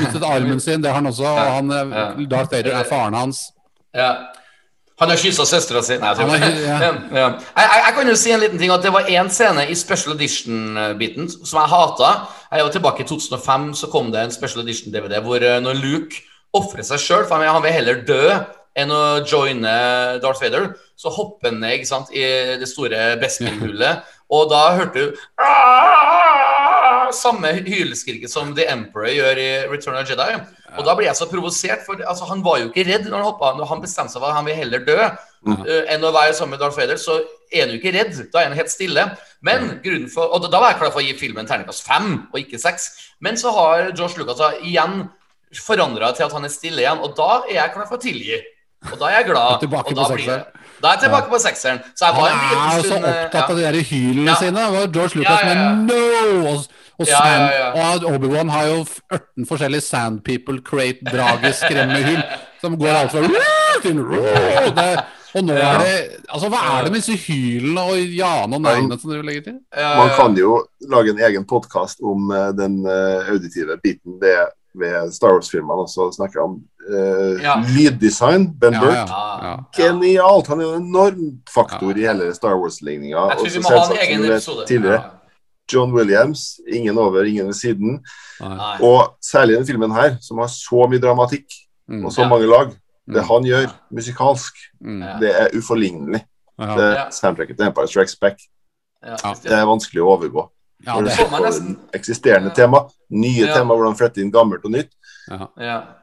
[0.01, 1.23] Mistet armen sin, det har han også.
[1.55, 2.25] Han, eh.
[2.27, 3.51] Darth Vader er faren hans.
[3.95, 4.09] Ja.
[4.99, 5.97] Han har kyssa søstera si.
[5.99, 6.75] Nei, jeg tror ja.
[7.19, 7.25] Ja.
[7.35, 10.15] Jeg, jeg, kan jo si en liten ting at det var én scene i special
[10.15, 12.11] edition-biten som jeg hata.
[12.51, 16.21] Jeg var tilbake i 2005, så kom det en special edition-DVD hvor eh, når Luke
[16.55, 18.21] ofrer seg sjøl, for han vil- heller dø
[18.75, 19.73] enn å joine
[20.23, 20.69] Darth Vader,
[20.99, 21.83] så hopper han ned
[22.15, 22.25] i
[22.59, 25.25] det store Bespin-hullet, og da hørte du!
[27.17, 30.39] Samme hyleskriket som The Emperor gjør i Return of the Jedi.
[30.75, 33.27] Og da blir jeg så provosert, for altså, han var jo ikke redd når han
[33.29, 33.53] hoppa.
[33.55, 36.57] Når han bestemte seg for at han vil heller dø uh, enn å være sammen
[36.57, 37.19] med Darth Vader, så
[37.51, 38.17] er han jo ikke redd.
[38.33, 39.05] Da er han helt stille.
[39.45, 42.41] Men grunnen for, Og da, var jeg klar for å gi filmen terningkast fem, og
[42.41, 42.89] ikke seks.
[43.23, 45.05] Men så har George Lucas da igjen
[45.63, 48.41] forandra til at han er stille igjen, og da er jeg klar for å tilgi.
[48.91, 49.59] Og da er jeg glad.
[49.63, 50.27] Tilbake og på da blir
[50.83, 51.79] Da er jeg tilbake på sekseren.
[51.95, 53.77] Så jeg var en liten stund Han er jo så eh, opptatt av de der
[53.89, 54.35] hylene Ja.
[54.41, 54.65] sine.
[54.65, 55.73] Det var George Lucas Ja, ja, ja.
[55.73, 56.63] med no!
[56.99, 62.21] Og, Ja, Sand, ja, og Obi-Wan har jo 18 forskjellige Sand People, Crate, Drage, skremmehyll
[62.61, 63.21] som går alt fra
[63.83, 63.99] til
[64.75, 64.91] det,
[65.35, 65.95] Og nå er det
[66.31, 69.57] Altså, hva er det med disse hylene og ja-ene og nei-ene som dere legger til?
[69.75, 70.61] Man kan jo
[70.91, 74.37] lage en egen podkast om eh, den eh, auditive biten det
[74.75, 76.57] ved Star Wars-filmene også snakker om.
[76.89, 77.53] uh, Ja.
[77.77, 78.49] Lyddesign.
[78.59, 78.93] Ben Burt.
[78.93, 79.05] Ja.
[79.07, 79.47] Ja.
[79.47, 79.55] ja.
[79.77, 80.47] Genialt!
[80.47, 83.29] Han er en enorm faktor i hele Star Wars-ligninga.
[83.31, 84.65] Jeg tror vi må ha en egen du episode.
[84.67, 85.14] Tidligere, Ja.
[85.73, 86.59] John Williams.
[86.71, 87.99] Ingen over, ingen ved siden.
[88.41, 88.77] Nei.
[88.81, 91.45] Og særlig denne filmen her, som har så mye dramatikk
[91.89, 92.05] Mm.
[92.05, 92.27] og så Ja.
[92.29, 92.67] mange lag.
[93.07, 93.27] Det Mm.
[93.27, 95.01] han gjør musikalsk, Mm.
[95.03, 95.19] Ja.
[95.19, 96.21] det er uforlignelig.
[96.59, 96.75] Ja.
[96.77, 98.37] Det soundtracket til Empire Strikes Back
[99.05, 100.49] Ja, det er vanskelig å overgå.
[100.85, 102.53] Ja, Når du ser på nesten- eksisterende Ja.
[102.55, 103.53] tema, nye Ja.
[103.53, 104.89] tema, hvordan flette inn gammelt og nytt.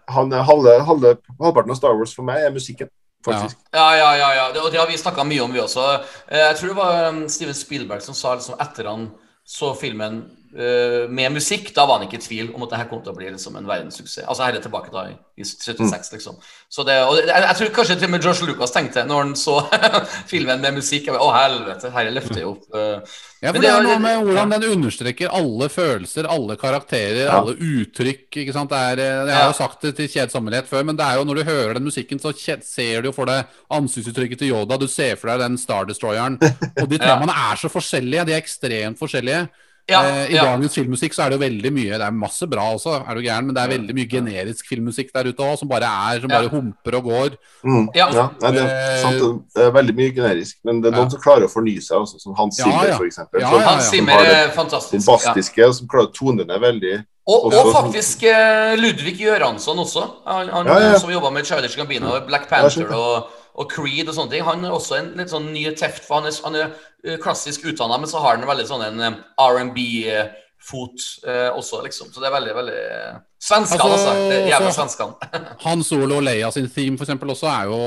[0.09, 2.89] Han er halve, halve, halvparten av Star Wars for meg er musikken,
[3.27, 3.57] faktisk.
[3.75, 4.31] Ja, ja, ja.
[4.35, 4.53] ja.
[4.53, 6.01] Det, og det har vi snakka mye om, vi også.
[6.29, 9.11] Eh, Jeg tror det var um, Steven Spielberg som sa liksom etter han
[9.45, 13.01] så filmen med musikk, da var han ikke i tvil om at det her kom
[13.01, 14.27] til å bli liksom en verdenssuksess.
[14.29, 16.35] Altså her er tilbake da i, i 76, liksom.
[16.69, 19.33] Så det, og jeg, jeg tror kanskje til og med George Lucas tenkte når han
[19.41, 19.55] så
[20.33, 22.67] filmen med musikk jeg Å, helvete, her løfter jeg opp.
[22.77, 23.17] eh.
[23.43, 27.41] Ja, for Men det er noe med hvordan den understreker alle følelser, alle karakterer, Ja.
[27.41, 28.29] alle uttrykk.
[28.45, 28.71] ikke sant?
[28.71, 31.25] Det er, eh, jeg har jo sagt det til kjedsommelighet før, men det er jo
[31.27, 34.87] når du hører den musikken, så ser du jo for deg ansiktsuttrykket til Yoda, du
[34.87, 36.37] ser for deg den Star Destroyeren.
[36.83, 37.17] Og de Ja.
[37.17, 39.49] temaene er så forskjellige, de er ekstremt forskjellige.
[39.91, 40.45] Ja, Eh, I ja.
[40.47, 43.21] dagens filmmusikk så er det jo veldig mye Det er masse bra også, er du
[43.25, 46.31] gæren, men det er veldig mye generisk filmmusikk der ute òg, som bare er Som
[46.31, 46.39] Ja.
[46.39, 47.31] bare humper og går.
[47.67, 47.89] Mm.
[47.95, 48.07] Ja.
[48.15, 51.15] Ja, nei, det, er sant, det er veldig mye generisk, men det er noen Ja.
[51.17, 52.99] som klarer å fornye seg, også, som Hans Zimmer, ja.
[53.41, 53.91] ja, Hans.
[53.91, 55.05] Zimmer er fantastisk.
[55.07, 57.05] Bombastiske, som klarer å tone ned veldig.
[57.27, 60.03] Og, og faktisk eh, Ludvig Göransson også.
[60.27, 60.99] Han, han Ja, ja.
[60.99, 64.45] som jobba med Childish Gambino, Black Panther og, og Creed og sånne ting.
[64.47, 66.69] Han er også en litt sånn ny teft, for han er, han er
[67.05, 72.13] eh, klassisk utdanna, men så har han veldig sånn en eh, R&B-fot eh, også, liksom.
[72.15, 74.29] Så det er veldig, veldig eh, Svenskene, Altså, altså.
[74.31, 75.33] Det er jævla svenskene.
[75.67, 77.83] Han Solo og Leia sin theme for eksempel også er jo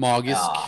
[0.00, 0.60] magisk.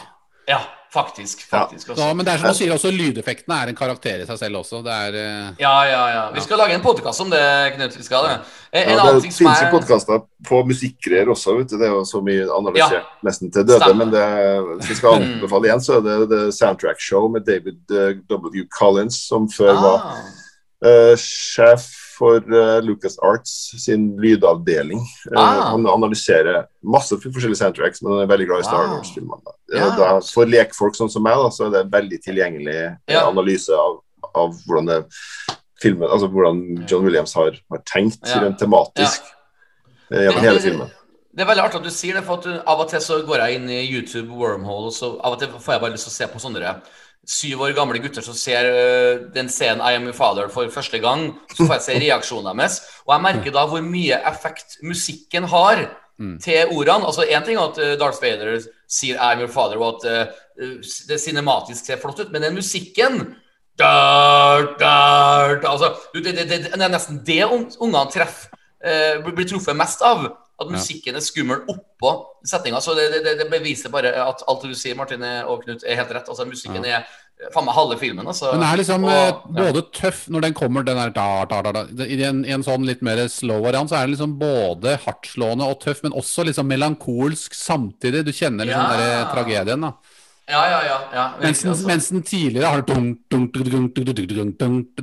[0.47, 1.43] Ja, ja faktisk.
[1.48, 1.93] Faktisk ja.
[1.93, 2.14] også.
[2.14, 4.82] men det er som du sier, også lydeffektene er en karakter i seg selv også.
[4.85, 5.60] Det er uh...
[5.60, 6.24] Ja, ja, ja.
[6.35, 7.40] Vi skal lage en podkast om det,
[7.77, 7.97] Knut.
[7.97, 8.35] Vi skal det.
[8.73, 11.73] En, en Ja, annen det ting som finnes jo er podkaster på musikkgreier også, vet
[11.73, 11.78] du.
[11.81, 13.81] Det er jo så mye analysert nesten til døde.
[13.81, 14.05] Stemmer.
[14.05, 14.27] Men det,
[14.82, 18.69] hvis jeg skal anbefale igjen, så er det The Soundtrack Show med David eh, W.
[18.78, 20.23] Collins, som før var ah,
[20.89, 23.52] eh, sjef for uh, Lucas Arts
[23.84, 25.01] sin lydavdeling.
[25.30, 25.70] Eh, Ah.
[25.72, 28.86] Han analyserer masse forskjellige soundtracks, men han er veldig glad i Star.
[28.93, 29.55] Wars-filmene.
[29.72, 30.20] Ja.
[30.32, 33.26] For lekfolk sånn som meg, da, så er det en veldig tilgjengelig eh, Ja.
[33.30, 34.01] analyse av,
[34.34, 35.01] av hvordan det
[35.82, 38.40] filmen, altså hvordan John Williams har, har tenkt Ja.
[38.44, 39.22] rent tematisk
[40.12, 40.90] gjennom hele filmen.
[41.34, 43.40] Det er veldig artig at du sier det, for du, av og til så går
[43.40, 46.12] jeg inn i YouTube wormhole, og så av og til får jeg bare lyst til
[46.12, 46.60] å se på sånne
[47.28, 50.99] syv år gamle gutter som ser uh, den scenen I Am Your Father for første
[51.03, 51.28] gang.
[51.55, 52.81] Så får jeg se reaksjonene deres.
[53.07, 55.85] Og jeg merker da hvor mye effekt musikken har
[56.43, 57.07] til ordene.
[57.09, 60.28] Altså Én ting er at uh, Darth Vader sier I am your father, og at
[60.59, 63.23] uh, det cinematisk ser flott ut, men den musikken
[63.78, 68.53] dar, dar, altså, det, det, det, det er nesten det ungene treffer
[69.24, 70.27] blir- blir truffet mest av.
[70.62, 72.12] At musikken er skummel oppå
[72.47, 72.80] setninga.
[72.84, 76.10] Så det, det, det beviser bare at alt du sier, Martin og Knut, er helt
[76.16, 76.28] rett.
[76.32, 77.06] Altså Musikken er eh,
[77.55, 78.26] faen meg halve filmen.
[78.26, 78.52] Altså.
[78.55, 81.72] Den er liksom Og- eh, både tøff når den kommer, den der da, da, da,
[81.82, 82.05] da.
[82.06, 85.64] I, en, I en sånn litt mer slow variant så er den liksom både hardtslående
[85.68, 88.24] og tøff, men også liksom melankolsk samtidig.
[88.26, 88.89] Du kjenner liksom Ja.
[88.97, 89.93] den der tragedien, da.
[90.51, 90.97] Ja, ja, ja.
[91.14, 91.86] ja Mens altså.
[91.86, 92.82] mens den tidligere har.
[92.82, 92.93] Du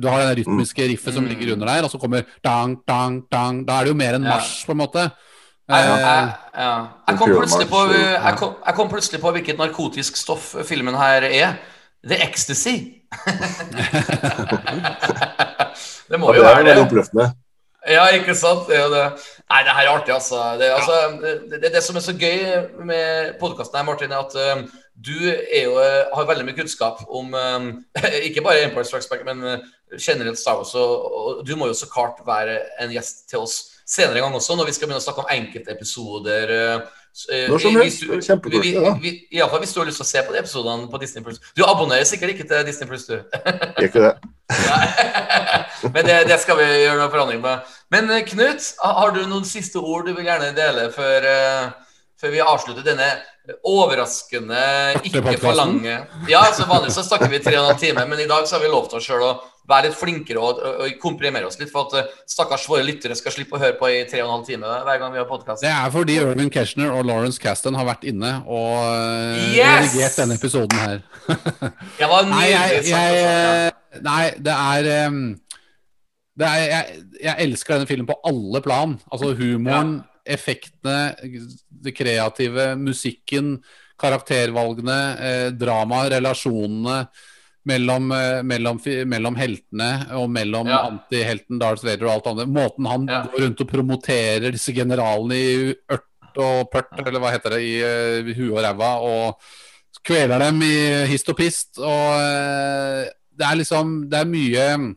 [0.08, 1.28] har det rytmiske riffet som Mm.
[1.32, 3.64] ligger under der, og så kommer dang, dang, dang.
[3.66, 5.10] Da er det jo mer en marsj, på en måte.
[5.70, 6.70] Jeg, Eh, jeg, ja.
[7.08, 11.22] jeg, kom plutselig på, jeg, kom, jeg kom plutselig på hvilket narkotisk stoff filmen her
[11.28, 11.52] er.
[12.02, 12.74] The ecstasy.
[16.10, 16.82] det må Ja, jo det er være det.
[16.86, 17.32] oppløftende.
[17.88, 18.66] Ja, ikke sant?
[18.68, 19.04] Det er det.
[19.50, 20.36] Nei, det her er artig, altså.
[20.60, 20.92] Det, altså,
[21.22, 22.38] det, det, det som er så gøy
[22.84, 24.66] med podkasten her, Martin, er at um,
[25.00, 27.70] du er jo, eh, har veldig mye kunnskap om um,
[28.26, 29.58] ikke bare Empire Strikes Back, men eh,
[29.96, 30.74] generelt Star Wars.
[30.74, 34.38] Og, og du må jo så klart være en gjest til oss senere en gang
[34.38, 36.52] også, når vi skal begynne å snakke om enkeltepisoder.
[36.56, 36.80] eh,
[37.10, 38.02] s- eh, Når som helst.
[38.04, 38.10] Kjempekult.
[38.10, 39.36] Det er kjempekoselig, vi- vi- da.
[39.36, 41.24] i alle fall hvis du har lyst til å se på de episodene på Disney
[41.26, 41.40] Plus.
[41.56, 43.16] Du abonnerer sikkert ikke til Disney Plus, du.
[43.18, 44.14] Gjør ikke det?
[45.94, 47.66] Men det, det skal vi gjøre noen forandring med.
[47.90, 51.70] Men eh, Knut, har du noen siste ord du vil gjerne dele før, eh,
[52.20, 53.10] før vi avslutter denne
[53.66, 54.60] overraskende,
[55.02, 55.94] ikke for lange
[56.28, 58.58] Ja, altså vanligvis så snakker vi tre og en halv time, men i dag så
[58.58, 59.32] har vi lovt oss sjøl å
[59.70, 63.34] være litt flinkere og, og, komprimere oss litt, for at eh, stakkars våre lyttere skal
[63.34, 65.64] slippe å høre på i tre og en halv time hver gang vi har podkast.
[65.64, 69.90] Det er fordi Irvin Keshner og Lawrence Caston har vært inne og eh, Yes!
[69.90, 71.00] redigert denne episoden her.
[72.00, 73.20] Jeg var Nei, jeg, nydelig jeg.
[73.22, 73.54] Ja.
[73.66, 75.22] eh, nei det er, um,
[76.40, 78.94] det er jeg, jeg elsker denne filmen på alle plan.
[79.12, 79.96] Altså humoren,
[80.30, 81.14] effektene,
[81.84, 83.56] det kreative, musikken,
[84.00, 87.00] karaktervalgene, eh, dramaet, relasjonene
[87.68, 90.78] mellom, eh, mellom, mellom heltene og mellom Ja.
[90.88, 92.48] antihelten Darth Vader og alt annet.
[92.48, 93.22] Måten han Ja.
[93.26, 97.82] går rundt og promoterer disse generalene i ørt og pørt, eller hva heter det, i,
[97.82, 99.34] uh, huet og ræva, og
[100.04, 101.78] kveler dem i hist og pist.
[101.78, 101.84] Og
[102.16, 103.04] uh,
[103.36, 104.96] det er liksom Det er mye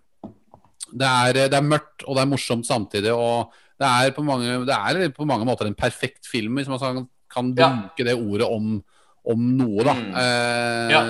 [0.94, 3.12] det er, det er mørkt og det er morsomt samtidig.
[3.12, 7.08] Og det er på mange, det er på mange måter en perfekt film, hvis man
[7.34, 8.04] kan, bruke Ja.
[8.06, 8.84] det ordet om,
[9.26, 9.94] om noe, da.
[9.94, 10.14] Mm.
[10.14, 11.02] Uh, Ja.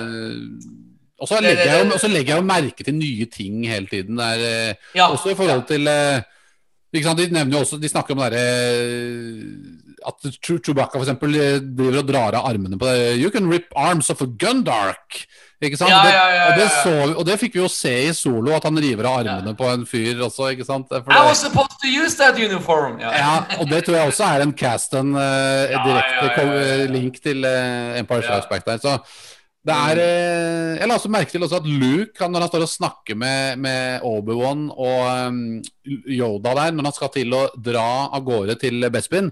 [1.24, 4.16] Og så Det- legger, det- jeg jo- merke til nye ting hele tiden.
[4.20, 5.08] Det er, eh, Ja.
[5.08, 6.20] også i forhold til eh,
[6.94, 7.18] ikke sant?
[7.18, 12.34] De nevner jo også, de snakker om det derre at Chewbacca eh, driver og drar
[12.36, 13.16] av armene på det.
[13.22, 15.24] You can rip arms off a gundark.
[15.64, 15.88] Ikke sant?
[15.90, 18.52] Ja, Det- ja, ja, og, det så, og det fikk vi jo se i solo,
[18.54, 20.86] at han river av armene på en fyr også, ikke sant?
[20.90, 22.98] For I was supposed to use that uniform!
[23.00, 23.10] Ja.
[23.16, 28.22] ja, og det tror jeg også er en cast-en uh, direkte link til eh, Empire.
[28.22, 28.76] Strikes Back der.
[28.76, 29.00] Så det
[29.72, 32.68] er eh, Jeg la også merke til også at Luke, han, når han står og
[32.68, 38.24] snakker med, med Obi-Wan og um, Yoda der, når han skal til å dra av
[38.26, 39.30] gårde til Bespin,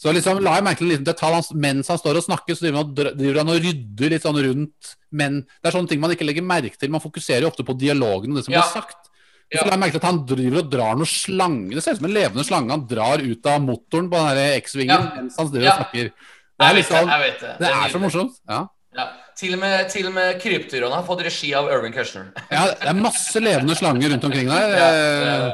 [0.00, 1.34] så liksom la jeg merke til en liten detalj.
[1.36, 4.38] Han, mens han står og snakker, så driver han, driver han og rydder litt sånn
[4.46, 6.90] rundt Men det er sånne ting man ikke legger merke til.
[6.90, 8.62] Man fokuserer jo ofte på dialogen og det som Ja.
[8.64, 9.06] blir sagt.
[9.50, 11.74] Så la jeg merke til at han driver og drar noen slange.
[11.74, 14.94] Det ser ut som en levende slange han drar ut av motoren på den X-vingen
[14.94, 15.12] Ja.
[15.16, 15.72] mens han driver Ja.
[15.72, 16.12] og snakker.
[16.60, 17.40] Det er, liksom, det.
[17.40, 17.58] det.
[17.58, 18.34] det er så morsomt.
[18.48, 18.66] Ja.
[18.96, 19.06] Ja.
[19.40, 22.28] Til og med, til og med krypdyrene har fått regi av Irvin Kushner.
[22.52, 24.74] ja, det er masse levende slanger rundt omkring der.
[24.76, 25.50] Ja, det,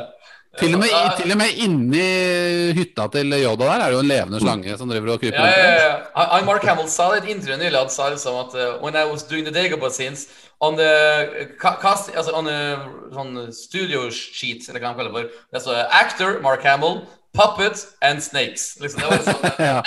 [0.56, 2.04] Til og, med, Ja, til og med inni
[2.78, 5.50] hytta til Yoda der er det jo en levende slange som driver og kryper Ja,
[5.52, 6.24] ja, ja.
[6.32, 7.76] Han Mark Hamill sa det i et intervju nylig.
[7.76, 10.26] Han sa liksom at uh, When I was doing the Dagobah scenes
[10.64, 12.58] on the cast, altså on the
[13.12, 17.02] sånn studio sheet, eller hva han kaller det for, det står actor Mark Hamill,
[17.36, 18.64] puppet and snakes.
[18.80, 19.42] Liksom, det var sånn.
[19.68, 19.78] Ja.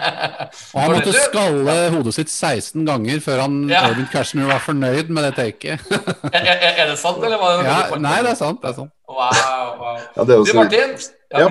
[0.74, 3.84] Og han måtte skalle hodet sitt 16 ganger før han Ja.
[4.12, 5.86] Cashner var fornøyd med det taket.
[6.34, 8.60] er, er, er det sant, eller var det Ja, nei, det er sant.
[8.62, 8.94] Det er sant.
[9.10, 10.00] Wow, wow.
[10.16, 10.52] Ja, det er også...
[10.52, 10.96] Du, Martin?
[11.30, 11.46] Ja.
[11.46, 11.50] ja.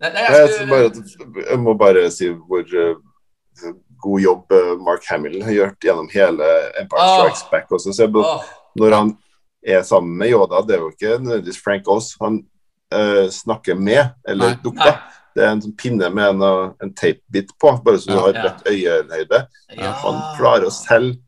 [0.00, 4.70] Nei, nei, Jeg, jeg skulle, bare jeg må bare si hvor uh, god jobb eh,
[4.80, 6.46] Mark Hamill har gjort gjennom hele
[6.80, 7.66] Empire Strikes Strikes Back.
[7.76, 7.92] Også.
[7.92, 8.46] Så jeg, oh.
[8.80, 9.10] Når han
[9.66, 12.40] er sammen med Yoda, det er jo ikke nødvendigvis Frank Oz han
[12.92, 14.58] eh, snakker med, eller Nei.
[14.64, 14.84] dukka.
[14.84, 15.16] Nei.
[15.36, 18.20] Det er en sånn pinne med en, uh, en tapebit på, bare så du Ja.
[18.20, 18.42] har Ja.
[18.48, 19.46] rett øyehøyde.
[19.78, 19.92] ja.
[19.92, 21.18] Han klarer å selge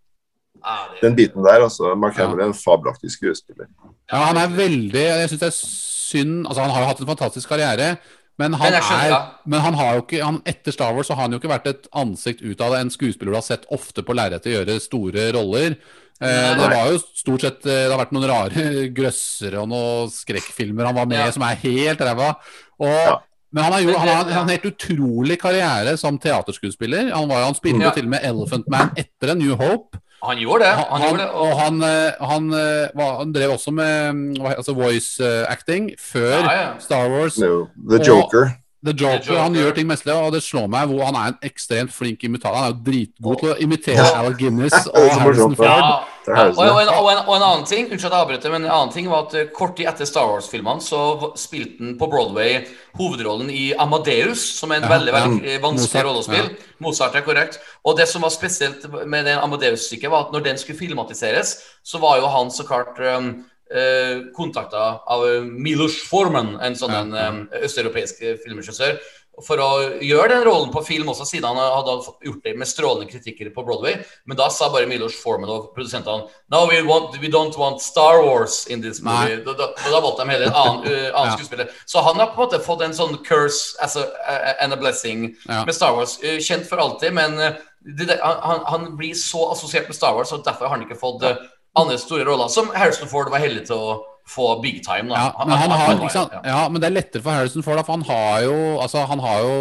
[0.65, 1.61] Ah, det- den biten der.
[1.63, 2.27] Altså, Mark Ja.
[2.27, 3.67] Hamill er en fabelaktig skuespiller.
[4.13, 7.07] Ja, han er veldig Jeg syns det er synd Altså, han har jo hatt en
[7.07, 7.99] fantastisk karriere,
[8.39, 11.15] men han, Men skjønner, er, men han har jo ikke han, Etter Star Wars så
[11.15, 12.81] har han jo ikke vært et ansikt ut av det.
[12.81, 15.77] En skuespiller du har sett ofte på lerretet gjøre store roller.
[16.23, 18.65] Eh, det var jo stort sett eh, Det har vært noen rare
[18.99, 21.31] grøssere og noen skrekkfilmer han var med i Ja.
[21.35, 22.35] som er helt ræva.
[22.81, 23.19] Og Ja.
[23.53, 27.11] Men han har jo han har, han har en helt utrolig karriere som teaterskuespiller.
[27.13, 27.91] Han, var, jo- han spilte Ja.
[27.91, 29.99] til og med Elephant Man etter A New Hope.
[30.25, 30.71] Han gjorde det.
[30.79, 31.31] Han, Han, gjorde det.
[31.35, 35.21] og han, eh, han, han drev også med altså voice
[35.51, 36.69] acting før Ja, ja.
[36.79, 37.37] Star Wars.
[37.39, 38.53] No, The Og- Joker.
[38.85, 39.43] The Joker, The Joker.
[39.43, 42.57] Han gjør ting mestlig, og det slår meg hvor han er en ekstremt flink imitator.
[42.57, 44.23] Han er jo dritgod til å imitere Ja.
[44.25, 46.09] Al Guinness og Harrison morsomt, Ford.
[46.23, 48.71] Og, og, en, og, en, og en annen ting Unnskyld at jeg avbryter, men en
[48.71, 52.61] annen ting var at eh, kort tid etter Star Wars-filmene så spilte han på Broadway
[52.99, 56.75] hovedrollen i Amadeus, som er en Ja, veldig veldig eh, vanskelig Mozart, Ja.
[56.83, 57.59] Mozart er korrekt.
[57.83, 61.99] Og det som var spesielt med den Amadeus-stykket, var at når den skulle filmatiseres, så
[62.03, 63.33] var jo han så klart um,
[63.71, 68.99] eh, kontakta av Milos Forman, en sånn ja, um, østeuropeisk filmregissør,
[69.41, 69.69] for å
[70.05, 71.95] gjøre den rollen på film også, siden han hadde
[72.27, 73.95] gjort det med strålende kritikker på Broadway.
[74.29, 78.21] Men da sa bare Milos Forman og produsentene No, we, want, we don't want Star
[78.27, 79.39] Wars in this movie.
[79.47, 81.37] Da, da, da valgte de heller en annen, uh, annen Ja.
[81.39, 81.73] skuespiller.
[81.89, 84.77] Så han har på en måte fått en sånn curse as a, a, and a
[84.77, 85.65] blessing Ja.
[85.65, 86.19] med Star Wars.
[86.21, 90.31] Uh, kjent for alltid, men uh, det, han, han blir så assosiert med Star Wars,
[90.37, 91.41] og derfor har han ikke fått uh,
[91.75, 93.95] andre store roller, som Harrison Ford var heldig til å
[94.29, 95.09] få big time.
[95.11, 95.15] Da.
[95.39, 96.33] Ja, men, han har, var- ikke sant?
[96.45, 96.69] ja.
[96.69, 99.55] Men det er lettere for Harrison Ford, for han har jo, altså, han har jo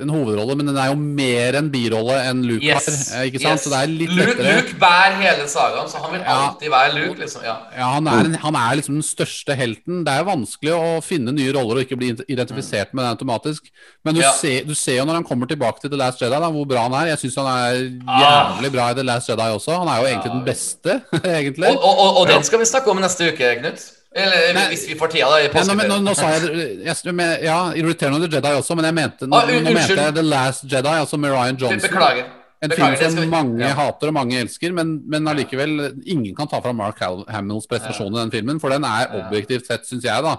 [0.00, 3.18] en hovedrolle, men den er jo mer en birolle enn Luke Yes, har.
[3.24, 3.58] eh, Ikke sant?
[3.58, 3.64] yes.
[3.64, 4.52] Så det er litt Luke, lettere.
[4.62, 6.36] Luke bærer hele sagaen, så han vil Ja.
[6.46, 7.18] alltid være Luke.
[7.20, 7.56] liksom, ja.
[7.76, 10.04] Ja, han er, en, han er liksom den største helten.
[10.06, 13.68] Det er jo vanskelig å finne nye roller og ikke bli identifisert med den automatisk.
[14.04, 14.30] Men du, Ja.
[14.38, 16.82] ser, du ser jo når han kommer tilbake til The Last Jedi, da, hvor bra
[16.88, 17.06] han er.
[17.16, 18.22] Jeg syns han er Ah.
[18.62, 19.78] jævlig bra i The Last Jedi også.
[19.82, 21.68] Han er jo egentlig den beste, egentlig.
[21.74, 23.82] Og, og, og, og den skal vi snakke om neste uke, Knut.
[24.14, 24.66] Eller Nei.
[24.74, 25.38] hvis vi får tida, da.
[25.40, 28.76] Ja, nå, men, nå, nå sa jeg, jeg men, Ja, Return of the Jedi også,
[28.76, 31.56] men jeg mente, nå, Ah, un- nå mente jeg The Last Jedi, altså med Ryan
[31.56, 31.80] Johnson.
[31.90, 32.24] Beklager.
[32.62, 33.72] En Beklager, film som mange ja.
[33.74, 35.72] hater og mange elsker, men, men allikevel
[36.06, 39.88] Ingen kan ta fra Mark Hamills prestasjon i den filmen, for den er objektivt sett,
[39.88, 40.36] syns jeg, da.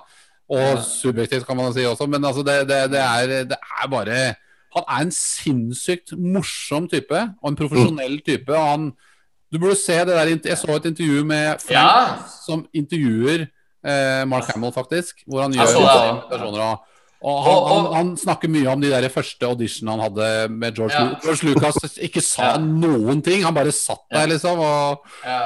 [0.53, 4.35] Og subjektivt, kan man si også, men altså, det, det, det, er, det er bare
[4.75, 8.53] Han er en sinnssykt morsom type, og en profesjonell type.
[8.53, 8.91] og han
[9.53, 12.15] du burde se det der Jeg så et intervju med Frank Ja.
[12.45, 13.47] som intervjuer
[13.83, 15.23] eh, Mark Hamill, faktisk.
[15.27, 16.77] Hvor han gjør invitasjoner.
[17.23, 20.75] Og, og han, han, han snakker mye om de der første auditionene han hadde med
[20.75, 21.05] George, Ja.
[21.05, 21.97] Lu- George Lucas.
[22.03, 22.57] Ikke sa Ja.
[22.59, 23.43] noen ting.
[23.47, 24.59] Han bare satt der, liksom.
[24.59, 25.39] Og Ja.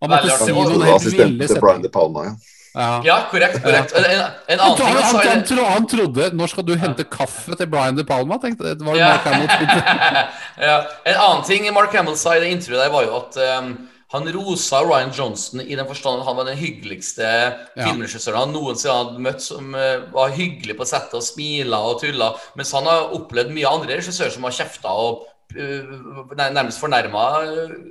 [0.00, 1.82] han måtte si noen helt assistenten ville til Brian setninger.
[1.82, 2.24] De Palma.
[2.24, 2.34] Ja.
[2.74, 3.02] Ja.
[3.04, 3.58] ja, korrekt.
[3.62, 3.92] korrekt.
[3.92, 7.52] En, en Han, annen ting han, han tro, han trodde Når skal du hente kaffe
[7.60, 8.38] til Brian De Palma?
[8.40, 8.72] tenkte.
[8.78, 9.08] Det var det Ja.
[9.12, 10.22] Mark Hamill trodde.
[10.70, 10.78] ja.
[11.04, 13.74] En annen ting Mark Hamill sa i det intervjuet der, var jo at um,
[14.12, 17.86] han rosa Ryan Johnson i den forstand at han var den hyggeligste Ja.
[17.86, 22.32] filmregissøren han noensinne hadde møtt, som eh, var hyggelig på settet og smila og tulla.
[22.56, 25.24] Mens han har opplevd mye andre regissører som har kjefta og
[25.56, 25.88] eh,
[26.36, 27.24] nærmest fornærma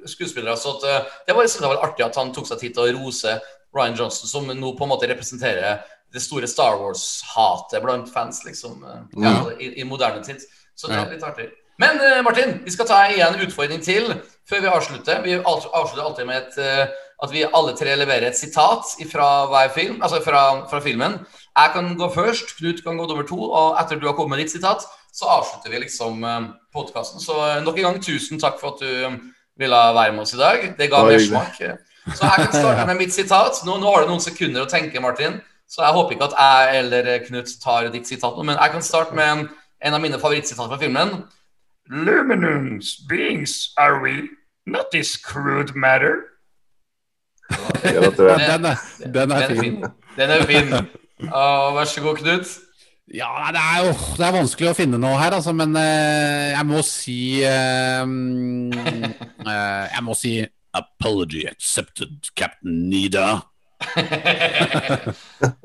[0.10, 0.58] skuespillere.
[0.58, 3.00] Så at, eh, det var, det var artig at han tok seg tid til å
[3.02, 3.40] rose
[3.74, 8.84] Ryan Johnson, som nå på en måte representerer det store Star Wars-hatet blant fans, liksom,
[8.84, 10.42] eh, ja, i, i moderne tid.
[10.76, 11.50] Så det er litt artig.
[11.82, 14.12] Men eh, Martin, vi skal ta en utfordring til
[14.50, 15.22] før vi avslutter.
[15.26, 16.88] Vi avslutter alltid med et, eh,
[17.24, 21.20] at vi alle tre leverer et sitat fra hver film, altså fra, fra filmen.
[21.58, 24.46] Jeg kan gå først, Knut kan gå nummer to, og etter du har kommet med
[24.46, 27.24] ditt sitat, så avslutter vi liksom eh, podkasten.
[27.24, 30.68] Så nok en gang tusen takk for at du ville være med oss i dag.
[30.78, 31.58] Det ga mersmak.
[32.12, 33.62] Så jeg kan starte med mitt sitat.
[33.66, 35.40] Nå, nå har du noen sekunder å tenke, Martin.
[35.70, 38.84] Så jeg håper ikke at jeg eller Knut tar ditt sitat nå, men jeg kan
[38.84, 39.46] starte med en,
[39.88, 41.22] en av mine favorittsitater fra filmen.
[41.92, 44.30] Luminous beings are we,
[44.66, 46.24] not this crude matter.
[47.84, 48.76] Den er,
[49.14, 49.84] den er fin.
[50.16, 50.74] Den er fin.
[51.22, 52.48] Uh, vær så god, Knut.
[53.14, 56.68] Ja, det er jo det er vanskelig å finne noe her, altså, men eh, jeg
[56.70, 58.72] må si eh, mm,
[59.44, 60.38] eh, Jeg må si
[60.72, 63.42] Apology accepted, Captain Nida.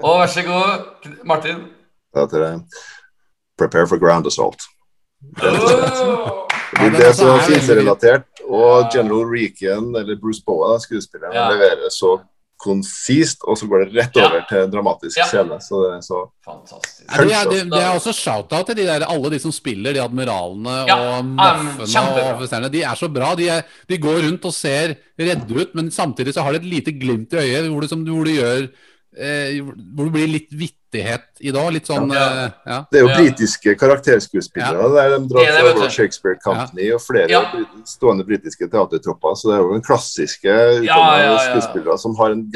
[0.02, 1.68] Og vær så god, Martin.
[2.16, 2.80] Da til deg.
[3.60, 4.66] Prepare for ground assault.
[5.36, 11.48] Fordi men det som altså, er filmrelatert, og General Regan, eller Bruce Boa, skuespilleren, Ja.
[11.50, 12.18] leverer så
[12.62, 14.26] konsist, og så går det rett Ja.
[14.30, 15.26] over til en dramatisk Ja.
[15.28, 15.58] scene.
[15.60, 17.04] Så det er så Fantastisk.
[17.10, 19.92] Ja, det, er, det, det er også shout-out til de der, alle de som spiller,
[19.92, 22.24] de admiralene og um, moffene kjempebra.
[22.30, 22.72] og offiserene.
[22.72, 23.34] De er så bra.
[23.34, 26.64] De, er, de går rundt og ser redde ut, men samtidig så har de et
[26.64, 28.68] lite glimt i øyet hvor de, som, hvor de gjør
[29.16, 31.72] eh, Hvor det blir litt vittighet i dag.
[31.72, 32.44] Litt sånn Ja.
[32.46, 32.78] eh, ja.
[32.90, 34.88] Det er jo britiske karakterskuespillere.
[34.94, 35.62] Der de drar fra.
[35.72, 37.42] Royal Shakespeare Company og flere Ja.
[37.84, 39.34] stående britiske teatertropper.
[39.36, 41.38] Så det er jo den klassiske Ja, ja, ja.
[41.38, 42.50] skuespillere som har en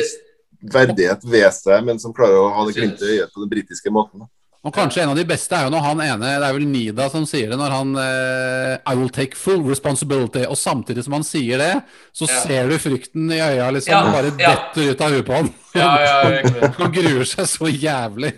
[0.62, 3.90] verdighet ved seg, men som klarer å ha det glimtet i øyet på den britiske
[3.90, 4.28] måten.
[4.60, 7.06] Og kanskje en av de beste er jo når han ene Det er vel Nida
[7.08, 10.42] som sier det, når han eh, I will take full responsibility.
[10.44, 11.70] Og samtidig som han sier det,
[12.12, 12.42] så Ja.
[12.44, 13.94] ser du frykten i øya, liksom.
[13.94, 14.52] Ja, bare ja.
[14.52, 15.48] detter ut av huet på han.
[15.72, 16.68] Ja, ja.
[16.78, 18.34] Han gruer seg så jævlig.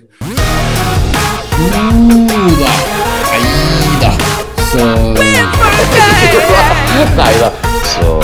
[7.16, 7.50] Nei da.
[7.82, 8.22] Så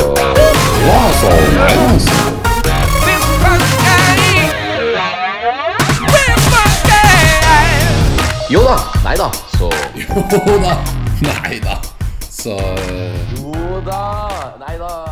[8.50, 8.76] Jo da.
[9.04, 9.30] Nei da.
[9.58, 10.78] Så Jo da.
[11.20, 11.76] Nei da.
[12.30, 12.56] Så
[13.36, 14.56] Jo da.
[14.66, 15.07] Nei da.